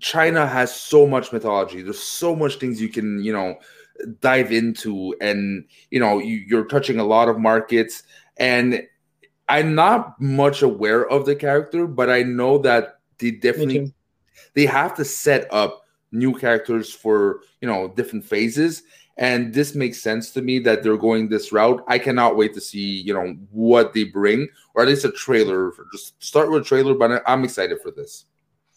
China 0.00 0.46
has 0.46 0.74
so 0.74 1.06
much 1.06 1.32
mythology. 1.32 1.82
There's 1.82 2.02
so 2.02 2.34
much 2.34 2.56
things 2.56 2.80
you 2.80 2.88
can, 2.88 3.22
you 3.22 3.32
know, 3.32 3.58
dive 4.20 4.52
into, 4.52 5.14
and 5.20 5.64
you 5.90 6.00
know, 6.00 6.18
you, 6.18 6.44
you're 6.46 6.66
touching 6.66 6.98
a 6.98 7.04
lot 7.04 7.28
of 7.28 7.38
markets. 7.38 8.02
And 8.36 8.82
I'm 9.48 9.74
not 9.74 10.20
much 10.20 10.62
aware 10.62 11.08
of 11.08 11.24
the 11.24 11.36
character, 11.36 11.86
but 11.86 12.10
I 12.10 12.22
know 12.22 12.58
that 12.58 13.00
they 13.18 13.30
definitely 13.30 13.92
they 14.54 14.66
have 14.66 14.94
to 14.96 15.04
set 15.04 15.52
up 15.52 15.84
new 16.12 16.34
characters 16.34 16.92
for 16.92 17.40
you 17.60 17.68
know 17.68 17.88
different 17.88 18.24
phases. 18.24 18.82
And 19.18 19.54
this 19.54 19.74
makes 19.74 20.02
sense 20.02 20.30
to 20.32 20.42
me 20.42 20.58
that 20.58 20.82
they're 20.82 20.98
going 20.98 21.30
this 21.30 21.50
route. 21.50 21.82
I 21.88 21.98
cannot 21.98 22.36
wait 22.36 22.52
to 22.54 22.60
see 22.60 23.00
you 23.00 23.14
know 23.14 23.34
what 23.50 23.94
they 23.94 24.04
bring 24.04 24.48
or 24.74 24.82
at 24.82 24.88
least 24.88 25.06
a 25.06 25.12
trailer. 25.12 25.72
Just 25.92 26.22
start 26.22 26.50
with 26.50 26.62
a 26.62 26.64
trailer 26.64 26.94
but 26.94 27.22
i'm 27.26 27.44
excited 27.44 27.80
for 27.80 27.90
this 27.90 28.26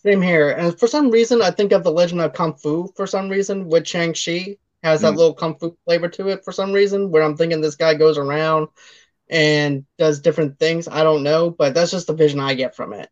same 0.03 0.21
here. 0.21 0.51
And 0.51 0.77
for 0.79 0.87
some 0.87 1.11
reason, 1.11 1.41
I 1.41 1.51
think 1.51 1.71
of 1.71 1.83
the 1.83 1.91
Legend 1.91 2.21
of 2.21 2.33
Kung 2.33 2.55
Fu 2.55 2.91
for 2.95 3.05
some 3.05 3.29
reason 3.29 3.67
with 3.67 3.87
Shang-Chi 3.87 4.57
has 4.83 5.01
that 5.01 5.13
mm. 5.13 5.17
little 5.17 5.33
kung 5.33 5.55
fu 5.57 5.75
flavor 5.85 6.07
to 6.07 6.29
it 6.29 6.43
for 6.43 6.51
some 6.51 6.71
reason. 6.71 7.11
Where 7.11 7.23
I'm 7.23 7.35
thinking 7.35 7.61
this 7.61 7.75
guy 7.75 7.93
goes 7.95 8.17
around 8.17 8.67
and 9.29 9.85
does 9.97 10.21
different 10.21 10.59
things. 10.59 10.87
I 10.87 11.03
don't 11.03 11.23
know, 11.23 11.49
but 11.49 11.73
that's 11.73 11.91
just 11.91 12.07
the 12.07 12.13
vision 12.13 12.39
I 12.39 12.53
get 12.53 12.75
from 12.75 12.93
it. 12.93 13.09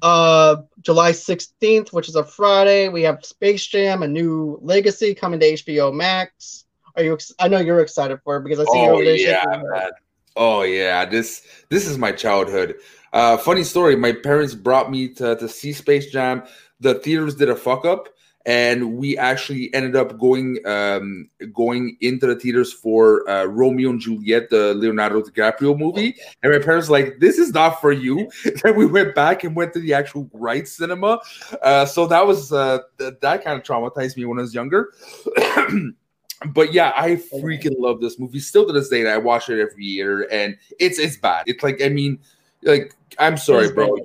Uh, 0.00 0.56
July 0.80 1.12
16th, 1.12 1.92
which 1.92 2.08
is 2.08 2.16
a 2.16 2.24
Friday, 2.24 2.88
we 2.88 3.02
have 3.02 3.24
Space 3.24 3.66
Jam: 3.66 4.02
A 4.02 4.08
New 4.08 4.58
Legacy 4.62 5.14
coming 5.14 5.40
to 5.40 5.52
HBO 5.52 5.94
Max. 5.94 6.64
Are 6.96 7.02
you? 7.02 7.14
Ex- 7.14 7.32
I 7.38 7.48
know 7.48 7.60
you're 7.60 7.80
excited 7.80 8.18
for 8.24 8.38
it 8.38 8.44
because 8.44 8.58
I 8.58 8.64
see 8.64 8.70
oh, 8.72 8.84
you 8.84 8.90
over 8.90 9.04
there. 9.04 9.16
Yeah, 9.16 9.88
Oh 10.36 10.62
yeah, 10.62 11.04
this 11.04 11.42
this 11.68 11.86
is 11.86 11.98
my 11.98 12.12
childhood. 12.12 12.76
Uh, 13.12 13.36
funny 13.36 13.64
story. 13.64 13.94
My 13.96 14.12
parents 14.12 14.54
brought 14.54 14.90
me 14.90 15.08
to, 15.14 15.36
to 15.36 15.48
see 15.48 15.72
Space 15.72 16.10
Jam. 16.10 16.42
The 16.80 16.94
theaters 16.94 17.34
did 17.34 17.50
a 17.50 17.56
fuck 17.56 17.84
up, 17.84 18.08
and 18.46 18.94
we 18.94 19.18
actually 19.18 19.72
ended 19.74 19.94
up 19.94 20.18
going 20.18 20.58
um, 20.66 21.28
going 21.52 21.98
into 22.00 22.26
the 22.26 22.34
theaters 22.34 22.72
for 22.72 23.28
uh, 23.28 23.44
Romeo 23.44 23.90
and 23.90 24.00
Juliet, 24.00 24.48
the 24.48 24.74
Leonardo 24.74 25.20
DiCaprio 25.20 25.78
movie. 25.78 26.16
And 26.42 26.52
my 26.52 26.58
parents 26.58 26.88
were 26.88 26.98
like, 26.98 27.20
"This 27.20 27.38
is 27.38 27.52
not 27.52 27.80
for 27.80 27.92
you." 27.92 28.30
then 28.62 28.76
we 28.76 28.86
went 28.86 29.14
back 29.14 29.44
and 29.44 29.54
went 29.54 29.74
to 29.74 29.80
the 29.80 29.92
actual 29.92 30.30
right 30.32 30.66
cinema. 30.66 31.20
Uh, 31.62 31.84
so 31.84 32.06
that 32.06 32.26
was 32.26 32.52
uh, 32.52 32.78
th- 32.98 33.14
that 33.20 33.44
kind 33.44 33.58
of 33.58 33.64
traumatized 33.66 34.16
me 34.16 34.24
when 34.24 34.38
I 34.38 34.42
was 34.42 34.54
younger. 34.54 34.92
but 36.46 36.72
yeah, 36.72 36.92
I 36.96 37.16
freaking 37.16 37.74
love 37.78 38.00
this 38.00 38.18
movie. 38.18 38.40
Still 38.40 38.66
to 38.66 38.72
this 38.72 38.88
day, 38.88 39.10
I 39.10 39.18
watch 39.18 39.48
it 39.48 39.60
every 39.60 39.84
year, 39.84 40.28
and 40.30 40.56
it's 40.78 40.98
it's 40.98 41.16
bad. 41.16 41.44
It's 41.46 41.62
like 41.62 41.82
I 41.82 41.88
mean, 41.88 42.18
like 42.62 42.94
I'm 43.18 43.36
sorry, 43.36 43.72
bro. 43.72 43.96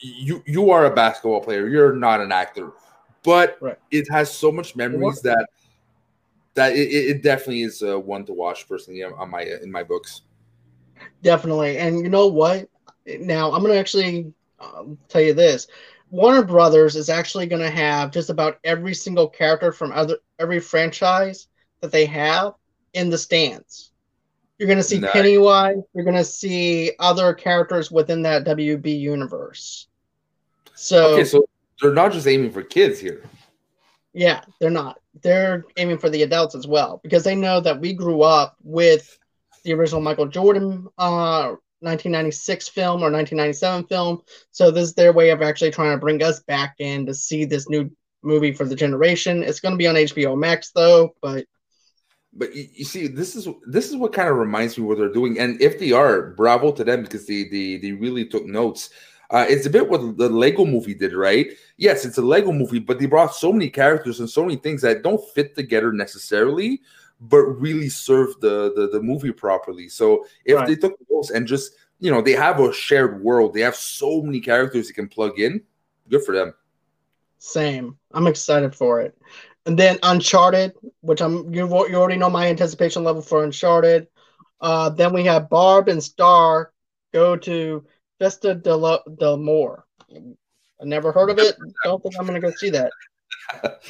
You 0.00 0.42
you 0.46 0.70
are 0.70 0.86
a 0.86 0.94
basketball 0.94 1.40
player. 1.40 1.68
You're 1.68 1.94
not 1.94 2.20
an 2.20 2.32
actor 2.32 2.72
but 3.26 3.58
right. 3.60 3.76
it 3.90 4.06
has 4.08 4.32
so 4.32 4.52
much 4.52 4.76
memories 4.76 5.20
that 5.20 5.48
that 6.54 6.72
it, 6.74 6.88
it 6.88 7.22
definitely 7.22 7.62
is 7.62 7.82
uh, 7.82 7.98
one 7.98 8.24
to 8.24 8.32
watch 8.32 8.66
personally 8.66 9.02
on 9.02 9.30
my 9.30 9.42
in 9.42 9.70
my 9.70 9.82
books. 9.82 10.22
Definitely, 11.22 11.76
and 11.76 11.98
you 11.98 12.08
know 12.08 12.28
what? 12.28 12.70
Now 13.18 13.52
I'm 13.52 13.62
gonna 13.62 13.74
actually 13.74 14.32
um, 14.60 14.96
tell 15.08 15.20
you 15.20 15.34
this: 15.34 15.66
Warner 16.10 16.44
Brothers 16.44 16.94
is 16.94 17.10
actually 17.10 17.46
gonna 17.46 17.68
have 17.68 18.12
just 18.12 18.30
about 18.30 18.60
every 18.62 18.94
single 18.94 19.28
character 19.28 19.72
from 19.72 19.90
other 19.90 20.18
every 20.38 20.60
franchise 20.60 21.48
that 21.86 21.92
they 21.92 22.06
have 22.06 22.54
in 22.92 23.10
the 23.10 23.18
stands. 23.18 23.92
You're 24.58 24.68
gonna 24.68 24.82
see 24.82 24.98
nice. 24.98 25.12
Pennywise. 25.12 25.82
You're 25.94 26.04
gonna 26.04 26.24
see 26.24 26.92
other 26.98 27.32
characters 27.32 27.90
within 27.90 28.22
that 28.22 28.44
WB 28.44 28.98
universe. 28.98 29.86
So, 30.74 31.14
okay, 31.14 31.24
so 31.24 31.48
they're 31.80 31.94
not 31.94 32.12
just 32.12 32.26
aiming 32.26 32.50
for 32.50 32.62
kids 32.62 32.98
here. 32.98 33.22
Yeah, 34.12 34.42
they're 34.60 34.70
not. 34.70 34.98
They're 35.22 35.64
aiming 35.76 35.98
for 35.98 36.10
the 36.10 36.22
adults 36.22 36.54
as 36.54 36.66
well 36.66 37.00
because 37.02 37.22
they 37.22 37.34
know 37.34 37.60
that 37.60 37.80
we 37.80 37.92
grew 37.92 38.22
up 38.22 38.56
with 38.62 39.18
the 39.62 39.74
original 39.74 40.00
Michael 40.00 40.26
Jordan 40.26 40.88
uh, 40.98 41.54
1996 41.80 42.68
film 42.68 43.02
or 43.02 43.12
1997 43.12 43.86
film. 43.86 44.22
So 44.50 44.70
this 44.70 44.88
is 44.88 44.94
their 44.94 45.12
way 45.12 45.30
of 45.30 45.42
actually 45.42 45.70
trying 45.70 45.92
to 45.92 46.00
bring 46.00 46.22
us 46.22 46.40
back 46.40 46.76
in 46.78 47.06
to 47.06 47.14
see 47.14 47.44
this 47.44 47.68
new 47.68 47.90
movie 48.22 48.52
for 48.52 48.64
the 48.64 48.74
generation. 48.74 49.42
It's 49.42 49.60
going 49.60 49.72
to 49.72 49.78
be 49.78 49.86
on 49.86 49.94
HBO 49.94 50.36
Max 50.36 50.70
though, 50.70 51.14
but 51.20 51.46
but 52.36 52.54
you, 52.54 52.68
you, 52.74 52.84
see 52.84 53.06
this 53.06 53.34
is 53.34 53.48
this 53.66 53.88
is 53.88 53.96
what 53.96 54.12
kind 54.12 54.28
of 54.28 54.36
reminds 54.36 54.76
me 54.76 54.84
what 54.84 54.98
they're 54.98 55.12
doing 55.12 55.38
and 55.38 55.60
if 55.60 55.78
they 55.78 55.92
are 55.92 56.30
bravo 56.30 56.72
to 56.72 56.84
them 56.84 57.02
because 57.02 57.26
they 57.26 57.44
they, 57.44 57.76
they 57.78 57.92
really 57.92 58.26
took 58.26 58.44
notes 58.46 58.90
uh, 59.30 59.44
it's 59.48 59.66
a 59.66 59.70
bit 59.70 59.88
what 59.88 60.16
the 60.18 60.28
Lego 60.28 60.64
movie 60.64 60.94
did, 60.94 61.12
right? 61.12 61.48
Yes, 61.76 62.04
it's 62.04 62.18
a 62.18 62.22
Lego 62.22 62.52
movie, 62.52 62.78
but 62.78 62.98
they 62.98 63.06
brought 63.06 63.34
so 63.34 63.52
many 63.52 63.68
characters 63.68 64.20
and 64.20 64.30
so 64.30 64.42
many 64.42 64.56
things 64.56 64.82
that 64.82 65.02
don't 65.02 65.22
fit 65.30 65.54
together 65.54 65.92
necessarily, 65.92 66.80
but 67.20 67.42
really 67.42 67.88
serve 67.88 68.38
the 68.40 68.72
the, 68.76 68.88
the 68.92 69.02
movie 69.02 69.32
properly. 69.32 69.88
So 69.88 70.26
if 70.44 70.56
right. 70.56 70.68
they 70.68 70.76
took 70.76 70.96
those 71.10 71.30
and 71.30 71.46
just 71.46 71.72
you 71.98 72.10
know 72.10 72.22
they 72.22 72.32
have 72.32 72.60
a 72.60 72.72
shared 72.72 73.22
world, 73.22 73.54
they 73.54 73.62
have 73.62 73.76
so 73.76 74.22
many 74.22 74.40
characters 74.40 74.88
you 74.88 74.94
can 74.94 75.08
plug 75.08 75.40
in. 75.40 75.62
Good 76.08 76.24
for 76.24 76.34
them. 76.34 76.54
Same. 77.38 77.98
I'm 78.12 78.26
excited 78.26 78.74
for 78.74 79.00
it. 79.00 79.18
And 79.66 79.78
then 79.78 79.98
Uncharted, 80.02 80.72
which 81.00 81.20
I'm 81.20 81.52
you 81.52 81.66
you 81.66 81.96
already 81.96 82.16
know 82.16 82.30
my 82.30 82.48
anticipation 82.48 83.04
level 83.04 83.20
for 83.20 83.44
Uncharted. 83.44 84.06
Uh, 84.60 84.90
then 84.90 85.12
we 85.12 85.24
have 85.24 85.50
Barb 85.50 85.88
and 85.88 86.02
Star 86.02 86.72
go 87.12 87.36
to 87.36 87.84
Vista 88.20 88.54
Del, 88.54 89.02
Del 89.18 89.36
Mar. 89.36 89.84
I 90.10 90.84
never 90.84 91.12
heard 91.12 91.30
of 91.30 91.38
it. 91.38 91.56
Don't 91.84 92.02
think 92.02 92.14
I'm 92.18 92.26
going 92.26 92.40
to 92.40 92.46
go 92.46 92.54
see 92.56 92.70
that. 92.70 92.92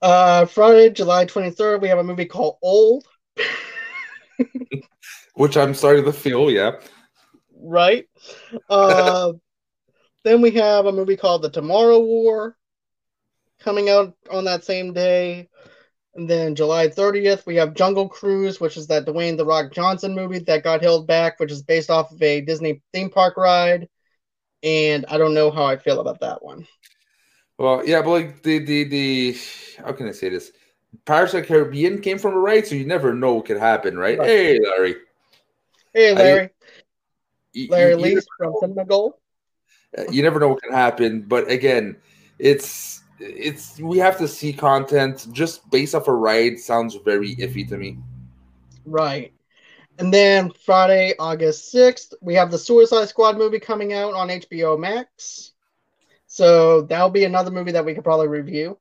Uh, 0.00 0.46
Friday, 0.46 0.90
July 0.90 1.26
23rd, 1.26 1.80
we 1.80 1.88
have 1.88 1.98
a 1.98 2.04
movie 2.04 2.24
called 2.24 2.56
Old. 2.62 3.04
Which 5.34 5.56
I'm 5.56 5.74
starting 5.74 6.04
to 6.04 6.12
feel, 6.12 6.50
yeah. 6.50 6.72
Right. 7.60 8.08
Uh, 8.68 9.32
then 10.24 10.40
we 10.40 10.52
have 10.52 10.86
a 10.86 10.92
movie 10.92 11.16
called 11.16 11.42
The 11.42 11.50
Tomorrow 11.50 11.98
War 11.98 12.56
coming 13.62 13.88
out 13.88 14.14
on 14.30 14.44
that 14.44 14.64
same 14.64 14.92
day. 14.92 15.48
And 16.14 16.28
then 16.28 16.54
July 16.54 16.88
30th, 16.88 17.46
we 17.46 17.56
have 17.56 17.74
Jungle 17.74 18.08
Cruise, 18.08 18.60
which 18.60 18.76
is 18.76 18.88
that 18.88 19.06
Dwayne 19.06 19.38
The 19.38 19.46
Rock 19.46 19.72
Johnson 19.72 20.14
movie 20.14 20.40
that 20.40 20.62
got 20.62 20.82
held 20.82 21.06
back, 21.06 21.40
which 21.40 21.50
is 21.50 21.62
based 21.62 21.90
off 21.90 22.12
of 22.12 22.20
a 22.22 22.42
Disney 22.42 22.82
theme 22.92 23.08
park 23.08 23.36
ride. 23.38 23.88
And 24.62 25.06
I 25.08 25.16
don't 25.16 25.34
know 25.34 25.50
how 25.50 25.64
I 25.64 25.78
feel 25.78 26.00
about 26.00 26.20
that 26.20 26.44
one. 26.44 26.66
Well, 27.58 27.86
yeah, 27.86 28.02
but 28.02 28.10
like 28.10 28.42
the 28.42 28.58
the 28.58 28.84
the 28.84 29.36
how 29.78 29.92
can 29.92 30.08
I 30.08 30.12
say 30.12 30.28
this? 30.28 30.52
Pirates 31.04 31.32
of 31.34 31.42
the 31.42 31.46
Caribbean 31.46 32.00
came 32.00 32.18
from 32.18 32.34
a 32.34 32.38
ride, 32.38 32.66
so 32.66 32.74
you 32.74 32.86
never 32.86 33.14
know 33.14 33.34
what 33.34 33.46
could 33.46 33.58
happen, 33.58 33.98
right? 33.98 34.18
right. 34.18 34.28
Hey, 34.28 34.58
Larry. 34.60 34.96
Hey, 35.94 36.14
Larry. 36.14 36.50
I, 37.56 37.66
Larry 37.68 37.94
Lee 37.94 38.18
from 38.36 38.54
Cinema 38.60 38.84
Gold. 38.84 39.14
Uh, 39.96 40.04
you 40.10 40.22
never 40.22 40.40
know 40.40 40.48
what 40.48 40.62
can 40.62 40.72
happen, 40.72 41.22
but 41.22 41.50
again, 41.50 41.96
it's 42.38 43.01
it's 43.18 43.78
we 43.78 43.98
have 43.98 44.18
to 44.18 44.28
see 44.28 44.52
content 44.52 45.26
just 45.32 45.68
based 45.70 45.94
off 45.94 46.08
a 46.08 46.12
ride 46.12 46.58
sounds 46.58 46.96
very 47.04 47.36
iffy 47.36 47.68
to 47.68 47.76
me. 47.76 47.98
Right. 48.84 49.32
And 49.98 50.12
then 50.12 50.50
Friday, 50.64 51.14
August 51.18 51.72
6th, 51.72 52.14
we 52.20 52.34
have 52.34 52.50
the 52.50 52.58
Suicide 52.58 53.08
Squad 53.08 53.36
movie 53.36 53.60
coming 53.60 53.92
out 53.92 54.14
on 54.14 54.28
HBO 54.28 54.78
Max. 54.78 55.52
So 56.26 56.82
that'll 56.82 57.10
be 57.10 57.24
another 57.24 57.50
movie 57.50 57.72
that 57.72 57.84
we 57.84 57.94
could 57.94 58.04
probably 58.04 58.28
review. 58.28 58.78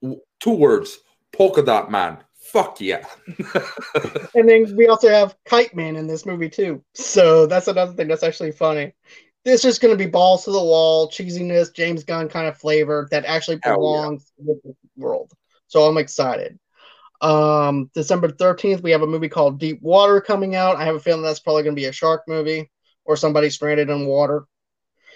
Two 0.00 0.52
words 0.52 0.98
Polka 1.32 1.62
Dot 1.62 1.90
Man. 1.90 2.18
Fuck 2.34 2.80
yeah. 2.80 3.04
and 4.34 4.48
then 4.48 4.74
we 4.76 4.88
also 4.88 5.08
have 5.08 5.36
Kite 5.44 5.74
Man 5.74 5.96
in 5.96 6.06
this 6.06 6.24
movie 6.24 6.48
too. 6.48 6.82
So 6.94 7.46
that's 7.46 7.68
another 7.68 7.92
thing 7.92 8.08
that's 8.08 8.22
actually 8.22 8.52
funny 8.52 8.94
this 9.44 9.64
is 9.64 9.78
going 9.78 9.96
to 9.96 10.04
be 10.04 10.10
balls 10.10 10.44
to 10.44 10.50
the 10.50 10.62
wall, 10.62 11.08
cheesiness, 11.08 11.74
James 11.74 12.04
Gunn 12.04 12.28
kind 12.28 12.46
of 12.46 12.58
flavor 12.58 13.08
that 13.10 13.24
actually 13.24 13.56
belongs 13.56 14.30
yeah. 14.38 14.44
with 14.48 14.62
the 14.62 14.74
world. 14.96 15.32
So 15.68 15.84
I'm 15.84 15.98
excited. 15.98 16.58
Um, 17.20 17.90
December 17.94 18.28
13th, 18.28 18.82
we 18.82 18.90
have 18.90 19.02
a 19.02 19.06
movie 19.06 19.28
called 19.28 19.58
Deep 19.58 19.80
Water 19.82 20.20
coming 20.20 20.54
out. 20.54 20.76
I 20.76 20.84
have 20.84 20.96
a 20.96 21.00
feeling 21.00 21.22
that's 21.22 21.40
probably 21.40 21.62
going 21.62 21.74
to 21.74 21.80
be 21.80 21.86
a 21.86 21.92
shark 21.92 22.24
movie 22.26 22.70
or 23.04 23.16
somebody 23.16 23.50
stranded 23.50 23.90
in 23.90 24.06
water. 24.06 24.44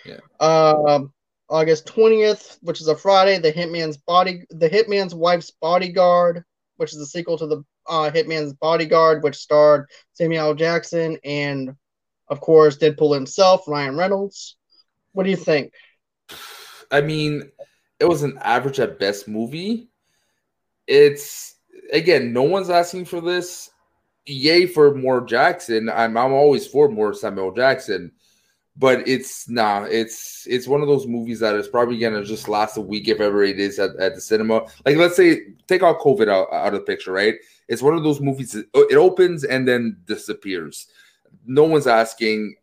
Yeah. 0.04 0.20
Um, 0.40 1.12
August 1.48 1.86
20th, 1.86 2.58
which 2.62 2.80
is 2.80 2.88
a 2.88 2.96
Friday, 2.96 3.38
the 3.38 3.52
Hitman's 3.52 3.96
body, 3.96 4.44
the 4.50 4.68
Hitman's 4.68 5.14
wife's 5.14 5.50
bodyguard, 5.50 6.44
which 6.76 6.92
is 6.92 7.00
a 7.00 7.06
sequel 7.06 7.38
to 7.38 7.46
the 7.46 7.64
uh, 7.86 8.10
Hitman's 8.10 8.54
Bodyguard, 8.54 9.22
which 9.22 9.36
starred 9.36 9.88
Samuel 10.14 10.54
Jackson 10.54 11.18
and 11.24 11.74
of 12.34 12.40
course, 12.40 12.76
Deadpool 12.76 13.14
himself, 13.14 13.62
Ryan 13.68 13.96
Reynolds. 13.96 14.56
What 15.12 15.22
do 15.22 15.30
you 15.30 15.36
think? 15.36 15.72
I 16.90 17.00
mean, 17.00 17.48
it 18.00 18.06
was 18.06 18.24
an 18.24 18.38
average 18.42 18.80
at 18.80 18.98
best 18.98 19.28
movie. 19.28 19.88
It's 20.88 21.54
again, 21.92 22.32
no 22.32 22.42
one's 22.42 22.70
asking 22.70 23.04
for 23.04 23.20
this. 23.20 23.70
Yay 24.26 24.66
for 24.66 24.96
more 24.96 25.24
Jackson. 25.24 25.88
I'm 25.88 26.16
I'm 26.16 26.32
always 26.32 26.66
for 26.66 26.88
more 26.88 27.14
Samuel 27.14 27.52
Jackson, 27.52 28.10
but 28.76 29.06
it's 29.06 29.48
nah. 29.48 29.84
It's 29.84 30.44
it's 30.50 30.66
one 30.66 30.82
of 30.82 30.88
those 30.88 31.06
movies 31.06 31.38
that 31.38 31.54
is 31.54 31.68
probably 31.68 31.98
gonna 31.98 32.24
just 32.24 32.48
last 32.48 32.76
a 32.76 32.80
week 32.80 33.06
if 33.06 33.20
ever 33.20 33.44
it 33.44 33.60
is 33.60 33.78
at, 33.78 33.94
at 33.96 34.16
the 34.16 34.20
cinema. 34.20 34.62
Like 34.84 34.96
let's 34.96 35.14
say 35.14 35.40
take 35.68 35.84
all 35.84 36.00
COVID 36.00 36.28
out, 36.28 36.52
out 36.52 36.74
of 36.74 36.80
the 36.80 36.86
picture, 36.86 37.12
right? 37.12 37.36
It's 37.68 37.82
one 37.82 37.94
of 37.94 38.02
those 38.02 38.20
movies. 38.20 38.52
That, 38.52 38.66
It 38.90 38.96
opens 38.96 39.44
and 39.44 39.68
then 39.68 39.98
disappears 40.04 40.88
no 41.44 41.64
one's 41.64 41.86
asking 41.86 42.54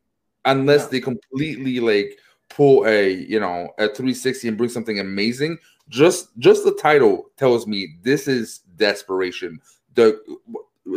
unless 0.46 0.88
they 0.88 1.00
completely 1.00 1.80
like 1.80 2.18
pull 2.50 2.86
a 2.86 3.10
you 3.10 3.40
know 3.40 3.70
a 3.78 3.88
360 3.88 4.48
and 4.48 4.58
bring 4.58 4.70
something 4.70 5.00
amazing. 5.00 5.58
Just 5.90 6.30
just 6.40 6.64
the 6.64 6.74
title 6.76 7.32
tells 7.38 7.68
me 7.68 7.96
this 8.02 8.28
is 8.28 8.60
desperation. 8.76 9.60
The 9.96 10.20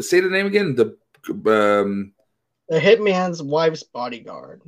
say 0.00 0.20
the 0.20 0.28
name 0.28 0.46
again. 0.46 0.74
The 0.74 0.96
um 1.28 2.12
the 2.68 2.78
hitman's 2.80 3.42
wife's 3.42 3.82
bodyguard. 3.82 4.62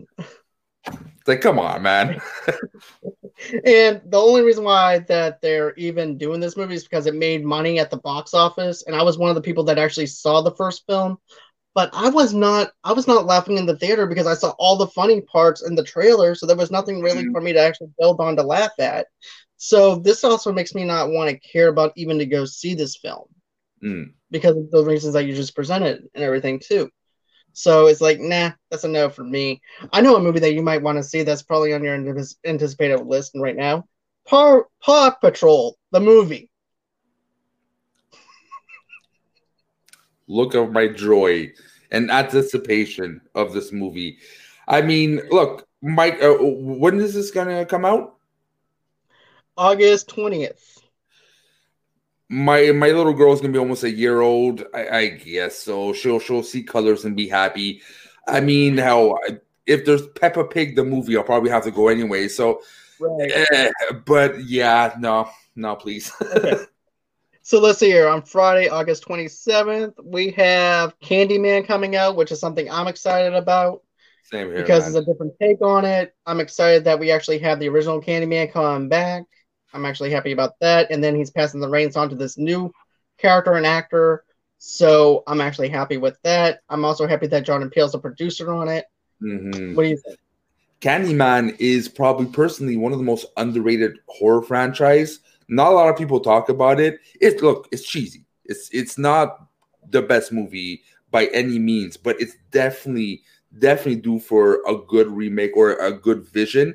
like, 1.27 1.41
come 1.41 1.59
on, 1.59 1.83
man. 1.83 2.21
and 3.65 4.01
the 4.07 4.19
only 4.19 4.43
reason 4.43 4.65
why 4.65 5.01
that 5.01 5.41
they're 5.41 5.75
even 5.75 6.19
doing 6.19 6.41
this 6.41 6.57
movie 6.57 6.75
is 6.75 6.85
because 6.85 7.07
it 7.07 7.15
made 7.15 7.45
money 7.45 7.79
at 7.79 7.91
the 7.91 7.97
box 7.97 8.35
office. 8.35 8.85
And 8.87 8.95
I 8.95 9.03
was 9.03 9.19
one 9.19 9.31
of 9.31 9.35
the 9.35 9.43
people 9.43 9.65
that 9.65 9.79
actually 9.79 10.07
saw 10.07 10.43
the 10.43 10.55
first 10.55 10.85
film 10.87 11.19
but 11.77 11.91
I 11.93 12.09
was 12.09 12.33
not 12.33 12.73
I 12.85 12.95
was 12.95 13.07
not 13.07 13.27
laughing 13.27 13.59
in 13.59 13.67
the 13.67 13.77
theater 13.77 14.07
because 14.07 14.27
I 14.27 14.33
saw 14.33 14.55
all 14.59 14.79
the 14.79 14.87
funny 14.87 15.21
parts 15.21 15.63
in 15.63 15.75
the 15.75 15.85
trailer, 15.85 16.35
so 16.35 16.47
there 16.47 16.57
was 16.57 16.71
nothing 16.71 17.03
really 17.03 17.25
mm-hmm. 17.25 17.33
for 17.33 17.43
me 17.43 17.53
to 17.53 17.61
actually 17.61 17.91
build 17.99 18.19
on 18.19 18.35
to 18.37 18.43
laugh 18.43 18.73
at. 18.81 19.09
So 19.59 19.97
this 19.97 20.25
also 20.25 20.53
makes 20.55 20.75
me 20.75 20.85
not 20.85 21.11
want 21.11 21.29
to 21.29 21.39
care 21.39 21.69
about 21.69 21.93
even 21.95 22.19
to 22.19 22.25
go 22.25 22.47
see 22.47 22.75
this 22.75 22.97
film 22.97 23.27
mm. 23.85 24.11
because 24.31 24.57
of 24.57 24.71
the 24.71 24.85
reasons 24.85 25.13
that 25.13 25.27
you 25.27 25.35
just 25.35 25.55
presented 25.55 26.03
and 26.15 26.25
everything 26.25 26.61
too. 26.67 26.89
So 27.53 27.89
it's 27.89 28.01
like, 28.01 28.21
nah, 28.21 28.53
that's 28.71 28.85
a 28.85 28.89
no 28.89 29.11
for 29.11 29.25
me. 29.25 29.61
I 29.93 30.01
know 30.01 30.17
a 30.17 30.21
movie 30.21 30.41
that 30.41 30.55
you 30.55 30.63
might 30.63 30.83
want 30.83 30.97
to 30.97 31.05
see 31.05 31.25
that's 31.25 31.43
probably 31.43 31.75
on 31.75 31.85
your 31.85 31.95
anticipated 31.95 33.07
list 33.07 33.33
right 33.35 33.57
now. 33.57 33.85
Paw, 34.27 34.63
Paw 34.83 35.11
Patrol, 35.21 35.77
the 35.93 36.01
movie. 36.01 36.49
Look 40.29 40.55
of 40.55 40.73
my 40.73 40.89
joy 40.89 41.53
and 41.91 42.11
anticipation 42.11 43.21
of 43.35 43.53
this 43.53 43.73
movie. 43.73 44.19
I 44.69 44.83
mean, 44.83 45.21
look, 45.31 45.67
Mike, 45.83 46.19
uh, 46.23 46.37
when 46.41 47.01
is 47.01 47.15
this 47.15 47.31
gonna 47.31 47.65
come 47.65 47.85
out? 47.85 48.17
August 49.57 50.09
twentieth. 50.09 50.83
My 52.29 52.73
my 52.73 52.91
little 52.91 53.13
girl's 53.13 53.41
gonna 53.41 53.53
be 53.53 53.59
almost 53.59 53.85
a 53.85 53.91
year 53.91 54.21
old, 54.21 54.65
I, 54.75 54.89
I, 54.89 55.09
guess. 55.09 55.57
So 55.57 55.93
she'll 55.93 56.19
she'll 56.19 56.43
see 56.43 56.63
colors 56.63 57.05
and 57.05 57.17
be 57.17 57.29
happy. 57.29 57.83
I 58.27 58.41
mean, 58.41 58.77
how 58.79 59.17
if 59.67 59.85
there's 59.85 60.07
Peppa 60.09 60.45
Pig 60.45 60.77
the 60.77 60.85
movie, 60.85 61.17
I'll 61.17 61.23
probably 61.23 61.51
have 61.51 61.65
to 61.65 61.71
go 61.71 61.89
anyway. 61.89 62.29
So, 62.29 62.61
right. 63.01 63.31
eh, 63.53 63.71
but 64.05 64.45
yeah, 64.45 64.95
no, 64.99 65.29
no, 65.55 65.77
please. 65.77 66.13
okay. 66.21 66.65
So 67.47 67.61
let's 67.61 67.79
see 67.79 67.87
here. 67.87 68.09
On 68.09 68.23
Friday, 68.23 68.69
August 68.69 69.07
27th, 69.07 69.95
we 70.03 70.33
have 70.33 70.99
Candyman 70.99 71.65
coming 71.65 71.95
out, 71.95 72.17
which 72.17 72.33
is 72.33 72.41
something 72.41 72.69
I'm 72.69 72.89
excited 72.89 73.35
about. 73.35 73.85
Same 74.25 74.49
here. 74.49 74.57
Because 74.57 74.81
man. 74.81 74.89
it's 74.89 74.97
a 74.97 75.13
different 75.13 75.35
take 75.41 75.63
on 75.63 75.85
it. 75.85 76.13
I'm 76.27 76.41
excited 76.41 76.83
that 76.87 76.99
we 76.99 77.13
actually 77.13 77.39
have 77.39 77.61
the 77.61 77.69
original 77.69 78.03
Candyman 78.03 78.53
coming 78.53 78.89
back. 78.89 79.23
I'm 79.73 79.87
actually 79.87 80.11
happy 80.11 80.33
about 80.33 80.55
that. 80.61 80.91
And 80.91 81.05
then 81.05 81.15
he's 81.15 81.31
passing 81.31 81.61
the 81.61 81.69
reins 81.69 81.97
on 81.97 82.09
to 82.09 82.17
this 82.17 82.37
new 82.37 82.73
character 83.17 83.53
and 83.53 83.65
actor. 83.65 84.25
So 84.59 85.23
I'm 85.29 85.41
actually 85.41 85.69
happy 85.69 85.99
with 85.99 86.19
that. 86.25 86.63
I'm 86.69 86.85
also 86.85 87.07
happy 87.07 87.29
that 87.29 87.45
Jordan 87.45 87.71
Peele's 87.71 87.95
a 87.95 88.01
producer 88.01 88.53
on 88.53 88.67
it. 88.67 88.87
Mm-hmm. 89.23 89.77
What 89.77 89.85
do 89.85 89.91
you 89.91 89.99
think? 90.05 90.19
Candyman 90.81 91.55
is 91.61 91.89
probably 91.89 92.27
personally 92.27 92.77
one 92.77 92.91
of 92.91 92.99
the 92.99 93.05
most 93.05 93.27
underrated 93.37 93.99
horror 94.09 94.43
franchise 94.43 95.21
not 95.49 95.73
a 95.73 95.75
lot 95.75 95.89
of 95.89 95.97
people 95.97 96.21
talk 96.21 96.49
about 96.49 96.81
it. 96.81 97.01
It's 97.21 97.43
look, 97.43 97.69
it's 97.73 97.85
cheesy. 97.85 98.25
It's 98.45 98.69
it's 98.73 98.99
not 98.99 99.47
the 99.91 100.03
best 100.03 100.33
movie 100.33 100.83
by 101.11 101.27
any 101.27 101.59
means, 101.59 101.97
but 101.97 102.21
it's 102.21 102.37
definitely 102.51 103.23
definitely 103.59 104.01
due 104.01 104.19
for 104.19 104.61
a 104.67 104.77
good 104.77 105.09
remake 105.09 105.57
or 105.57 105.73
a 105.75 105.93
good 105.93 106.27
vision. 106.29 106.75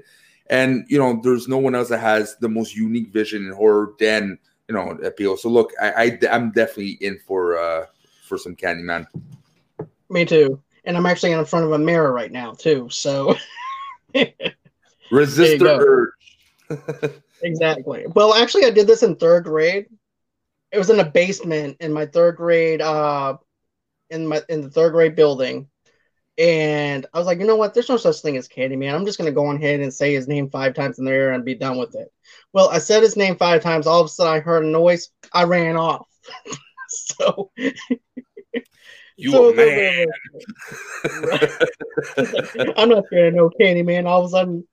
And 0.50 0.86
you 0.88 0.98
know, 0.98 1.20
there's 1.24 1.48
no 1.48 1.58
one 1.58 1.76
else 1.76 1.90
that 1.90 2.00
has 2.00 2.36
the 2.38 2.50
most 2.50 2.76
unique 2.76 3.10
vision 3.10 3.46
in 3.46 3.54
horror 3.54 3.94
than 4.00 4.38
you 4.68 4.76
know 4.76 4.92
appeal. 5.04 5.38
So 5.38 5.50
look, 5.50 5.72
I, 5.82 5.92
I 5.92 6.18
am 6.30 6.52
definitely 6.52 6.98
in 7.02 7.20
for 7.28 7.58
uh 7.58 7.86
for 8.24 8.38
some 8.38 8.56
Candyman. 8.56 9.06
Me 10.10 10.26
too, 10.26 10.62
and 10.86 10.98
I'm 10.98 11.06
actually 11.06 11.32
in 11.32 11.46
front 11.46 11.66
of 11.66 11.72
a 11.72 11.80
mirror 11.80 12.12
right 12.12 12.32
now 12.32 12.54
too. 12.54 12.88
So 12.90 13.36
resist 15.12 15.60
the 15.60 16.12
urge. 16.70 17.22
Exactly. 17.44 18.06
Well, 18.16 18.34
actually, 18.34 18.66
I 18.66 18.72
did 18.72 18.88
this 18.88 19.04
in 19.04 19.16
third 19.16 19.46
grade. 19.46 19.88
It 20.72 20.78
was 20.78 20.90
in 20.90 21.00
a 21.00 21.06
basement 21.10 21.78
in 21.80 21.92
my 21.92 22.06
third 22.06 22.38
grade, 22.38 22.82
uh, 22.82 23.38
in 24.10 24.28
my 24.28 24.42
in 24.50 24.62
the 24.62 24.70
third 24.70 24.94
grade 24.94 25.16
building, 25.16 25.68
and 26.38 27.06
I 27.14 27.18
was 27.18 27.28
like, 27.28 27.40
you 27.40 27.46
know 27.46 27.58
what? 27.58 27.74
There's 27.74 27.90
no 27.90 27.98
such 27.98 28.22
thing 28.22 28.38
as 28.38 28.48
Candyman. 28.48 28.94
I'm 28.94 29.06
just 29.06 29.18
gonna 29.18 29.32
go 29.32 29.48
on 29.48 29.58
ahead 29.58 29.82
and 29.82 29.94
say 29.94 30.14
his 30.14 30.28
name 30.28 30.50
five 30.50 30.74
times 30.74 30.98
in 30.98 31.06
there 31.06 31.34
and 31.34 31.44
be 31.44 31.56
done 31.56 31.78
with 31.78 31.96
it. 31.96 32.12
Well, 32.54 32.70
I 32.70 32.80
said 32.80 33.04
his 33.04 33.18
name 33.18 33.36
five 33.36 33.62
times. 33.62 33.86
All 33.86 34.00
of 34.00 34.06
a 34.06 34.10
sudden, 34.10 34.34
I 34.34 34.40
heard 34.40 34.64
a 34.64 34.68
noise. 34.68 35.10
I 35.34 35.44
ran 35.44 35.76
off. 35.76 36.08
so. 36.90 37.52
You 39.18 39.32
so, 39.32 39.52
a 39.52 39.56
man. 39.56 40.08
I'm 42.76 42.90
not 42.90 43.06
scared 43.06 43.28
of 43.28 43.36
no 43.36 43.52
Candyman. 43.60 44.08
All 44.08 44.22
of 44.22 44.28
a 44.28 44.30
sudden, 44.30 44.68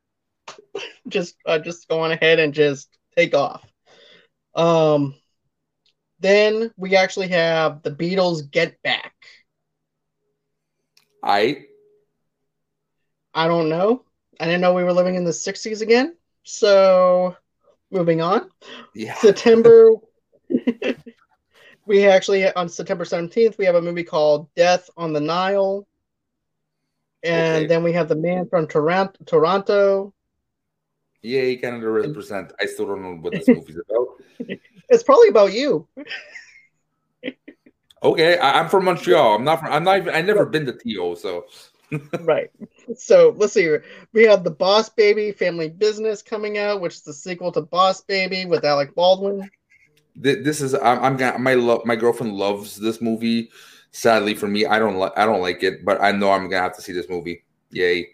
just 1.08 1.36
uh, 1.46 1.58
just 1.58 1.88
going 1.88 2.12
ahead 2.12 2.38
and 2.38 2.54
just 2.54 2.88
take 3.16 3.34
off. 3.34 3.64
Um, 4.54 5.14
then 6.20 6.72
we 6.76 6.96
actually 6.96 7.28
have 7.28 7.82
the 7.82 7.90
Beatles 7.90 8.50
Get 8.50 8.82
Back. 8.82 9.14
I 11.22 11.64
I 13.34 13.48
don't 13.48 13.68
know. 13.68 14.04
I 14.40 14.46
didn't 14.46 14.60
know 14.60 14.74
we 14.74 14.84
were 14.84 14.92
living 14.92 15.16
in 15.16 15.24
the 15.24 15.30
60s 15.30 15.82
again. 15.82 16.16
So 16.44 17.36
moving 17.90 18.20
on. 18.20 18.50
Yeah. 18.94 19.14
September 19.18 19.94
we 21.86 22.06
actually 22.06 22.50
on 22.52 22.68
September 22.68 23.04
17th 23.04 23.58
we 23.58 23.64
have 23.64 23.74
a 23.74 23.82
movie 23.82 24.04
called 24.04 24.48
Death 24.54 24.88
on 24.96 25.12
the 25.12 25.20
Nile. 25.20 25.86
And 27.22 27.56
okay. 27.56 27.66
then 27.66 27.82
we 27.82 27.92
have 27.92 28.08
the 28.08 28.16
man 28.16 28.48
from 28.48 28.66
Toronto 28.66 29.18
Toronto. 29.26 30.14
Yeah, 31.22 31.54
Canada 31.56 31.90
represent. 31.90 32.52
I 32.60 32.66
still 32.66 32.86
don't 32.86 33.02
know 33.02 33.16
what 33.16 33.32
this 33.32 33.48
movie's 33.48 33.78
about. 33.88 34.58
It's 34.88 35.02
probably 35.02 35.28
about 35.28 35.52
you. 35.52 35.86
okay, 38.02 38.38
I, 38.38 38.60
am 38.60 38.68
from 38.68 38.84
Montreal. 38.84 39.36
I'm 39.36 39.44
not 39.44 39.60
from. 39.60 39.72
I'm 39.72 39.84
not 39.84 39.98
even. 39.98 40.14
I 40.14 40.22
never 40.22 40.46
been 40.46 40.66
to 40.66 40.72
TO, 40.72 41.16
so. 41.16 41.46
right. 42.20 42.50
So 42.96 43.34
let's 43.36 43.54
see. 43.54 43.76
We 44.12 44.24
have 44.24 44.44
the 44.44 44.50
Boss 44.50 44.88
Baby 44.88 45.32
Family 45.32 45.68
Business 45.68 46.22
coming 46.22 46.58
out, 46.58 46.80
which 46.80 46.94
is 46.94 47.02
the 47.02 47.14
sequel 47.14 47.50
to 47.52 47.62
Boss 47.62 48.00
Baby 48.02 48.44
with 48.44 48.64
Alec 48.64 48.94
Baldwin. 48.94 49.50
This 50.14 50.60
is. 50.60 50.74
I'm. 50.74 51.02
I'm 51.02 51.16
gonna, 51.16 51.38
my 51.38 51.54
love. 51.54 51.84
My 51.84 51.96
girlfriend 51.96 52.34
loves 52.34 52.76
this 52.76 53.00
movie. 53.00 53.50
Sadly 53.90 54.34
for 54.34 54.46
me, 54.46 54.66
I 54.66 54.78
don't. 54.78 54.98
Li- 54.98 55.10
I 55.16 55.26
don't 55.26 55.40
like 55.40 55.62
it, 55.62 55.84
but 55.84 56.00
I 56.00 56.12
know 56.12 56.30
I'm 56.30 56.48
gonna 56.48 56.62
have 56.62 56.76
to 56.76 56.82
see 56.82 56.92
this 56.92 57.08
movie. 57.08 57.44
Yay! 57.70 58.08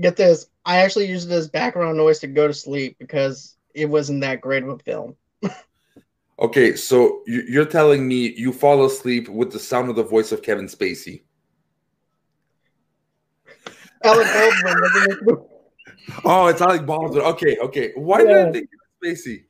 Get 0.00 0.16
this 0.16 0.46
I 0.68 0.80
actually 0.80 1.06
used 1.06 1.30
it 1.30 1.34
as 1.34 1.48
background 1.48 1.96
noise 1.96 2.18
to 2.18 2.26
go 2.26 2.46
to 2.46 2.52
sleep 2.52 2.96
because 2.98 3.56
it 3.72 3.86
wasn't 3.86 4.20
that 4.20 4.42
great 4.42 4.62
of 4.62 4.68
a 4.68 4.78
film. 4.78 5.16
okay, 6.38 6.76
so 6.76 7.22
you're 7.26 7.64
telling 7.64 8.06
me 8.06 8.34
you 8.34 8.52
fall 8.52 8.84
asleep 8.84 9.30
with 9.30 9.50
the 9.50 9.58
sound 9.58 9.88
of 9.88 9.96
the 9.96 10.02
voice 10.02 10.30
of 10.30 10.42
Kevin 10.42 10.66
Spacey. 10.66 11.22
Alec 14.04 14.26
Baldwin. 14.62 15.46
oh, 16.26 16.48
it's 16.48 16.60
Alec 16.60 16.84
Baldwin. 16.84 17.22
Okay, 17.22 17.56
okay. 17.62 17.92
Why 17.94 18.18
yeah. 18.20 18.26
did 18.26 18.46
I 18.48 18.52
think 18.52 18.68
Spacey? 19.02 19.44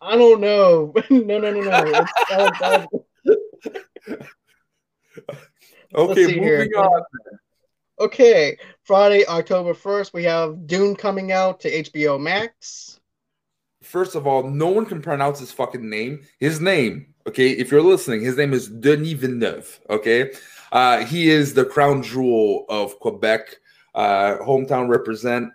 I 0.00 0.16
don't 0.16 0.40
know. 0.40 0.92
no, 1.08 1.38
no, 1.38 1.52
no, 1.52 1.60
no. 1.60 1.84
It's 1.84 2.30
Alec 2.32 2.54
Baldwin. 2.58 2.88
okay, 5.94 6.26
moving 6.26 6.42
here. 6.42 6.68
on. 6.76 7.02
Okay, 8.00 8.58
Friday, 8.84 9.26
October 9.26 9.72
1st, 9.72 10.12
we 10.12 10.24
have 10.24 10.66
Dune 10.66 10.94
coming 10.94 11.32
out 11.32 11.58
to 11.60 11.70
HBO 11.84 12.20
Max. 12.20 13.00
First 13.80 14.14
of 14.14 14.26
all, 14.26 14.42
no 14.42 14.68
one 14.68 14.84
can 14.84 15.00
pronounce 15.00 15.38
his 15.38 15.50
fucking 15.50 15.88
name. 15.88 16.20
His 16.38 16.60
name, 16.60 17.14
okay, 17.26 17.52
if 17.52 17.70
you're 17.70 17.80
listening, 17.80 18.20
his 18.20 18.36
name 18.36 18.52
is 18.52 18.68
Denis 18.68 19.14
Villeneuve, 19.14 19.80
okay? 19.88 20.32
Uh, 20.70 21.02
he 21.06 21.30
is 21.30 21.54
the 21.54 21.64
crown 21.64 22.02
jewel 22.02 22.66
of 22.68 22.98
Quebec, 23.00 23.56
uh, 23.94 24.36
hometown 24.42 24.90
represent. 24.90 25.50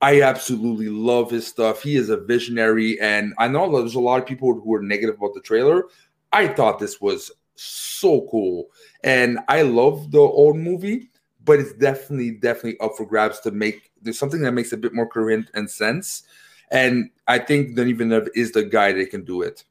I 0.00 0.22
absolutely 0.22 0.90
love 0.90 1.28
his 1.28 1.48
stuff. 1.48 1.82
He 1.82 1.96
is 1.96 2.08
a 2.08 2.18
visionary, 2.18 3.00
and 3.00 3.34
I 3.36 3.48
know 3.48 3.80
there's 3.80 3.96
a 3.96 4.00
lot 4.00 4.20
of 4.22 4.28
people 4.28 4.54
who 4.54 4.74
are 4.74 4.82
negative 4.82 5.16
about 5.16 5.34
the 5.34 5.40
trailer. 5.40 5.86
I 6.32 6.46
thought 6.46 6.78
this 6.78 7.00
was 7.00 7.32
so 7.56 8.28
cool, 8.30 8.68
and 9.02 9.40
I 9.48 9.62
love 9.62 10.12
the 10.12 10.20
old 10.20 10.56
movie 10.56 11.09
but 11.50 11.58
it's 11.58 11.72
definitely 11.72 12.30
definitely 12.30 12.78
up 12.78 12.92
for 12.96 13.04
grabs 13.04 13.40
to 13.40 13.50
make 13.50 13.90
there's 14.00 14.16
something 14.16 14.40
that 14.40 14.52
makes 14.52 14.72
a 14.72 14.76
bit 14.76 14.94
more 14.94 15.08
coherent 15.08 15.50
and 15.54 15.68
sense. 15.68 16.22
And 16.70 17.10
I 17.26 17.40
think 17.40 17.74
Denis 17.74 17.96
Villeneuve 17.96 18.28
is 18.36 18.52
the 18.52 18.62
guy 18.62 18.92
that 18.92 19.10
can 19.10 19.24
do 19.24 19.42
it. 19.42 19.64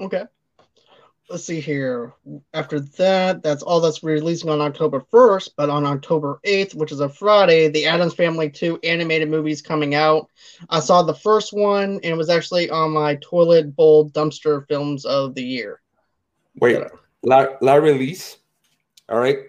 Okay. 0.00 0.24
Let's 1.28 1.44
see 1.44 1.60
here. 1.60 2.14
After 2.54 2.80
that, 2.80 3.42
that's 3.42 3.62
all 3.62 3.82
that's 3.82 4.02
releasing 4.02 4.48
on 4.48 4.62
October 4.62 5.04
1st. 5.12 5.50
But 5.54 5.68
on 5.68 5.84
October 5.84 6.40
8th, 6.46 6.74
which 6.74 6.92
is 6.92 7.00
a 7.00 7.10
Friday, 7.10 7.68
the 7.68 7.84
Addams 7.84 8.14
Family 8.14 8.48
2 8.48 8.80
animated 8.82 9.28
movies 9.28 9.60
coming 9.60 9.94
out. 9.94 10.30
I 10.70 10.80
saw 10.80 11.02
the 11.02 11.14
first 11.14 11.52
one, 11.52 11.96
and 11.96 12.06
it 12.06 12.16
was 12.16 12.30
actually 12.30 12.70
on 12.70 12.92
my 12.92 13.16
toilet 13.16 13.76
bowl 13.76 14.08
dumpster 14.08 14.66
films 14.66 15.04
of 15.04 15.34
the 15.34 15.44
year. 15.44 15.82
Wait, 16.58 16.82
la, 17.22 17.48
la 17.60 17.74
release. 17.74 18.38
All 19.10 19.18
right. 19.18 19.40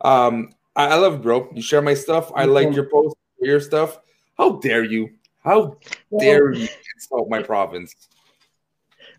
Um, 0.00 0.55
I, 0.76 0.88
I 0.88 0.94
love 0.96 1.14
it, 1.14 1.22
bro. 1.22 1.50
You 1.54 1.62
share 1.62 1.82
my 1.82 1.94
stuff. 1.94 2.30
I 2.34 2.44
like 2.44 2.72
your 2.74 2.88
post, 2.88 3.16
your 3.40 3.60
stuff. 3.60 3.98
How 4.36 4.52
dare 4.58 4.84
you? 4.84 5.10
How 5.42 5.78
dare 6.18 6.52
you 6.52 6.68
insult 6.94 7.30
my 7.30 7.42
province? 7.42 7.94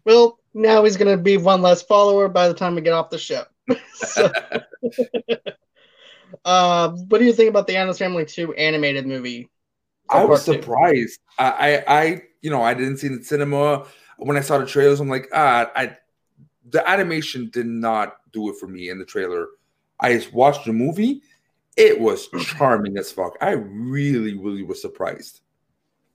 Well, 0.05 0.39
now 0.53 0.83
he's 0.83 0.95
going 0.95 1.15
to 1.15 1.21
be 1.21 1.37
one 1.37 1.61
less 1.61 1.81
follower 1.81 2.29
by 2.29 2.47
the 2.47 2.53
time 2.53 2.75
we 2.75 2.81
get 2.81 2.93
off 2.93 3.09
the 3.09 3.17
show. 3.17 3.43
so, 3.93 4.31
uh, 6.45 6.89
what 7.09 7.17
do 7.17 7.25
you 7.25 7.33
think 7.33 7.49
about 7.49 7.67
the 7.67 7.75
Addams 7.75 7.97
Family 7.97 8.25
2 8.25 8.53
animated 8.53 9.07
movie? 9.07 9.49
I 10.09 10.23
was 10.23 10.45
surprised. 10.45 11.19
I, 11.37 11.49
I, 11.87 12.01
I, 12.01 12.21
you 12.41 12.49
know, 12.49 12.61
I 12.61 12.73
didn't 12.73 12.97
see 12.97 13.07
it 13.07 13.13
in 13.13 13.23
cinema. 13.23 13.85
When 14.17 14.37
I 14.37 14.41
saw 14.41 14.57
the 14.57 14.65
trailers, 14.65 14.99
I'm 14.99 15.09
like, 15.09 15.27
ah, 15.33 15.69
I, 15.75 15.97
the 16.69 16.87
animation 16.89 17.49
did 17.51 17.65
not 17.65 18.17
do 18.31 18.49
it 18.49 18.55
for 18.59 18.67
me 18.67 18.89
in 18.89 18.99
the 18.99 19.05
trailer. 19.05 19.47
I 19.99 20.23
watched 20.31 20.65
the 20.65 20.73
movie 20.73 21.21
it 21.77 21.99
was 21.99 22.27
charming 22.43 22.97
as 22.97 23.11
fuck. 23.11 23.37
I 23.39 23.51
really, 23.51 24.33
really 24.33 24.63
was 24.63 24.81
surprised. 24.81 25.41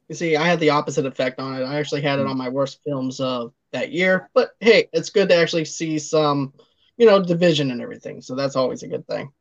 You 0.08 0.16
see, 0.16 0.36
I 0.36 0.46
had 0.46 0.60
the 0.60 0.70
opposite 0.70 1.06
effect 1.06 1.40
on 1.40 1.54
it. 1.54 1.64
I 1.64 1.78
actually 1.78 2.02
had 2.02 2.18
it 2.18 2.26
on 2.26 2.36
my 2.36 2.48
worst 2.48 2.80
films 2.84 3.20
of 3.20 3.54
that 3.70 3.92
year. 3.92 4.28
But 4.34 4.50
hey, 4.60 4.88
it's 4.92 5.10
good 5.10 5.28
to 5.28 5.36
actually 5.36 5.64
see 5.64 5.98
some, 5.98 6.52
you 6.96 7.06
know, 7.06 7.22
division 7.22 7.70
and 7.70 7.80
everything. 7.80 8.20
So 8.20 8.34
that's 8.34 8.56
always 8.56 8.82
a 8.82 8.88
good 8.88 9.06
thing. 9.06 9.32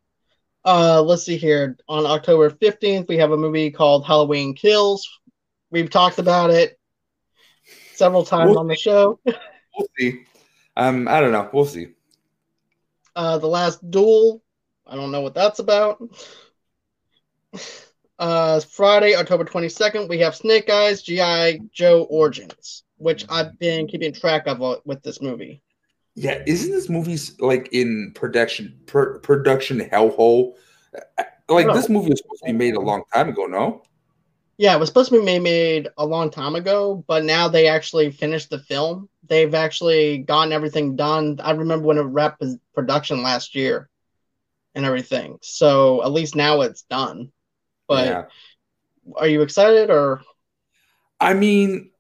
Uh, 0.64 1.02
let's 1.02 1.24
see 1.24 1.38
here. 1.38 1.76
On 1.90 2.06
October 2.06 2.52
15th, 2.52 3.08
we 3.10 3.18
have 3.18 3.32
a 3.32 3.38
movie 3.38 3.72
called 3.72 4.06
Halloween 4.06 4.54
Kills. 4.54 5.10
We've 5.72 5.90
talked 5.90 6.20
about 6.20 6.52
it 6.52 6.80
several 7.96 8.24
times 8.24 8.52
we'll 8.52 8.60
on 8.60 8.68
the 8.68 8.76
show. 8.76 9.20
we'll 9.26 9.88
see. 9.98 10.24
Um, 10.78 11.08
I 11.08 11.20
don't 11.20 11.32
know. 11.32 11.50
We'll 11.52 11.66
see. 11.66 11.90
Uh, 13.16 13.40
the 13.40 13.48
Last 13.48 13.90
Duel. 13.90 14.44
I 14.92 14.96
don't 14.96 15.12
know 15.12 15.22
what 15.22 15.34
that's 15.34 15.60
about. 15.60 16.04
Uh, 18.20 18.60
Friday, 18.60 19.16
October 19.16 19.46
22nd, 19.46 20.10
we 20.10 20.20
have 20.20 20.36
Snake 20.36 20.70
Eyes, 20.70 21.02
G.I. 21.02 21.62
Joe 21.72 22.04
Origins, 22.04 22.84
which 22.98 23.26
I've 23.30 23.58
been 23.58 23.88
keeping 23.88 24.14
track 24.14 24.48
of 24.48 24.62
uh, 24.62 24.78
with 24.86 25.02
this 25.02 25.22
movie. 25.22 25.64
Yeah, 26.16 26.44
isn't 26.46 26.72
this 26.72 26.90
movie 26.90 27.18
like 27.40 27.70
in 27.72 28.12
production 28.14 28.78
per, 28.86 29.20
production 29.20 29.80
hellhole? 29.80 30.56
Like 31.48 31.74
this 31.74 31.90
movie 31.90 32.10
was 32.10 32.20
supposed 32.20 32.44
to 32.46 32.52
be 32.52 32.58
made 32.58 32.76
a 32.76 32.82
long 32.82 33.04
time 33.14 33.30
ago, 33.30 33.46
no? 33.46 33.82
Yeah, 34.58 34.76
it 34.76 34.80
was 34.80 34.90
supposed 34.90 35.10
to 35.12 35.26
be 35.26 35.40
made 35.40 35.88
a 35.98 36.06
long 36.06 36.30
time 36.30 36.56
ago, 36.56 37.04
but 37.08 37.24
now 37.24 37.48
they 37.48 37.68
actually 37.68 38.12
finished 38.12 38.50
the 38.50 38.60
film. 38.60 39.10
They've 39.28 39.54
actually 39.54 40.20
gotten 40.20 40.52
everything 40.52 40.98
done. 40.98 41.40
I 41.42 41.52
remember 41.52 41.88
when 41.88 41.98
it 41.98 42.02
wrapped 42.02 42.44
production 42.76 43.24
last 43.24 43.56
year 43.56 43.90
and 44.76 44.86
everything. 44.86 45.38
So 45.42 46.04
at 46.04 46.12
least 46.12 46.36
now 46.36 46.62
it's 46.62 46.84
done. 46.84 47.32
But 47.88 48.08
yeah. 48.08 48.24
are 49.16 49.28
you 49.28 49.42
excited 49.42 49.90
or? 49.90 50.22
I 51.20 51.34
mean, 51.34 51.92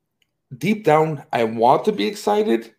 deep 0.56 0.84
down, 0.84 1.24
I 1.32 1.44
want 1.44 1.86
to 1.86 1.92
be 1.92 2.08
excited 2.08 2.74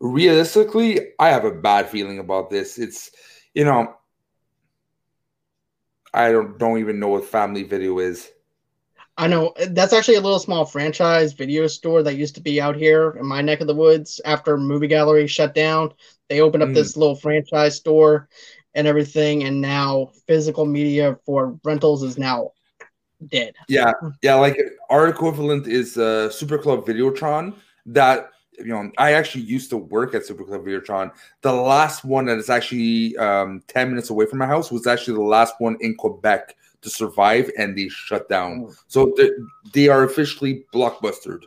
realistically, 0.00 1.12
I 1.18 1.28
have 1.28 1.44
a 1.44 1.50
bad 1.50 1.88
feeling 1.88 2.18
about 2.18 2.50
this. 2.50 2.78
It's 2.78 3.10
you 3.54 3.64
know, 3.64 3.94
I 6.12 6.32
don't 6.32 6.58
don't 6.58 6.78
even 6.78 7.00
know 7.00 7.08
what 7.08 7.24
Family 7.24 7.62
Video 7.62 7.98
is. 7.98 8.30
I 9.16 9.26
know 9.26 9.52
that's 9.70 9.92
actually 9.92 10.14
a 10.14 10.20
little 10.20 10.38
small 10.38 10.64
franchise 10.64 11.32
video 11.32 11.66
store 11.66 12.04
that 12.04 12.14
used 12.14 12.36
to 12.36 12.40
be 12.40 12.60
out 12.60 12.76
here 12.76 13.16
in 13.18 13.26
my 13.26 13.40
neck 13.40 13.60
of 13.60 13.66
the 13.66 13.74
woods. 13.74 14.20
After 14.24 14.56
Movie 14.56 14.86
Gallery 14.86 15.26
shut 15.26 15.54
down, 15.54 15.92
they 16.28 16.40
opened 16.40 16.62
up 16.62 16.68
mm. 16.68 16.74
this 16.74 16.96
little 16.96 17.16
franchise 17.16 17.76
store 17.76 18.28
and 18.78 18.86
everything, 18.86 19.44
and 19.44 19.60
now 19.60 20.12
physical 20.26 20.64
media 20.64 21.18
for 21.26 21.58
rentals 21.64 22.02
is 22.04 22.16
now 22.16 22.52
dead. 23.26 23.52
Yeah, 23.68 23.92
yeah. 24.22 24.36
Like 24.36 24.56
our 24.88 25.08
equivalent 25.08 25.66
is 25.66 25.98
uh, 25.98 26.30
Super 26.30 26.58
Club 26.58 26.86
Videotron 26.86 27.54
that 27.86 28.30
you 28.58 28.66
know, 28.66 28.90
I 28.98 29.12
actually 29.12 29.44
used 29.44 29.70
to 29.70 29.76
work 29.76 30.14
at 30.14 30.26
Super 30.26 30.44
Club 30.44 30.64
Videotron. 30.64 31.12
The 31.42 31.52
last 31.52 32.04
one 32.04 32.26
that 32.26 32.38
is 32.38 32.50
actually 32.50 33.16
um, 33.16 33.62
10 33.68 33.90
minutes 33.90 34.10
away 34.10 34.26
from 34.26 34.38
my 34.38 34.46
house 34.46 34.72
was 34.72 34.86
actually 34.86 35.14
the 35.14 35.22
last 35.22 35.54
one 35.58 35.76
in 35.80 35.94
Quebec 35.94 36.56
to 36.82 36.90
survive, 36.90 37.50
and 37.58 37.76
they 37.76 37.88
shut 37.88 38.28
down. 38.28 38.66
Oh. 38.68 38.74
So 38.88 39.12
they, 39.16 39.30
they 39.72 39.88
are 39.88 40.04
officially 40.04 40.64
blockbustered. 40.74 41.42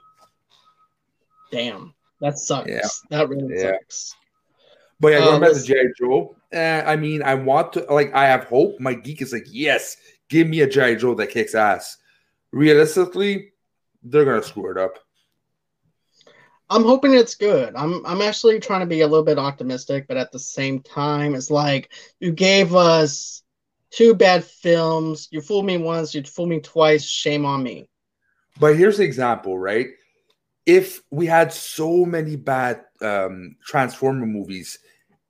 Damn, 1.52 1.94
that 2.22 2.38
sucks. 2.38 2.70
Yeah. 2.70 2.88
That 3.10 3.30
really 3.30 3.56
yeah. 3.56 3.72
sucks. 3.74 4.16
But 5.02 5.14
yeah, 5.14 5.20
going 5.20 5.44
uh, 5.44 5.48
back 5.48 5.54
to 5.54 5.64
G.I. 5.64 5.86
Joe, 5.98 6.36
eh, 6.52 6.84
I 6.86 6.96
mean, 6.96 7.24
I 7.24 7.34
want 7.34 7.74
to, 7.74 7.86
like, 7.90 8.14
I 8.14 8.28
have 8.28 8.44
hope. 8.44 8.80
My 8.80 8.94
geek 8.94 9.24
is 9.24 9.34
like, 9.34 9.48
yes, 9.50 9.98
give 10.30 10.48
me 10.48 10.62
a 10.62 10.68
G.I. 10.68 10.96
Joe 10.96 11.16
that 11.16 11.32
kicks 11.32 11.56
ass. 11.56 11.98
Realistically, 12.52 13.52
they're 14.04 14.26
going 14.26 14.40
to 14.40 14.48
screw 14.48 14.70
it 14.70 14.78
up. 14.78 15.00
I'm 16.70 16.84
hoping 16.84 17.16
it's 17.16 17.36
good. 17.36 17.76
I'm 17.76 18.06
I'm 18.06 18.22
actually 18.22 18.58
trying 18.62 18.80
to 18.80 18.86
be 18.86 19.02
a 19.02 19.08
little 19.08 19.26
bit 19.26 19.38
optimistic, 19.38 20.08
but 20.08 20.16
at 20.16 20.32
the 20.32 20.40
same 20.40 20.80
time, 20.82 21.36
it's 21.36 21.52
like 21.52 21.92
you 22.22 22.32
gave 22.32 22.74
us 22.74 23.44
two 23.90 24.14
bad 24.14 24.46
films. 24.46 25.28
You 25.32 25.42
fooled 25.42 25.66
me 25.66 25.78
once, 25.78 26.16
you 26.16 26.24
fooled 26.24 26.48
me 26.48 26.62
twice. 26.62 27.04
Shame 27.04 27.46
on 27.46 27.62
me. 27.62 27.90
But 28.58 28.78
here's 28.78 29.00
the 29.00 29.04
example, 29.04 29.60
right? 29.60 29.88
If 30.66 31.02
we 31.12 31.26
had 31.26 31.52
so 31.52 32.06
many 32.06 32.38
bad 32.38 32.86
um, 33.02 33.58
Transformer 33.66 34.26
movies 34.26 34.80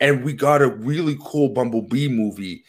and 0.02 0.24
we 0.26 0.34
got 0.34 0.62
a 0.62 0.68
really 0.68 1.18
cool 1.24 1.48
Bumblebee 1.50 2.10
movie, 2.10 2.66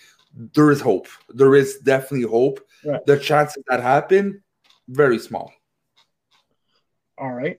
there 0.55 0.71
is 0.71 0.81
hope. 0.81 1.09
There 1.31 1.57
is 1.57 1.79
definitely 1.79 2.29
hope. 2.29 2.61
Right. 2.85 3.05
The 3.07 3.19
chances 3.19 3.65
that 3.67 3.83
happen, 3.83 4.45
very 4.89 5.19
small. 5.19 5.53
All 7.19 7.33
right 7.33 7.59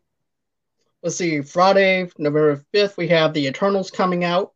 let's 1.04 1.18
see, 1.18 1.42
Friday, 1.42 2.10
November 2.18 2.64
5th, 2.74 2.98
we 2.98 3.08
have 3.10 3.34
the 3.34 3.46
Eternals 3.46 3.92
coming 3.92 4.24
out. 4.24 4.54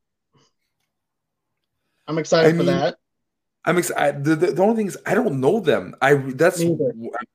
I'm 2.07 2.17
excited 2.17 2.49
I 2.49 2.51
mean, 2.53 2.59
for 2.59 2.71
that. 2.71 2.95
I'm 3.65 3.77
excited. 3.77 4.23
The, 4.23 4.35
the, 4.35 4.47
the, 4.53 4.63
only 4.63 4.77
thing 4.77 4.87
is, 4.87 4.97
I 5.05 5.13
don't 5.13 5.41
know 5.41 5.59
them. 5.59 5.93
I 6.01 6.13
that's 6.15 6.61
a 6.61 6.77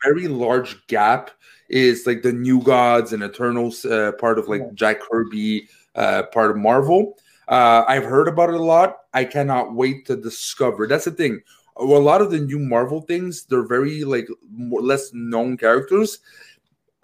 very 0.03 0.29
large 0.29 0.87
gap. 0.87 1.31
Is 1.69 2.07
like 2.07 2.23
the 2.23 2.33
New 2.33 2.63
Gods 2.63 3.13
and 3.13 3.23
Eternals 3.23 3.85
uh, 3.85 4.13
part 4.13 4.39
of 4.39 4.49
like 4.49 4.61
yeah. 4.61 4.71
Jack 4.75 5.01
Kirby, 5.01 5.69
uh, 5.95 6.25
part 6.25 6.51
of 6.51 6.57
Marvel. 6.57 7.19
Uh, 7.49 7.85
I've 7.87 8.05
heard 8.05 8.29
about 8.29 8.51
it 8.51 8.55
a 8.55 8.63
lot. 8.63 8.99
I 9.13 9.25
cannot 9.25 9.75
wait 9.75 10.07
to 10.07 10.17
discover. 10.17 10.87
That's 10.87 11.05
the 11.05 11.11
thing. 11.11 11.43
A 11.77 11.85
lot 11.85 12.21
of 12.21 12.31
the 12.31 12.39
new 12.39 12.59
Marvel 12.59 13.01
things, 13.01 13.45
they're 13.45 13.67
very 13.67 14.05
like 14.05 14.29
more 14.51 14.83
less 14.83 15.11
known 15.13 15.57
characters, 15.57 16.21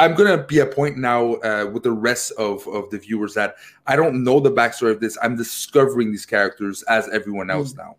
I'm 0.01 0.15
gonna 0.15 0.45
be 0.45 0.61
a 0.61 0.67
point 0.67 0.97
now 0.97 1.35
uh, 1.37 1.69
with 1.73 1.83
the 1.83 1.93
rest 1.93 2.31
of, 2.39 2.67
of 2.69 2.89
the 2.91 2.99
viewers 2.99 3.35
that 3.35 3.57
I 3.87 3.97
don't 3.97 4.23
know 4.23 4.39
the 4.39 4.51
backstory 4.51 4.93
of 4.93 5.01
this. 5.01 5.19
I'm 5.21 5.37
discovering 5.37 6.13
these 6.13 6.27
characters 6.27 6.83
as 6.85 7.09
everyone 7.09 7.51
else 7.51 7.75
now. 7.75 7.97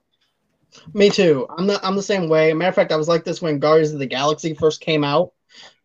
Me 0.94 1.10
too. 1.10 1.46
I'm 1.58 1.68
the 1.68 1.80
I'm 1.86 1.96
the 1.96 2.04
same 2.04 2.30
way. 2.30 2.54
matter 2.54 2.70
of 2.70 2.76
fact, 2.76 2.94
I 2.94 2.96
was 2.96 3.10
like 3.10 3.26
this 3.26 3.42
when 3.42 3.60
Guardians 3.60 3.92
of 3.92 4.00
the 4.00 4.06
Galaxy 4.06 4.54
first 4.54 4.80
came 4.80 5.04
out 5.04 5.34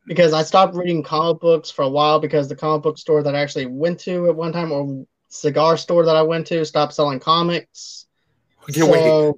because 0.07 0.33
I 0.33 0.45
stopped 0.45 0.77
reading 0.77 1.03
comic 1.03 1.41
books 1.41 1.71
for 1.71 1.83
a 1.83 1.89
while 1.89 2.21
because 2.21 2.49
the 2.49 2.55
comic 2.55 2.83
book 2.83 2.99
store 2.99 3.23
that 3.25 3.35
I 3.35 3.41
actually 3.41 3.67
went 3.67 3.99
to 4.01 4.29
at 4.29 4.37
one 4.37 4.53
time 4.53 4.71
or 4.71 5.05
cigar 5.35 5.77
store 5.77 6.05
that 6.07 6.17
I 6.17 6.23
went 6.23 6.47
to 6.49 6.65
stopped 6.65 6.95
selling 6.95 7.21
comics. 7.21 8.07
Okay, 8.65 8.81
so, 8.81 9.37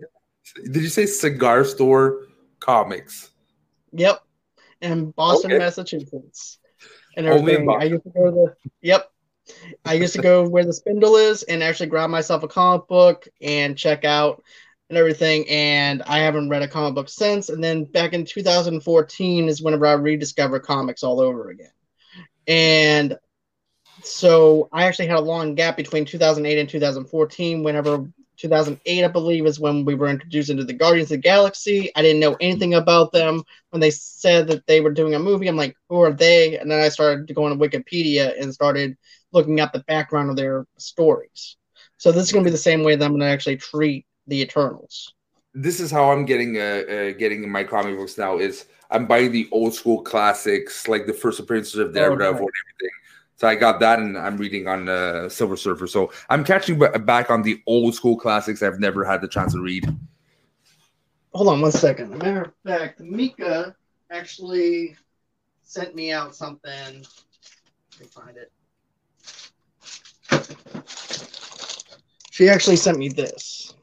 wait. 0.55 0.73
Did 0.73 0.82
you 0.82 0.89
say 0.89 1.06
cigar 1.06 1.64
store 1.64 2.27
comics? 2.60 3.31
Yep. 3.93 4.23
In 4.82 5.10
Boston, 5.12 5.52
okay. 5.52 5.59
Massachusetts 5.59 6.59
and 7.16 7.27
everything. 7.27 7.68
I 7.70 7.85
used 7.85 8.05
to 8.05 8.10
go 8.10 8.24
to 8.27 8.31
the 8.31 8.56
yep. 8.82 9.10
I 9.85 9.94
used 9.94 10.14
to 10.14 10.23
go 10.23 10.47
where 10.48 10.64
the 10.64 10.73
spindle 10.73 11.16
is 11.16 11.43
and 11.44 11.62
actually 11.62 11.86
grab 11.86 12.10
myself 12.10 12.43
a 12.43 12.48
comic 12.48 12.86
book 12.89 13.27
and 13.40 13.77
check 13.77 14.05
out 14.05 14.43
and 14.90 14.98
everything. 14.98 15.48
And 15.48 16.02
I 16.02 16.18
haven't 16.18 16.51
read 16.51 16.62
a 16.62 16.68
comic 16.68 16.94
book 16.94 17.09
since. 17.09 17.48
And 17.48 17.64
then 17.64 17.85
back 17.85 18.12
in 18.12 18.24
2014 18.24 19.48
is 19.48 19.62
whenever 19.62 19.86
I 19.86 19.93
rediscovered 19.93 20.62
comics 20.62 21.02
all 21.02 21.20
over 21.20 21.51
again. 21.51 21.70
And 22.47 23.16
so 24.02 24.68
I 24.73 24.85
actually 24.85 25.09
had 25.09 25.18
a 25.18 25.20
long 25.20 25.55
gap 25.55 25.77
between 25.77 26.05
2008 26.05 26.59
and 26.59 26.68
2014 26.68 27.62
whenever 27.62 28.06
2008, 28.36 29.05
I 29.05 29.09
believe, 29.09 29.47
is 29.47 29.59
when 29.59 29.85
we 29.85 29.94
were 29.94 30.09
introduced 30.09 30.51
into 30.51 30.64
the 30.64 30.73
Guardians 30.73 31.10
of 31.10 31.16
the 31.16 31.23
Galaxy. 31.23 31.90
I 31.97 32.02
didn't 32.02 32.20
know 32.20 32.36
anything 32.40 32.74
about 32.74 33.12
them. 33.12 33.43
When 33.70 33.81
they 33.81 33.90
said 33.90 34.48
that 34.48 34.66
they 34.66 34.81
were 34.81 34.93
doing 34.93 35.14
a 35.14 35.18
movie, 35.18 35.48
I'm 35.48 35.56
like, 35.56 35.77
who 35.89 36.01
are 36.02 36.12
they? 36.12 36.59
And 36.59 36.70
then 36.70 36.81
I 36.81 36.89
started 36.89 37.35
going 37.35 37.59
to 37.59 37.68
Wikipedia 37.68 38.40
and 38.40 38.52
started 38.52 38.97
looking 39.32 39.60
at 39.60 39.73
the 39.73 39.81
background 39.81 40.31
of 40.31 40.36
their 40.36 40.66
stories. 40.78 41.56
So 41.98 42.12
this 42.12 42.24
is 42.24 42.32
going 42.32 42.44
to 42.44 42.48
be 42.48 42.52
the 42.52 42.59
same 42.59 42.82
way 42.82 42.97
that 42.97 43.05
I'm 43.05 43.12
going 43.12 43.20
to 43.20 43.27
actually 43.27 43.56
treat 43.56 44.06
the 44.27 44.43
Eternals. 44.43 45.14
This 45.55 45.81
is 45.81 45.90
how 45.90 46.12
I'm 46.12 46.27
getting 46.27 46.59
uh, 46.59 46.60
uh 46.60 47.10
getting 47.12 47.51
my 47.51 47.64
comic 47.64 47.97
books 47.97 48.18
now. 48.18 48.36
Is 48.36 48.66
I'm 48.90 49.06
buying 49.06 49.32
the 49.32 49.48
old 49.52 49.73
school 49.73 50.02
classics, 50.02 50.86
like 50.86 51.06
the 51.06 51.14
first 51.14 51.40
appearances 51.40 51.77
of 51.77 51.94
Daredevil 51.94 52.27
oh, 52.27 52.28
right. 52.28 52.40
and 52.40 52.51
everything 52.74 52.90
so 53.37 53.47
I 53.47 53.55
got 53.55 53.81
that, 53.81 53.99
and 53.99 54.17
I'm 54.17 54.39
reading 54.39 54.67
on 54.67 54.89
uh, 54.89 55.29
Silver 55.29 55.57
Surfer. 55.57 55.87
So 55.87 56.11
I'm 56.31 56.43
catching 56.43 56.79
back 56.79 57.31
on 57.31 57.43
the 57.43 57.63
old 57.67 57.95
school 57.95 58.17
classics 58.17 58.63
I've 58.63 58.81
never 58.81 59.05
had 59.05 59.21
the 59.21 59.29
chance 59.29 59.53
to 59.53 59.61
read. 59.61 59.85
Hold 61.35 61.49
on 61.49 61.61
one 61.61 61.73
second. 61.73 62.15
As 62.15 62.21
a 62.21 62.25
matter 62.25 62.43
of 62.43 62.53
fact, 62.65 63.01
Mika 63.01 63.77
actually 64.11 64.97
sent 65.63 65.95
me 65.95 66.13
out 66.13 66.35
something. 66.35 67.05
Let 67.93 68.01
me 68.01 68.07
find 68.07 68.37
it. 68.39 68.51
She 72.31 72.49
actually 72.49 72.77
sent 72.77 72.99
me 72.99 73.11
this 73.11 73.75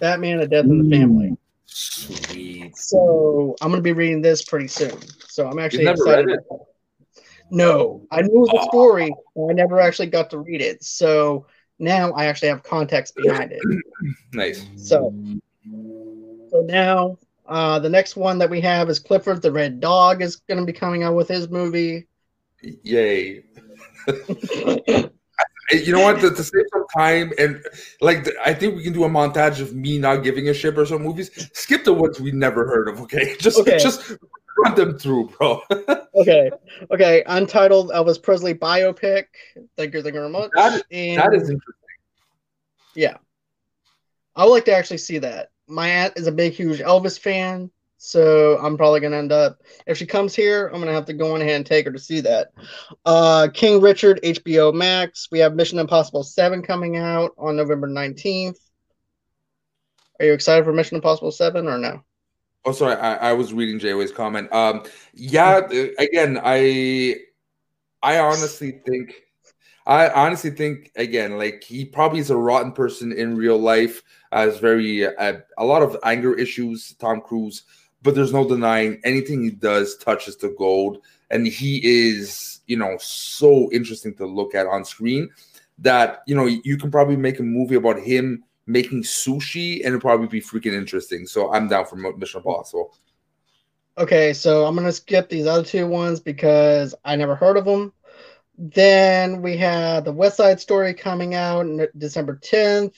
Batman: 0.00 0.40
A 0.40 0.46
Death 0.48 0.64
in 0.64 0.88
the 0.88 0.96
Family. 0.96 1.36
Sweet. 1.66 2.76
So 2.76 3.54
I'm 3.60 3.70
gonna 3.70 3.80
be 3.80 3.92
reading 3.92 4.22
this 4.22 4.42
pretty 4.42 4.66
soon. 4.66 5.00
So 5.28 5.48
I'm 5.48 5.60
actually 5.60 5.86
excited. 5.86 6.40
No, 7.52 8.06
I 8.10 8.22
knew 8.22 8.48
the 8.50 8.66
story, 8.70 9.14
I 9.36 9.52
never 9.52 9.78
actually 9.78 10.06
got 10.06 10.30
to 10.30 10.38
read 10.38 10.62
it. 10.62 10.82
So 10.82 11.46
now 11.78 12.12
I 12.12 12.24
actually 12.24 12.48
have 12.48 12.62
context 12.62 13.14
behind 13.14 13.52
it. 13.52 13.60
nice. 14.32 14.66
So, 14.76 15.14
so 16.50 16.60
now 16.66 17.18
Uh, 17.46 17.78
the 17.78 17.88
next 17.88 18.16
one 18.16 18.38
that 18.38 18.48
we 18.48 18.60
have 18.60 18.88
is 18.88 18.98
Clifford 18.98 19.42
the 19.42 19.52
Red 19.52 19.80
Dog 19.80 20.22
is 20.22 20.36
going 20.36 20.58
to 20.58 20.64
be 20.64 20.72
coming 20.72 21.02
out 21.02 21.14
with 21.14 21.28
his 21.28 21.50
movie. 21.50 22.06
Yay! 22.62 23.42
you 24.06 25.92
know 25.92 26.00
what? 26.00 26.20
To, 26.20 26.30
to, 26.30 26.44
save 26.44 26.64
some 26.72 26.86
time 26.96 27.32
and 27.38 27.62
like, 28.00 28.28
I 28.44 28.54
think 28.54 28.76
we 28.76 28.84
can 28.84 28.92
do 28.92 29.04
a 29.04 29.08
montage 29.08 29.60
of 29.60 29.74
me 29.74 29.98
not 29.98 30.22
giving 30.22 30.48
a 30.48 30.54
shit 30.54 30.78
or 30.78 30.86
some 30.86 31.02
movies. 31.02 31.30
Skip 31.52 31.84
the 31.84 31.92
ones 31.92 32.20
we 32.20 32.30
never 32.30 32.66
heard 32.66 32.88
of. 32.88 33.00
Okay, 33.02 33.36
just 33.40 33.58
okay. 33.58 33.78
just 33.78 34.16
run 34.58 34.74
them 34.74 34.98
through, 34.98 35.28
bro. 35.28 35.60
okay, 36.14 36.50
okay. 36.90 37.22
Untitled 37.26 37.90
Elvis 37.90 38.22
Presley 38.22 38.54
biopic. 38.54 39.26
Thank 39.76 39.94
you, 39.94 40.02
thank 40.02 40.14
you 40.14 40.20
very 40.20 40.30
much. 40.30 40.50
That, 40.54 40.82
and, 40.90 41.18
that 41.18 41.34
is 41.34 41.50
interesting. 41.50 41.74
Yeah, 42.94 43.16
I 44.36 44.44
would 44.44 44.50
like 44.50 44.64
to 44.66 44.74
actually 44.74 44.98
see 44.98 45.18
that. 45.18 45.50
My 45.66 45.88
aunt 45.88 46.14
is 46.16 46.26
a 46.26 46.32
big, 46.32 46.52
huge 46.52 46.80
Elvis 46.80 47.18
fan. 47.18 47.70
So 48.04 48.58
I'm 48.58 48.76
probably 48.76 48.98
gonna 48.98 49.16
end 49.16 49.30
up 49.30 49.62
if 49.86 49.96
she 49.96 50.06
comes 50.06 50.34
here, 50.34 50.66
I'm 50.66 50.80
gonna 50.80 50.92
have 50.92 51.06
to 51.06 51.12
go 51.12 51.34
on 51.34 51.40
ahead 51.40 51.54
and 51.54 51.64
take 51.64 51.86
her 51.86 51.92
to 51.92 52.00
see 52.00 52.20
that. 52.22 52.48
Uh, 53.04 53.46
King 53.54 53.80
Richard, 53.80 54.18
HBO 54.24 54.74
Max. 54.74 55.28
We 55.30 55.38
have 55.38 55.54
Mission 55.54 55.78
Impossible 55.78 56.24
Seven 56.24 56.62
coming 56.62 56.96
out 56.96 57.30
on 57.38 57.54
November 57.54 57.86
19th. 57.86 58.58
Are 60.18 60.26
you 60.26 60.32
excited 60.32 60.64
for 60.64 60.72
Mission 60.72 60.96
Impossible 60.96 61.30
Seven 61.30 61.68
or 61.68 61.78
no? 61.78 62.02
Oh, 62.64 62.72
sorry, 62.72 62.94
I, 62.94 63.30
I 63.30 63.32
was 63.32 63.52
reading 63.52 63.80
Jayway's 63.80 64.12
comment. 64.12 64.52
Um, 64.52 64.84
yeah, 65.14 65.60
again, 65.98 66.40
I 66.42 67.16
I 68.02 68.18
honestly 68.18 68.80
think 68.86 69.22
I 69.86 70.08
honestly 70.10 70.50
think 70.50 70.92
again, 70.96 71.38
like 71.38 71.64
he 71.64 71.84
probably 71.84 72.20
is 72.20 72.30
a 72.30 72.36
rotten 72.36 72.72
person 72.72 73.12
in 73.12 73.36
real 73.36 73.58
life. 73.58 74.02
Has 74.30 74.58
very 74.58 75.06
uh, 75.06 75.40
a 75.58 75.64
lot 75.64 75.82
of 75.82 75.96
anger 76.04 76.34
issues. 76.34 76.94
Tom 76.94 77.20
Cruise 77.20 77.64
but 78.02 78.14
there's 78.14 78.32
no 78.32 78.46
denying 78.46 79.00
anything 79.04 79.42
he 79.42 79.50
does 79.50 79.96
touches 79.96 80.36
the 80.36 80.54
gold. 80.58 80.98
And 81.30 81.46
he 81.46 81.80
is, 81.84 82.60
you 82.66 82.76
know, 82.76 82.96
so 83.00 83.70
interesting 83.72 84.14
to 84.14 84.26
look 84.26 84.54
at 84.54 84.66
on 84.66 84.84
screen 84.84 85.30
that, 85.78 86.22
you 86.26 86.34
know, 86.34 86.46
you 86.46 86.76
can 86.76 86.90
probably 86.90 87.16
make 87.16 87.38
a 87.38 87.44
movie 87.44 87.76
about 87.76 88.00
him 88.00 88.44
making 88.66 89.02
sushi 89.02 89.78
and 89.78 89.86
it'll 89.88 90.00
probably 90.00 90.28
be 90.28 90.40
freaking 90.40 90.72
interesting. 90.72 91.26
So 91.26 91.52
I'm 91.52 91.68
down 91.68 91.86
for 91.86 91.96
Mission 91.96 92.38
Impossible. 92.38 92.94
Okay, 93.98 94.32
so 94.32 94.64
I'm 94.64 94.76
to 94.76 94.92
skip 94.92 95.28
these 95.28 95.46
other 95.46 95.64
two 95.64 95.86
ones 95.86 96.20
because 96.20 96.94
I 97.04 97.16
never 97.16 97.34
heard 97.34 97.56
of 97.56 97.64
them. 97.64 97.92
Then 98.56 99.42
we 99.42 99.56
have 99.58 100.04
the 100.04 100.12
West 100.12 100.36
Side 100.36 100.60
Story 100.60 100.94
coming 100.94 101.34
out 101.34 101.66
December 101.96 102.38
10th, 102.42 102.94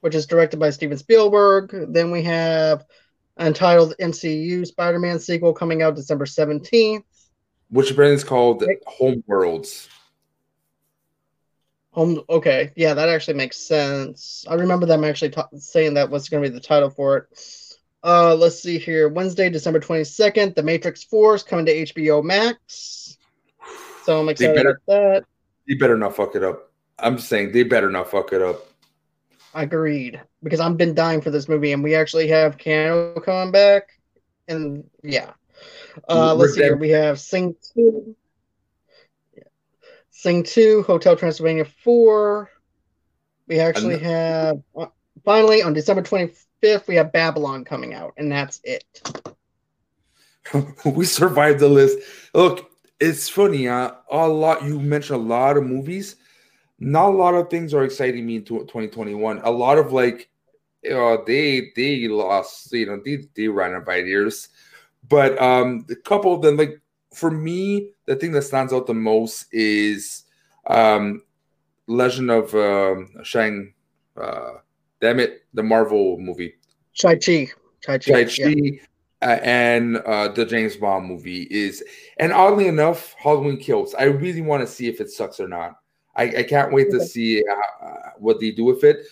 which 0.00 0.14
is 0.14 0.26
directed 0.26 0.58
by 0.58 0.70
Steven 0.70 0.98
Spielberg. 0.98 1.92
Then 1.92 2.10
we 2.10 2.22
have 2.22 2.84
entitled 3.38 3.94
MCU 4.00 4.66
Spider 4.66 4.98
Man 4.98 5.18
sequel 5.18 5.54
coming 5.54 5.82
out 5.82 5.96
December 5.96 6.26
17th. 6.26 7.04
Which 7.70 7.94
brand 7.96 8.14
is 8.14 8.24
called 8.24 8.64
Home 8.86 9.24
Worlds. 9.26 9.88
Home, 11.94 12.20
okay, 12.28 12.72
yeah, 12.74 12.94
that 12.94 13.08
actually 13.08 13.34
makes 13.34 13.56
sense. 13.56 14.44
I 14.50 14.54
remember 14.54 14.84
them 14.84 15.04
actually 15.04 15.30
ta- 15.30 15.48
saying 15.56 15.94
that 15.94 16.10
was 16.10 16.28
going 16.28 16.42
to 16.42 16.48
be 16.48 16.52
the 16.52 16.60
title 16.60 16.90
for 16.90 17.16
it. 17.18 17.24
Uh, 18.02 18.34
let's 18.34 18.60
see 18.60 18.78
here. 18.78 19.08
Wednesday, 19.08 19.48
December 19.48 19.78
22nd, 19.78 20.56
The 20.56 20.62
Matrix 20.64 21.04
Force 21.04 21.44
coming 21.44 21.66
to 21.66 21.72
HBO 21.86 22.24
Max. 22.24 23.16
So 24.02 24.20
I'm 24.20 24.28
excited 24.28 24.56
better, 24.56 24.80
about 24.86 24.86
that. 24.86 25.24
You 25.66 25.78
better 25.78 25.96
not 25.96 26.16
fuck 26.16 26.34
it 26.34 26.42
up. 26.42 26.72
I'm 26.98 27.16
saying 27.16 27.52
they 27.52 27.62
better 27.62 27.90
not 27.90 28.10
fuck 28.10 28.32
it 28.32 28.42
up. 28.42 28.66
Agreed. 29.54 30.20
Because 30.42 30.58
I've 30.58 30.76
been 30.76 30.96
dying 30.96 31.20
for 31.20 31.30
this 31.30 31.48
movie, 31.48 31.72
and 31.72 31.84
we 31.84 31.94
actually 31.94 32.26
have 32.26 32.56
Keanu 32.56 33.24
coming 33.24 33.52
back, 33.52 33.84
and 34.48 34.82
yeah. 35.04 35.30
Uh, 36.08 36.34
let's 36.34 36.54
see 36.54 36.62
here. 36.62 36.76
We 36.76 36.90
have 36.90 37.20
Sing 37.20 37.54
Two, 37.72 38.16
Sing 40.24 40.42
Two, 40.42 40.82
Hotel 40.82 41.16
Transylvania 41.16 41.64
Four. 41.64 42.50
We 43.46 43.60
actually 43.60 43.98
have 43.98 44.62
uh, 44.76 44.86
finally 45.24 45.62
on 45.62 45.74
December 45.74 46.02
twenty 46.02 46.32
fifth. 46.60 46.88
We 46.88 46.96
have 46.96 47.12
Babylon 47.12 47.64
coming 47.64 47.94
out, 47.94 48.14
and 48.16 48.32
that's 48.32 48.60
it. 48.64 48.84
we 50.84 51.04
survived 51.04 51.60
the 51.60 51.68
list. 51.68 51.98
Look, 52.32 52.70
it's 52.98 53.28
funny. 53.28 53.68
Uh, 53.68 53.92
a 54.10 54.26
lot 54.26 54.64
you 54.64 54.80
mentioned 54.80 55.20
a 55.20 55.22
lot 55.22 55.56
of 55.56 55.64
movies 55.64 56.16
not 56.78 57.08
a 57.08 57.16
lot 57.16 57.34
of 57.34 57.50
things 57.50 57.72
are 57.72 57.84
exciting 57.84 58.26
me 58.26 58.36
in 58.36 58.44
2021. 58.44 59.40
A 59.44 59.50
lot 59.50 59.78
of 59.78 59.92
like, 59.92 60.28
uh, 60.90 61.16
they 61.26 61.72
they 61.76 62.08
lost, 62.08 62.72
you 62.72 62.86
know, 62.86 63.00
they 63.04 63.24
they 63.34 63.48
ran 63.48 63.74
out 63.74 63.82
of 63.82 63.88
ideas, 63.88 64.48
but 65.08 65.40
um, 65.40 65.86
a 65.90 65.96
couple 65.96 66.34
of 66.34 66.42
them, 66.42 66.56
like 66.56 66.80
for 67.14 67.30
me, 67.30 67.90
the 68.06 68.16
thing 68.16 68.32
that 68.32 68.42
stands 68.42 68.72
out 68.72 68.86
the 68.86 68.94
most 68.94 69.46
is 69.52 70.24
um, 70.66 71.22
Legend 71.86 72.30
of 72.30 72.54
um, 72.54 73.10
Shang. 73.22 73.74
Uh, 74.16 74.54
damn 75.00 75.20
it, 75.20 75.44
the 75.54 75.62
Marvel 75.62 76.18
movie. 76.18 76.54
Shai 76.92 77.16
Chi. 77.16 77.48
Shai 77.80 77.98
Chi. 77.98 78.24
Chi. 78.24 78.54
Yeah. 78.56 78.80
Uh, 79.22 79.38
and 79.42 79.96
uh, 79.98 80.28
the 80.28 80.44
James 80.44 80.76
Bond 80.76 81.06
movie 81.06 81.44
is, 81.50 81.82
and 82.18 82.30
oddly 82.30 82.68
enough, 82.68 83.14
Halloween 83.18 83.56
Kills. 83.56 83.94
I 83.94 84.04
really 84.04 84.42
want 84.42 84.60
to 84.60 84.66
see 84.66 84.86
if 84.86 85.00
it 85.00 85.08
sucks 85.08 85.40
or 85.40 85.48
not. 85.48 85.78
I, 86.14 86.24
I 86.24 86.42
can't 86.42 86.72
wait 86.72 86.90
to 86.90 87.00
see 87.00 87.42
uh, 87.42 88.10
what 88.18 88.38
they 88.38 88.50
do 88.50 88.64
with 88.64 88.84
it. 88.84 89.06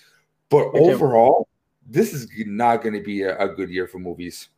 But 0.51 0.67
overall, 0.75 1.49
this 1.87 2.13
is 2.13 2.29
not 2.47 2.83
going 2.83 2.95
to 2.95 3.01
be 3.01 3.23
a, 3.23 3.39
a, 3.39 3.49
good 3.49 3.71
year 3.71 3.87
for 3.87 3.99
movies. 3.99 4.49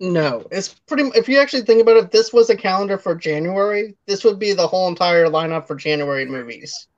No, 0.00 0.46
it's 0.50 0.68
pretty. 0.68 1.10
If 1.14 1.28
you 1.28 1.38
actually 1.38 1.62
think 1.62 1.82
about 1.82 1.98
it, 1.98 2.10
this 2.10 2.32
was 2.32 2.48
a 2.48 2.56
calendar 2.56 2.96
for 2.96 3.14
January. 3.14 3.94
This 4.06 4.24
would 4.24 4.38
be 4.38 4.54
the 4.54 4.66
whole 4.66 4.88
entire 4.88 5.26
lineup 5.26 5.66
for 5.66 5.76
January 5.76 6.24
movies. 6.24 6.88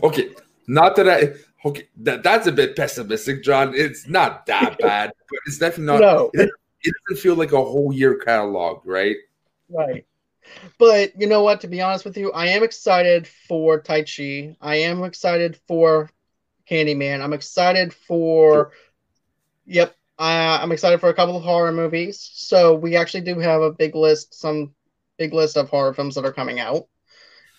Okay, 0.00 0.30
not 0.68 0.94
that 0.94 1.08
I. 1.08 1.32
Okay, 1.68 1.88
that 1.98 2.22
that's 2.22 2.46
a 2.46 2.52
bit 2.52 2.76
pessimistic, 2.76 3.42
John. 3.42 3.72
It's 3.74 4.06
not 4.06 4.46
that 4.46 4.78
bad, 4.80 5.12
but 5.28 5.40
it's 5.46 5.58
definitely 5.58 5.86
not. 5.86 6.00
No. 6.00 6.30
It, 6.34 6.50
it 6.82 6.94
doesn't 7.08 7.20
feel 7.20 7.34
like 7.34 7.50
a 7.50 7.56
whole 7.56 7.92
year 7.92 8.16
catalog, 8.16 8.82
right? 8.84 9.16
Right. 9.68 10.06
But 10.78 11.20
you 11.20 11.26
know 11.26 11.42
what? 11.42 11.62
To 11.62 11.68
be 11.68 11.80
honest 11.80 12.04
with 12.04 12.16
you, 12.16 12.30
I 12.30 12.46
am 12.46 12.62
excited 12.62 13.26
for 13.26 13.80
Tai 13.80 14.04
Chi. 14.04 14.56
I 14.60 14.76
am 14.76 15.02
excited 15.02 15.58
for 15.66 16.10
Candyman. 16.70 17.22
I'm 17.22 17.32
excited 17.32 17.92
for. 17.92 18.70
Yep, 19.66 19.94
I, 20.22 20.62
I'm 20.62 20.70
excited 20.70 21.00
for 21.00 21.08
a 21.08 21.14
couple 21.14 21.36
of 21.36 21.42
horror 21.42 21.72
movies. 21.72 22.30
So 22.32 22.76
we 22.76 22.94
actually 22.94 23.22
do 23.22 23.40
have 23.40 23.60
a 23.60 23.72
big 23.72 23.96
list, 23.96 24.38
some 24.38 24.72
big 25.18 25.34
list 25.34 25.56
of 25.56 25.68
horror 25.68 25.92
films 25.92 26.14
that 26.14 26.24
are 26.24 26.32
coming 26.32 26.60
out. 26.60 26.86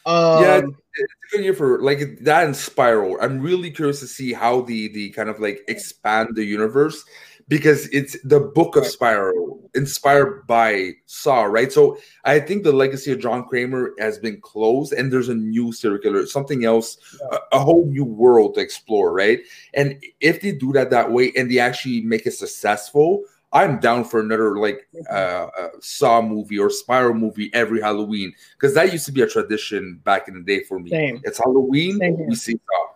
Um, 0.05 0.41
yeah, 0.41 0.57
it's 0.57 1.13
a 1.13 1.35
good 1.35 1.43
year 1.43 1.53
for 1.53 1.81
like 1.81 2.19
that 2.21 2.45
and 2.45 2.55
Spiral. 2.55 3.17
I'm 3.21 3.41
really 3.41 3.69
curious 3.69 3.99
to 3.99 4.07
see 4.07 4.31
how 4.31 4.61
the 4.61 4.87
the 4.93 5.09
kind 5.09 5.27
of 5.27 5.41
like 5.41 5.61
expand 5.67 6.35
the 6.35 6.45
universe 6.45 7.03
because 7.47 7.87
it's 7.87 8.17
the 8.23 8.39
book 8.39 8.75
of 8.75 8.85
Spiral, 8.85 9.69
inspired 9.75 10.45
by 10.47 10.91
Saw, 11.05 11.43
right? 11.43 11.71
So 11.71 11.97
I 12.23 12.39
think 12.39 12.63
the 12.63 12.71
legacy 12.71 13.11
of 13.11 13.19
John 13.19 13.45
Kramer 13.45 13.93
has 13.99 14.17
been 14.17 14.39
closed, 14.41 14.93
and 14.93 15.11
there's 15.11 15.29
a 15.29 15.35
new 15.35 15.71
serial 15.71 15.99
killer, 15.99 16.25
something 16.25 16.65
else, 16.65 16.97
yeah. 17.19 17.37
a, 17.51 17.57
a, 17.57 17.59
whole 17.59 17.85
new 17.85 18.05
world 18.05 18.55
to 18.55 18.61
explore, 18.61 19.13
right? 19.13 19.39
And 19.73 20.01
if 20.19 20.41
they 20.41 20.51
do 20.51 20.71
that 20.73 20.89
that 20.91 21.11
way, 21.11 21.31
and 21.35 21.51
they 21.51 21.59
actually 21.59 22.01
make 22.01 22.25
it 22.25 22.33
successful, 22.33 23.23
I'm 23.51 23.79
down 23.79 24.03
for 24.05 24.19
another 24.19 24.57
like 24.57 24.87
uh, 25.11 25.47
uh, 25.57 25.69
Saw 25.79 26.21
movie 26.21 26.57
or 26.57 26.71
Spiral 26.71 27.13
movie 27.13 27.51
every 27.53 27.79
Halloween 27.81 28.33
because 28.53 28.73
that 28.73 28.91
used 28.91 29.05
to 29.05 29.11
be 29.11 29.21
a 29.21 29.27
tradition 29.27 30.01
back 30.03 30.27
in 30.27 30.33
the 30.33 30.41
day 30.41 30.63
for 30.63 30.79
me. 30.79 30.89
Same. 30.89 31.21
It's 31.23 31.37
Halloween, 31.37 31.99
we 32.27 32.35
see 32.35 32.53
Saw. 32.53 32.92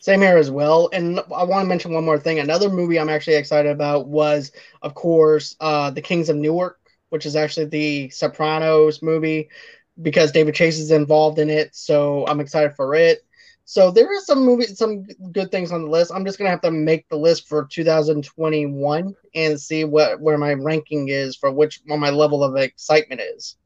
Same 0.00 0.22
here 0.22 0.38
as 0.38 0.50
well. 0.50 0.88
And 0.92 1.20
I 1.20 1.44
want 1.44 1.62
to 1.62 1.68
mention 1.68 1.92
one 1.92 2.04
more 2.04 2.18
thing. 2.18 2.38
Another 2.38 2.70
movie 2.70 2.98
I'm 2.98 3.10
actually 3.10 3.36
excited 3.36 3.70
about 3.70 4.08
was, 4.08 4.50
of 4.82 4.94
course, 4.94 5.56
uh, 5.60 5.90
The 5.90 6.00
Kings 6.00 6.30
of 6.30 6.36
Newark, 6.36 6.80
which 7.10 7.26
is 7.26 7.36
actually 7.36 7.66
the 7.66 8.08
Sopranos 8.08 9.02
movie 9.02 9.50
because 10.00 10.32
David 10.32 10.54
Chase 10.54 10.78
is 10.78 10.90
involved 10.90 11.38
in 11.38 11.50
it. 11.50 11.76
So 11.76 12.26
I'm 12.26 12.40
excited 12.40 12.74
for 12.74 12.94
it. 12.94 13.20
So 13.66 13.90
there 13.90 14.06
are 14.06 14.20
some 14.22 14.44
movies, 14.44 14.78
some 14.78 15.04
good 15.32 15.52
things 15.52 15.70
on 15.70 15.82
the 15.82 15.90
list. 15.90 16.10
I'm 16.12 16.24
just 16.24 16.38
gonna 16.38 16.50
have 16.50 16.62
to 16.62 16.70
make 16.70 17.08
the 17.08 17.16
list 17.16 17.46
for 17.46 17.68
2021 17.70 19.14
and 19.34 19.60
see 19.60 19.84
what 19.84 20.20
where 20.20 20.38
my 20.38 20.54
ranking 20.54 21.08
is 21.08 21.36
for 21.36 21.52
which 21.52 21.80
what 21.86 21.98
my 21.98 22.10
level 22.10 22.42
of 22.42 22.56
excitement 22.56 23.20
is, 23.20 23.56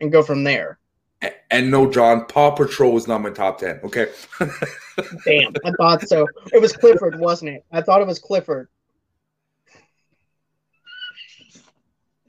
and 0.00 0.12
go 0.12 0.22
from 0.22 0.44
there. 0.44 0.78
And 1.50 1.70
no, 1.70 1.90
John, 1.90 2.26
Paw 2.26 2.50
Patrol 2.52 2.92
was 2.92 3.08
not 3.08 3.22
my 3.22 3.30
top 3.30 3.58
10. 3.58 3.80
Okay. 3.84 4.06
Damn, 5.24 5.52
I 5.64 5.70
thought 5.78 6.06
so. 6.06 6.26
It 6.52 6.60
was 6.60 6.72
Clifford, 6.72 7.18
wasn't 7.18 7.52
it? 7.52 7.64
I 7.72 7.80
thought 7.80 8.00
it 8.00 8.06
was 8.06 8.18
Clifford. 8.18 8.68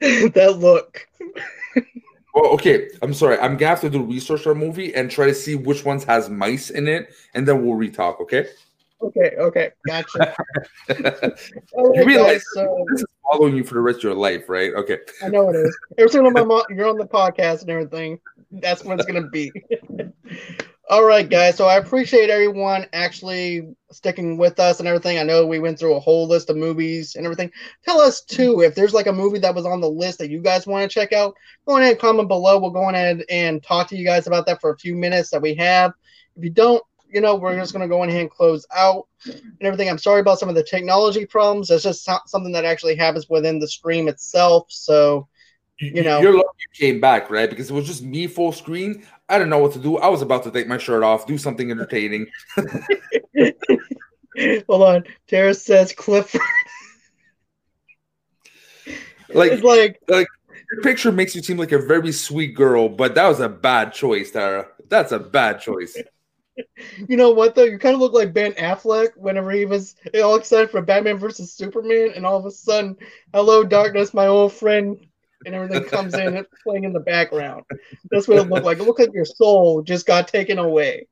that 0.00 0.56
look. 0.58 1.06
well, 2.34 2.46
okay. 2.52 2.88
I'm 3.02 3.12
sorry. 3.12 3.38
I'm 3.38 3.58
gonna 3.58 3.68
have 3.68 3.82
to 3.82 3.90
do 3.90 4.02
research 4.02 4.46
on 4.46 4.56
movie 4.56 4.94
and 4.94 5.10
try 5.10 5.26
to 5.26 5.34
see 5.34 5.54
which 5.54 5.84
ones 5.84 6.04
has 6.04 6.30
mice 6.30 6.70
in 6.70 6.88
it, 6.88 7.12
and 7.34 7.46
then 7.46 7.64
we'll 7.64 7.76
retalk. 7.76 8.20
Okay. 8.22 8.46
Okay, 9.02 9.30
okay, 9.38 9.70
gotcha. 9.86 10.34
Right, 10.88 11.32
you 11.74 12.04
realize 12.04 12.44
so, 12.52 12.84
this 12.90 13.00
is 13.00 13.06
following 13.30 13.56
you 13.56 13.64
for 13.64 13.74
the 13.74 13.80
rest 13.80 13.98
of 13.98 14.04
your 14.04 14.14
life, 14.14 14.48
right? 14.48 14.74
Okay. 14.74 14.98
I 15.22 15.28
know 15.28 15.48
it 15.48 15.56
is. 15.56 15.78
Every 15.96 16.10
time 16.10 16.36
I'm 16.36 16.50
on, 16.50 16.64
you're 16.68 16.88
on 16.88 16.98
the 16.98 17.06
podcast 17.06 17.62
and 17.62 17.70
everything, 17.70 18.20
that's 18.50 18.84
what 18.84 18.98
it's 18.98 19.06
gonna 19.06 19.28
be. 19.28 19.52
All 20.90 21.04
right, 21.04 21.28
guys. 21.28 21.56
So 21.56 21.66
I 21.66 21.76
appreciate 21.76 22.30
everyone 22.30 22.84
actually 22.92 23.76
sticking 23.92 24.36
with 24.36 24.58
us 24.58 24.80
and 24.80 24.88
everything. 24.88 25.18
I 25.18 25.22
know 25.22 25.46
we 25.46 25.60
went 25.60 25.78
through 25.78 25.94
a 25.94 26.00
whole 26.00 26.26
list 26.26 26.50
of 26.50 26.56
movies 26.56 27.14
and 27.14 27.24
everything. 27.24 27.52
Tell 27.84 28.00
us 28.00 28.22
too 28.22 28.62
if 28.62 28.74
there's 28.74 28.92
like 28.92 29.06
a 29.06 29.12
movie 29.12 29.38
that 29.38 29.54
was 29.54 29.66
on 29.66 29.80
the 29.80 29.88
list 29.88 30.18
that 30.18 30.30
you 30.30 30.40
guys 30.40 30.66
want 30.66 30.90
to 30.90 30.92
check 30.92 31.12
out. 31.12 31.36
Go 31.64 31.76
ahead 31.76 31.92
and 31.92 32.00
comment 32.00 32.26
below. 32.26 32.58
We'll 32.58 32.70
go 32.70 32.88
ahead 32.88 33.22
and 33.30 33.62
talk 33.62 33.88
to 33.88 33.96
you 33.96 34.04
guys 34.04 34.26
about 34.26 34.46
that 34.46 34.60
for 34.60 34.70
a 34.70 34.78
few 34.78 34.96
minutes 34.96 35.30
that 35.30 35.42
we 35.42 35.54
have. 35.54 35.92
If 36.34 36.42
you 36.42 36.50
don't, 36.50 36.82
you 37.08 37.20
know, 37.20 37.36
we're 37.36 37.56
just 37.56 37.72
to 37.72 37.86
go 37.86 38.02
ahead 38.02 38.20
and 38.20 38.30
close 38.30 38.66
out 38.74 39.06
and 39.26 39.62
everything. 39.62 39.88
I'm 39.88 39.98
sorry 39.98 40.20
about 40.20 40.40
some 40.40 40.48
of 40.48 40.56
the 40.56 40.64
technology 40.64 41.24
problems. 41.24 41.68
That's 41.68 41.84
just 41.84 42.04
something 42.04 42.52
that 42.52 42.64
actually 42.64 42.96
happens 42.96 43.28
within 43.28 43.60
the 43.60 43.68
stream 43.68 44.08
itself. 44.08 44.66
So, 44.70 45.28
you 45.80 46.02
know, 46.02 46.20
you're 46.20 46.36
lucky 46.36 46.48
you 46.58 46.68
came 46.86 47.00
back, 47.00 47.30
right? 47.30 47.48
Because 47.48 47.70
it 47.70 47.74
was 47.74 47.86
just 47.86 48.02
me 48.02 48.26
full 48.26 48.52
screen. 48.52 49.02
I 49.28 49.38
don't 49.38 49.48
know 49.48 49.58
what 49.58 49.72
to 49.72 49.78
do. 49.78 49.96
I 49.98 50.08
was 50.08 50.22
about 50.22 50.42
to 50.44 50.50
take 50.50 50.66
my 50.66 50.78
shirt 50.78 51.02
off, 51.02 51.26
do 51.26 51.38
something 51.38 51.70
entertaining. 51.70 52.26
Hold 54.68 54.82
on. 54.82 55.04
Tara 55.26 55.54
says 55.54 55.92
Clifford. 55.92 56.40
like, 59.30 59.52
it's 59.52 59.62
like, 59.62 60.00
like 60.08 60.26
your 60.72 60.82
picture 60.82 61.12
makes 61.12 61.34
you 61.34 61.42
seem 61.42 61.56
like 61.56 61.72
a 61.72 61.78
very 61.78 62.12
sweet 62.12 62.54
girl, 62.54 62.88
but 62.88 63.14
that 63.14 63.26
was 63.26 63.40
a 63.40 63.48
bad 63.48 63.92
choice, 63.92 64.30
Tara. 64.30 64.68
That's 64.88 65.12
a 65.12 65.18
bad 65.18 65.60
choice. 65.60 65.96
You 67.08 67.16
know 67.16 67.30
what 67.30 67.54
though? 67.54 67.64
You 67.64 67.78
kind 67.78 67.94
of 67.94 68.00
look 68.00 68.12
like 68.12 68.34
Ben 68.34 68.52
Affleck 68.52 69.16
whenever 69.16 69.50
he 69.50 69.64
was 69.64 69.94
all 70.22 70.34
excited 70.34 70.70
for 70.70 70.82
Batman 70.82 71.16
versus 71.16 71.54
Superman, 71.54 72.12
and 72.14 72.26
all 72.26 72.36
of 72.36 72.44
a 72.44 72.50
sudden, 72.50 72.96
hello 73.32 73.64
darkness, 73.64 74.12
my 74.12 74.26
old 74.26 74.52
friend 74.52 74.98
and 75.46 75.54
everything 75.54 75.84
comes 75.84 76.14
in 76.14 76.36
and 76.36 76.46
playing 76.62 76.84
in 76.84 76.92
the 76.92 77.00
background. 77.00 77.64
That's 78.10 78.28
what 78.28 78.38
it 78.38 78.48
looked 78.48 78.64
like. 78.64 78.78
It 78.78 78.84
looked 78.84 79.00
like 79.00 79.12
your 79.12 79.24
soul 79.24 79.82
just 79.82 80.06
got 80.06 80.28
taken 80.28 80.58
away. 80.58 81.06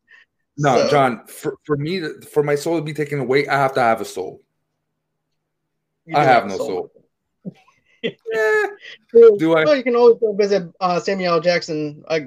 No, 0.56 0.76
so. 0.76 0.90
John, 0.90 1.26
for, 1.26 1.56
for 1.64 1.76
me, 1.76 2.02
for 2.32 2.42
my 2.42 2.56
soul 2.56 2.76
to 2.76 2.82
be 2.82 2.92
taken 2.92 3.20
away, 3.20 3.46
I 3.46 3.54
have 3.54 3.74
to 3.74 3.80
have 3.80 4.00
a 4.00 4.04
soul. 4.04 4.42
I 6.14 6.24
have, 6.24 6.42
have 6.42 6.46
no 6.46 6.56
soul. 6.56 6.66
soul. 6.66 6.92
yeah. 8.32 8.66
Do 9.12 9.56
I? 9.56 9.64
Well, 9.64 9.76
you 9.76 9.82
can 9.82 9.96
always 9.96 10.18
go 10.18 10.32
visit 10.32 10.70
uh, 10.80 11.00
Samuel 11.00 11.40
Jackson 11.40 12.02
uh, 12.08 12.20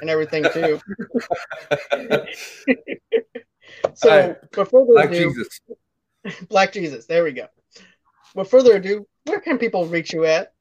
and 0.00 0.10
everything 0.10 0.44
too. 0.52 0.80
so, 3.94 4.10
I, 4.10 4.36
but 4.52 4.70
further 4.70 4.92
Black 4.92 5.10
ado, 5.10 5.34
Jesus. 5.34 5.60
Black 6.48 6.72
Jesus. 6.72 7.06
There 7.06 7.24
we 7.24 7.32
go. 7.32 7.46
With 8.34 8.50
further 8.50 8.76
ado, 8.76 9.06
where 9.24 9.40
can 9.40 9.58
people 9.58 9.86
reach 9.86 10.12
you 10.12 10.24
at? 10.24 10.52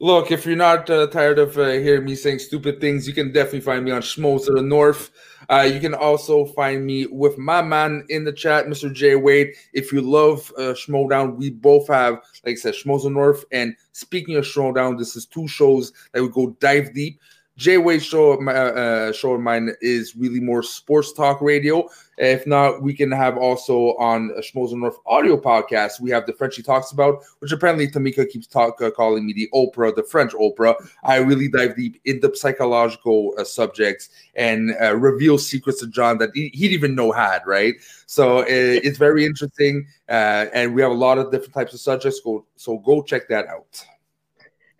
Look, 0.00 0.30
if 0.30 0.46
you're 0.46 0.54
not 0.54 0.88
uh, 0.90 1.08
tired 1.08 1.40
of 1.40 1.58
uh, 1.58 1.70
hearing 1.70 2.04
me 2.04 2.14
saying 2.14 2.38
stupid 2.38 2.80
things, 2.80 3.08
you 3.08 3.12
can 3.12 3.32
definitely 3.32 3.62
find 3.62 3.84
me 3.84 3.90
on 3.90 4.00
Schmoes 4.00 4.46
the 4.46 4.62
North. 4.62 5.10
Uh, 5.50 5.68
you 5.72 5.80
can 5.80 5.92
also 5.92 6.44
find 6.46 6.86
me 6.86 7.06
with 7.06 7.36
my 7.36 7.62
man 7.62 8.06
in 8.08 8.22
the 8.22 8.32
chat, 8.32 8.66
Mr. 8.66 8.92
Jay 8.92 9.16
Wade. 9.16 9.54
If 9.72 9.92
you 9.92 10.00
love 10.00 10.52
uh, 10.56 10.74
Schmoedown, 10.74 11.36
we 11.36 11.50
both 11.50 11.88
have, 11.88 12.14
like 12.46 12.52
I 12.52 12.54
said, 12.54 12.74
Schmoes 12.74 13.02
the 13.02 13.10
North. 13.10 13.44
And 13.50 13.74
speaking 13.90 14.36
of 14.36 14.44
Schmoedown, 14.44 14.98
this 14.98 15.16
is 15.16 15.26
two 15.26 15.48
shows 15.48 15.92
that 16.12 16.22
we 16.22 16.28
go 16.28 16.50
dive 16.60 16.94
deep. 16.94 17.18
Jay 17.56 17.76
Wade 17.76 18.02
show 18.04 18.38
my 18.40 18.54
uh, 18.54 19.12
show 19.12 19.34
of 19.34 19.40
mine 19.40 19.74
is 19.80 20.14
really 20.14 20.38
more 20.38 20.62
sports 20.62 21.12
talk 21.12 21.40
radio. 21.40 21.88
If 22.18 22.46
not, 22.46 22.82
we 22.82 22.94
can 22.94 23.12
have 23.12 23.38
also 23.38 23.96
on 23.96 24.32
a 24.36 24.40
Schmoes 24.40 24.72
North 24.72 24.98
audio 25.06 25.40
podcast. 25.40 26.00
We 26.00 26.10
have 26.10 26.26
the 26.26 26.32
French 26.32 26.56
he 26.56 26.62
talks 26.62 26.90
about, 26.90 27.22
which 27.38 27.52
apparently 27.52 27.88
Tamika 27.88 28.28
keeps 28.28 28.46
talk, 28.48 28.82
uh, 28.82 28.90
calling 28.90 29.24
me 29.24 29.32
the 29.32 29.48
Oprah, 29.54 29.94
the 29.94 30.02
French 30.02 30.32
Oprah. 30.32 30.74
I 31.04 31.16
really 31.18 31.48
dive 31.48 31.76
deep 31.76 32.00
into 32.04 32.34
psychological 32.34 33.34
uh, 33.38 33.44
subjects 33.44 34.10
and 34.34 34.74
uh, 34.82 34.96
reveal 34.96 35.38
secrets 35.38 35.78
to 35.80 35.86
John 35.86 36.18
that 36.18 36.30
he, 36.34 36.50
didn't 36.50 36.72
even 36.72 36.94
know 36.96 37.12
had. 37.12 37.42
Right, 37.46 37.76
so 38.06 38.40
uh, 38.40 38.44
it's 38.48 38.98
very 38.98 39.24
interesting, 39.24 39.86
uh, 40.08 40.46
and 40.52 40.74
we 40.74 40.82
have 40.82 40.90
a 40.90 40.94
lot 40.94 41.18
of 41.18 41.30
different 41.30 41.54
types 41.54 41.72
of 41.72 41.80
subjects. 41.80 42.20
Go 42.20 42.44
so 42.56 42.78
go 42.78 43.02
check 43.02 43.28
that 43.28 43.46
out. 43.46 43.84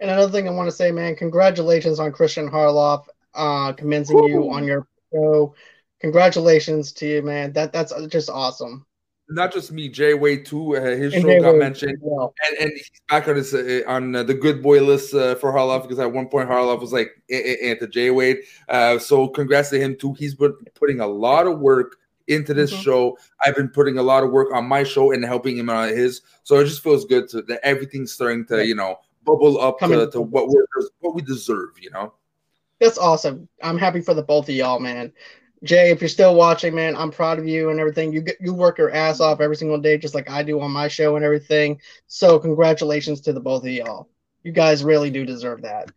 And 0.01 0.10
another 0.10 0.31
thing 0.31 0.48
I 0.48 0.52
want 0.52 0.69
to 0.69 0.74
say, 0.74 0.90
man, 0.90 1.16
congratulations 1.16 1.98
on 1.98 2.12
Christian 2.12 2.48
Harloff 2.48 3.06
uh, 3.35 3.73
commencing 3.73 4.16
Woo! 4.16 4.28
you 4.28 4.51
on 4.52 4.65
your 4.65 4.86
show. 5.12 5.55
Congratulations 6.01 6.93
to 6.93 7.07
you, 7.07 7.23
man. 7.23 7.53
That 7.53 7.73
that's 7.73 7.93
just 8.09 8.31
awesome. 8.31 8.87
Not 9.31 9.53
just 9.53 9.73
me, 9.73 9.89
Jay 9.91 10.15
Wade 10.15 10.47
too. 10.47 10.77
Uh, 10.77 10.81
his 10.97 11.12
and 11.12 11.23
show 11.23 11.29
Jay 11.29 11.41
got 11.41 11.53
Wade 11.53 11.61
mentioned, 11.61 11.99
well. 12.01 12.33
and, 12.47 12.59
and 12.61 12.73
he's 12.73 12.91
back 13.09 13.29
on 13.29 13.37
his 13.37 13.53
uh, 13.53 13.83
on 13.87 14.15
uh, 14.16 14.23
the 14.23 14.33
good 14.33 14.62
boy 14.62 14.81
list 14.81 15.12
uh, 15.12 15.35
for 15.35 15.53
Harloff 15.53 15.83
because 15.83 15.99
at 15.99 16.11
one 16.11 16.29
point 16.29 16.49
Harloff 16.49 16.81
was 16.81 16.93
like 16.93 17.11
and 17.29 17.79
to 17.79 17.87
Jay 17.89 18.11
Wade. 18.11 18.39
Uh, 18.69 18.99
so 18.99 19.29
congrats 19.29 19.69
to 19.70 19.79
him 19.79 19.97
too. 19.97 20.15
He's 20.15 20.35
been 20.35 20.55
putting 20.75 21.01
a 21.01 21.07
lot 21.07 21.47
of 21.47 21.59
work 21.59 21.97
into 22.29 22.55
this 22.55 22.73
mm-hmm. 22.73 22.83
show. 22.83 23.19
I've 23.45 23.57
been 23.57 23.69
putting 23.69 23.99
a 23.99 24.03
lot 24.03 24.23
of 24.23 24.31
work 24.31 24.53
on 24.55 24.66
my 24.66 24.83
show 24.83 25.12
and 25.12 25.23
helping 25.25 25.59
him 25.59 25.69
on 25.69 25.89
his. 25.89 26.23
So 26.45 26.57
it 26.61 26.65
just 26.65 26.83
feels 26.83 27.05
good 27.05 27.29
to 27.31 27.43
that 27.43 27.61
everything's 27.62 28.12
starting 28.12 28.47
to 28.47 28.66
you 28.66 28.77
know 28.77 28.99
bubble 29.25 29.61
up 29.61 29.79
to, 29.81 30.11
to 30.11 30.20
what 30.23 30.49
we 30.49 30.55
what 31.01 31.15
we 31.15 31.20
deserve. 31.20 31.70
You 31.81 31.91
know. 31.91 32.15
That's 32.81 32.97
awesome. 32.99 33.49
I'm 33.62 33.77
happy 33.77 34.01
for 34.01 34.15
the 34.15 34.23
both 34.23 34.49
of 34.49 34.55
y'all, 34.55 34.79
man. 34.79 35.12
Jay, 35.64 35.90
if 35.90 36.01
you're 36.01 36.09
still 36.09 36.35
watching, 36.35 36.74
man, 36.74 36.94
I'm 36.97 37.10
proud 37.10 37.39
of 37.39 37.47
you 37.47 37.70
and 37.70 37.80
everything. 37.80 38.12
You 38.12 38.20
get 38.20 38.36
you 38.40 38.55
work 38.55 38.78
your 38.78 38.93
ass 38.93 39.20
off 39.20 39.40
every 39.40 39.56
single 39.56 39.78
day, 39.78 39.98
just 39.98 40.14
like 40.14 40.30
I 40.30 40.43
do 40.43 40.60
on 40.60 40.70
my 40.70 40.89
show 40.89 41.16
and 41.16 41.24
everything. 41.24 41.80
So 42.06 42.39
congratulations 42.39 43.20
to 43.22 43.32
the 43.32 43.40
both 43.40 43.64
of 43.64 43.70
y'all. 43.70 44.09
You 44.44 44.52
guys 44.52 44.85
really 44.85 45.10
do 45.10 45.26
deserve 45.26 45.62
that. 45.62 45.90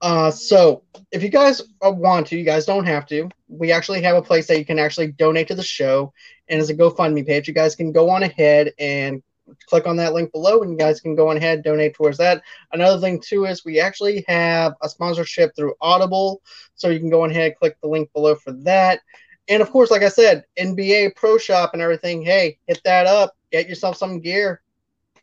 Uh, 0.00 0.30
so 0.30 0.82
if 1.12 1.22
you 1.22 1.28
guys 1.28 1.62
want 1.80 2.26
to, 2.28 2.36
you 2.36 2.44
guys 2.44 2.64
don't 2.66 2.86
have 2.86 3.06
to. 3.06 3.28
We 3.48 3.70
actually 3.70 4.02
have 4.02 4.16
a 4.16 4.22
place 4.22 4.46
that 4.48 4.58
you 4.58 4.64
can 4.64 4.78
actually 4.78 5.12
donate 5.12 5.48
to 5.48 5.54
the 5.54 5.62
show, 5.62 6.12
and 6.48 6.60
as 6.60 6.70
a 6.70 6.74
GoFundMe 6.74 7.26
page, 7.26 7.46
you 7.46 7.54
guys 7.54 7.76
can 7.76 7.92
go 7.92 8.10
on 8.10 8.22
ahead 8.22 8.72
and 8.78 9.22
click 9.66 9.86
on 9.86 9.96
that 9.96 10.12
link 10.12 10.32
below 10.32 10.62
and 10.62 10.70
you 10.70 10.76
guys 10.76 11.00
can 11.00 11.14
go 11.14 11.28
on 11.28 11.36
ahead 11.36 11.62
donate 11.62 11.94
towards 11.94 12.18
that. 12.18 12.42
Another 12.72 13.00
thing 13.00 13.20
too 13.20 13.44
is 13.44 13.64
we 13.64 13.80
actually 13.80 14.24
have 14.28 14.74
a 14.82 14.88
sponsorship 14.88 15.54
through 15.54 15.74
audible 15.80 16.42
so 16.74 16.88
you 16.88 16.98
can 16.98 17.10
go 17.10 17.22
on 17.22 17.30
ahead 17.30 17.56
click 17.56 17.76
the 17.80 17.88
link 17.88 18.12
below 18.12 18.34
for 18.34 18.52
that. 18.52 19.00
And 19.48 19.60
of 19.60 19.70
course 19.70 19.90
like 19.90 20.02
i 20.02 20.08
said 20.08 20.44
nba 20.58 21.14
pro 21.16 21.36
shop 21.36 21.70
and 21.72 21.82
everything 21.82 22.22
hey 22.22 22.58
hit 22.66 22.80
that 22.84 23.06
up 23.06 23.36
get 23.50 23.68
yourself 23.68 23.96
some 23.96 24.20
gear 24.20 24.62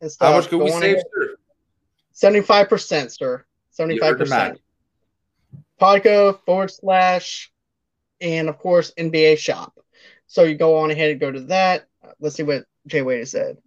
and 0.01 0.11
stuff. 0.11 0.29
how 0.29 0.37
much 0.37 0.49
can 0.49 0.59
we 0.59 0.71
save 0.71 0.97
sir? 1.13 1.35
75% 2.13 3.17
sir. 3.17 3.45
75% 3.77 4.57
podco 5.79 6.39
forward 6.45 6.69
slash 6.69 7.51
and 8.19 8.49
of 8.49 8.57
course 8.57 8.91
nba 8.97 9.37
shop. 9.37 9.77
So 10.27 10.43
you 10.43 10.55
go 10.55 10.77
on 10.79 10.91
ahead 10.91 11.11
and 11.11 11.19
go 11.19 11.31
to 11.31 11.41
that. 11.41 11.87
Let's 12.19 12.35
see 12.35 12.43
what 12.43 12.65
jay 12.87 13.01
wade 13.01 13.27
said 13.27 13.57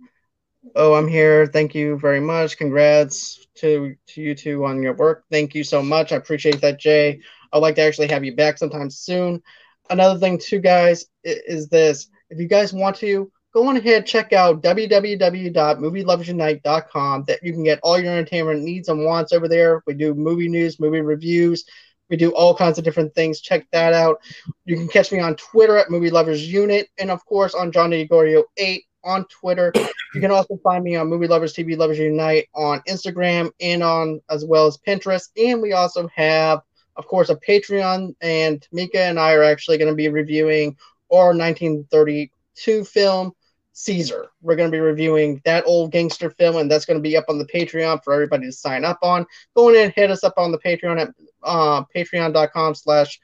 Oh, 0.74 0.94
I'm 0.94 1.08
here. 1.08 1.46
Thank 1.46 1.74
you 1.74 1.98
very 1.98 2.20
much. 2.20 2.56
Congrats 2.56 3.46
to 3.56 3.94
to 4.08 4.22
you 4.22 4.34
two 4.34 4.64
on 4.64 4.82
your 4.82 4.94
work. 4.94 5.24
Thank 5.30 5.54
you 5.54 5.64
so 5.64 5.82
much. 5.82 6.12
I 6.12 6.16
appreciate 6.16 6.60
that, 6.60 6.78
Jay. 6.78 7.20
I'd 7.52 7.58
like 7.58 7.74
to 7.76 7.82
actually 7.82 8.08
have 8.08 8.24
you 8.24 8.34
back 8.34 8.58
sometime 8.58 8.88
soon. 8.88 9.42
Another 9.90 10.18
thing, 10.18 10.38
too, 10.38 10.60
guys, 10.60 11.06
is 11.24 11.68
this. 11.68 12.08
If 12.30 12.38
you 12.38 12.48
guys 12.48 12.72
want 12.72 12.96
to, 12.96 13.30
go 13.52 13.68
on 13.68 13.76
ahead 13.76 14.06
check 14.06 14.32
out 14.32 14.62
www.movieloversunite.com 14.62 17.24
that 17.26 17.42
you 17.42 17.52
can 17.52 17.64
get 17.64 17.80
all 17.82 17.98
your 17.98 18.12
entertainment 18.12 18.62
needs 18.62 18.88
and 18.88 19.04
wants 19.04 19.32
over 19.32 19.48
there. 19.48 19.82
We 19.86 19.94
do 19.94 20.14
movie 20.14 20.48
news, 20.48 20.78
movie 20.80 21.00
reviews. 21.00 21.64
We 22.08 22.16
do 22.16 22.30
all 22.30 22.54
kinds 22.54 22.78
of 22.78 22.84
different 22.84 23.14
things. 23.14 23.40
Check 23.40 23.66
that 23.72 23.92
out. 23.92 24.20
You 24.64 24.76
can 24.76 24.88
catch 24.88 25.12
me 25.12 25.18
on 25.18 25.36
Twitter 25.36 25.76
at 25.76 25.90
Movie 25.90 26.10
Lovers 26.10 26.50
Unit, 26.50 26.88
and 26.98 27.10
of 27.10 27.24
course 27.26 27.54
on 27.54 27.72
John 27.72 27.90
DeGorio 27.90 28.44
8 28.56 28.84
on 29.04 29.24
Twitter. 29.26 29.72
You 30.14 30.20
can 30.20 30.30
also 30.30 30.58
find 30.62 30.84
me 30.84 30.96
on 30.96 31.08
Movie 31.08 31.26
Lovers 31.26 31.54
TV 31.54 31.76
Lovers 31.76 31.98
Unite 31.98 32.48
on 32.54 32.82
Instagram 32.88 33.50
and 33.60 33.82
on 33.82 34.20
as 34.30 34.44
well 34.44 34.66
as 34.66 34.78
Pinterest. 34.78 35.28
And 35.36 35.62
we 35.62 35.72
also 35.72 36.08
have, 36.14 36.60
of 36.96 37.06
course, 37.06 37.30
a 37.30 37.36
Patreon. 37.36 38.14
And 38.20 38.66
Mika 38.72 39.00
and 39.00 39.18
I 39.18 39.32
are 39.32 39.42
actually 39.42 39.78
going 39.78 39.90
to 39.90 39.96
be 39.96 40.08
reviewing 40.08 40.76
our 41.12 41.28
1932 41.28 42.84
film, 42.84 43.32
Caesar. 43.72 44.28
We're 44.40 44.56
going 44.56 44.70
to 44.70 44.74
be 44.74 44.80
reviewing 44.80 45.40
that 45.44 45.64
old 45.66 45.92
gangster 45.92 46.30
film, 46.30 46.56
and 46.56 46.70
that's 46.70 46.84
going 46.84 46.98
to 46.98 47.02
be 47.02 47.16
up 47.16 47.26
on 47.28 47.38
the 47.38 47.46
Patreon 47.46 48.04
for 48.04 48.12
everybody 48.12 48.46
to 48.46 48.52
sign 48.52 48.84
up 48.84 48.98
on. 49.02 49.26
Go 49.54 49.70
in 49.70 49.76
and 49.76 49.92
hit 49.94 50.10
us 50.10 50.24
up 50.24 50.34
on 50.36 50.52
the 50.52 50.58
Patreon 50.58 51.00
at 51.00 51.14
uh, 51.42 51.84
patreon.com 51.94 52.74
slash 52.74 53.18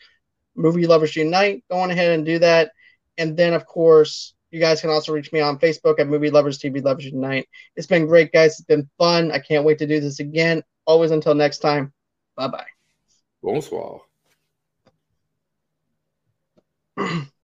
movie 0.57 0.87
lovers 0.87 1.17
unite. 1.17 1.65
Go 1.71 1.79
on 1.79 1.91
ahead 1.91 2.13
and 2.13 2.27
do 2.27 2.39
that. 2.41 2.73
And 3.17 3.37
then, 3.37 3.55
of 3.55 3.67
course, 3.67 4.35
you 4.51 4.61
guys 4.61 4.81
can 4.81 4.91
also 4.91 5.13
reach 5.13 5.33
me 5.33 5.41
on 5.41 5.59
Facebook 5.59 6.01
at 6.01 6.09
Movie 6.09 6.31
Lovers 6.31 6.59
TV 6.59 6.83
Lovers 6.83 7.11
tonight. 7.11 7.49
It's 7.77 7.87
been 7.87 8.07
great, 8.07 8.33
guys. 8.33 8.53
It's 8.53 8.63
been 8.63 8.89
fun. 8.99 9.31
I 9.31 9.39
can't 9.39 9.65
wait 9.65 9.79
to 9.79 9.87
do 9.87 10.01
this 10.01 10.21
again. 10.21 10.63
Always 10.87 11.11
until 11.11 11.35
next 11.35 11.59
time. 11.59 11.93
Bye 12.37 12.49
bye. 12.49 12.67
Bonsoir. 13.43 14.01